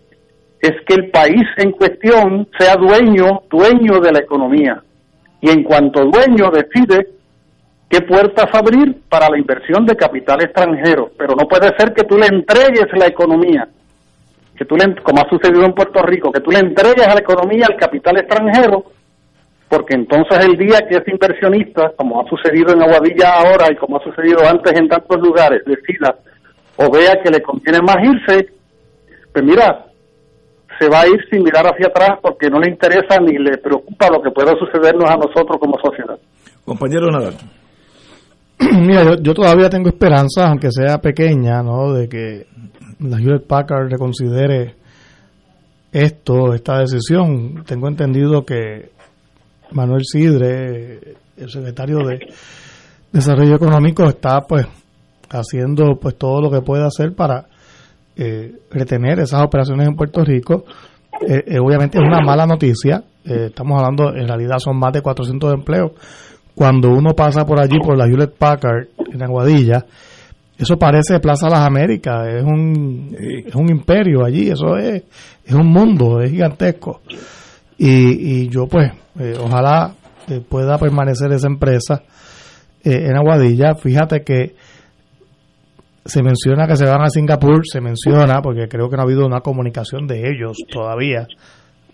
es 0.60 0.72
que 0.86 0.94
el 0.94 1.10
país 1.10 1.48
en 1.56 1.72
cuestión 1.72 2.46
sea 2.56 2.76
dueño, 2.76 3.42
dueño 3.50 3.98
de 3.98 4.12
la 4.12 4.20
economía. 4.20 4.84
Y 5.40 5.50
en 5.50 5.64
cuanto 5.64 6.04
dueño 6.04 6.52
decide 6.52 7.08
qué 7.90 8.02
puertas 8.02 8.46
abrir 8.52 9.02
para 9.08 9.28
la 9.28 9.36
inversión 9.36 9.84
de 9.84 9.96
capital 9.96 10.44
extranjero. 10.44 11.10
Pero 11.18 11.34
no 11.34 11.48
puede 11.48 11.76
ser 11.76 11.92
que 11.92 12.04
tú 12.04 12.16
le 12.16 12.26
entregues 12.26 12.86
la 12.96 13.08
economía 13.08 13.68
que 14.62 14.68
tú 14.68 14.76
le, 14.76 14.94
como 15.02 15.20
ha 15.20 15.28
sucedido 15.28 15.64
en 15.64 15.72
Puerto 15.72 16.00
Rico, 16.02 16.30
que 16.30 16.40
tú 16.40 16.50
le 16.52 16.60
entregues 16.60 17.06
a 17.06 17.14
la 17.14 17.20
economía 17.20 17.66
al 17.68 17.76
capital 17.76 18.16
extranjero, 18.18 18.84
porque 19.68 19.94
entonces 19.94 20.38
el 20.44 20.56
día 20.56 20.86
que 20.88 20.98
ese 20.98 21.10
inversionista, 21.10 21.90
como 21.96 22.20
ha 22.20 22.28
sucedido 22.28 22.72
en 22.72 22.82
Aguadilla 22.82 23.40
ahora 23.40 23.66
y 23.72 23.76
como 23.76 23.96
ha 23.96 24.04
sucedido 24.04 24.46
antes 24.46 24.72
en 24.78 24.88
tantos 24.88 25.20
lugares, 25.20 25.62
decida 25.66 26.14
o 26.76 26.90
vea 26.92 27.20
que 27.22 27.30
le 27.30 27.42
conviene 27.42 27.80
más 27.80 27.96
irse, 28.04 28.52
pues 29.32 29.44
mira, 29.44 29.86
se 30.78 30.88
va 30.88 31.00
a 31.00 31.08
ir 31.08 31.18
sin 31.28 31.42
mirar 31.42 31.66
hacia 31.66 31.88
atrás 31.88 32.18
porque 32.22 32.48
no 32.48 32.60
le 32.60 32.70
interesa 32.70 33.18
ni 33.20 33.36
le 33.38 33.58
preocupa 33.58 34.10
lo 34.10 34.22
que 34.22 34.30
pueda 34.30 34.52
sucedernos 34.58 35.10
a 35.10 35.16
nosotros 35.16 35.58
como 35.58 35.76
sociedad. 35.82 36.18
Compañero 36.64 37.10
Nadal. 37.10 37.34
Mira, 38.80 39.02
yo, 39.02 39.16
yo 39.20 39.34
todavía 39.34 39.68
tengo 39.68 39.88
esperanza, 39.88 40.48
aunque 40.48 40.70
sea 40.70 40.98
pequeña, 40.98 41.62
¿no? 41.62 41.92
De 41.92 42.08
que 42.08 42.46
la 43.02 43.18
Hewlett 43.18 43.46
Packard 43.46 43.90
reconsidere 43.90 44.74
esto, 45.92 46.54
esta 46.54 46.78
decisión. 46.78 47.64
Tengo 47.66 47.88
entendido 47.88 48.44
que 48.44 48.90
Manuel 49.72 50.02
Sidre, 50.04 51.16
el 51.36 51.50
secretario 51.50 51.98
de 51.98 52.20
Desarrollo 53.12 53.56
Económico, 53.56 54.04
está 54.04 54.40
pues 54.40 54.66
haciendo 55.30 55.98
pues 56.00 56.16
todo 56.16 56.40
lo 56.40 56.50
que 56.50 56.62
puede 56.62 56.84
hacer 56.84 57.14
para 57.14 57.46
eh, 58.16 58.52
retener 58.70 59.20
esas 59.20 59.42
operaciones 59.42 59.88
en 59.88 59.96
Puerto 59.96 60.24
Rico. 60.24 60.64
Eh, 61.26 61.44
eh, 61.46 61.58
obviamente 61.58 61.98
es 61.98 62.04
una 62.04 62.20
mala 62.20 62.46
noticia. 62.46 63.04
estamos 63.24 63.78
hablando, 63.78 64.14
en 64.14 64.26
realidad 64.26 64.58
son 64.58 64.78
más 64.78 64.92
de 64.92 65.02
400 65.02 65.54
empleos. 65.54 65.92
Cuando 66.54 66.90
uno 66.90 67.14
pasa 67.14 67.46
por 67.46 67.60
allí, 67.60 67.78
por 67.78 67.96
la 67.96 68.06
Hewlett 68.06 68.36
Packard 68.36 68.88
en 69.12 69.22
Aguadilla, 69.22 69.86
eso 70.62 70.76
parece 70.76 71.18
Plaza 71.18 71.48
Las 71.48 71.66
Américas, 71.66 72.28
es 72.28 72.44
un, 72.44 73.16
es 73.18 73.54
un 73.54 73.68
imperio 73.68 74.24
allí, 74.24 74.48
eso 74.48 74.76
es, 74.76 75.02
es 75.44 75.54
un 75.54 75.66
mundo, 75.66 76.20
es 76.20 76.30
gigantesco. 76.30 77.00
Y, 77.78 78.44
y 78.44 78.48
yo 78.48 78.68
pues, 78.68 78.92
eh, 79.18 79.34
ojalá 79.40 79.92
eh, 80.28 80.40
pueda 80.48 80.78
permanecer 80.78 81.32
esa 81.32 81.48
empresa 81.48 82.04
eh, 82.84 83.06
en 83.08 83.16
Aguadilla. 83.16 83.74
Fíjate 83.74 84.22
que 84.22 84.54
se 86.04 86.22
menciona 86.22 86.68
que 86.68 86.76
se 86.76 86.86
van 86.86 87.02
a 87.02 87.10
Singapur, 87.10 87.62
se 87.66 87.80
menciona, 87.80 88.40
porque 88.40 88.68
creo 88.68 88.88
que 88.88 88.94
no 88.94 89.02
ha 89.02 89.04
habido 89.04 89.26
una 89.26 89.40
comunicación 89.40 90.06
de 90.06 90.28
ellos 90.28 90.58
todavía 90.72 91.26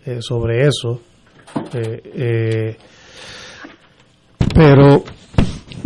eh, 0.04 0.18
sobre 0.20 0.66
eso. 0.66 1.00
pero 4.54 5.04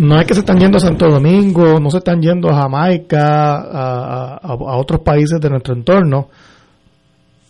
no 0.03 0.21
es 0.21 0.27
que 0.27 0.35
se 0.35 0.41
están 0.41 0.59
yendo 0.59 0.79
a 0.79 0.81
Santo 0.81 1.09
Domingo, 1.09 1.79
no 1.79 1.91
se 1.91 1.99
están 1.99 2.21
yendo 2.21 2.51
a 2.51 2.63
Jamaica, 2.63 4.39
a, 4.41 4.55
otros 4.77 5.01
países 5.01 5.41
de 5.41 5.49
nuestro 5.49 5.75
entorno 5.75 6.29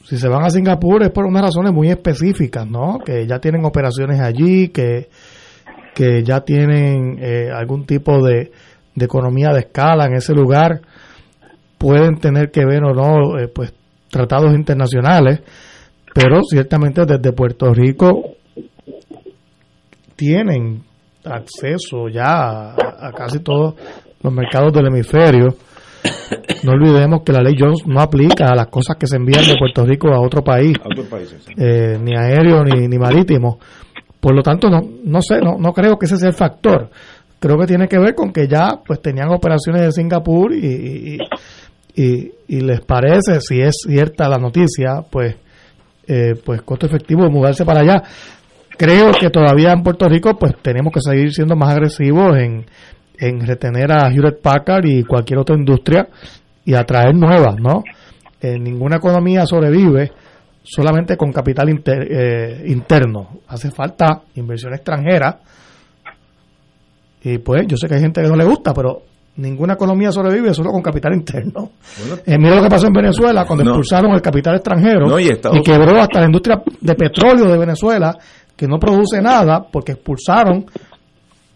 si 0.04 0.18
se 0.18 0.28
van 0.28 0.44
a 0.44 0.50
Singapur 0.50 1.02
es 1.02 1.10
por 1.10 1.24
unas 1.24 1.40
razones 1.40 1.72
muy 1.72 1.88
específicas, 1.88 2.68
¿no? 2.68 2.98
Que 2.98 3.26
ya 3.26 3.38
tienen 3.38 3.64
operaciones 3.64 4.20
allí, 4.20 4.68
que, 4.68 5.08
que 5.94 6.22
ya 6.22 6.40
tienen 6.40 7.18
eh, 7.18 7.48
algún 7.50 7.86
tipo 7.86 8.22
de, 8.22 8.52
economía 8.94 9.54
de 9.54 9.60
escala 9.60 10.04
en 10.04 10.12
ese 10.12 10.34
lugar, 10.34 10.82
pueden 11.78 12.18
tener 12.18 12.50
que 12.50 12.66
ver 12.66 12.84
o 12.84 12.92
no, 12.92 13.38
eh, 13.38 13.48
pues, 13.48 13.72
tratados 14.10 14.52
internacionales, 14.52 15.40
pero 16.12 16.42
ciertamente 16.42 17.06
desde 17.06 17.32
Puerto 17.32 17.72
Rico 17.72 18.34
tienen 20.14 20.82
acceso 21.24 22.08
ya 22.08 22.72
a 22.72 23.12
casi 23.16 23.40
todos 23.40 23.74
los 24.22 24.32
mercados 24.32 24.72
del 24.72 24.86
hemisferio 24.86 25.56
no 26.64 26.72
olvidemos 26.72 27.22
que 27.22 27.32
la 27.32 27.42
ley 27.42 27.54
Jones 27.58 27.86
no 27.86 28.00
aplica 28.00 28.46
a 28.46 28.54
las 28.54 28.68
cosas 28.68 28.96
que 28.96 29.06
se 29.06 29.16
envían 29.16 29.44
de 29.44 29.56
Puerto 29.58 29.84
Rico 29.84 30.08
a 30.08 30.20
otro 30.20 30.42
país, 30.42 30.76
eh, 31.56 31.98
ni 32.00 32.16
aéreo 32.16 32.64
ni, 32.64 32.88
ni 32.88 32.98
marítimo. 32.98 33.58
Por 34.20 34.34
lo 34.34 34.42
tanto, 34.42 34.68
no, 34.70 34.80
no 35.04 35.20
sé, 35.20 35.40
no, 35.40 35.56
no 35.58 35.72
creo 35.72 35.98
que 35.98 36.06
ese 36.06 36.16
sea 36.16 36.28
el 36.28 36.34
factor. 36.34 36.90
Creo 37.40 37.58
que 37.58 37.66
tiene 37.66 37.88
que 37.88 37.98
ver 37.98 38.14
con 38.14 38.32
que 38.32 38.46
ya 38.46 38.80
pues 38.86 39.02
tenían 39.02 39.32
operaciones 39.32 39.82
de 39.82 39.92
Singapur 39.92 40.54
y, 40.54 41.18
y, 41.96 42.60
les 42.60 42.80
parece, 42.82 43.40
si 43.40 43.60
es 43.60 43.74
cierta 43.84 44.28
la 44.28 44.38
noticia, 44.38 45.02
pues, 45.10 45.34
eh, 46.06 46.34
pues 46.44 46.62
costo 46.62 46.86
efectivo 46.86 47.28
mudarse 47.30 47.64
para 47.64 47.80
allá. 47.80 48.02
Creo 48.76 49.12
que 49.12 49.30
todavía 49.30 49.72
en 49.72 49.82
Puerto 49.82 50.08
Rico 50.08 50.36
pues 50.38 50.54
tenemos 50.62 50.92
que 50.92 51.00
seguir 51.00 51.32
siendo 51.32 51.56
más 51.56 51.70
agresivos 51.70 52.36
en, 52.36 52.66
en 53.18 53.46
retener 53.46 53.92
a 53.92 54.10
Hewlett 54.10 54.40
Packard 54.40 54.84
y 54.84 55.04
cualquier 55.04 55.38
otra 55.38 55.56
industria 55.56 56.08
y 56.64 56.74
atraer 56.74 57.14
nuevas, 57.14 57.56
¿no? 57.60 57.82
Eh, 58.40 58.58
ninguna 58.58 58.96
economía 58.96 59.46
sobrevive 59.46 60.10
solamente 60.62 61.16
con 61.16 61.32
capital 61.32 61.68
eh, 61.86 62.64
interno. 62.66 63.40
Hace 63.48 63.70
falta 63.70 64.22
inversión 64.34 64.74
extranjera. 64.74 65.38
Y 67.22 67.38
pues 67.38 67.66
yo 67.68 67.76
sé 67.76 67.86
que 67.86 67.94
hay 67.94 68.00
gente 68.00 68.20
que 68.20 68.28
no 68.28 68.36
le 68.36 68.44
gusta, 68.44 68.74
pero 68.74 69.02
ninguna 69.36 69.74
economía 69.74 70.10
sobrevive 70.10 70.52
solo 70.52 70.70
con 70.70 70.82
capital 70.82 71.14
interno. 71.14 71.70
Eh, 72.26 72.36
mira 72.38 72.56
lo 72.56 72.62
que 72.62 72.68
pasó 72.68 72.88
en 72.88 72.92
Venezuela 72.92 73.44
cuando 73.46 73.64
expulsaron 73.64 74.12
el 74.12 74.20
capital 74.20 74.56
extranjero 74.56 75.18
y, 75.18 75.28
y, 75.28 75.62
quebró 75.62 76.00
hasta 76.00 76.20
la 76.20 76.26
industria 76.26 76.62
de 76.80 76.94
petróleo 76.94 77.50
de 77.50 77.58
Venezuela, 77.58 78.16
que 78.62 78.68
no 78.68 78.78
produce 78.78 79.20
nada 79.20 79.66
porque 79.72 79.90
expulsaron 79.90 80.66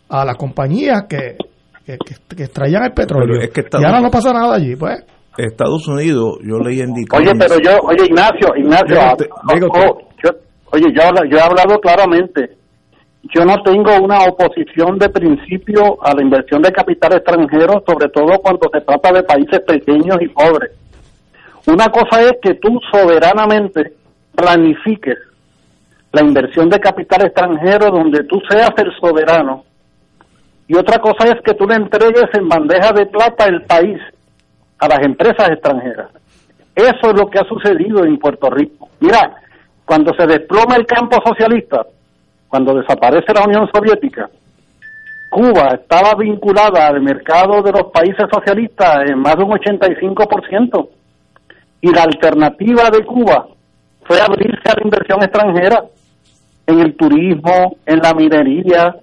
a 0.09 0.25
las 0.25 0.37
compañías 0.37 1.05
que 1.09 1.37
que, 1.87 2.43
extraían 2.43 2.83
el 2.83 2.93
petróleo. 2.95 3.39
y 3.45 3.85
ahora 3.85 4.01
no 4.01 4.11
pasa 4.11 4.33
nada 4.33 4.57
allí, 4.57 4.75
pues. 4.75 5.05
Estados 5.39 5.87
Unidos, 5.87 6.39
yo 6.43 6.59
leí 6.59 6.81
en 6.81 6.91
Oye, 6.91 7.31
pero 7.39 7.61
yo, 7.63 7.79
oye, 7.85 8.07
Ignacio, 8.07 8.49
Ignacio, 8.57 9.01
ah, 9.01 9.15
oh, 9.15 9.99
yo, 10.25 10.31
oye, 10.73 10.87
yo, 10.93 11.03
yo 11.31 11.39
he 11.39 11.41
hablado 11.41 11.79
claramente. 11.79 12.57
Yo 13.33 13.45
no 13.45 13.55
tengo 13.63 14.05
una 14.05 14.25
oposición 14.25 14.99
de 14.99 15.09
principio 15.09 16.03
a 16.03 16.13
la 16.13 16.23
inversión 16.23 16.61
de 16.61 16.73
capital 16.73 17.19
extranjero, 17.19 17.85
sobre 17.87 18.09
todo 18.09 18.37
cuando 18.43 18.69
se 18.73 18.81
trata 18.81 19.13
de 19.13 19.23
países 19.23 19.61
pequeños 19.61 20.17
y 20.23 20.29
pobres. 20.29 20.73
Una 21.69 21.87
cosa 21.87 22.23
es 22.23 22.33
que 22.43 22.55
tú 22.55 22.81
soberanamente 22.91 23.93
planifiques 24.35 25.19
la 26.17 26.23
inversión 26.23 26.71
de 26.71 26.81
capital 26.81 27.27
extranjero 27.27 27.91
donde 27.91 28.25
tú 28.25 28.41
seas 28.49 28.71
el 28.79 28.91
soberano 28.99 29.65
y 30.67 30.75
otra 30.75 30.99
cosa 30.99 31.29
es 31.29 31.43
que 31.45 31.53
tú 31.53 31.67
le 31.67 31.75
entregues 31.75 32.25
en 32.33 32.49
bandeja 32.49 32.91
de 32.93 33.05
plata 33.05 33.45
el 33.45 33.63
país 33.65 34.01
a 34.79 34.89
las 34.89 35.05
empresas 35.05 35.51
extranjeras. 35.51 36.09
Eso 36.75 37.11
es 37.11 37.15
lo 37.15 37.29
que 37.29 37.39
ha 37.39 37.45
sucedido 37.45 38.03
en 38.05 38.19
Puerto 38.19 38.49
Rico. 38.49 38.89
Mira, 39.01 39.31
cuando 39.85 40.15
se 40.15 40.27
desploma 40.27 40.77
el 40.77 40.87
campo 40.87 41.19
socialista, 41.25 41.87
cuando 42.49 42.75
desaparece 42.75 43.35
la 43.35 43.45
Unión 43.45 43.69
Soviética, 43.73 44.31
Cuba 45.31 45.69
estaba 45.75 46.15
vinculada 46.15 46.89
al 46.89 47.03
mercado 47.03 47.61
de 47.63 47.73
los 47.73 47.93
países 47.93 48.25
socialistas 48.33 49.11
en 49.11 49.19
más 49.19 49.37
de 49.37 49.45
un 49.45 49.51
85%. 49.51 50.89
Y 51.83 51.93
la 51.93 52.05
alternativa 52.05 52.89
de 52.91 53.05
Cuba 53.05 53.47
fue 54.05 54.19
abrirse 54.19 54.69
a 54.71 54.75
la 54.77 54.83
inversión 54.83 55.23
extranjera 55.23 55.85
en 56.67 56.81
el 56.81 56.97
turismo, 56.97 57.77
en 57.87 57.99
la 57.99 58.13
minería, 58.15 58.97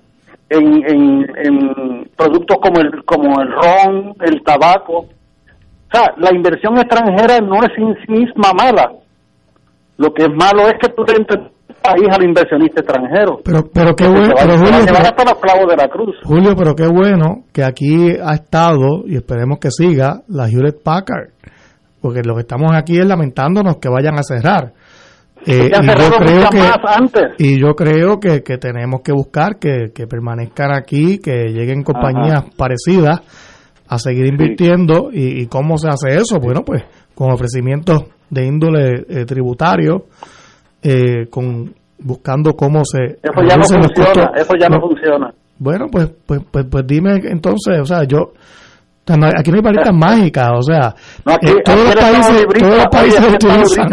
en, 0.50 0.84
en, 0.86 2.10
productos 2.16 2.58
como 2.62 2.82
el, 2.82 3.04
como 3.06 3.42
el 3.42 3.52
ron, 3.52 4.14
el 4.22 4.44
tabaco. 4.44 5.00
O 5.00 5.92
sea, 5.92 6.14
la 6.18 6.36
inversión 6.36 6.78
extranjera 6.78 7.40
no 7.40 7.58
es 7.64 7.72
en 7.78 7.96
sí 8.06 8.12
misma 8.12 8.52
mala. 8.54 8.92
Lo 9.98 10.14
que 10.14 10.24
es 10.24 10.30
malo 10.30 10.68
es 10.68 10.74
que 10.82 10.90
tú 10.90 11.04
entres 11.08 11.54
país 11.84 12.08
al 12.10 12.24
inversionista 12.24 12.82
extranjero. 12.82 13.40
Pero, 13.44 13.70
pero 13.72 13.94
qué 13.96 14.08
bueno, 14.08 14.34
pero 14.40 14.58
Julio, 14.58 15.68
de 15.68 15.76
la 15.76 15.88
cruz. 15.90 16.16
Julio, 16.24 16.54
pero 16.58 16.76
qué 16.76 16.88
bueno 16.88 17.44
que 17.52 17.64
aquí 17.64 18.12
ha 18.24 18.34
estado 18.34 19.04
y 19.06 19.16
esperemos 19.16 19.60
que 19.60 19.70
siga 19.70 20.22
la 20.30 20.48
Hewlett 20.48 20.82
Packard, 20.82 21.32
porque 22.02 22.22
lo 22.24 22.36
que 22.36 22.42
estamos 22.42 22.72
aquí 22.74 22.98
es 22.98 23.06
lamentándonos 23.06 23.78
que 23.78 23.90
vayan 23.90 24.18
a 24.18 24.24
cerrar. 24.24 24.74
Eh, 25.46 25.70
y, 25.70 25.86
yo 25.86 26.18
creo 26.18 26.50
que, 26.50 27.44
y 27.44 27.60
yo 27.60 27.76
creo 27.76 28.20
que, 28.20 28.58
tenemos 28.58 29.02
que 29.02 29.12
buscar 29.12 29.58
que, 29.58 30.08
permanezcan 30.08 30.74
aquí, 30.74 31.20
que 31.20 31.50
lleguen 31.50 31.84
compañías 31.84 32.44
parecidas 32.56 33.22
a 33.88 33.98
seguir 33.98 34.26
invirtiendo. 34.26 35.10
Y, 35.12 35.48
cómo 35.48 35.78
se 35.78 35.90
hace 35.90 36.16
eso? 36.16 36.40
Bueno, 36.40 36.62
pues 36.66 36.84
con 37.14 37.32
ofrecimientos 37.32 38.04
de 38.30 38.46
índole 38.46 39.06
eh, 39.08 39.26
tributario, 39.26 40.06
eh, 40.82 41.28
con 41.30 41.74
buscando 42.00 42.54
cómo 42.54 42.84
se... 42.84 43.20
Eso 43.22 43.42
ya 43.48 43.56
no 43.56 43.64
funciona, 43.64 44.32
eso 44.36 44.54
ya 44.60 44.70
no 44.70 44.82
funciona. 44.82 45.34
Bueno, 45.60 45.88
pues, 45.92 46.12
pues, 46.26 46.42
pues, 46.52 46.66
pues 46.70 46.86
dime 46.86 47.22
entonces, 47.24 47.80
o 47.80 47.86
sea, 47.86 48.04
yo 48.04 48.34
Aquí 49.06 49.52
no 49.52 49.58
hay 49.58 49.62
palitas 49.62 49.94
mágicas, 49.94 50.50
o 50.58 50.62
sea, 50.62 50.96
eh, 51.42 51.56
todos, 51.66 51.84
los 51.84 51.96
países, 51.96 52.48
todos 52.58 52.78
los 52.78 52.88
países 52.88 53.34
utilizan, 53.34 53.90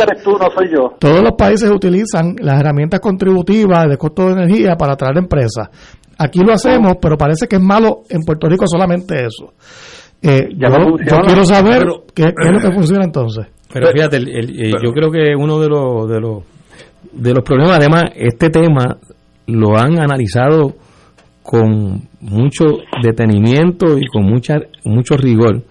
todos 1.00 1.22
los 1.22 1.32
países 1.36 1.70
utilizan 1.70 2.36
las 2.38 2.60
herramientas 2.60 3.00
contributivas 3.00 3.88
de 3.88 3.96
costo 3.96 4.26
de 4.26 4.32
energía 4.34 4.76
para 4.76 4.92
atraer 4.92 5.18
empresas. 5.18 5.68
Aquí 6.16 6.44
lo 6.44 6.52
hacemos, 6.52 6.94
pero 7.02 7.16
parece 7.16 7.48
que 7.48 7.56
es 7.56 7.62
malo 7.62 8.02
en 8.08 8.20
Puerto 8.20 8.48
Rico 8.48 8.66
solamente 8.68 9.24
eso. 9.24 9.52
Eh, 10.22 10.48
yo, 10.54 10.68
quiero 11.24 11.44
saber 11.44 11.82
qué, 12.14 12.26
es 12.26 12.52
lo 12.52 12.60
que 12.60 12.72
funciona 12.72 13.04
entonces. 13.04 13.46
Pero 13.72 13.88
fíjate, 13.88 14.18
eh, 14.18 14.72
yo 14.80 14.92
creo 14.92 15.10
que 15.10 15.34
uno 15.34 15.58
de 15.58 15.68
los, 15.68 16.08
de 16.08 16.20
los 16.20 16.44
de 17.12 17.34
los 17.34 17.42
problemas, 17.42 17.78
además, 17.78 18.04
este 18.14 18.50
tema 18.50 18.96
lo 19.46 19.76
han 19.76 19.98
analizado 19.98 20.74
con 21.42 22.08
mucho 22.20 22.64
detenimiento 23.02 23.98
y 23.98 24.06
con 24.06 24.24
mucha, 24.24 24.56
mucho 24.84 25.16
rigor 25.16 25.62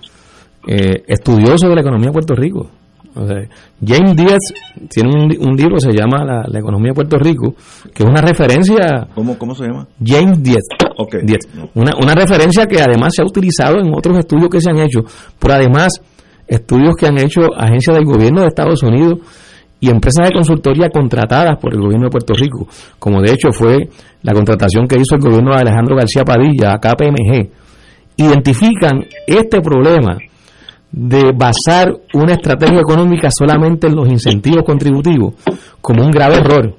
eh, 0.67 1.03
estudioso 1.07 1.69
de 1.69 1.75
la 1.75 1.81
economía 1.81 2.07
de 2.07 2.13
Puerto 2.13 2.35
Rico. 2.35 2.69
James 3.85 4.15
Díaz 4.15 4.39
tiene 4.89 5.09
un, 5.39 5.55
libro 5.55 5.75
que 5.75 5.91
se 5.91 5.97
llama 5.97 6.23
la, 6.23 6.59
economía 6.59 6.89
de 6.89 6.95
Puerto 6.95 7.17
Rico, 7.17 7.53
que 7.93 8.03
es 8.03 8.09
una 8.09 8.21
referencia. 8.21 9.07
¿Cómo, 9.13 9.37
cómo 9.37 9.55
se 9.55 9.65
llama? 9.65 9.87
James 10.03 10.41
Díaz. 10.41 10.63
Una, 11.73 11.91
una 12.01 12.15
referencia 12.15 12.65
que 12.65 12.81
además 12.81 13.13
se 13.15 13.21
ha 13.21 13.25
utilizado 13.25 13.79
en 13.79 13.93
otros 13.93 14.17
estudios 14.19 14.49
que 14.49 14.61
se 14.61 14.69
han 14.69 14.79
hecho, 14.79 15.01
pero 15.39 15.55
además 15.55 15.89
estudios 16.47 16.95
que 16.95 17.07
han 17.07 17.17
hecho 17.17 17.41
agencias 17.57 17.95
del 17.95 18.05
gobierno 18.05 18.41
de 18.41 18.47
Estados 18.47 18.83
Unidos 18.83 19.19
y 19.79 19.89
empresas 19.89 20.27
de 20.27 20.33
consultoría 20.33 20.89
contratadas 20.89 21.57
por 21.59 21.73
el 21.73 21.79
gobierno 21.79 22.05
de 22.05 22.11
Puerto 22.11 22.33
Rico, 22.33 22.67
como 22.97 23.21
de 23.21 23.31
hecho 23.31 23.51
fue 23.51 23.89
la 24.23 24.33
contratación 24.33 24.87
que 24.87 24.97
hizo 24.97 25.15
el 25.15 25.21
gobierno 25.21 25.51
de 25.53 25.61
Alejandro 25.61 25.95
García 25.95 26.25
Padilla 26.25 26.73
a 26.73 26.79
KPMG, 26.79 27.49
identifican 28.17 29.05
este 29.25 29.61
problema 29.61 30.17
de 30.91 31.31
basar 31.33 31.93
una 32.13 32.33
estrategia 32.33 32.79
económica 32.79 33.29
solamente 33.31 33.87
en 33.87 33.95
los 33.95 34.09
incentivos 34.09 34.63
contributivos 34.65 35.35
como 35.81 36.03
un 36.03 36.11
grave 36.11 36.37
error 36.37 36.75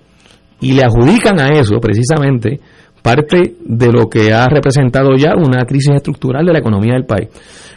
y 0.60 0.72
le 0.72 0.84
adjudican 0.84 1.40
a 1.40 1.48
eso 1.48 1.78
precisamente 1.80 2.60
parte 3.02 3.54
de 3.64 3.92
lo 3.92 4.08
que 4.08 4.32
ha 4.32 4.46
representado 4.48 5.16
ya 5.16 5.34
una 5.34 5.64
crisis 5.64 5.94
estructural 5.94 6.44
de 6.44 6.52
la 6.52 6.58
economía 6.58 6.94
del 6.94 7.06
país. 7.06 7.28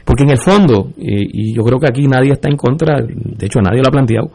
Porque 0.04 0.24
en 0.24 0.32
el 0.32 0.38
fondo, 0.38 0.92
y, 0.98 1.56
yo 1.56 1.64
creo 1.64 1.80
que 1.80 1.88
aquí 1.88 2.08
nadie 2.08 2.34
está 2.34 2.50
en 2.50 2.58
contra, 2.58 3.02
de 3.02 3.46
hecho 3.46 3.60
nadie 3.62 3.82
lo 3.82 3.88
ha 3.88 3.92
planteado, 3.92 4.32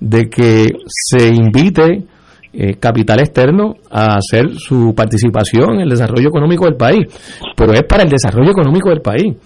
de 0.00 0.28
que 0.28 0.72
se 0.86 1.28
invite 1.28 2.04
eh, 2.52 2.74
capital 2.74 3.20
externo 3.20 3.74
a 3.90 4.16
hacer 4.16 4.50
su 4.56 4.94
participación 4.94 5.74
en 5.74 5.80
el 5.82 5.90
desarrollo 5.90 6.28
económico 6.28 6.64
del 6.64 6.76
país, 6.76 7.06
pero 7.54 7.72
es 7.72 7.82
para 7.84 8.02
el 8.02 8.08
desarrollo 8.08 8.50
económico 8.50 8.88
del 8.88 9.02
país, 9.02 9.36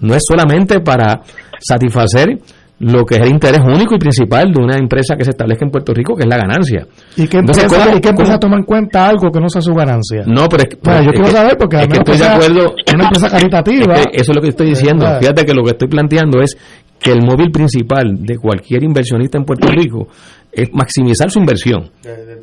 no 0.00 0.14
es 0.14 0.22
solamente 0.26 0.80
para 0.80 1.22
satisfacer 1.58 2.38
lo 2.80 3.04
que 3.04 3.14
es 3.14 3.20
el 3.20 3.28
interés 3.28 3.60
único 3.60 3.94
y 3.94 3.98
principal 3.98 4.52
de 4.52 4.60
una 4.60 4.76
empresa 4.76 5.14
que 5.16 5.24
se 5.24 5.30
establezca 5.30 5.64
en 5.64 5.70
Puerto 5.70 5.94
Rico, 5.94 6.16
que 6.16 6.24
es 6.24 6.28
la 6.28 6.36
ganancia. 6.36 6.86
¿Y 7.16 7.28
qué 7.28 7.38
Entonces, 7.38 7.64
empresa, 7.64 7.84
¿cómo- 7.86 7.96
¿y 7.96 8.00
qué 8.00 8.08
empresa 8.08 8.38
toma 8.38 8.56
en 8.56 8.64
cuenta 8.64 9.06
algo 9.08 9.30
que 9.30 9.38
no 9.40 9.48
sea 9.48 9.62
su 9.62 9.72
ganancia? 9.72 10.24
No, 10.26 10.48
pero 10.48 10.64
es 10.64 10.68
que, 10.70 10.76
Bueno, 10.82 11.00
yo 11.02 11.06
es 11.10 11.12
quiero 11.12 11.26
que- 11.26 11.32
saber 11.36 11.56
porque 11.58 11.76
es 11.76 11.88
que 11.88 11.98
estoy 11.98 12.16
de 12.18 12.24
acuerdo. 12.24 12.74
una 12.94 13.04
empresa 13.04 13.30
caritativa. 13.30 13.94
Es 13.94 14.06
que 14.06 14.16
eso 14.16 14.32
es 14.32 14.36
lo 14.36 14.42
que 14.42 14.48
estoy 14.48 14.66
diciendo. 14.68 15.04
¿Verdad? 15.04 15.20
Fíjate 15.20 15.44
que 15.44 15.54
lo 15.54 15.62
que 15.64 15.70
estoy 15.70 15.88
planteando 15.88 16.40
es 16.42 16.56
que 16.98 17.12
el 17.12 17.22
móvil 17.24 17.50
principal 17.52 18.16
de 18.20 18.36
cualquier 18.38 18.82
inversionista 18.84 19.38
en 19.38 19.44
Puerto 19.44 19.68
Rico 19.68 20.08
es 20.52 20.68
maximizar 20.72 21.30
su 21.30 21.38
inversión. 21.38 21.90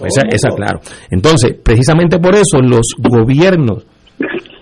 Esa, 0.05 0.21
esa, 0.29 0.49
claro. 0.55 0.79
Entonces, 1.11 1.55
precisamente 1.63 2.17
por 2.19 2.35
eso 2.35 2.59
los 2.61 2.87
gobiernos, 2.97 3.85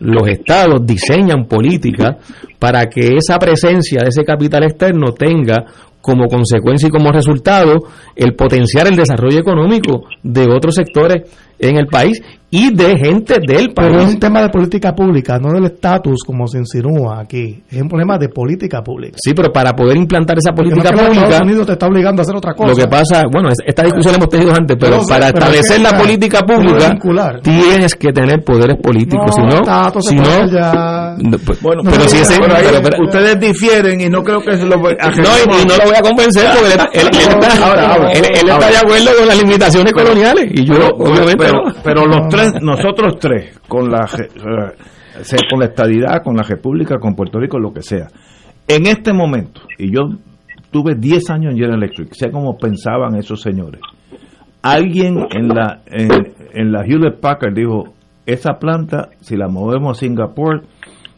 los 0.07 0.25
estados 0.29 0.85
diseñan 0.85 1.47
políticas 1.47 2.15
para 2.57 2.85
que 2.85 3.17
esa 3.17 3.37
presencia 3.37 3.99
de 4.01 4.07
ese 4.07 4.23
capital 4.23 4.63
externo 4.63 5.11
tenga 5.11 5.65
como 5.99 6.27
consecuencia 6.27 6.87
y 6.87 6.91
como 6.91 7.11
resultado 7.11 7.75
el 8.15 8.33
potenciar 8.33 8.87
el 8.87 8.95
desarrollo 8.95 9.39
económico 9.39 10.05
de 10.23 10.43
otros 10.49 10.75
sectores 10.75 11.23
en 11.59 11.77
el 11.77 11.87
país 11.87 12.21
y 12.49 12.73
de 12.73 12.97
gente 12.97 13.39
del 13.45 13.73
país. 13.73 13.89
Pero 13.91 13.99
es 14.03 14.13
un 14.13 14.19
tema 14.21 14.41
de 14.41 14.47
política 14.49 14.95
pública, 14.95 15.37
no 15.37 15.51
del 15.51 15.65
estatus 15.65 16.19
como 16.25 16.47
se 16.47 16.59
insinúa 16.59 17.19
aquí. 17.19 17.61
Es 17.69 17.81
un 17.81 17.89
problema 17.89 18.17
de 18.17 18.29
política 18.29 18.81
pública. 18.81 19.17
Sí, 19.21 19.33
pero 19.33 19.51
para 19.51 19.73
poder 19.75 19.97
implantar 19.97 20.37
esa 20.37 20.51
no 20.51 20.55
política 20.55 20.91
los 20.91 21.01
pública, 21.01 21.23
Estados 21.25 21.41
Unidos 21.45 21.65
te 21.67 21.73
está 21.73 21.87
obligando 21.87 22.21
a 22.21 22.23
hacer 22.23 22.35
otra 22.37 22.53
cosa. 22.53 22.69
lo 22.69 22.75
que 22.75 22.87
pasa, 22.87 23.23
bueno, 23.29 23.49
es- 23.49 23.57
esta 23.65 23.83
discusión 23.83 24.13
la 24.13 24.17
hemos 24.17 24.29
tenido 24.29 24.53
antes, 24.55 24.77
pero 24.79 24.97
para 25.09 25.27
pero 25.27 25.39
establecer 25.39 25.75
es 25.81 25.83
que 25.87 25.91
la 25.91 25.99
política 26.01 26.39
no 26.39 26.55
pública 26.55 26.89
vincular. 26.89 27.41
tienes 27.41 27.95
que 27.95 28.13
tener 28.13 28.43
poderes 28.45 28.77
políticos, 28.81 29.35
si 29.35 29.41
no, 29.41 30.01
si 30.01 30.15
no, 30.15 30.47
ya- 30.49 31.15
no, 31.19 31.37
pues, 31.39 31.61
Bueno, 31.61 31.81
pero 31.83 32.07
si 32.07 32.17
ese, 32.19 32.39
por 32.39 32.49
ahí 32.53 32.63
pero- 32.65 32.81
pero- 32.81 33.03
ustedes 33.03 33.39
difieren 33.41 33.99
y 33.99 34.07
no 34.09 34.23
creo 34.23 34.39
que 34.39 34.55
se 34.55 34.65
lo 34.65 34.79
voy 34.79 34.93
a 34.99 35.09
no, 35.09 35.13
y, 35.13 35.63
y 35.63 35.65
no 35.65 35.75
lo 35.75 35.83
voy 35.83 35.95
a 35.97 36.01
convencer 36.01 36.47
porque 36.53 36.73
él, 36.75 36.79
él- 36.93 37.09
él 37.11 37.29
está, 37.41 37.65
Ahora, 37.67 37.93
ahora, 37.93 38.11
él- 38.13 38.23
está 38.33 38.69
de 38.69 38.77
acuerdo 38.77 39.09
con 39.19 39.27
las 39.27 39.37
limitaciones 39.43 39.91
coloniales 39.91 40.45
y 40.53 40.63
yo 40.63 40.73
pero, 40.75 40.87
obviamente 40.95 41.46
pero, 41.51 41.63
pero 41.83 42.05
los 42.05 42.27
tres 42.29 42.53
nosotros 42.61 43.17
tres 43.19 43.59
con 43.67 43.89
la 43.89 44.05
eh, 44.05 45.37
con 45.49 45.59
la 45.59 45.65
estadidad 45.65 46.23
con 46.23 46.35
la 46.35 46.43
república 46.43 46.97
con 46.99 47.15
Puerto 47.15 47.39
Rico 47.39 47.59
lo 47.59 47.73
que 47.73 47.81
sea. 47.81 48.07
En 48.67 48.85
este 48.85 49.13
momento 49.13 49.61
y 49.77 49.93
yo 49.93 50.01
tuve 50.71 50.95
10 50.95 51.29
años 51.29 51.51
en 51.51 51.57
General 51.57 51.77
Electric 51.77 52.13
sé 52.13 52.31
cómo 52.31 52.57
pensaban 52.57 53.15
esos 53.15 53.41
señores. 53.41 53.81
Alguien 54.61 55.27
en 55.31 55.47
la 55.47 55.81
en, 55.85 56.09
en 56.53 56.71
la 56.71 56.83
Hewlett 56.85 57.19
Packard 57.19 57.53
dijo 57.53 57.93
esa 58.25 58.53
planta 58.59 59.09
si 59.21 59.35
la 59.37 59.47
movemos 59.47 59.97
a 59.97 59.99
Singapur 59.99 60.63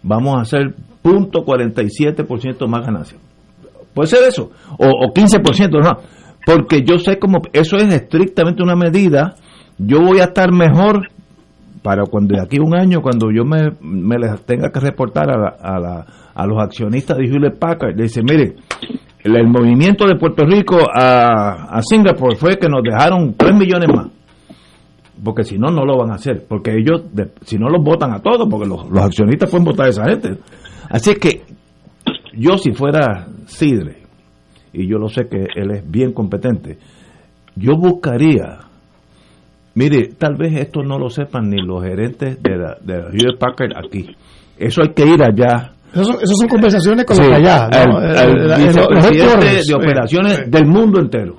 vamos 0.04 0.38
a 0.38 0.42
hacer 0.42 0.76
punto 1.02 1.44
47% 1.46 2.68
más 2.68 2.86
ganancia 2.86 3.18
puede 3.94 4.08
ser 4.08 4.28
eso 4.28 4.52
o, 4.78 4.88
o 4.88 5.14
15% 5.14 5.84
no. 5.84 6.20
Porque 6.46 6.84
yo 6.84 6.98
sé 6.98 7.20
cómo 7.20 7.40
eso 7.54 7.78
es 7.78 7.94
estrictamente 7.94 8.64
una 8.64 8.76
medida 8.76 9.36
yo 9.80 10.02
voy 10.02 10.20
a 10.20 10.26
estar 10.26 10.52
mejor 10.52 11.08
para 11.82 12.04
cuando 12.06 12.36
de 12.36 12.42
aquí 12.42 12.58
a 12.58 12.62
un 12.64 12.76
año 12.76 13.02
cuando 13.02 13.32
yo 13.32 13.46
me, 13.46 13.72
me 13.82 14.18
les 14.20 14.42
tenga 14.46 14.70
que 14.72 14.80
reportar 14.82 15.30
a, 15.32 15.38
la- 15.38 15.56
a, 15.62 15.80
la- 15.80 16.06
a 16.36 16.46
los 16.46 16.62
accionistas 16.62 17.18
de 17.18 17.26
Hewlett 17.26 17.58
Packard. 17.58 17.96
Le 17.96 18.04
dice 18.04 18.22
mire 18.22 18.56
el, 19.24 19.48
movimiento 19.48 20.06
de 20.06 20.16
Puerto 20.16 20.46
Rico 20.46 20.78
a, 20.94 21.78
a 21.78 21.82
Singapur 21.82 22.36
fue 22.38 22.58
que 22.58 22.68
nos 22.70 22.82
dejaron 22.84 23.34
3 23.36 23.54
millones 23.56 23.88
más 23.96 24.08
porque 25.24 25.44
si 25.44 25.58
no 25.58 25.70
no 25.70 25.84
lo 25.84 25.98
van 25.98 26.12
a 26.12 26.16
hacer 26.16 26.46
porque 26.48 26.74
ellos 26.78 27.04
si 27.42 27.58
no 27.58 27.68
los 27.70 27.84
votan 27.84 28.14
a 28.14 28.20
todos 28.20 28.48
porque 28.50 28.66
los, 28.68 28.90
los 28.90 29.04
accionistas 29.04 29.50
pueden 29.50 29.66
votar 29.66 29.88
a 29.88 29.90
esa 29.90 30.06
gente 30.06 30.38
así 30.90 31.16
que 31.16 31.42
yo 32.38 32.58
si 32.58 32.72
fuera 32.72 33.28
Sidre 33.46 34.04
y 34.72 34.88
yo 34.88 34.98
lo 34.98 35.10
sé 35.10 35.28
que 35.28 35.48
él 35.56 35.72
es 35.72 35.90
bien 35.92 36.14
competente 36.14 36.78
yo 37.58 37.76
buscaría 37.76 38.60
mire 39.80 40.10
tal 40.18 40.36
vez 40.36 40.52
esto 40.58 40.84
no 40.84 40.98
lo 41.00 41.10
sepan 41.10 41.50
ni 41.50 41.62
los 41.62 41.84
gerentes 41.84 42.42
de 42.44 42.58
la, 42.58 42.76
de 42.82 42.94
la 43.02 43.08
Hewlett 43.10 43.38
Packard 43.40 43.72
aquí 43.78 44.06
eso 44.58 44.82
hay 44.84 44.90
que 44.94 45.06
ir 45.06 45.22
allá 45.24 45.72
Eso, 45.94 46.20
esas 46.22 46.38
son 46.38 46.48
conversaciones 46.50 47.06
con 47.06 47.16
Sí, 47.16 47.24
los 47.24 47.32
allá. 47.34 47.68
¿no? 47.70 47.98
al- 47.98 48.18
al 48.18 48.34
los 48.34 48.58
vicepresidente 48.58 49.18
headquarters. 49.24 49.66
de 49.68 49.74
operaciones 49.76 50.34
Sí. 50.38 50.44
del 50.52 50.66
mundo 50.68 51.00
entero. 51.00 51.36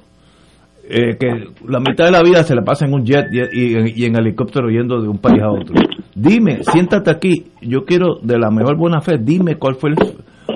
Eh, 0.92 1.16
que 1.20 1.28
la 1.68 1.78
mitad 1.78 2.06
de 2.06 2.10
la 2.10 2.20
vida 2.22 2.42
se 2.42 2.54
la 2.56 2.62
pasa 2.62 2.84
en 2.84 2.94
un 2.94 3.04
jet 3.04 3.26
y, 3.30 3.38
y- 3.38 3.92
y 3.94 4.04
en 4.06 4.16
helicóptero 4.18 4.68
yendo 4.70 5.00
de 5.00 5.06
un 5.08 5.18
país 5.18 5.40
a 5.40 5.50
otro. 5.52 5.74
Dime, 6.16 6.64
siéntate 6.64 7.10
aquí, 7.12 7.44
yo 7.62 7.84
quiero 7.84 8.16
de 8.22 8.38
la 8.40 8.50
mejor 8.50 8.76
buena 8.76 9.00
fe, 9.00 9.18
dime 9.20 9.54
cuál 9.54 9.76
fue 9.76 9.90
el... 9.90 9.96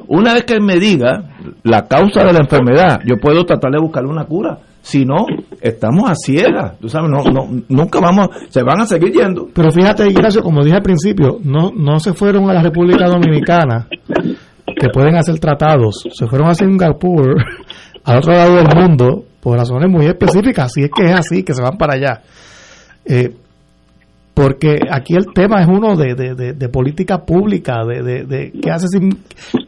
Una 0.08 0.32
vez 0.34 0.42
que 0.42 0.54
él 0.54 0.62
me 0.62 0.80
diga 0.80 1.30
la 1.62 1.86
causa 1.86 2.24
de 2.24 2.32
la 2.32 2.40
enfermedad, 2.40 3.00
yo 3.06 3.14
puedo 3.22 3.44
tratar 3.44 3.70
de 3.70 3.78
buscarle 3.78 4.08
una 4.10 4.24
cura. 4.24 4.58
Si 4.86 5.02
no, 5.06 5.24
estamos 5.62 6.10
a 6.10 6.14
ciegas, 6.14 6.78
tú 6.78 6.90
sabes, 6.90 7.08
no, 7.10 7.22
no, 7.24 7.48
nunca 7.70 8.00
vamos, 8.00 8.28
se 8.50 8.62
van 8.62 8.82
a 8.82 8.86
seguir 8.86 9.12
yendo. 9.14 9.48
Pero 9.54 9.70
fíjate, 9.70 10.06
Ignacio, 10.06 10.42
como 10.42 10.62
dije 10.62 10.76
al 10.76 10.82
principio, 10.82 11.38
no, 11.42 11.70
no 11.74 11.98
se 12.00 12.12
fueron 12.12 12.50
a 12.50 12.52
la 12.52 12.62
República 12.62 13.06
Dominicana, 13.08 13.88
que 14.66 14.88
pueden 14.92 15.16
hacer 15.16 15.38
tratados, 15.38 16.04
se 16.12 16.26
fueron 16.26 16.48
a 16.50 16.54
Singapur, 16.54 17.34
al 18.04 18.18
otro 18.18 18.32
lado 18.34 18.56
del 18.56 18.66
mundo, 18.76 19.24
por 19.40 19.56
razones 19.56 19.88
muy 19.90 20.04
específicas, 20.04 20.70
si 20.70 20.82
es 20.82 20.90
que 20.94 21.06
es 21.06 21.14
así, 21.14 21.42
que 21.42 21.54
se 21.54 21.62
van 21.62 21.78
para 21.78 21.94
allá. 21.94 22.20
Eh, 23.06 23.32
porque 24.34 24.80
aquí 24.90 25.14
el 25.14 25.32
tema 25.32 25.62
es 25.62 25.68
uno 25.68 25.96
de, 25.96 26.14
de, 26.14 26.52
de- 26.54 26.68
política 26.68 27.24
pública, 27.24 27.84
de, 27.86 28.02
de, 28.02 28.24
de 28.24 28.52
qué 28.60 28.70
hace 28.70 28.88
Sin- 28.88 29.18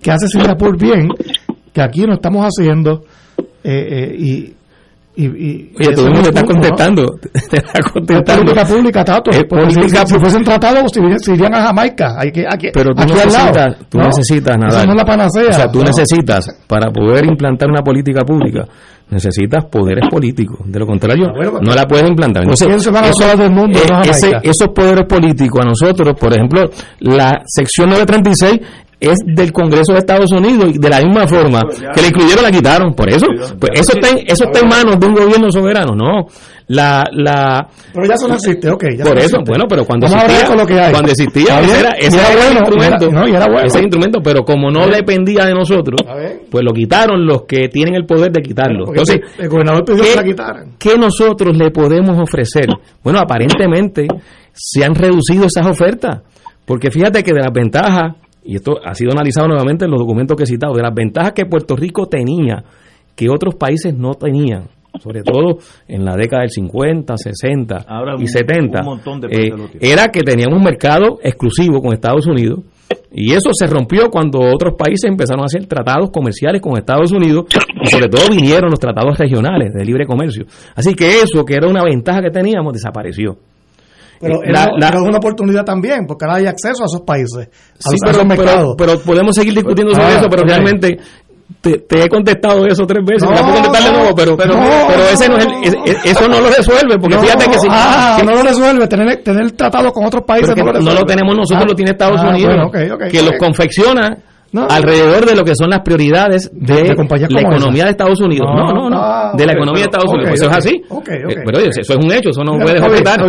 qué 0.02 0.10
hace 0.10 0.26
Singapur 0.28 0.76
bien, 0.78 1.08
que 1.72 1.80
aquí 1.80 2.02
no 2.02 2.14
estamos 2.14 2.44
haciendo, 2.44 3.04
eh, 3.64 3.86
eh, 3.90 4.16
y, 4.18 4.52
y, 5.16 5.24
y- 5.24 5.72
Oye, 5.78 5.90
es 5.90 5.94
te 5.94 6.02
el 6.02 6.12
estás 6.14 6.14
punto, 6.14 6.40
¿no? 6.42 6.46
contestando, 6.46 7.06
te 7.50 7.56
estás 7.56 7.74
Es 7.74 7.92
contestando. 7.92 8.42
política 8.44 8.64
pública, 8.66 9.04
Tato. 9.04 9.30
Es 9.30 9.36
si- 9.38 9.44
política 9.44 10.06
si, 10.06 10.18
fuesen 10.18 10.44
tratados, 10.44 10.92
se 10.92 11.32
irían, 11.32 11.54
a 11.54 11.66
Jamaica. 11.66 12.14
Hay 12.18 12.30
que, 12.30 12.44
aquí, 12.48 12.68
Pero 12.72 12.94
tú 12.94 13.02
aquí 13.02 13.12
al 13.12 13.32
lado, 13.32 13.46
necesitas, 13.52 13.88
tú 13.88 13.98
¿no? 13.98 14.04
necesitas 14.06 14.58
nada. 14.58 14.84
No 14.84 14.92
es 14.92 14.96
la 14.98 15.04
panacea. 15.04 15.48
O 15.48 15.52
sea, 15.52 15.70
tú 15.72 15.78
¿no? 15.78 15.84
necesitas, 15.86 16.46
para 16.66 16.90
poder 16.90 17.24
implantar 17.26 17.68
una 17.70 17.82
política 17.82 18.22
pública, 18.24 18.66
necesitas 19.08 19.64
poderes 19.66 20.08
políticos. 20.10 20.58
De 20.66 20.78
lo 20.80 20.86
contrario, 20.86 21.32
no 21.62 21.74
la 21.74 21.84
puedes 21.86 22.08
implantar. 22.08 22.42
Entonces, 22.42 22.66
¿Quién 22.68 22.80
se 22.80 22.90
va 22.90 23.00
a 23.00 23.08
eso- 23.08 23.36
del 23.36 23.50
mundo, 23.52 23.78
eh, 23.78 24.10
ese- 24.10 24.36
esos 24.42 24.68
poderes 24.68 25.04
políticos 25.08 25.60
a 25.64 25.68
nosotros, 25.68 26.14
por 26.18 26.32
ejemplo, 26.34 26.64
la 27.00 27.40
sección 27.46 27.88
936 27.90 28.60
es 28.98 29.16
del 29.26 29.52
Congreso 29.52 29.92
de 29.92 29.98
Estados 29.98 30.32
Unidos 30.32 30.70
y 30.74 30.78
de 30.78 30.88
la 30.88 31.00
misma 31.02 31.26
forma 31.28 31.62
que 31.94 32.00
la 32.00 32.08
incluyeron 32.08 32.42
la 32.42 32.50
quitaron 32.50 32.94
por 32.94 33.08
eso 33.10 33.26
pues 33.58 33.72
eso 33.74 33.92
está 33.92 34.08
en, 34.08 34.18
eso 34.26 34.44
está 34.44 34.60
en 34.60 34.68
manos 34.68 34.98
de 34.98 35.06
un 35.06 35.14
gobierno 35.14 35.50
soberano 35.50 35.94
no 35.94 36.26
la 36.68 37.04
la 37.12 37.68
Pero 37.92 38.06
ya 38.06 38.14
eso 38.14 38.26
no 38.26 38.34
existe, 38.34 38.70
ok. 38.70 38.84
ya 38.96 39.04
por 39.04 39.14
no 39.14 39.20
eso 39.20 39.36
existe. 39.36 39.44
bueno 39.50 39.64
pero 39.68 39.84
cuando 39.84 40.06
Vamos 40.06 40.22
existía 40.24 40.38
ver 40.40 40.48
con 40.48 40.56
lo 40.58 40.66
que 40.66 40.80
hay. 40.80 40.92
cuando 40.92 41.10
existía 41.12 41.60
ese 41.60 41.78
era, 41.80 41.90
ese 41.90 42.16
era 42.18 42.30
el 42.30 42.36
bueno, 42.36 42.60
instrumento 42.60 43.04
era- 43.08 43.20
no, 43.20 43.28
y 43.28 43.30
era 43.36 43.46
bueno. 43.46 43.66
ese 43.66 43.80
instrumento 43.82 44.20
pero 44.22 44.44
como 44.44 44.70
no 44.70 44.86
dependía 44.88 45.44
de 45.44 45.52
nosotros 45.54 46.00
pues 46.50 46.64
lo 46.64 46.72
quitaron 46.72 47.26
los 47.26 47.42
que 47.42 47.68
tienen 47.68 47.94
el 47.96 48.06
poder 48.06 48.32
de 48.32 48.40
quitarlo 48.40 48.86
entonces 48.88 49.20
el 49.38 49.48
gobernador 49.48 49.84
pidió 49.84 50.02
¿qué- 50.04 50.10
que 50.10 50.16
la 50.16 50.24
quitaran. 50.24 50.70
¿Qué 50.78 50.96
nosotros 50.98 51.56
le 51.56 51.70
podemos 51.70 52.18
ofrecer? 52.18 52.66
Bueno, 53.04 53.18
aparentemente 53.20 54.06
se 54.52 54.84
han 54.84 54.94
reducido 54.94 55.44
esas 55.46 55.66
ofertas, 55.66 56.22
porque 56.64 56.90
fíjate 56.90 57.22
que 57.22 57.32
de 57.32 57.40
las 57.40 57.52
ventajas, 57.52 58.14
y 58.46 58.56
esto 58.56 58.76
ha 58.84 58.94
sido 58.94 59.12
analizado 59.12 59.48
nuevamente 59.48 59.84
en 59.84 59.90
los 59.90 60.00
documentos 60.00 60.36
que 60.36 60.44
he 60.44 60.46
citado, 60.46 60.74
de 60.74 60.82
las 60.82 60.94
ventajas 60.94 61.32
que 61.32 61.46
Puerto 61.46 61.76
Rico 61.76 62.06
tenía, 62.06 62.64
que 63.14 63.28
otros 63.28 63.54
países 63.54 63.94
no 63.94 64.14
tenían, 64.14 64.64
sobre 65.02 65.22
todo 65.22 65.58
en 65.88 66.04
la 66.04 66.14
década 66.16 66.42
del 66.42 66.50
50, 66.50 67.16
60 67.16 67.84
Ahora 67.88 68.14
y 68.18 68.22
un- 68.22 68.28
70, 68.28 68.80
un 68.80 68.86
montón 68.86 69.20
de 69.20 69.28
eh, 69.28 69.50
era 69.80 70.08
que 70.08 70.20
teníamos 70.20 70.58
un 70.58 70.64
mercado 70.64 71.18
exclusivo 71.22 71.80
con 71.82 71.92
Estados 71.92 72.26
Unidos, 72.26 72.60
y 73.10 73.32
eso 73.32 73.50
se 73.52 73.66
rompió 73.66 74.10
cuando 74.10 74.38
otros 74.38 74.74
países 74.78 75.10
empezaron 75.10 75.42
a 75.42 75.46
hacer 75.46 75.66
tratados 75.66 76.10
comerciales 76.10 76.60
con 76.62 76.76
Estados 76.78 77.10
Unidos 77.12 77.46
y 77.82 77.86
sobre 77.88 78.08
todo 78.08 78.30
vinieron 78.30 78.70
los 78.70 78.78
tratados 78.78 79.18
regionales 79.18 79.72
de 79.74 79.84
libre 79.84 80.06
comercio. 80.06 80.44
Así 80.74 80.94
que 80.94 81.20
eso, 81.22 81.44
que 81.44 81.54
era 81.54 81.66
una 81.66 81.82
ventaja 81.82 82.20
que 82.22 82.30
teníamos, 82.30 82.72
desapareció. 82.74 83.38
Pero, 84.20 84.42
Eh, 84.42 84.50
la- 84.52 84.64
era- 84.64 84.90
la- 84.92 85.02
una 85.02 85.18
oportunidad 85.18 85.64
también, 85.64 86.06
porque 86.06 86.24
ahora 86.24 86.38
hay 86.38 86.46
acceso 86.46 86.82
a 86.82 86.86
esos 86.86 87.02
países, 87.02 87.48
a, 87.48 87.90
Sí, 87.90 87.96
los- 87.96 88.02
a 88.02 88.06
pero, 88.06 88.10
esos 88.12 88.26
mercados. 88.26 88.74
pero 88.78 89.00
podemos 89.00 89.34
seguir 89.34 89.54
discutiendo 89.54 89.94
sobre 89.94 90.06
Ah, 90.06 90.18
eso, 90.20 90.28
pero 90.30 90.42
realmente 90.44 90.98
te, 91.60 91.78
te 91.78 92.02
he 92.04 92.08
contestado 92.08 92.66
eso 92.66 92.84
tres 92.86 93.04
veces, 93.04 93.22
No, 93.28 93.30
no, 93.36 93.42
no, 93.42 93.92
nuevo, 93.92 94.14
pero, 94.16 94.36
pero, 94.36 94.54
no, 94.56 94.90
ese 95.12 95.28
no 95.28 95.36
es 95.36 95.46
el, 95.46 95.52
es- 95.64 95.74
es- 95.84 96.04
eso 96.12 96.28
no 96.28 96.40
lo 96.40 96.48
resuelve, 96.48 96.98
porque 96.98 97.16
No, 97.16 97.22
fíjate 97.22 97.46
que 97.50 97.58
si 97.58 97.66
ah, 97.70 98.16
que- 98.18 98.24
no 98.26 98.34
lo 98.34 98.42
resuelve, 98.42 98.86
tener, 98.88 99.16
tener 99.22 99.52
tratado 99.52 99.92
con 99.92 100.04
otros 100.04 100.24
países. 100.24 100.56
No, 100.56 100.64
no, 100.64 100.72
resuelve. 100.72 101.00
lo 101.00 101.06
tenemos 101.06 101.36
nosotros, 101.36 101.62
Ah, 101.62 101.68
lo 101.68 101.74
tiene 101.74 101.90
Estados 101.92 102.20
ah, 102.20 102.28
Unidos, 102.30 102.54
bueno, 102.54 102.70
que 102.70 103.18
ok. 103.20 103.24
los 103.30 103.38
confecciona 103.38 104.16
alrededor 104.68 105.26
de 105.26 105.34
lo 105.36 105.44
que 105.44 105.54
son 105.54 105.70
las 105.70 105.80
prioridades 105.80 106.50
de, 106.52 106.94
la 107.28 107.40
economía 107.40 107.84
de 107.84 107.90
Estados 107.90 108.20
Unidos. 108.20 108.48
No, 108.54 108.72
no, 108.72 108.90
no, 108.90 108.96
Ah, 108.98 109.32
de 109.36 109.46
la 109.46 109.52
economía 109.52 109.82
de 109.82 109.86
Estados 109.90 110.10
Unidos. 110.12 110.30
ok, 110.30 110.34
Eso 110.36 110.46
es 110.50 110.56
así. 110.56 110.70
Eh, 110.76 110.84
ok. 110.88 111.08
pero 111.44 111.58
oye, 111.58 111.68
eso 111.68 111.92
es 111.92 112.04
un 112.04 112.12
hecho, 112.12 112.30
eso 112.30 112.42
no 112.44 112.52
ok, 112.56 112.62
objetar. 112.62 113.20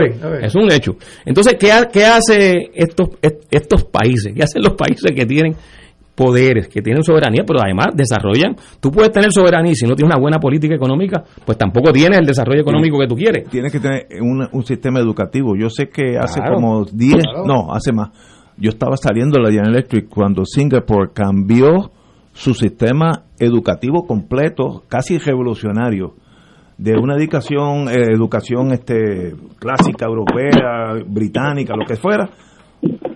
Es 0.42 0.56
un 0.56 0.72
hecho. 0.72 0.96
Entonces, 1.26 1.56
¿qué, 1.60 1.72
ha- 1.72 1.86
qué 1.92 2.06
hace 2.06 2.70
estos, 2.74 3.10
est- 3.22 3.44
estos 3.52 3.84
países? 3.86 4.34
¿Qué 4.36 4.44
hacen 4.44 4.62
los 4.62 4.74
países 4.74 5.12
que 5.12 5.26
tienen 5.26 5.56
poderes, 6.16 6.68
que 6.68 6.82
tienen 6.82 7.04
soberanía, 7.04 7.44
pero 7.46 7.60
además 7.62 7.88
desarrollan? 7.94 8.56
Tú 8.80 8.92
puedes 8.92 9.12
tener 9.12 9.32
soberanía 9.32 9.72
y 9.72 9.76
si 9.76 9.86
no 9.86 9.96
tienes 9.96 10.12
una 10.14 10.20
buena 10.22 10.40
política 10.40 10.76
económica, 10.76 11.24
pues 11.46 11.58
tampoco 11.58 11.92
tienes 11.92 12.20
el 12.20 12.26
desarrollo 12.26 12.62
económico 12.62 12.98
que 13.00 13.08
tú 13.08 13.16
quieres. 13.16 13.48
Tienes 13.50 13.72
que 13.72 13.80
tener 13.80 14.08
un, 14.22 14.48
un 14.52 14.64
sistema 14.66 15.00
educativo. 15.00 15.56
Yo 15.56 15.70
sé 15.70 15.90
que 15.90 16.18
hace 16.18 16.40
Claro. 16.40 16.56
como 16.56 16.86
10, 16.86 17.16
Claro. 17.24 17.46
no, 17.46 17.72
hace 17.74 17.92
más. 17.92 18.10
Yo 18.58 18.70
estaba 18.70 18.98
saliendo 18.98 19.38
de 19.38 19.44
la 19.44 19.52
General 19.52 19.74
Electric 19.74 20.10
cuando 20.10 20.44
Singapore 20.44 21.12
cambió 21.14 21.92
su 22.34 22.56
sistema 22.56 23.26
educativo 23.38 24.06
completo, 24.08 24.84
casi 24.88 25.20
revolucionario, 25.20 26.16
de 26.78 26.94
una 26.94 27.16
educación, 27.16 27.88
eh, 27.88 28.14
educación 28.14 28.72
este, 28.72 29.36
clásica, 29.60 30.06
europea, 30.06 31.04
británica, 31.06 31.76
lo 31.76 31.86
que 31.86 31.96
fuera. 31.96 32.30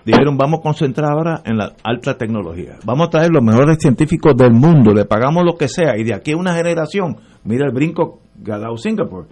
Dijeron, 0.04 0.36
vamos 0.36 0.60
a 0.60 0.62
concentrar 0.62 1.12
ahora 1.12 1.42
en 1.44 1.56
la 1.56 1.72
alta 1.84 2.16
tecnología. 2.16 2.78
Vamos 2.84 3.06
a 3.06 3.10
traer 3.10 3.30
los 3.32 3.42
mejores 3.42 3.78
científicos 3.80 4.36
del 4.36 4.52
mundo, 4.52 4.92
le 4.92 5.04
pagamos 5.04 5.44
lo 5.44 5.56
que 5.56 5.68
sea, 5.68 5.96
y 5.96 6.04
de 6.04 6.14
aquí 6.14 6.32
a 6.32 6.36
una 6.36 6.54
generación, 6.54 7.16
mira 7.44 7.66
el 7.66 7.72
brinco 7.72 8.20
que 8.44 8.52
ha 8.52 8.58
dado 8.58 8.76
Singapur. 8.76 9.26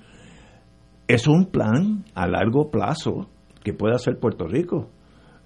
Es 1.08 1.26
un 1.26 1.46
plan 1.46 2.04
a 2.14 2.28
largo 2.28 2.70
plazo 2.70 3.28
que 3.64 3.72
puede 3.72 3.94
hacer 3.94 4.18
Puerto 4.20 4.46
Rico. 4.46 4.88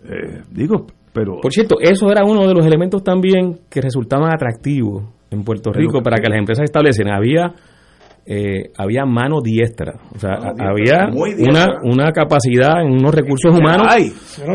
Eh, 0.05 0.43
digo, 0.51 0.87
pero... 1.13 1.41
Por 1.41 1.53
cierto, 1.53 1.77
eso 1.81 2.11
era 2.11 2.25
uno 2.25 2.47
de 2.47 2.55
los 2.55 2.67
elementos 2.67 3.03
también 3.03 3.61
que 3.71 3.81
resultaban 3.81 4.33
atractivos 4.33 5.05
en 5.31 5.45
Puerto 5.45 5.73
Rico 5.73 6.03
para 6.03 6.19
que 6.19 6.29
las 6.29 6.39
empresas 6.39 6.65
establecieran. 6.65 7.15
Había 7.15 7.55
eh, 8.27 8.71
había 8.79 9.05
mano 9.05 9.41
diestra, 9.43 9.93
o 10.15 10.19
sea, 10.19 10.31
Mano 10.39 10.55
diestra, 10.55 10.71
había 10.71 11.09
una, 11.49 11.67
una 11.83 12.13
capacidad 12.13 12.81
en 12.81 12.93
unos 12.93 13.15
recursos 13.15 13.55
humanos 13.55 13.87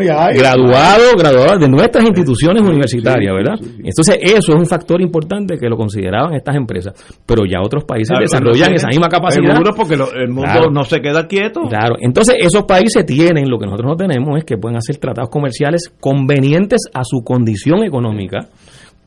ya 0.03 0.25
hay. 0.25 0.37
graduados, 0.37 1.13
graduados 1.17 1.59
de 1.59 1.67
nuestras 1.69 2.03
instituciones 2.05 2.63
universitarias, 2.63 3.33
¿verdad? 3.33 3.55
Entonces, 3.77 4.17
eso 4.21 4.53
es 4.53 4.55
un 4.55 4.65
factor 4.65 5.01
importante 5.01 5.57
que 5.57 5.69
lo 5.69 5.77
consideraban 5.77 6.33
estas 6.33 6.55
empresas, 6.55 6.93
pero 7.25 7.43
ya 7.45 7.59
otros 7.63 7.83
países 7.83 8.17
desarrollan 8.19 8.71
no 8.71 8.75
esa 8.75 8.87
misma 8.87 9.07
capacidad. 9.07 9.51
Seguro, 9.53 9.73
porque 9.75 9.95
lo- 9.97 10.11
el 10.13 10.29
mundo 10.29 10.49
Claro. 10.51 10.71
no 10.71 10.83
se 10.83 10.99
queda 10.99 11.27
quieto. 11.27 11.61
Claro, 11.69 11.95
entonces 11.99 12.35
esos 12.39 12.63
países 12.63 13.05
tienen, 13.05 13.49
lo 13.49 13.59
que 13.59 13.65
nosotros 13.65 13.91
no 13.91 13.95
tenemos 13.95 14.37
es 14.37 14.45
que 14.45 14.57
pueden 14.57 14.77
hacer 14.77 14.97
tratados 14.97 15.29
comerciales 15.29 15.93
convenientes 15.99 16.81
a 16.93 17.03
su 17.03 17.21
condición 17.23 17.83
económica 17.83 18.47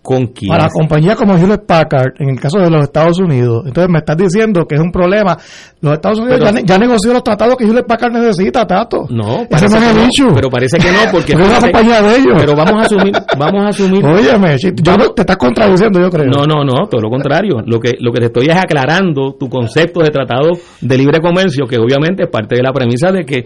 con 0.02 0.26
quienes 0.26 0.58
Para 0.58 0.68
compañías 0.68 1.14
como 1.16 1.36
Hewlett 1.36 1.64
Packard, 1.64 2.14
en 2.18 2.30
el 2.30 2.40
caso 2.40 2.58
de 2.58 2.68
los 2.68 2.82
Estados 2.82 3.20
Unidos. 3.20 3.62
Entonces 3.66 3.88
me 3.88 3.98
estás 4.00 4.16
diciendo 4.16 4.66
que 4.66 4.74
es 4.74 4.80
un 4.80 4.90
problema. 4.90 5.36
Los 5.80 5.94
Estados 5.94 6.18
Unidos 6.18 6.40
Pero- 6.40 6.52
ya, 6.56 6.60
ya 6.64 6.78
negoció 6.78 7.12
los 7.12 7.22
tratados 7.22 7.56
que 7.56 7.64
Hewlett 7.64 7.86
Packard 7.86 8.12
necesita, 8.12 8.66
Tato. 8.66 9.06
No, 9.10 9.42
Ese 9.42 9.46
parece 9.48 9.68
no 9.68 9.76
es 9.76 9.82
que 9.84 9.90
el 9.90 9.96
no, 9.96 10.08
issue. 10.08 10.32
pero 10.34 10.50
parece 10.50 10.78
que 10.78 10.90
no, 10.90 10.98
porque 11.12 11.32
es 11.32 11.38
una 11.38 11.60
compañía 11.60 12.02
de 12.02 12.16
ellos. 12.16 12.34
Pero 12.36 12.56
vamos 12.56 12.74
a 12.82 12.84
asumir, 12.86 13.12
vamos 13.38 13.62
a 13.64 13.68
asumir. 13.68 14.04
Óyeme, 14.04 14.56
yo 14.58 14.96
no- 14.96 15.10
te 15.12 15.22
estás 15.22 15.36
contradiciendo, 15.36 16.00
yo 16.00 16.10
creo. 16.10 16.26
No, 16.26 16.46
no, 16.46 16.64
no, 16.64 16.88
todo 16.88 17.00
lo 17.00 17.08
contrario. 17.08 17.62
Lo 17.64 17.78
que, 17.78 17.92
lo 18.00 18.10
que 18.12 18.18
te 18.20 18.26
estoy 18.26 18.46
es 18.46 18.56
aclarando 18.56 19.36
tu 19.38 19.48
concepto 19.48 20.00
de 20.02 20.10
tratado 20.10 20.50
de 20.80 20.98
libre 20.98 21.20
comercio, 21.20 21.64
que 21.66 21.78
obviamente 21.78 22.24
es 22.24 22.28
parte 22.28 22.56
de 22.56 22.62
la 22.62 22.72
premisa 22.72 23.12
de 23.12 23.24
que 23.24 23.44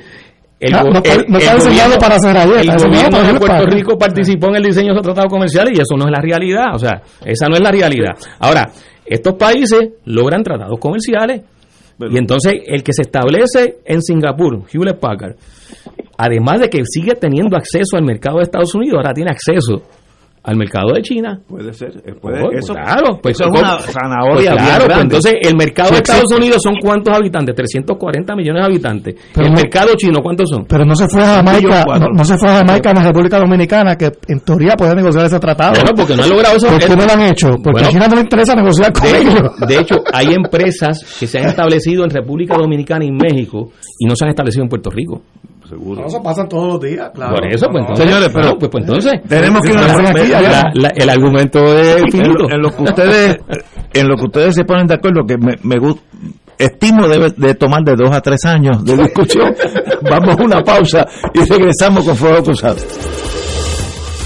el, 0.60 0.74
Ah, 0.74 0.82
go- 0.82 0.90
no 0.90 0.96
está- 0.98 1.14
el- 1.14 1.26
no 1.28 1.38
está 1.38 1.52
el 1.52 1.58
diseñado 1.58 1.82
gobierno- 1.90 1.98
para 2.00 2.14
hacer 2.16 2.36
ayer, 2.36 2.56
el 2.60 2.66
gobierno 2.66 3.18
de 3.18 3.24
Puerto 3.38 3.46
para- 3.46 3.64
Rico 3.66 3.98
participó 3.98 4.46
en 4.48 4.56
el 4.56 4.62
diseño 4.62 4.86
de 4.88 4.92
esos 4.92 5.02
tratados 5.02 5.30
comerciales 5.30 5.78
y 5.78 5.80
eso 5.82 5.96
no 5.96 6.06
es 6.06 6.10
la 6.10 6.20
realidad. 6.20 6.74
O 6.74 6.78
sea, 6.78 7.02
esa 7.24 7.46
no 7.48 7.54
es 7.56 7.60
la 7.60 7.70
realidad. 7.70 8.12
Ahora, 8.38 8.70
estos 9.04 9.34
países 9.34 9.90
logran 10.06 10.42
tratados 10.42 10.78
comerciales 10.80 11.42
y 12.10 12.18
entonces 12.18 12.54
el 12.66 12.82
que 12.82 12.92
se 12.92 13.02
establece 13.02 13.76
en 13.84 14.02
Singapur, 14.02 14.62
Hewlett 14.72 14.98
Packard, 14.98 15.36
además 16.18 16.60
de 16.60 16.70
que 16.70 16.82
sigue 16.86 17.14
teniendo 17.14 17.56
acceso 17.56 17.96
al 17.96 18.04
mercado 18.04 18.38
de 18.38 18.44
Estados 18.44 18.74
Unidos, 18.74 18.96
ahora 18.96 19.12
tiene 19.14 19.30
acceso 19.30 19.82
al 20.46 20.56
mercado 20.56 20.92
de 20.94 21.02
China. 21.02 21.40
Puede 21.46 21.72
ser. 21.74 21.90
eh, 22.06 22.14
puede- 22.20 22.42
Oh, 22.42 22.50
eso, 22.52 22.72
claro, 22.72 23.18
pues, 23.20 23.34
eso 23.38 23.44
es 23.44 23.50
pues, 23.60 23.64
pues, 23.84 23.92
zanahoria. 23.92 24.52
claro, 24.52 24.64
pues 24.76 24.86
grande. 24.86 25.02
entonces 25.02 25.34
el 25.42 25.56
mercado 25.56 25.88
Sí 25.88 25.94
de 25.94 25.98
Estados. 26.00 26.32
Unidos 26.38 26.58
son 26.62 26.74
cuántos 26.80 27.14
habitantes? 27.16 27.54
340 27.54 28.34
millones 28.36 28.62
de 28.62 28.66
habitantes. 28.66 29.14
Pero 29.34 29.46
el 29.48 29.52
no- 29.52 29.60
mercado 29.60 29.88
chino, 29.96 30.20
¿cuántos 30.22 30.48
son? 30.48 30.64
Pero 30.66 30.84
no 30.84 30.94
se 30.94 31.06
fue 31.08 31.22
a 31.22 31.36
Jamaica, 31.36 31.84
no, 32.14 32.24
se 32.24 32.38
fue 32.38 32.48
a 32.48 32.58
Jamaica 32.58 32.90
en 32.90 32.96
la 32.96 33.02
República 33.04 33.38
Dominicana, 33.38 33.96
que 33.96 34.12
en 34.28 34.40
teoría 34.40 34.74
puede 34.76 34.94
negociar 34.94 35.26
ese 35.26 35.38
tratado. 35.40 35.72
Bueno, 35.74 35.90
porque 35.96 36.14
no 36.16 36.22
han 36.22 36.30
logrado 36.30 36.56
eso. 36.56 36.68
¿Por 36.68 36.78
qué 36.78 36.96
no 36.96 37.04
lo 37.06 37.12
han 37.12 37.22
hecho? 37.22 37.48
Porque 37.50 37.70
Bueno, 37.72 37.88
a 37.88 37.90
China 37.90 38.08
no 38.08 38.14
le 38.14 38.20
interesa 38.22 38.54
negociar 38.54 38.92
con 38.92 39.02
de, 39.02 39.18
ellos. 39.18 39.40
de 39.66 39.78
hecho, 39.80 39.96
hay 40.12 40.32
empresas 40.32 41.16
que 41.18 41.26
se 41.26 41.38
han 41.38 41.46
establecido 41.46 42.04
en 42.04 42.10
República 42.10 42.56
Dominicana 42.56 43.04
y 43.04 43.10
México 43.10 43.70
y 43.98 44.06
no 44.06 44.14
se 44.14 44.24
han 44.24 44.30
establecido 44.30 44.62
en 44.62 44.68
Puerto 44.68 44.90
Rico. 44.90 45.22
Seguro. 45.68 46.00
No, 46.02 46.06
eso 46.06 46.22
pasa 46.22 46.44
todos 46.46 46.74
los 46.74 46.80
días, 46.80 47.10
claro. 47.14 47.34
Por 47.36 47.46
eso, 47.46 47.66
pues 47.70 47.80
entonces, 47.82 48.06
Señores, 48.06 48.30
pero- 48.32 48.58
pues, 48.58 48.70
pues 48.70 48.84
entonces 48.84 49.12
Tenemos 49.28 49.60
que 49.62 49.72
ir 49.72 49.78
a 49.78 49.82
una- 49.96 50.12
La- 50.40 50.70
la- 50.74 50.88
el 50.96 51.08
argumento 51.10 51.78
es 51.78 52.02
en, 52.02 52.10
finito. 52.10 52.44
lo- 52.44 52.50
en 52.54 52.62
lo 52.62 52.70
que 52.70 52.82
ustedes 52.82 53.36
en 53.92 54.08
lo 54.08 54.16
que 54.16 54.24
ustedes 54.24 54.54
se 54.54 54.64
ponen 54.64 54.86
de 54.86 54.94
acuerdo 54.94 55.24
que 55.26 55.36
me, 55.38 55.54
me 55.62 55.78
gusta 55.78 56.02
estimo 56.58 57.06
debe 57.08 57.30
de 57.36 57.54
tomar 57.54 57.82
de 57.82 57.94
dos 57.96 58.10
a 58.14 58.20
tres 58.20 58.44
años 58.44 58.84
de 58.84 58.96
discusión 58.96 59.54
vamos 60.10 60.38
a 60.38 60.42
una 60.42 60.62
pausa 60.62 61.06
y 61.34 61.40
regresamos 61.40 62.04
con 62.04 62.16
Fuego 62.16 62.42
Cruzado 62.42 62.76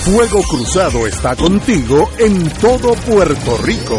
Fuego 0.05 0.41
Cruzado 0.49 1.07
está 1.07 1.37
contigo 1.37 2.09
en 2.19 2.49
todo 2.61 2.95
Puerto 3.07 3.57
Rico. 3.65 3.99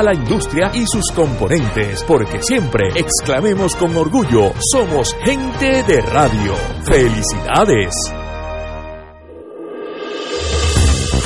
la 0.03 0.13
industria 0.13 0.71
y 0.73 0.85
sus 0.85 1.11
componentes, 1.13 2.03
porque 2.03 2.41
siempre 2.41 2.89
exclamemos 2.95 3.75
con 3.75 3.95
orgullo, 3.95 4.53
somos 4.71 5.15
gente 5.23 5.83
de 5.83 6.01
radio. 6.01 6.55
¡Felicidades! 6.85 8.20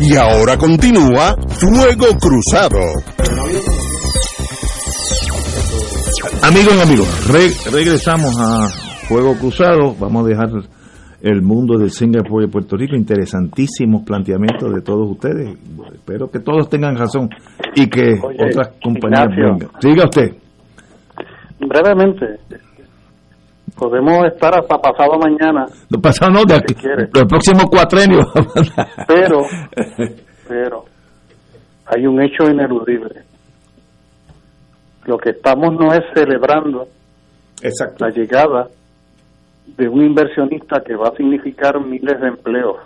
Y 0.00 0.14
ahora 0.14 0.56
continúa 0.56 1.34
Fuego 1.48 2.06
Cruzado. 2.20 2.78
Amigos 6.42 6.76
y 6.76 6.80
amigos, 6.80 7.72
regresamos 7.72 8.38
a 8.38 8.68
Fuego 9.08 9.34
Cruzado. 9.34 9.94
Vamos 9.98 10.24
a 10.24 10.28
dejar 10.28 10.48
el 11.20 11.42
mundo 11.42 11.76
del 11.78 11.90
Singapur 11.90 12.42
de 12.42 12.48
Puerto 12.48 12.76
Rico. 12.76 12.94
Interesantísimos 12.94 14.04
planteamientos 14.04 14.72
de 14.72 14.82
todos 14.82 15.10
ustedes. 15.10 15.58
Espero 15.92 16.30
que 16.30 16.38
todos 16.38 16.68
tengan 16.70 16.96
razón 16.96 17.28
y 17.74 17.88
que 17.88 18.14
otras 18.22 18.70
compañías 18.82 19.26
vengan. 19.30 19.68
Siga 19.80 20.04
usted. 20.04 20.32
Brevemente, 21.58 22.38
podemos 23.78 24.24
estar 24.26 24.52
hasta 24.58 24.76
pasado 24.78 25.18
mañana. 25.18 25.66
No 25.88 26.00
pasado 26.00 26.32
no, 26.32 26.44
de 26.44 26.56
aquí, 26.56 26.74
los 27.14 27.24
próximos 27.24 27.66
cuatrenios. 27.70 28.26
pero, 29.06 29.42
pero, 30.48 30.84
hay 31.86 32.06
un 32.06 32.20
hecho 32.20 32.50
ineludible. 32.50 33.22
Lo 35.06 35.16
que 35.16 35.30
estamos 35.30 35.72
no 35.74 35.92
es 35.92 36.00
celebrando 36.12 36.88
Exacto. 37.62 38.04
la 38.04 38.10
llegada 38.10 38.68
de 39.76 39.88
un 39.88 40.02
inversionista 40.02 40.80
que 40.84 40.96
va 40.96 41.08
a 41.08 41.16
significar 41.16 41.80
miles 41.80 42.20
de 42.20 42.28
empleos. 42.28 42.76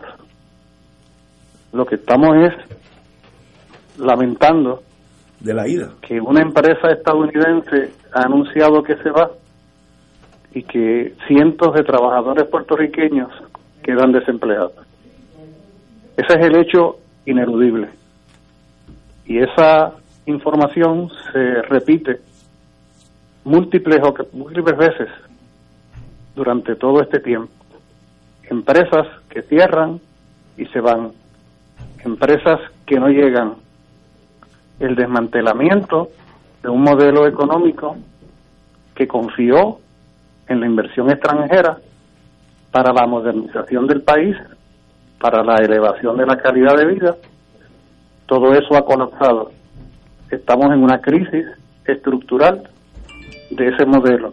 Lo 1.73 1.86
que 1.86 1.97
estamos 1.97 2.36
es 2.36 3.98
lamentando 3.98 4.82
de 5.40 5.55
la 5.55 5.66
ida 5.66 5.94
que 6.01 6.20
una 6.20 6.40
empresa 6.40 6.89
estadounidense 6.90 7.93
ha 8.12 8.27
anunciado 8.27 8.82
que 8.82 8.94
se 8.97 9.10
va 9.10 9.31
y 10.55 10.62
que 10.65 11.15
cientos 11.27 11.74
de 11.74 11.83
trabajadores 11.83 12.45
puertorriqueños 12.45 13.31
quedan 13.83 14.12
desempleados. 14.12 14.73
Ese 16.16 16.39
es 16.39 16.47
el 16.47 16.57
hecho 16.57 16.99
ineludible. 17.24 17.89
Y 19.24 19.39
esa 19.39 19.95
información 20.27 21.11
se 21.33 21.62
repite 21.62 22.20
múltiples, 23.45 24.01
múltiples 24.33 24.77
veces 24.77 25.09
durante 26.35 26.77
todo 26.77 27.01
este 27.01 27.20
tiempo. 27.20 27.53
Empresas 28.45 29.07
que 29.29 29.43
cierran 29.43 30.01
y 30.57 30.66
se 30.66 30.81
van. 30.81 31.12
Empresas 32.05 32.61
que 32.87 33.01
no 33.01 33.09
llegan. 33.09 33.55
El 34.81 34.97
desmantelamiento 34.97 36.11
de 36.62 36.69
un 36.69 36.83
modelo 36.83 37.27
económico 37.27 37.97
que 38.95 39.09
confió 39.09 39.79
en 40.48 40.60
la 40.60 40.66
inversión 40.66 41.10
extranjera 41.10 41.78
para 42.70 42.93
la 42.93 43.06
modernización 43.06 43.86
del 43.86 44.02
país, 44.02 44.36
para 45.20 45.43
la 45.43 45.56
elevación 45.56 46.16
de 46.16 46.27
la 46.27 46.36
calidad 46.36 46.77
de 46.77 46.86
vida, 46.86 47.16
todo 48.27 48.55
eso 48.55 48.77
ha 48.77 48.85
colapsado. 48.85 49.52
Estamos 50.31 50.73
en 50.73 50.82
una 50.82 51.01
crisis 51.01 51.47
estructural 51.85 52.69
de 53.51 53.69
ese 53.69 53.85
modelo. 53.85 54.32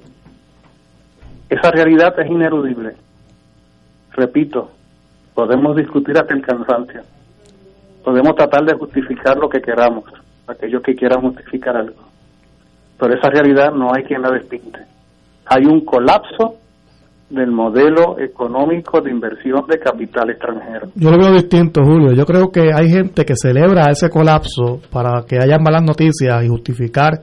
Esa 1.49 1.71
realidad 1.71 2.17
es 2.19 2.29
ineludible. 2.29 2.95
Repito, 4.13 4.71
podemos 5.33 5.75
discutir 5.75 6.17
hasta 6.17 6.33
el 6.33 6.41
cansancio. 6.41 7.01
Podemos 8.03 8.35
tratar 8.35 8.63
de 8.65 8.73
justificar 8.73 9.37
lo 9.37 9.49
que 9.49 9.61
queramos, 9.61 10.05
aquellos 10.47 10.81
que 10.81 10.95
quieran 10.95 11.21
justificar 11.21 11.75
algo. 11.75 12.01
Pero 12.97 13.13
esa 13.13 13.29
realidad 13.29 13.71
no 13.73 13.93
hay 13.93 14.03
quien 14.03 14.21
la 14.21 14.31
despinte. 14.31 14.79
Hay 15.49 15.65
un 15.65 15.83
colapso 15.83 16.59
del 17.29 17.51
modelo 17.51 18.19
económico 18.19 19.01
de 19.01 19.11
inversión 19.11 19.65
de 19.67 19.79
capital 19.79 20.29
extranjero. 20.31 20.89
Yo 20.95 21.11
lo 21.11 21.17
veo 21.17 21.31
distinto, 21.33 21.81
Julio. 21.83 22.13
Yo 22.13 22.25
creo 22.25 22.51
que 22.51 22.71
hay 22.73 22.89
gente 22.89 23.23
que 23.23 23.33
celebra 23.35 23.91
ese 23.91 24.09
colapso 24.09 24.79
para 24.91 25.23
que 25.27 25.37
haya 25.37 25.57
malas 25.59 25.83
noticias 25.83 26.43
y 26.43 26.47
justificar 26.47 27.21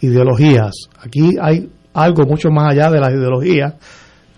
ideologías. 0.00 0.88
Aquí 1.04 1.32
hay 1.40 1.68
algo 1.94 2.24
mucho 2.24 2.50
más 2.50 2.72
allá 2.72 2.90
de 2.90 3.00
las 3.00 3.10
ideologías 3.10 3.74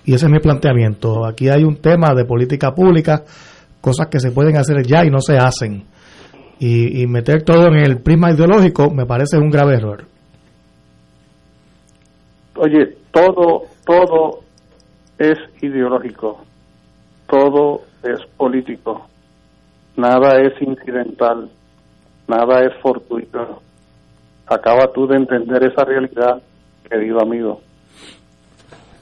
y 0.05 0.15
ese 0.15 0.27
es 0.27 0.33
mi 0.33 0.39
planteamiento. 0.39 1.27
Aquí 1.27 1.49
hay 1.49 1.63
un 1.63 1.77
tema 1.77 2.15
de 2.15 2.25
política 2.25 2.73
pública, 2.73 3.23
cosas 3.81 4.09
que 4.09 4.19
se 4.19 4.31
pueden 4.31 4.57
hacer 4.57 4.83
ya 4.87 5.05
y 5.05 5.11
no 5.11 5.21
se 5.21 5.37
hacen. 5.37 5.85
Y, 6.59 7.03
y 7.03 7.07
meter 7.07 7.43
todo 7.43 7.67
en 7.67 7.77
el 7.77 8.01
prisma 8.03 8.31
ideológico 8.31 8.91
me 8.91 9.05
parece 9.05 9.37
un 9.37 9.51
grave 9.51 9.75
error. 9.75 10.05
Oye, 12.57 13.02
todo, 13.13 13.63
todo 13.87 14.41
es 15.19 15.39
ideológico, 15.61 16.41
todo 17.29 17.83
es 18.03 18.19
político, 18.37 19.07
nada 19.97 20.41
es 20.41 20.61
incidental, 20.61 21.51
nada 22.27 22.61
es 22.63 22.73
fortuito. 22.83 23.63
Acaba 24.47 24.93
tú 24.93 25.07
de 25.07 25.17
entender 25.17 25.63
esa 25.65 25.85
realidad, 25.85 26.43
querido 26.89 27.21
amigo. 27.21 27.61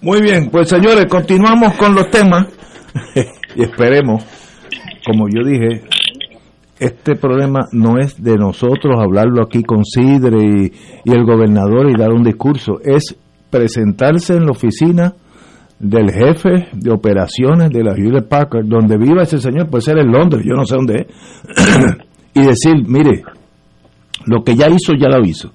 Muy 0.03 0.21
bien, 0.21 0.51
pues 0.51 0.69
señores, 0.69 1.07
continuamos 1.07 1.75
con 1.75 1.95
los 1.95 2.11
temas. 2.11 2.47
Y 3.57 3.65
esperemos, 3.65 4.25
como 5.05 5.27
yo 5.29 5.43
dije, 5.45 5.83
este 6.79 7.17
problema 7.17 7.67
no 7.73 7.99
es 7.99 8.23
de 8.23 8.37
nosotros 8.37 8.95
hablarlo 8.97 9.43
aquí 9.43 9.65
con 9.65 9.85
Sidre 9.85 10.39
y, 10.41 10.73
y 11.05 11.13
el 11.13 11.25
gobernador 11.25 11.91
y 11.91 11.99
dar 11.99 12.13
un 12.13 12.23
discurso, 12.23 12.79
es 12.85 13.17
presentarse 13.51 14.35
en 14.35 14.45
la 14.45 14.53
oficina 14.53 15.15
del 15.79 16.11
jefe 16.11 16.69
de 16.73 16.91
operaciones 16.91 17.71
de 17.71 17.83
la 17.83 17.95
Hewlett 17.95 18.29
Packard, 18.29 18.67
donde 18.67 18.99
viva 18.99 19.23
ese 19.23 19.39
señor, 19.39 19.69
puede 19.69 19.83
ser 19.83 19.99
en 19.99 20.13
Londres, 20.13 20.45
yo 20.45 20.55
no 20.55 20.65
sé 20.65 20.77
dónde 20.77 21.07
es, 21.07 21.97
y 22.35 22.43
decir, 22.43 22.87
mire, 22.87 23.25
lo 24.27 24.45
que 24.45 24.55
ya 24.55 24.69
hizo, 24.69 24.93
ya 24.95 25.09
lo 25.09 25.25
hizo. 25.25 25.51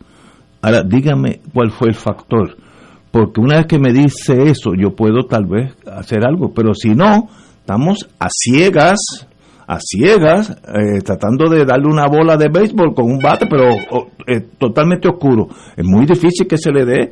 Ahora, 0.61 0.81
dígame 0.81 1.41
cuál 1.53 1.71
fue 1.71 1.89
el 1.89 1.93
factor, 1.93 2.57
porque 3.11 3.39
una 3.39 3.57
vez 3.57 3.67
que 3.67 3.79
me 3.79 3.93
dice 3.93 4.49
eso, 4.49 4.73
yo 4.75 4.95
puedo 4.95 5.25
tal 5.25 5.45
vez 5.45 5.75
hacer 5.85 6.25
algo, 6.25 6.53
pero 6.53 6.73
si 6.73 6.95
no, 6.95 7.29
estamos 7.59 8.09
a 8.19 8.27
ciegas, 8.29 9.27
a 9.67 9.79
ciegas, 9.79 10.49
eh, 10.51 11.01
tratando 11.03 11.49
de 11.49 11.65
darle 11.65 11.87
una 11.87 12.05
bola 12.07 12.37
de 12.37 12.49
béisbol 12.49 12.93
con 12.93 13.05
un 13.05 13.19
bate, 13.19 13.47
pero 13.47 13.69
oh, 13.91 14.07
eh, 14.27 14.41
totalmente 14.59 15.07
oscuro. 15.07 15.47
Es 15.75 15.83
muy 15.83 16.05
difícil 16.05 16.47
que 16.47 16.57
se 16.57 16.71
le 16.71 16.85
dé. 16.85 17.11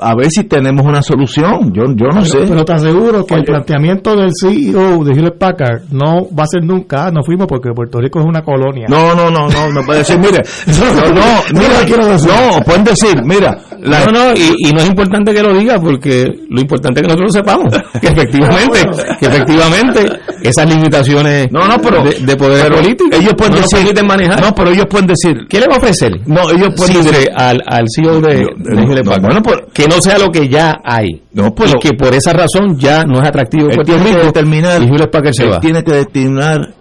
A 0.00 0.14
ver 0.16 0.26
si 0.30 0.44
tenemos 0.44 0.84
una 0.84 1.02
solución. 1.02 1.72
Yo, 1.72 1.84
yo 1.94 2.06
no 2.06 2.22
pero, 2.22 2.24
sé. 2.24 2.38
Pero 2.48 2.64
te 2.64 2.72
aseguro 2.72 3.24
que 3.24 3.34
el 3.34 3.44
planteamiento 3.44 4.16
del 4.16 4.30
CEO 4.40 5.04
de 5.04 5.12
Hewlett 5.12 5.38
Packard 5.38 5.82
no 5.92 6.26
va 6.36 6.44
a 6.44 6.46
ser 6.46 6.64
nunca, 6.64 7.06
"Ah, 7.06 7.10
no 7.12 7.22
fuimos 7.24 7.46
porque 7.46 7.70
Puerto 7.74 7.98
Rico 8.00 8.18
es 8.20 8.26
una 8.26 8.42
colonia. 8.42 8.86
No, 8.88 9.14
no, 9.14 9.30
no, 9.30 9.48
no, 9.48 9.70
no 9.72 9.82
puede 9.84 10.00
decir, 10.00 10.18
mire, 10.18 10.42
no, 10.66 11.12
no, 11.12 11.24
mira, 11.54 12.16
no, 12.26 12.62
pueden 12.64 12.84
decir, 12.84 13.14
mira, 13.24 13.56
la- 13.80 14.04
no, 14.06 14.12
no, 14.12 14.32
y, 14.34 14.68
y 14.68 14.72
no 14.72 14.80
es 14.80 14.88
importante 14.88 15.32
que 15.34 15.42
lo 15.42 15.54
diga 15.54 15.78
porque 15.80 16.26
lo 16.48 16.60
importante 16.60 17.00
es 17.00 17.06
que 17.06 17.12
nosotros 17.14 17.34
lo 17.34 17.40
sepamos. 17.40 17.74
Que 18.00 18.06
efectivamente, 18.08 18.80
que 19.20 19.26
efectivamente 19.26 20.06
esas 20.42 20.68
limitaciones 20.68 21.48
No, 21.50 21.66
no, 21.68 21.78
pero- 21.80 22.02
de, 22.02 22.18
de 22.20 22.36
poder 22.36 22.62
pero 22.64 22.76
político 22.76 23.10
ellos 23.12 23.34
pueden 23.36 23.54
no 23.54 23.60
decir- 23.60 23.78
permiten 23.78 24.06
manejar. 24.06 24.40
no, 24.40 24.54
pero 24.54 24.70
ellos 24.70 24.86
pueden 24.86 25.06
decir, 25.06 25.46
¿Qué 25.48 25.60
le 25.60 25.66
va 25.68 25.74
a 25.74 25.78
ofrecer? 25.78 26.20
no, 26.26 26.50
ellos 26.50 26.74
pueden 26.76 27.02
decir, 27.04 27.28
al, 27.34 27.62
al 27.66 27.84
CEO 27.94 28.20
de, 28.20 28.36
de 28.56 29.02
bueno, 29.02 29.42
pues- 29.42 29.58
que 29.72 29.88
no 29.88 30.00
sea 30.00 30.18
lo 30.18 30.28
que 30.30 30.48
ya 30.48 30.80
hay. 30.84 31.22
No, 31.32 31.54
pero- 31.54 31.70
y 31.70 31.80
que 31.80 31.92
por 31.94 32.14
esa 32.14 32.32
razón 32.32 32.78
ya 32.78 33.04
no 33.04 33.20
es 33.22 33.28
atractivo 33.28 33.68
él 33.68 33.74
Puerto 33.76 33.92
tiene 33.94 34.16
que 34.16 34.24
determinar, 34.26 34.82
y 34.82 34.88
se 35.32 35.44
él 35.44 35.52
va. 35.52 35.60
tiene 35.60 35.82
que 35.84 35.92
determinar 35.92 36.74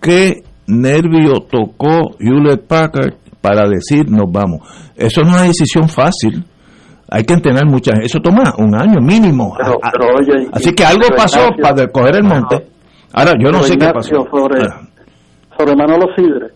qué 0.00 0.42
nervio 0.66 1.40
tocó 1.50 2.16
Hewlett 2.18 2.66
Packard 2.66 3.14
para 3.40 3.68
decir 3.68 4.10
nos 4.10 4.30
vamos. 4.30 4.60
Eso 4.96 5.22
no 5.22 5.28
es 5.28 5.34
una 5.34 5.42
decisión 5.44 5.88
fácil. 5.88 6.44
Hay 7.10 7.24
que 7.24 7.32
entender 7.32 7.64
muchas. 7.64 8.00
Eso 8.02 8.18
toma 8.20 8.52
un 8.58 8.74
año 8.74 9.00
mínimo. 9.00 9.54
Pero, 9.56 9.78
Ah, 9.82 9.90
pero, 9.92 10.08
oye, 10.18 10.46
Así 10.52 10.68
y- 10.68 10.74
que 10.74 10.84
algo 10.84 11.08
pasó 11.16 11.48
para 11.62 11.86
coger 11.88 12.16
el 12.16 12.24
monte. 12.24 12.66
Ahora, 13.12 13.32
yo 13.38 13.50
no 13.50 13.62
sé 13.62 13.76
qué 13.76 13.88
pasó. 13.92 14.26
Sobre, 14.30 14.62
Ah, 14.62 14.80
sobre 15.56 15.76
Manolo 15.76 16.14
Sidre. 16.14 16.48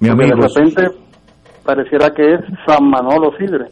mi 0.00 0.08
amigo. 0.08 0.36
de 0.36 0.48
repente 0.48 0.98
pareciera 1.64 2.10
que 2.10 2.34
es 2.34 2.40
San 2.66 2.88
Manolo 2.88 3.32
Sidre. 3.38 3.66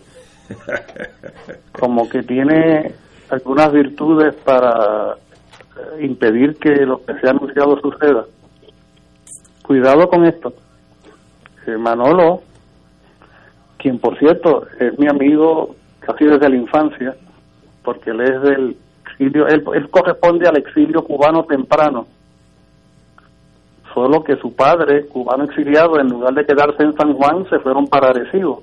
Como 1.73 2.09
que 2.09 2.23
tiene 2.23 2.93
algunas 3.31 3.73
virtudes 3.73 4.35
para 4.45 5.15
eh, 5.15 6.05
impedir 6.05 6.57
que 6.59 6.71
lo 6.87 6.99
que 7.05 7.15
se 7.21 7.27
ha 7.27 7.31
anunciado 7.31 7.81
suceda. 7.81 8.25
Cuidado 9.63 10.09
con 10.09 10.25
esto. 10.27 10.53
Eh, 11.67 11.77
Manolo, 11.77 12.43
quien 13.79 13.99
por 13.99 14.17
cierto 14.19 14.67
es 14.79 14.97
mi 14.99 15.09
amigo 15.09 15.75
casi 16.01 16.25
desde 16.25 16.49
la 16.49 16.57
infancia, 16.57 17.17
porque 17.83 18.11
él 18.11 18.21
es 18.21 18.43
del 18.43 18.77
exilio, 19.19 19.47
él, 19.47 19.91
corresponde 19.91 20.49
al 20.49 20.57
exilio 20.59 21.03
cubano 21.03 21.45
temprano. 21.45 22.07
Solo 23.95 24.23
que 24.23 24.37
su 24.37 24.55
padre, 24.55 25.07
cubano 25.07 25.45
exiliado, 25.45 25.99
en 25.99 26.09
lugar 26.09 26.35
de 26.35 26.45
quedarse 26.45 26.83
en 26.83 26.95
San 26.97 27.15
Juan, 27.15 27.49
se 27.49 27.59
fueron 27.61 27.87
para 27.87 28.09
Arecibo. 28.09 28.63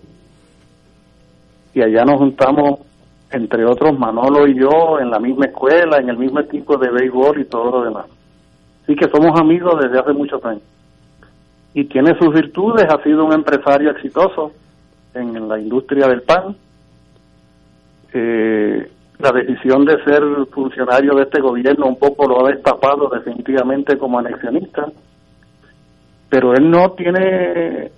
Y 1.73 1.81
allá 1.81 2.05
nos 2.05 2.19
juntamos, 2.19 2.81
entre 3.31 3.65
otros, 3.65 3.97
Manolo 3.97 4.47
y 4.47 4.59
yo, 4.59 4.99
en 4.99 5.09
la 5.09 5.19
misma 5.19 5.45
escuela, 5.45 5.97
en 5.97 6.09
el 6.09 6.17
mismo 6.17 6.39
equipo 6.39 6.77
de 6.77 6.91
béisbol 6.91 7.39
y 7.41 7.45
todo 7.45 7.71
lo 7.71 7.83
demás. 7.83 8.05
Así 8.83 8.95
que 8.95 9.09
somos 9.09 9.39
amigos 9.39 9.81
desde 9.81 9.99
hace 9.99 10.13
muchos 10.13 10.43
años. 10.45 10.61
Y 11.73 11.85
tiene 11.85 12.15
sus 12.19 12.31
virtudes, 12.31 12.85
ha 12.93 13.01
sido 13.01 13.25
un 13.25 13.33
empresario 13.33 13.89
exitoso 13.89 14.51
en 15.15 15.47
la 15.47 15.59
industria 15.59 16.07
del 16.07 16.21
pan. 16.21 16.55
Eh, 18.13 18.91
la 19.23 19.31
decisión 19.31 19.85
de 19.85 20.03
ser 20.03 20.21
funcionario 20.51 21.15
de 21.15 21.23
este 21.23 21.41
gobierno 21.41 21.87
un 21.87 21.97
poco 21.97 22.27
lo 22.27 22.45
ha 22.45 22.51
destapado 22.51 23.09
definitivamente 23.09 23.97
como 23.97 24.19
anexionista 24.19 24.85
pero 26.33 26.51
él 26.53 26.67
no 26.67 26.93
tiene 26.93 27.91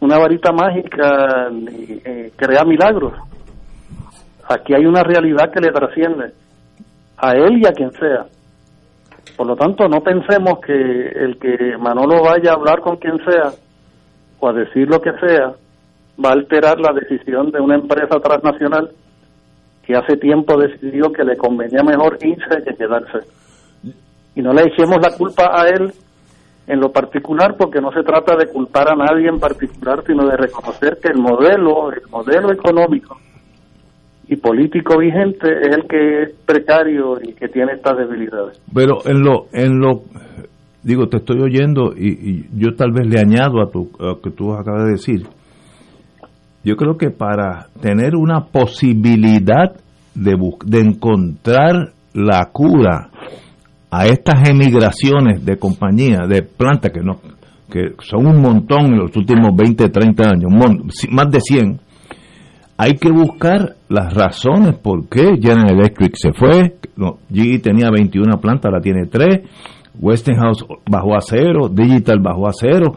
una 0.00 0.18
varita 0.18 0.52
mágica 0.52 1.48
ni 1.50 1.98
eh, 2.04 2.30
crea 2.36 2.62
milagros. 2.62 3.14
Aquí 4.46 4.74
hay 4.74 4.84
una 4.84 5.02
realidad 5.02 5.50
que 5.50 5.60
le 5.60 5.72
trasciende 5.72 6.32
a 7.16 7.32
él 7.32 7.58
y 7.58 7.66
a 7.66 7.72
quien 7.72 7.90
sea. 7.92 8.26
Por 9.34 9.46
lo 9.46 9.56
tanto, 9.56 9.88
no 9.88 10.02
pensemos 10.02 10.60
que 10.60 10.72
el 10.72 11.38
que 11.38 11.78
Manolo 11.78 12.22
vaya 12.22 12.50
a 12.50 12.56
hablar 12.56 12.80
con 12.80 12.96
quien 12.96 13.16
sea 13.24 13.50
o 14.40 14.48
a 14.48 14.52
decir 14.52 14.86
lo 14.86 15.00
que 15.00 15.12
sea 15.12 15.54
va 16.22 16.28
a 16.28 16.32
alterar 16.32 16.78
la 16.80 16.92
decisión 16.92 17.50
de 17.50 17.60
una 17.60 17.76
empresa 17.76 18.20
transnacional 18.20 18.90
que 19.90 19.96
hace 19.96 20.16
tiempo 20.18 20.56
decidió 20.56 21.10
que 21.10 21.24
le 21.24 21.36
convenía 21.36 21.82
mejor 21.82 22.16
irse 22.22 22.62
que 22.64 22.76
quedarse. 22.76 23.26
Y 24.36 24.40
no 24.40 24.52
le 24.52 24.62
echemos 24.62 24.98
la 25.02 25.16
culpa 25.16 25.50
a 25.52 25.68
él 25.68 25.92
en 26.68 26.78
lo 26.78 26.92
particular 26.92 27.56
porque 27.58 27.80
no 27.80 27.90
se 27.90 28.04
trata 28.04 28.36
de 28.36 28.46
culpar 28.46 28.88
a 28.88 28.94
nadie 28.94 29.28
en 29.28 29.40
particular, 29.40 30.04
sino 30.06 30.28
de 30.28 30.36
reconocer 30.36 30.98
que 31.02 31.08
el 31.08 31.18
modelo, 31.18 31.90
el 31.90 32.02
modelo 32.08 32.52
económico 32.52 33.16
y 34.28 34.36
político 34.36 34.96
vigente 34.96 35.50
es 35.60 35.76
el 35.76 35.88
que 35.88 36.22
es 36.22 36.34
precario 36.46 37.18
y 37.20 37.32
que 37.32 37.48
tiene 37.48 37.72
estas 37.72 37.98
debilidades. 37.98 38.62
Pero 38.72 38.98
en 39.04 39.24
lo, 39.24 39.46
en 39.52 39.80
lo, 39.80 40.02
digo, 40.84 41.08
te 41.08 41.16
estoy 41.16 41.40
oyendo 41.40 41.94
y, 41.96 42.10
y 42.10 42.48
yo 42.54 42.76
tal 42.76 42.92
vez 42.92 43.08
le 43.08 43.18
añado 43.18 43.60
a, 43.60 43.68
tu, 43.68 43.90
a 43.98 44.04
lo 44.04 44.20
que 44.20 44.30
tú 44.30 44.52
acabas 44.52 44.84
de 44.84 44.92
decir. 44.92 45.26
Yo 46.64 46.76
creo 46.76 46.96
que 46.96 47.10
para 47.10 47.68
tener 47.80 48.14
una 48.16 48.44
posibilidad 48.46 49.72
de, 50.14 50.36
de 50.66 50.80
encontrar 50.80 51.92
la 52.12 52.50
cura 52.52 53.10
a 53.90 54.06
estas 54.06 54.48
emigraciones 54.48 55.44
de 55.44 55.56
compañías, 55.56 56.28
de 56.28 56.42
plantas 56.42 56.92
que 56.92 57.00
no 57.00 57.20
que 57.70 57.94
son 58.00 58.26
un 58.26 58.42
montón 58.42 58.86
en 58.86 58.98
los 58.98 59.16
últimos 59.16 59.54
20, 59.54 59.88
30 59.90 60.24
años, 60.24 60.50
más 61.08 61.30
de 61.30 61.40
100, 61.40 61.80
hay 62.76 62.94
que 62.94 63.10
buscar 63.10 63.76
las 63.88 64.12
razones 64.14 64.74
por 64.76 65.06
qué 65.08 65.36
General 65.40 65.70
Electric 65.70 66.14
se 66.16 66.32
fue. 66.32 66.76
No, 66.96 67.18
GE 67.30 67.58
tenía 67.58 67.90
21 67.90 68.40
plantas, 68.40 68.66
ahora 68.66 68.80
tiene 68.80 69.06
3. 69.06 69.42
Westinghouse 69.98 70.64
bajó 70.90 71.14
a 71.14 71.20
cero, 71.20 71.68
Digital 71.68 72.20
bajó 72.20 72.48
a 72.48 72.52
cero. 72.54 72.96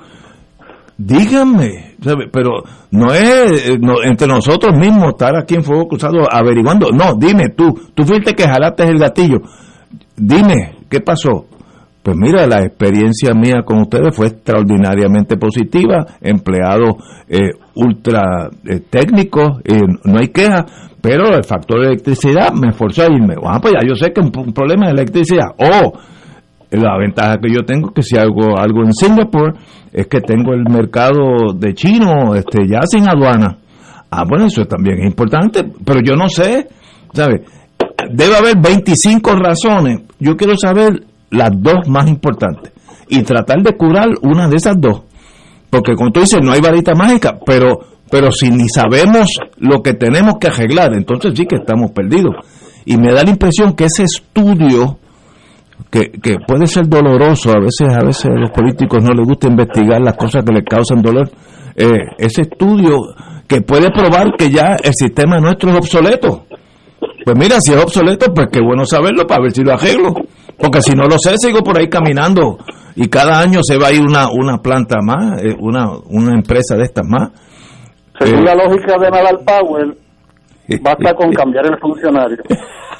Díganme, 1.06 1.96
pero 2.32 2.64
no 2.92 3.14
es 3.14 3.68
eh, 3.68 3.78
no, 3.78 3.96
entre 4.04 4.26
nosotros 4.26 4.78
mismos 4.78 5.10
estar 5.10 5.36
aquí 5.36 5.56
en 5.56 5.64
Fuego 5.64 5.88
Cruzado 5.90 6.20
averiguando. 6.32 6.92
No, 6.92 7.16
dime 7.16 7.50
tú, 7.50 7.78
tú 7.94 8.04
fuiste 8.06 8.34
que 8.34 8.44
jalaste 8.44 8.84
el 8.84 8.98
gatillo. 8.98 9.42
Dime, 10.16 10.78
¿qué 10.90 11.02
pasó? 11.02 11.46
Pues 12.02 12.16
mira, 12.18 12.48
la 12.48 12.64
experiencia 12.64 13.34
mía 13.34 13.64
con 13.66 13.82
ustedes 13.82 14.16
fue 14.16 14.28
extraordinariamente 14.28 15.36
positiva, 15.36 16.06
empleados 16.22 16.96
eh, 17.28 17.52
ultra 17.76 18.50
eh, 18.66 18.82
eh, 18.92 19.82
no 20.04 20.20
hay 20.20 20.28
queja, 20.30 20.66
pero 21.02 21.36
el 21.36 21.44
factor 21.44 21.82
de 21.82 21.88
electricidad 21.88 22.54
me 22.54 22.72
forzó 22.72 23.04
a 23.04 23.06
irme. 23.06 23.36
Ah, 23.46 23.60
pues 23.62 23.74
ya 23.74 23.88
yo 23.88 23.96
sé 23.96 24.14
que 24.14 24.22
un, 24.22 24.32
un 24.36 24.54
problema 24.54 24.88
de 24.88 24.94
electricidad. 24.94 25.48
O 25.58 25.94
la 26.82 26.98
ventaja 26.98 27.38
que 27.38 27.54
yo 27.54 27.64
tengo 27.66 27.92
que 27.94 28.02
si 28.02 28.18
hago 28.18 28.58
algo 28.58 28.84
en 28.84 28.94
Singapur 28.94 29.56
es 29.92 30.08
que 30.08 30.22
tengo 30.22 30.54
el 30.54 30.64
mercado 30.64 31.54
de 31.56 31.74
chino 31.74 32.34
este 32.36 32.68
ya 32.68 32.82
sin 32.84 33.08
aduana. 33.08 33.58
Ah, 34.10 34.24
bueno, 34.28 34.46
eso 34.46 34.66
también 34.66 35.00
es 35.00 35.06
importante, 35.06 35.64
pero 35.84 36.00
yo 36.04 36.16
no 36.16 36.30
sé, 36.30 36.68
¿sabes? 37.14 37.42
Debe 38.12 38.36
haber 38.36 38.58
25 38.60 39.32
razones. 39.36 40.02
Yo 40.20 40.36
quiero 40.36 40.56
saber 40.58 41.04
las 41.32 41.52
dos 41.54 41.88
más 41.88 42.08
importantes 42.08 42.72
y 43.08 43.24
tratar 43.24 43.62
de 43.62 43.76
curar 43.76 44.08
una 44.22 44.48
de 44.48 44.58
esas 44.58 44.80
dos. 44.80 45.04
Porque 45.70 45.96
como 45.96 46.12
tú 46.12 46.20
dices, 46.20 46.40
no 46.44 46.52
hay 46.52 46.62
varita 46.62 46.94
mágica, 46.94 47.40
pero 47.46 47.80
pero 48.14 48.32
si 48.32 48.52
ni 48.52 48.70
sabemos 48.70 49.28
lo 49.58 49.82
que 49.82 49.96
tenemos 49.96 50.36
que 50.40 50.48
arreglar, 50.48 50.94
entonces 50.96 51.34
sí 51.36 51.48
que 51.48 51.56
estamos 51.56 51.92
perdidos. 51.92 52.36
Y 52.86 52.98
me 52.98 53.12
da 53.12 53.24
la 53.24 53.32
impresión 53.32 53.74
que 53.74 53.86
ese 53.86 54.04
estudio 54.04 55.00
que, 55.92 56.12
que 56.12 56.38
puede 56.48 56.68
ser 56.68 56.88
doloroso, 56.88 57.52
a 57.52 57.60
veces 57.60 57.90
a 57.90 58.04
veces 58.04 58.26
a 58.26 58.40
los 58.40 58.52
políticos 58.52 59.04
no 59.04 59.14
les 59.14 59.26
gusta 59.26 59.48
investigar 59.48 60.02
las 60.02 60.16
cosas 60.16 60.44
que 60.44 60.54
les 60.54 60.64
causan 60.66 61.02
dolor, 61.02 61.30
eh, 61.76 62.00
ese 62.18 62.42
estudio 62.42 62.98
que 63.48 63.62
puede 63.62 63.90
probar 63.92 64.34
que 64.38 64.50
ya 64.50 64.76
el 64.84 64.94
sistema 64.94 65.38
nuestro 65.40 65.70
es 65.72 65.78
obsoleto. 65.78 66.46
Pues 67.26 67.38
mira, 67.38 67.60
si 67.62 67.74
es 67.74 67.82
obsoleto, 67.84 68.34
pues 68.34 68.48
qué 68.52 68.60
bueno 68.62 68.86
saberlo 68.86 69.26
para 69.26 69.44
ver 69.44 69.52
si 69.52 69.64
lo 69.64 69.74
arreglo. 69.74 70.14
Porque 70.58 70.82
si 70.82 70.94
no 70.94 71.04
lo 71.04 71.18
sé, 71.18 71.36
sigo 71.38 71.62
por 71.62 71.78
ahí 71.78 71.88
caminando 71.88 72.58
y 72.96 73.08
cada 73.10 73.40
año 73.40 73.60
se 73.64 73.78
va 73.78 73.88
a 73.88 73.92
ir 73.92 74.02
una, 74.02 74.28
una 74.30 74.58
planta 74.60 74.98
más, 75.02 75.42
eh, 75.44 75.56
una, 75.60 75.88
una 76.10 76.34
empresa 76.34 76.76
de 76.76 76.84
estas 76.84 77.06
más. 77.08 77.32
Según 78.20 78.42
Eh, 78.42 78.44
la 78.46 78.56
lógica 78.56 78.98
de 79.00 79.10
Nadal 79.10 79.40
Powell, 79.46 79.98
basta 80.82 81.14
con 81.16 81.32
cambiar 81.34 81.66
el 81.66 81.78
funcionario. 81.80 82.38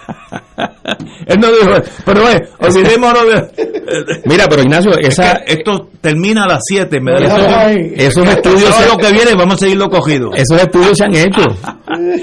Él 1.28 1.40
no 1.40 1.48
dijo, 1.52 1.70
pero 2.06 2.30
eh, 2.30 2.42
olvidémonos 2.60 3.24
de... 3.26 4.22
Mira, 4.26 4.46
pero 4.50 4.62
Ignacio, 4.64 4.92
esa, 4.98 5.32
Es 5.34 5.40
que 5.46 5.54
esto 5.54 5.90
termina 6.02 6.44
a 6.44 6.48
las 6.48 6.60
7. 6.66 7.00
Me 7.00 7.14
da 7.14 7.20
la 7.20 7.26
Eso- 7.28 7.38
impresión- 7.80 7.94
esos 8.00 8.28
estudios 8.28 8.78
Todo 8.78 8.88
lo 8.94 8.98
que 8.98 9.12
viene, 9.14 9.34
vamos 9.36 9.56
a 9.56 9.58
seguirlo 9.58 9.90
cogido. 9.90 10.32
Esos 10.34 10.62
estudios 10.62 10.98
se 10.98 11.04
han 11.06 11.16
hecho 11.16 11.42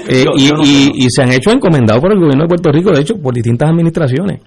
Eh, 0.07 0.25
Yo- 0.25 0.31
y, 0.35 0.47
yo 0.49 0.53
no 0.55 0.63
y- 0.63 0.91
y 0.95 1.07
se 1.09 1.21
han 1.23 1.31
hecho 1.31 1.49
encomendados 1.51 2.01
por 2.01 2.11
el 2.11 2.19
gobierno 2.19 2.43
de 2.43 2.47
Puerto 2.49 2.71
Rico, 2.71 2.91
de 2.91 3.01
hecho, 3.01 3.15
por 3.15 3.33
distintas 3.33 3.69
administraciones. 3.69 4.41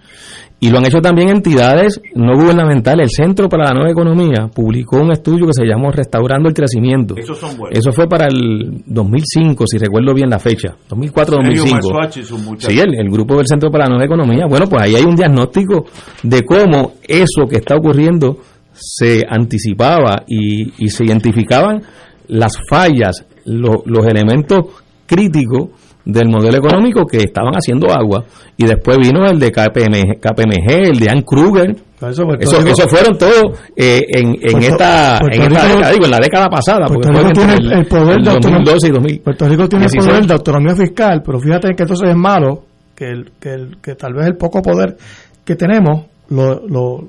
Y 0.61 0.71
lo 0.71 0.79
han 0.79 0.87
hecho 0.87 1.01
también 1.03 1.29
entidades 1.29 2.01
no 2.15 2.35
gubernamentales. 2.37 3.11
El 3.19 3.25
Centro 3.27 3.49
para 3.51 3.65
la 3.65 3.75
Nueva 3.75 3.91
Economía 3.91 4.49
publicó 4.55 4.97
un 4.99 5.13
estudio 5.13 5.47
que 5.47 5.53
se 5.53 5.67
llamó 5.67 5.91
Restaurando 5.91 6.49
el 6.49 6.55
Crecimiento. 6.55 7.17
Esos 7.19 7.37
son 7.39 7.57
buenos. 7.59 7.79
Eso 7.79 7.93
fue 7.93 8.09
para 8.09 8.29
el 8.29 8.83
2005, 8.87 9.65
si 9.67 9.77
recuerdo 9.77 10.15
bien 10.15 10.31
la 10.31 10.39
fecha. 10.39 10.75
2004-2005. 10.89 11.45
Sergio 11.57 11.75
Masuachi 11.75 12.21
y 12.21 12.25
sus 12.25 12.41
muchachos. 12.41 12.73
Sí, 12.73 12.81
el, 12.81 12.95
el 12.99 13.11
grupo 13.11 13.37
del 13.37 13.47
Centro 13.47 13.71
para 13.71 13.85
la 13.85 13.91
Nueva 13.91 14.05
Economía. 14.07 14.47
Bueno, 14.47 14.67
pues 14.67 14.83
ahí 14.83 14.95
hay 14.95 15.05
un 15.05 15.17
diagnóstico 15.17 15.85
de 16.23 16.43
cómo 16.45 16.93
eso 17.07 17.47
que 17.47 17.57
está 17.57 17.77
ocurriendo 17.77 18.39
se 18.73 19.23
anticipaba 19.29 20.23
y, 20.27 20.83
y 20.83 20.89
se 20.89 21.05
identificaban 21.05 21.83
las 22.29 22.53
fallas, 22.71 23.27
lo- 23.45 23.83
los 23.85 24.07
elementos 24.07 24.61
críticos 25.05 25.69
del 26.05 26.29
modelo 26.29 26.59
económico 26.59 27.07
que 27.07 27.19
estaban 27.19 27.55
haciendo 27.55 27.91
agua. 27.93 28.25
Y 28.57 28.67
después 28.67 28.99
vino 28.99 29.25
el 29.27 29.39
de 29.39 29.51
KPMG, 29.51 30.21
KPMG 30.21 30.89
el 30.91 30.99
de 31.01 31.11
Ann 31.11 31.23
Kruger. 31.23 31.75
Eso, 32.05 32.89
fueron 32.89 33.17
todos 33.17 33.59
eh, 33.77 34.03
en, 34.09 34.29
en 34.35 34.37
Puerto- 34.53 34.59
esta, 34.59 35.19
Puerto 35.21 35.37
en 35.37 35.43
esta 35.53 35.65
Rico- 35.65 35.75
década, 35.77 35.93
digo, 35.93 36.05
en 36.05 36.11
la 36.11 36.19
década 36.21 36.49
pasada. 36.49 36.87
Puerto 36.87 37.09
Rico 37.11 37.33
tiene 37.33 37.55
el, 37.55 37.73
el 37.73 37.87
poder 37.87 38.19
el 38.19 38.25
de 38.25 38.31
autonomía. 38.31 38.59
2012 38.65 38.87
y 38.87 38.91
2000. 38.91 39.21
Puerto 39.21 39.49
Rico 39.49 39.69
tiene 39.69 39.85
el 39.87 39.91
16. 39.91 40.11
poder 40.13 40.27
de 40.27 40.35
autonomía 40.35 40.77
fiscal, 40.77 41.23
pero 41.25 41.41
fíjate 41.41 41.69
que 41.75 41.83
entonces 41.83 42.09
es 42.11 42.17
malo 42.17 42.65
que, 42.95 43.05
el, 43.09 43.33
que, 43.41 43.55
el, 43.55 43.77
que 43.81 43.95
tal 43.95 44.13
vez 44.15 44.27
el 44.27 44.37
poco 44.37 44.61
poder 44.61 44.97
que 45.45 45.57
tenemos 45.57 46.05
lo, 46.29 46.61
lo, 46.69 47.01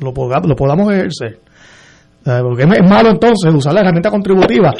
lo, 0.00 0.12
poda- 0.12 0.42
lo 0.44 0.56
podamos 0.56 0.92
ejercer 0.92 1.38
Eh, 2.26 2.38
Porque 2.42 2.64
es 2.64 2.88
malo 2.90 3.10
entonces 3.10 3.54
usar 3.54 3.72
la 3.72 3.80
herramienta 3.80 4.10
contributiva. 4.10 4.74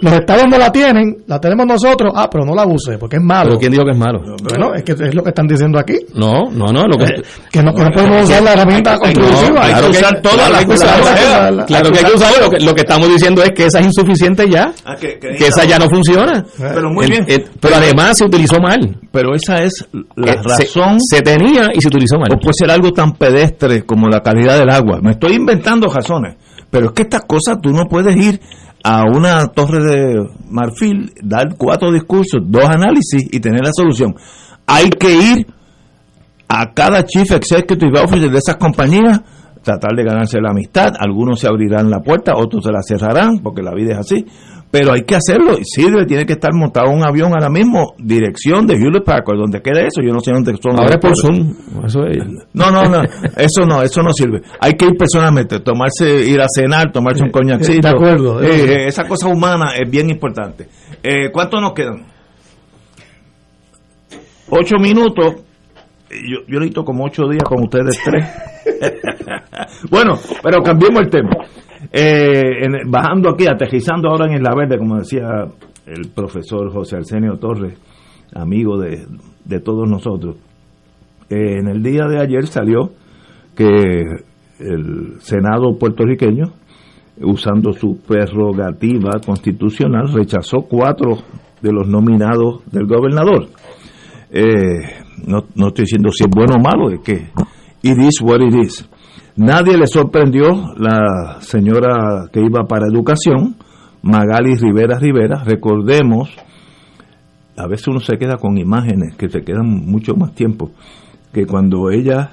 Los 0.00 0.12
estados 0.14 0.48
no 0.48 0.58
la 0.58 0.72
tienen, 0.72 1.18
la 1.26 1.38
tenemos 1.40 1.66
nosotros, 1.66 2.12
ah, 2.16 2.28
pero 2.30 2.44
no 2.44 2.54
la 2.54 2.66
use, 2.66 2.98
porque 2.98 3.16
es 3.16 3.22
malo. 3.22 3.50
¿Pero 3.50 3.58
quién 3.60 3.72
dijo 3.72 3.84
que 3.84 3.92
es 3.92 3.96
malo? 3.98 4.20
Bueno, 4.42 4.74
es 4.74 4.82
que 4.82 4.92
es 4.92 5.14
lo 5.14 5.22
que 5.22 5.28
están 5.28 5.46
diciendo 5.46 5.78
aquí. 5.78 5.94
No, 6.14 6.50
no, 6.50 6.72
no. 6.72 6.86
Lo 6.86 6.96
que, 6.98 7.04
Eh, 7.04 7.22
que 7.50 7.62
no, 7.62 7.72
que 7.74 7.82
no 7.84 7.90
podemos 7.90 8.24
usar 8.24 8.42
la 8.42 8.52
herramienta 8.54 8.96
contributiva. 8.98 9.64
hay 9.66 9.74
que 9.84 9.90
usar 9.90 10.20
todas 10.22 10.50
las 10.50 10.66
usarla. 10.66 11.64
Claro 11.66 11.90
que 11.92 11.98
hay 11.98 12.04
que 12.04 12.12
usarlo. 12.16 12.44
Lo 12.46 12.50
que, 12.50 12.60
lo 12.64 12.74
que 12.74 12.80
estamos 12.80 13.08
diciendo 13.08 13.42
es 13.42 13.50
que 13.52 13.66
esa 13.66 13.80
es 13.80 13.86
insuficiente 13.86 14.48
ya. 14.48 14.72
Ah, 14.84 14.96
que, 14.96 15.18
que 15.18 15.28
Que 15.36 15.46
esa 15.48 15.64
ya 15.64 15.78
no 15.78 15.88
funciona. 15.88 16.44
Pero 16.58 16.90
muy 16.90 17.06
bien. 17.08 17.24
el- 17.28 17.44
pero 17.60 17.76
además 17.76 18.18
se 18.18 18.24
utilizó 18.24 18.58
mal. 18.60 18.96
Pero 19.12 19.34
esa 19.34 19.62
es 19.62 19.86
la 20.16 20.32
Eh, 20.32 20.38
se- 20.56 20.64
razón. 20.64 20.98
Se, 21.00 21.20
tenía 21.22 21.68
y 21.74 21.80
se 21.80 21.88
utilizó 21.88 22.18
mal. 22.18 22.32
O 22.32 22.38
puede 22.38 22.54
ser 22.54 22.70
algo 22.70 22.92
tan 22.92 23.12
pedestre 23.12 23.84
como 23.84 24.08
la 24.08 24.20
calidad 24.20 24.58
del 24.58 24.70
agua. 24.70 25.00
Me 25.02 25.12
estoy 25.12 25.34
inventando 25.34 25.86
razones. 25.88 26.36
Pero 26.70 26.86
es 26.86 26.92
que 26.92 27.02
estas 27.02 27.22
cosas 27.26 27.58
tú 27.62 27.70
no 27.70 27.84
puedes 27.86 28.16
ir 28.16 28.40
a 28.84 29.04
una 29.04 29.46
torre 29.48 29.82
de 29.82 30.28
marfil, 30.50 31.12
dar 31.22 31.56
cuatro 31.56 31.92
discursos, 31.92 32.40
dos 32.44 32.64
análisis 32.64 33.28
y 33.30 33.40
tener 33.40 33.60
la 33.64 33.72
solución. 33.72 34.14
Hay 34.66 34.90
que 34.90 35.14
ir 35.14 35.46
a 36.48 36.72
cada 36.72 37.04
chief 37.04 37.30
executive 37.32 38.00
officer 38.00 38.30
de 38.30 38.38
esas 38.38 38.56
compañías, 38.56 39.20
tratar 39.62 39.92
de 39.96 40.04
ganarse 40.04 40.40
la 40.40 40.50
amistad. 40.50 40.92
Algunos 40.98 41.40
se 41.40 41.48
abrirán 41.48 41.90
la 41.90 42.00
puerta, 42.00 42.32
otros 42.36 42.64
se 42.64 42.72
la 42.72 42.82
cerrarán, 42.82 43.38
porque 43.42 43.62
la 43.62 43.74
vida 43.74 43.92
es 43.92 43.98
así. 43.98 44.26
Pero 44.72 44.92
hay 44.94 45.02
que 45.02 45.14
hacerlo. 45.14 45.52
Y 45.58 45.64
Sidre 45.64 46.06
tiene 46.06 46.24
que 46.24 46.32
estar 46.32 46.50
montado 46.54 46.90
un 46.90 47.04
avión 47.04 47.32
ahora 47.34 47.50
mismo, 47.50 47.94
dirección 47.98 48.66
de 48.66 48.74
Hewlett 48.74 49.04
Packard, 49.04 49.36
donde 49.36 49.60
quede 49.60 49.82
eso. 49.82 50.00
Yo 50.02 50.12
no 50.14 50.20
sé 50.20 50.32
dónde 50.32 50.56
son. 50.60 50.78
Ahora 50.78 50.94
es 50.94 50.98
por 50.98 51.14
Zoom. 51.14 51.54
Eso 51.84 52.06
es. 52.06 52.16
no, 52.54 52.70
no, 52.70 52.84
no, 52.88 53.02
eso 53.36 53.66
no, 53.68 53.82
eso 53.82 54.02
no 54.02 54.14
sirve. 54.14 54.40
Hay 54.60 54.72
que 54.72 54.86
ir 54.86 54.96
personalmente, 54.96 55.60
tomarse, 55.60 56.26
ir 56.26 56.40
a 56.40 56.46
cenar, 56.48 56.90
tomarse 56.90 57.22
un 57.22 57.30
coñacito. 57.30 57.86
de 57.86 57.94
acuerdo, 57.94 58.38
de 58.40 58.46
Eh, 58.46 58.54
acuerdo. 58.54 58.72
eh, 58.72 58.86
esa 58.86 59.06
cosa 59.06 59.28
humana 59.28 59.74
es 59.78 59.90
bien 59.90 60.08
importante. 60.08 60.66
Eh, 61.02 61.30
¿Cuánto 61.30 61.60
nos 61.60 61.74
quedan? 61.74 62.06
Ocho 64.48 64.76
minutos. 64.80 65.34
Yo, 66.10 66.38
yo 66.46 66.58
necesito 66.60 66.84
como 66.84 67.04
ocho 67.04 67.22
días 67.28 67.44
con 67.44 67.62
ustedes 67.62 67.98
tres. 68.04 68.26
bueno, 69.90 70.18
pero 70.42 70.62
cambiemos 70.62 71.00
el 71.02 71.10
tema. 71.10 71.30
Eh, 71.92 72.64
en- 72.64 72.90
bajando 72.90 73.30
aquí, 73.30 73.46
aterrizando 73.46 74.08
ahora 74.08 74.34
en 74.34 74.42
la 74.42 74.54
verde, 74.54 74.78
como 74.78 74.96
decía 74.98 75.46
el 75.86 76.08
profesor 76.14 76.72
José 76.72 76.96
Arsenio 76.96 77.36
Torres, 77.38 77.78
amigo 78.34 78.78
de, 78.78 79.04
de 79.44 79.60
todos 79.60 79.88
nosotros. 79.88 80.36
Eh, 81.28 81.58
en 81.58 81.68
el 81.68 81.82
día 81.82 82.06
de 82.06 82.20
ayer 82.20 82.46
salió 82.46 82.92
que 83.54 83.66
el 84.58 85.20
Senado 85.20 85.76
puertorriqueño, 85.78 86.44
usando 87.20 87.72
su 87.72 87.98
prerrogativa 88.06 89.10
constitucional, 89.24 90.10
rechazó 90.12 90.62
cuatro 90.62 91.18
de 91.60 91.72
los 91.72 91.86
nominados 91.88 92.62
del 92.72 92.86
gobernador. 92.86 93.48
Eh, 94.30 94.80
no, 95.26 95.44
no 95.54 95.68
estoy 95.68 95.82
diciendo 95.84 96.10
si 96.10 96.24
es 96.24 96.30
bueno 96.30 96.54
o 96.56 96.62
malo, 96.62 96.90
es 96.90 97.00
que 97.00 97.14
it 97.82 97.98
is 97.98 98.20
what 98.22 98.40
it 98.40 98.54
is. 98.64 98.88
Nadie 99.36 99.78
le 99.78 99.86
sorprendió 99.86 100.74
la 100.76 101.40
señora 101.40 102.28
que 102.30 102.40
iba 102.40 102.64
para 102.68 102.86
educación, 102.86 103.56
Magali 104.02 104.56
Rivera 104.56 104.98
Rivera. 104.98 105.42
Recordemos, 105.42 106.30
a 107.56 107.66
veces 107.66 107.88
uno 107.88 108.00
se 108.00 108.18
queda 108.18 108.36
con 108.36 108.58
imágenes 108.58 109.16
que 109.16 109.28
te 109.28 109.42
quedan 109.42 109.66
mucho 109.66 110.14
más 110.16 110.34
tiempo, 110.34 110.70
que 111.32 111.46
cuando 111.46 111.90
ella 111.90 112.32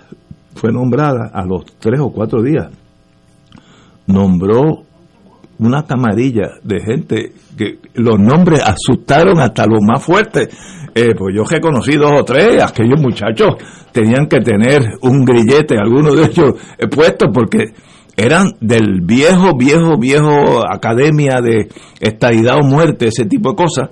fue 0.55 0.73
nombrada 0.73 1.31
a 1.33 1.45
los 1.45 1.65
tres 1.79 2.01
o 2.01 2.11
cuatro 2.11 2.41
días, 2.41 2.69
nombró 4.05 4.83
una 5.59 5.83
camarilla 5.83 6.51
de 6.63 6.79
gente 6.79 7.31
que 7.57 7.79
los 7.95 8.17
nombres 8.17 8.61
asustaron 8.63 9.39
hasta 9.39 9.65
los 9.65 9.81
más 9.81 10.03
fuertes. 10.03 10.47
Eh, 10.95 11.13
pues 11.15 11.35
yo 11.35 11.43
reconocí 11.43 11.95
dos 11.95 12.11
o 12.19 12.23
tres, 12.23 12.63
aquellos 12.63 12.99
muchachos 12.99 13.55
tenían 13.91 14.27
que 14.27 14.39
tener 14.39 14.81
un 15.01 15.23
grillete, 15.23 15.77
algunos 15.77 16.15
de 16.15 16.25
ellos 16.25 16.53
eh, 16.77 16.87
puestos, 16.87 17.29
porque 17.33 17.73
eran 18.15 18.53
del 18.59 19.01
viejo, 19.01 19.55
viejo, 19.57 19.97
viejo 19.97 20.63
academia 20.69 21.41
de 21.41 21.69
estadidad 21.99 22.57
o 22.57 22.63
muerte, 22.65 23.07
ese 23.07 23.25
tipo 23.25 23.51
de 23.51 23.55
cosas. 23.55 23.89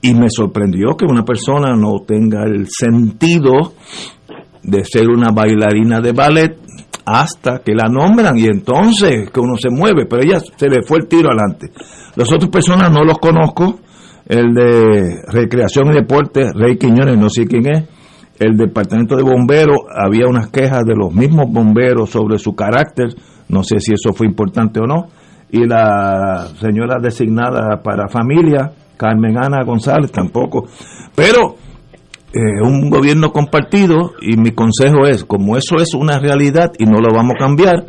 Y 0.00 0.14
me 0.14 0.28
sorprendió 0.28 0.96
que 0.96 1.04
una 1.04 1.24
persona 1.24 1.76
no 1.76 2.00
tenga 2.04 2.42
el 2.44 2.66
sentido 2.68 3.72
de 4.62 4.84
ser 4.84 5.08
una 5.08 5.30
bailarina 5.30 6.00
de 6.00 6.12
ballet 6.12 6.61
hasta 7.04 7.58
que 7.58 7.74
la 7.74 7.88
nombran 7.88 8.38
y 8.38 8.44
entonces 8.46 9.30
que 9.30 9.40
uno 9.40 9.54
se 9.56 9.70
mueve, 9.70 10.06
pero 10.06 10.22
ella 10.22 10.40
se 10.40 10.68
le 10.68 10.82
fue 10.82 10.98
el 10.98 11.08
tiro 11.08 11.30
adelante. 11.30 11.70
Las 12.16 12.32
otras 12.32 12.50
personas 12.50 12.90
no 12.92 13.04
los 13.04 13.18
conozco, 13.18 13.80
el 14.26 14.54
de 14.54 15.22
Recreación 15.28 15.92
y 15.92 15.94
Deporte, 15.94 16.52
Rey 16.54 16.76
Quiñones, 16.76 17.18
no 17.18 17.28
sé 17.28 17.46
quién 17.46 17.66
es, 17.66 17.84
el 18.38 18.56
Departamento 18.56 19.16
de 19.16 19.22
Bomberos, 19.22 19.78
había 19.94 20.26
unas 20.28 20.48
quejas 20.48 20.84
de 20.84 20.94
los 20.94 21.12
mismos 21.12 21.46
bomberos 21.50 22.10
sobre 22.10 22.38
su 22.38 22.54
carácter, 22.54 23.08
no 23.48 23.62
sé 23.62 23.78
si 23.80 23.92
eso 23.92 24.12
fue 24.12 24.26
importante 24.26 24.80
o 24.80 24.86
no, 24.86 25.08
y 25.50 25.66
la 25.66 26.48
señora 26.60 26.96
designada 27.00 27.82
para 27.82 28.08
familia, 28.08 28.72
Carmen 28.96 29.36
Ana 29.36 29.64
González, 29.64 30.10
tampoco, 30.10 30.66
pero 31.14 31.56
eh, 32.34 32.62
un 32.62 32.88
gobierno 32.88 33.30
compartido 33.30 34.12
y 34.20 34.36
mi 34.36 34.52
consejo 34.52 35.06
es, 35.06 35.24
como 35.24 35.56
eso 35.56 35.76
es 35.76 35.94
una 35.94 36.18
realidad 36.18 36.72
y 36.78 36.86
no 36.86 36.98
lo 36.98 37.14
vamos 37.14 37.34
a 37.36 37.44
cambiar, 37.44 37.86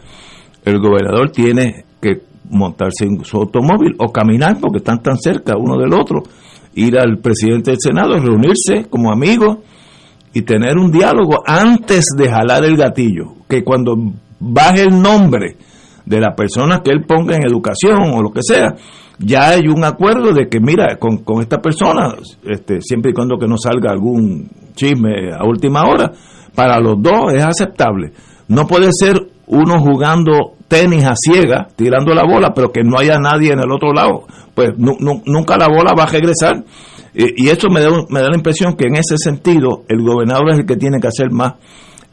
el 0.65 0.79
gobernador 0.79 1.31
tiene 1.31 1.85
que 2.01 2.21
montarse 2.49 3.05
en 3.05 3.23
su 3.23 3.37
automóvil 3.37 3.95
o 3.99 4.11
caminar 4.11 4.57
porque 4.59 4.79
están 4.79 5.01
tan 5.01 5.17
cerca 5.17 5.55
uno 5.57 5.77
del 5.77 5.93
otro, 5.93 6.23
ir 6.75 6.97
al 6.97 7.19
presidente 7.19 7.71
del 7.71 7.79
Senado, 7.79 8.19
reunirse 8.19 8.89
como 8.89 9.11
amigos 9.11 9.59
y 10.33 10.41
tener 10.41 10.77
un 10.77 10.91
diálogo 10.91 11.37
antes 11.45 12.07
de 12.17 12.29
jalar 12.29 12.65
el 12.65 12.75
gatillo, 12.75 13.35
que 13.47 13.63
cuando 13.63 13.95
baje 14.39 14.81
el 14.81 15.01
nombre 15.01 15.55
de 16.05 16.19
la 16.19 16.35
persona 16.35 16.81
que 16.83 16.91
él 16.91 17.05
ponga 17.07 17.35
en 17.35 17.45
educación 17.45 18.11
o 18.13 18.21
lo 18.21 18.31
que 18.31 18.41
sea, 18.41 18.75
ya 19.25 19.49
hay 19.49 19.67
un 19.67 19.83
acuerdo 19.83 20.33
de 20.33 20.47
que, 20.47 20.59
mira, 20.59 20.97
con, 20.97 21.17
con 21.19 21.41
esta 21.41 21.61
persona, 21.61 22.15
este, 22.43 22.81
siempre 22.81 23.11
y 23.11 23.13
cuando 23.13 23.37
que 23.37 23.47
no 23.47 23.57
salga 23.57 23.91
algún 23.91 24.49
chisme 24.75 25.31
a 25.33 25.43
última 25.45 25.83
hora, 25.83 26.11
para 26.55 26.79
los 26.79 27.01
dos 27.01 27.33
es 27.33 27.43
aceptable. 27.43 28.11
No 28.47 28.67
puede 28.67 28.89
ser 28.91 29.15
uno 29.47 29.79
jugando 29.79 30.53
tenis 30.67 31.03
a 31.05 31.13
ciega, 31.15 31.67
tirando 31.75 32.13
la 32.13 32.23
bola, 32.23 32.53
pero 32.53 32.71
que 32.71 32.83
no 32.83 32.97
haya 32.99 33.17
nadie 33.19 33.51
en 33.53 33.59
el 33.59 33.71
otro 33.71 33.93
lado. 33.93 34.25
Pues 34.53 34.71
nu- 34.77 34.97
nu- 34.99 35.21
nunca 35.25 35.57
la 35.57 35.67
bola 35.67 35.93
va 35.97 36.03
a 36.03 36.07
regresar. 36.11 36.63
Y, 37.13 37.45
y 37.45 37.49
eso 37.49 37.69
me 37.69 37.81
da, 37.81 37.89
me 38.09 38.21
da 38.21 38.29
la 38.29 38.35
impresión 38.37 38.75
que 38.75 38.87
en 38.87 38.95
ese 38.95 39.17
sentido 39.17 39.83
el 39.87 40.01
gobernador 40.01 40.51
es 40.51 40.59
el 40.59 40.65
que 40.65 40.75
tiene 40.77 40.99
que 40.99 41.07
hacer 41.07 41.31
más 41.31 41.53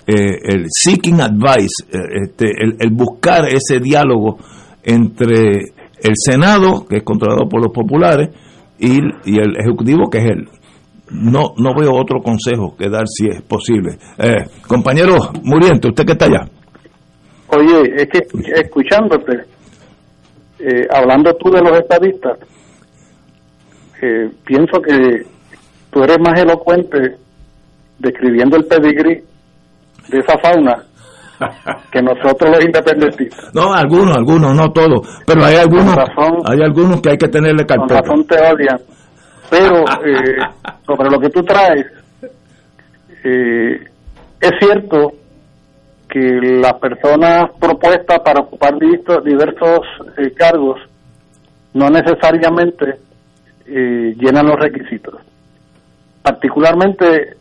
eh, 0.07 0.39
el 0.45 0.66
seeking 0.69 1.20
advice, 1.20 1.85
eh, 1.93 1.99
este, 2.24 2.47
el, 2.62 2.77
el 2.78 2.91
buscar 2.91 3.47
ese 3.49 3.78
diálogo 3.81 4.39
entre 4.82 5.73
el 6.02 6.14
Senado, 6.14 6.86
que 6.89 6.98
es 6.98 7.02
controlado 7.02 7.48
por 7.48 7.62
los 7.62 7.72
populares, 7.72 8.31
y, 8.78 8.98
el 8.98 9.56
Ejecutivo, 9.59 10.09
que 10.09 10.18
es 10.18 10.24
él. 10.24 10.48
No, 11.10 11.55
no 11.59 11.74
veo 11.74 11.93
otro 11.94 12.20
consejo 12.20 12.77
que 12.77 12.89
dar 12.89 13.06
si 13.06 13.28
es 13.28 13.43
posible. 13.43 13.98
Eh, 14.18 14.44
compañero 14.66 15.16
Muriente, 15.43 15.89
usted 15.89 16.05
que 16.05 16.12
está 16.12 16.27
allá. 16.27 16.48
Oye, 17.48 17.94
es 17.97 18.09
que 18.09 18.27
escuchándote, 18.55 19.44
eh, 20.60 20.86
hablando 20.89 21.35
tú 21.35 21.51
de 21.51 21.62
los 21.62 21.77
estadistas, 21.78 22.39
eh, 24.01 24.31
pienso 24.47 24.81
que 24.81 25.27
tú 25.90 26.02
eres 26.05 26.18
más 26.20 26.40
elocuente 26.40 27.16
describiendo 27.98 28.56
el 28.56 28.64
pedigrí 28.64 29.20
de 30.09 30.18
esa 30.18 30.39
fauna 30.39 30.85
que 31.90 32.02
nosotros 32.02 32.50
los 32.50 32.64
independentistas. 32.64 33.54
No, 33.54 33.72
algunos, 33.72 34.16
algunos, 34.16 34.54
no 34.54 34.70
todos, 34.72 35.22
pero 35.26 35.44
hay 35.44 35.56
algunos, 35.56 35.96
hay 36.44 36.60
algunos 36.62 37.00
que 37.00 37.10
hay 37.10 37.18
que 37.18 37.28
tenerle 37.28 37.66
Con 37.66 37.86
carpeta. 37.86 38.00
razón 38.02 38.26
te 38.26 38.36
odian. 38.36 38.78
Pero 39.50 39.80
eh, 40.06 40.68
sobre 40.86 41.10
lo 41.10 41.18
que 41.18 41.30
tú 41.30 41.42
traes, 41.42 41.86
eh, 43.24 43.84
es 44.40 44.50
cierto 44.58 45.12
que 46.08 46.40
las 46.42 46.74
personas 46.74 47.50
propuestas 47.60 48.18
para 48.20 48.40
ocupar 48.40 48.74
diversos 48.78 49.80
eh, 50.18 50.32
cargos 50.36 50.80
no 51.72 51.88
necesariamente 51.88 52.96
eh, 53.66 54.14
llenan 54.18 54.46
los 54.46 54.58
requisitos. 54.58 55.14
Particularmente 56.22 57.36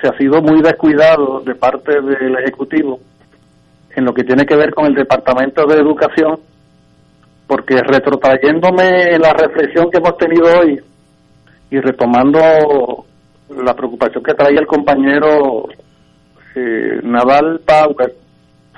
se 0.00 0.08
ha 0.08 0.16
sido 0.16 0.40
muy 0.40 0.62
descuidado 0.62 1.40
de 1.40 1.54
parte 1.54 2.00
del 2.00 2.36
Ejecutivo 2.38 2.98
en 3.94 4.04
lo 4.04 4.14
que 4.14 4.24
tiene 4.24 4.46
que 4.46 4.56
ver 4.56 4.72
con 4.74 4.86
el 4.86 4.94
Departamento 4.94 5.66
de 5.66 5.80
Educación, 5.80 6.38
porque 7.46 7.76
retrotrayéndome 7.76 9.18
la 9.18 9.32
reflexión 9.32 9.90
que 9.90 9.98
hemos 9.98 10.16
tenido 10.16 10.46
hoy 10.58 10.80
y 11.70 11.80
retomando 11.80 13.04
la 13.62 13.74
preocupación 13.74 14.22
que 14.22 14.34
traía 14.34 14.60
el 14.60 14.66
compañero 14.66 15.68
eh, 16.54 17.00
Nadal 17.02 17.60
Power 17.60 18.14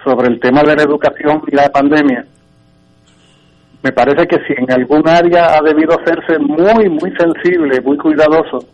sobre 0.04 0.28
el 0.28 0.40
tema 0.40 0.62
de 0.62 0.76
la 0.76 0.82
educación 0.82 1.42
y 1.46 1.56
la 1.56 1.68
pandemia, 1.70 2.26
Me 3.82 3.92
parece 3.92 4.26
que 4.26 4.38
si 4.46 4.54
en 4.56 4.70
algún 4.72 5.06
área 5.06 5.56
ha 5.56 5.60
debido 5.60 5.98
hacerse 5.98 6.38
muy, 6.38 6.88
muy 6.88 7.12
sensible, 7.16 7.80
muy 7.82 7.98
cuidadoso, 7.98 8.64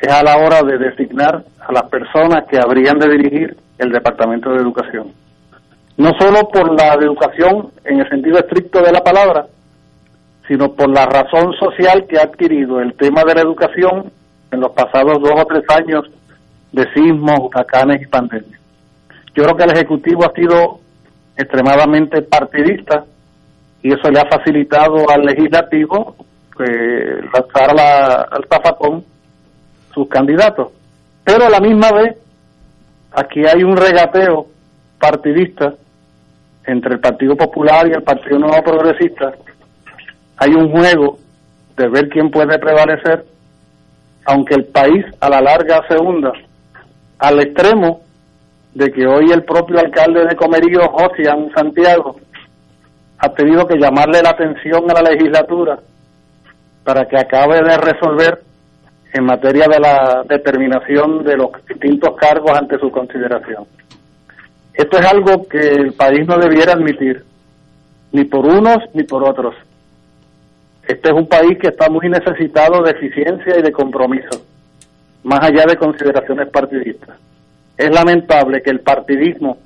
es 0.00 0.08
a 0.08 0.22
la 0.22 0.36
hora 0.36 0.62
de 0.62 0.78
designar 0.78 1.44
a 1.58 1.72
las 1.72 1.84
personas 1.84 2.44
que 2.48 2.58
habrían 2.58 2.98
de 2.98 3.08
dirigir 3.08 3.56
el 3.78 3.90
Departamento 3.90 4.50
de 4.50 4.60
Educación. 4.60 5.12
No 5.96 6.10
solo 6.18 6.48
por 6.48 6.72
la 6.74 6.94
educación 6.94 7.70
en 7.84 8.00
el 8.00 8.08
sentido 8.08 8.38
estricto 8.38 8.80
de 8.80 8.92
la 8.92 9.02
palabra, 9.02 9.46
sino 10.48 10.72
por 10.72 10.88
la 10.90 11.06
razón 11.06 11.52
social 11.54 12.06
que 12.08 12.18
ha 12.18 12.22
adquirido 12.22 12.80
el 12.80 12.94
tema 12.94 13.22
de 13.24 13.34
la 13.34 13.42
educación 13.42 14.10
en 14.50 14.60
los 14.60 14.72
pasados 14.72 15.20
dos 15.20 15.40
o 15.40 15.44
tres 15.46 15.64
años 15.68 16.10
de 16.72 16.92
sismos, 16.92 17.38
huracanes 17.40 18.02
y 18.02 18.06
pandemias. 18.06 18.60
Yo 19.34 19.44
creo 19.44 19.56
que 19.56 19.64
el 19.64 19.72
Ejecutivo 19.72 20.24
ha 20.24 20.32
sido 20.32 20.80
extremadamente 21.36 22.22
partidista 22.22 23.04
y 23.82 23.92
eso 23.92 24.10
le 24.10 24.20
ha 24.20 24.26
facilitado 24.26 25.08
al 25.08 25.24
Legislativo 25.24 26.16
que 26.56 27.20
lanzar 27.32 27.74
la, 27.74 28.28
al 28.30 28.44
zafacón 28.48 29.04
sus 29.92 30.08
candidatos. 30.08 30.68
Pero 31.24 31.46
a 31.46 31.50
la 31.50 31.60
misma 31.60 31.90
vez, 31.92 32.16
aquí 33.12 33.40
hay 33.46 33.62
un 33.62 33.76
regateo 33.76 34.46
partidista 34.98 35.74
entre 36.66 36.94
el 36.94 37.00
Partido 37.00 37.36
Popular 37.36 37.86
y 37.88 37.92
el 37.92 38.02
Partido 38.02 38.38
Nuevo 38.38 38.62
Progresista. 38.62 39.32
Hay 40.36 40.50
un 40.54 40.70
juego 40.70 41.18
de 41.76 41.88
ver 41.88 42.08
quién 42.08 42.30
puede 42.30 42.58
prevalecer, 42.58 43.24
aunque 44.26 44.54
el 44.54 44.64
país 44.66 45.04
a 45.20 45.28
la 45.28 45.40
larga 45.40 45.82
se 45.88 45.96
hunda, 45.96 46.32
al 47.18 47.40
extremo 47.40 48.00
de 48.74 48.90
que 48.90 49.06
hoy 49.06 49.30
el 49.30 49.44
propio 49.44 49.78
alcalde 49.78 50.26
de 50.26 50.36
Comerío, 50.36 50.80
Josian 50.88 51.50
Santiago, 51.54 52.16
ha 53.18 53.28
tenido 53.30 53.66
que 53.66 53.78
llamarle 53.78 54.22
la 54.22 54.30
atención 54.30 54.90
a 54.90 54.94
la 54.94 55.10
legislatura 55.10 55.78
para 56.84 57.06
que 57.06 57.16
acabe 57.16 57.62
de 57.62 57.76
resolver 57.76 58.42
en 59.12 59.24
materia 59.24 59.66
de 59.68 59.78
la 59.78 60.24
determinación 60.28 61.22
de 61.22 61.36
los 61.36 61.50
distintos 61.68 62.16
cargos 62.16 62.50
ante 62.58 62.78
su 62.78 62.90
consideración. 62.90 63.64
Esto 64.74 64.98
es 64.98 65.06
algo 65.06 65.46
que 65.48 65.58
el 65.58 65.92
país 65.92 66.26
no 66.26 66.36
debiera 66.36 66.72
admitir, 66.72 67.24
ni 68.10 68.24
por 68.24 68.44
unos 68.44 68.78
ni 68.92 69.04
por 69.04 69.22
otros. 69.22 69.54
Este 70.86 71.08
es 71.08 71.14
un 71.14 71.28
país 71.28 71.56
que 71.60 71.68
está 71.68 71.88
muy 71.88 72.08
necesitado 72.08 72.82
de 72.82 72.90
eficiencia 72.90 73.58
y 73.58 73.62
de 73.62 73.72
compromiso, 73.72 74.44
más 75.22 75.40
allá 75.40 75.64
de 75.66 75.76
consideraciones 75.76 76.48
partidistas. 76.48 77.16
Es 77.78 77.90
lamentable 77.90 78.62
que 78.62 78.70
el 78.70 78.80
partidismo 78.80 79.58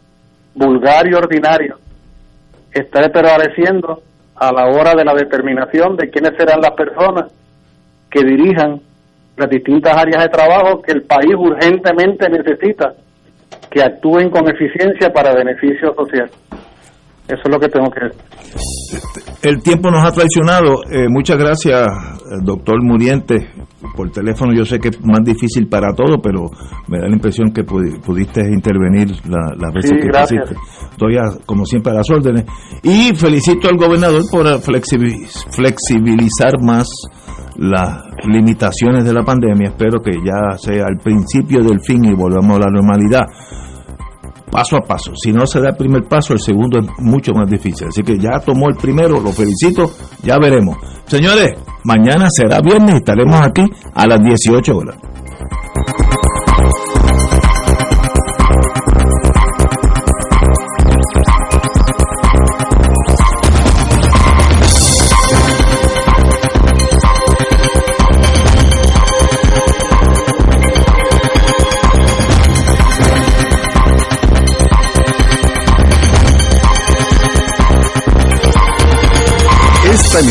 vulgar 0.54 1.08
y 1.08 1.14
ordinario 1.14 1.78
esté 2.72 3.08
prevaleciendo 3.08 4.02
a 4.36 4.52
la 4.52 4.66
hora 4.66 4.94
de 4.94 5.04
la 5.04 5.14
determinación 5.14 5.96
de 5.96 6.10
quiénes 6.10 6.36
serán 6.36 6.60
las 6.60 6.72
personas 6.72 7.32
que 8.10 8.22
dirijan 8.22 8.80
las 9.36 9.48
distintas 9.48 9.96
áreas 9.96 10.22
de 10.22 10.28
trabajo 10.28 10.82
que 10.82 10.92
el 10.92 11.02
país 11.02 11.34
urgentemente 11.34 12.28
necesita 12.28 12.94
que 13.70 13.82
actúen 13.82 14.30
con 14.30 14.48
eficiencia 14.48 15.10
para 15.10 15.34
beneficio 15.34 15.94
social. 15.94 16.30
Eso 17.28 17.42
es 17.44 17.50
lo 17.50 17.60
que 17.60 17.68
tengo 17.68 17.90
que 17.90 18.06
decir. 18.06 18.22
El 19.42 19.62
tiempo 19.62 19.90
nos 19.90 20.02
ha 20.02 20.10
traicionado. 20.10 20.82
Eh, 20.90 21.08
muchas 21.08 21.36
gracias, 21.36 21.86
doctor 22.42 22.82
Muriente, 22.82 23.50
por 23.94 24.10
teléfono. 24.10 24.54
Yo 24.54 24.64
sé 24.64 24.78
que 24.78 24.88
es 24.88 25.00
más 25.04 25.22
difícil 25.22 25.68
para 25.68 25.92
todo, 25.94 26.22
pero 26.22 26.46
me 26.88 26.98
da 26.98 27.06
la 27.06 27.14
impresión 27.14 27.52
que 27.52 27.64
pudiste 27.64 28.40
intervenir 28.40 29.10
la, 29.28 29.54
las 29.58 29.74
veces 29.74 29.92
que 29.92 30.08
gracias. 30.08 30.54
Estoy, 30.90 31.16
como 31.44 31.66
siempre, 31.66 31.92
a 31.92 31.96
las 31.96 32.10
órdenes. 32.10 32.44
Y 32.82 33.14
felicito 33.14 33.68
al 33.68 33.76
gobernador 33.76 34.22
por 34.32 34.46
flexibilizar 34.60 36.54
más 36.62 36.88
las 37.58 38.02
limitaciones 38.24 39.04
de 39.04 39.12
la 39.12 39.22
pandemia. 39.22 39.68
Espero 39.68 40.00
que 40.00 40.12
ya 40.12 40.56
sea 40.56 40.86
el 40.88 40.98
principio 40.98 41.60
del 41.62 41.80
fin 41.80 42.04
y 42.04 42.14
volvamos 42.14 42.56
a 42.56 42.60
la 42.60 42.70
normalidad 42.70 43.26
paso 44.50 44.76
a 44.76 44.80
paso. 44.80 45.12
Si 45.14 45.32
no 45.32 45.46
se 45.46 45.60
da 45.60 45.70
el 45.70 45.76
primer 45.76 46.04
paso, 46.04 46.32
el 46.32 46.40
segundo 46.40 46.80
es 46.80 46.86
mucho 46.98 47.32
más 47.32 47.48
difícil. 47.48 47.88
Así 47.88 48.02
que 48.02 48.18
ya 48.18 48.40
tomó 48.40 48.68
el 48.68 48.76
primero, 48.76 49.20
lo 49.20 49.32
felicito, 49.32 49.90
ya 50.22 50.38
veremos. 50.38 50.76
Señores, 51.06 51.50
mañana 51.84 52.28
será 52.30 52.60
viernes 52.60 52.94
y 52.94 52.98
estaremos 52.98 53.40
aquí 53.40 53.62
a 53.94 54.06
las 54.06 54.20
18 54.20 54.76
horas. 54.76 54.96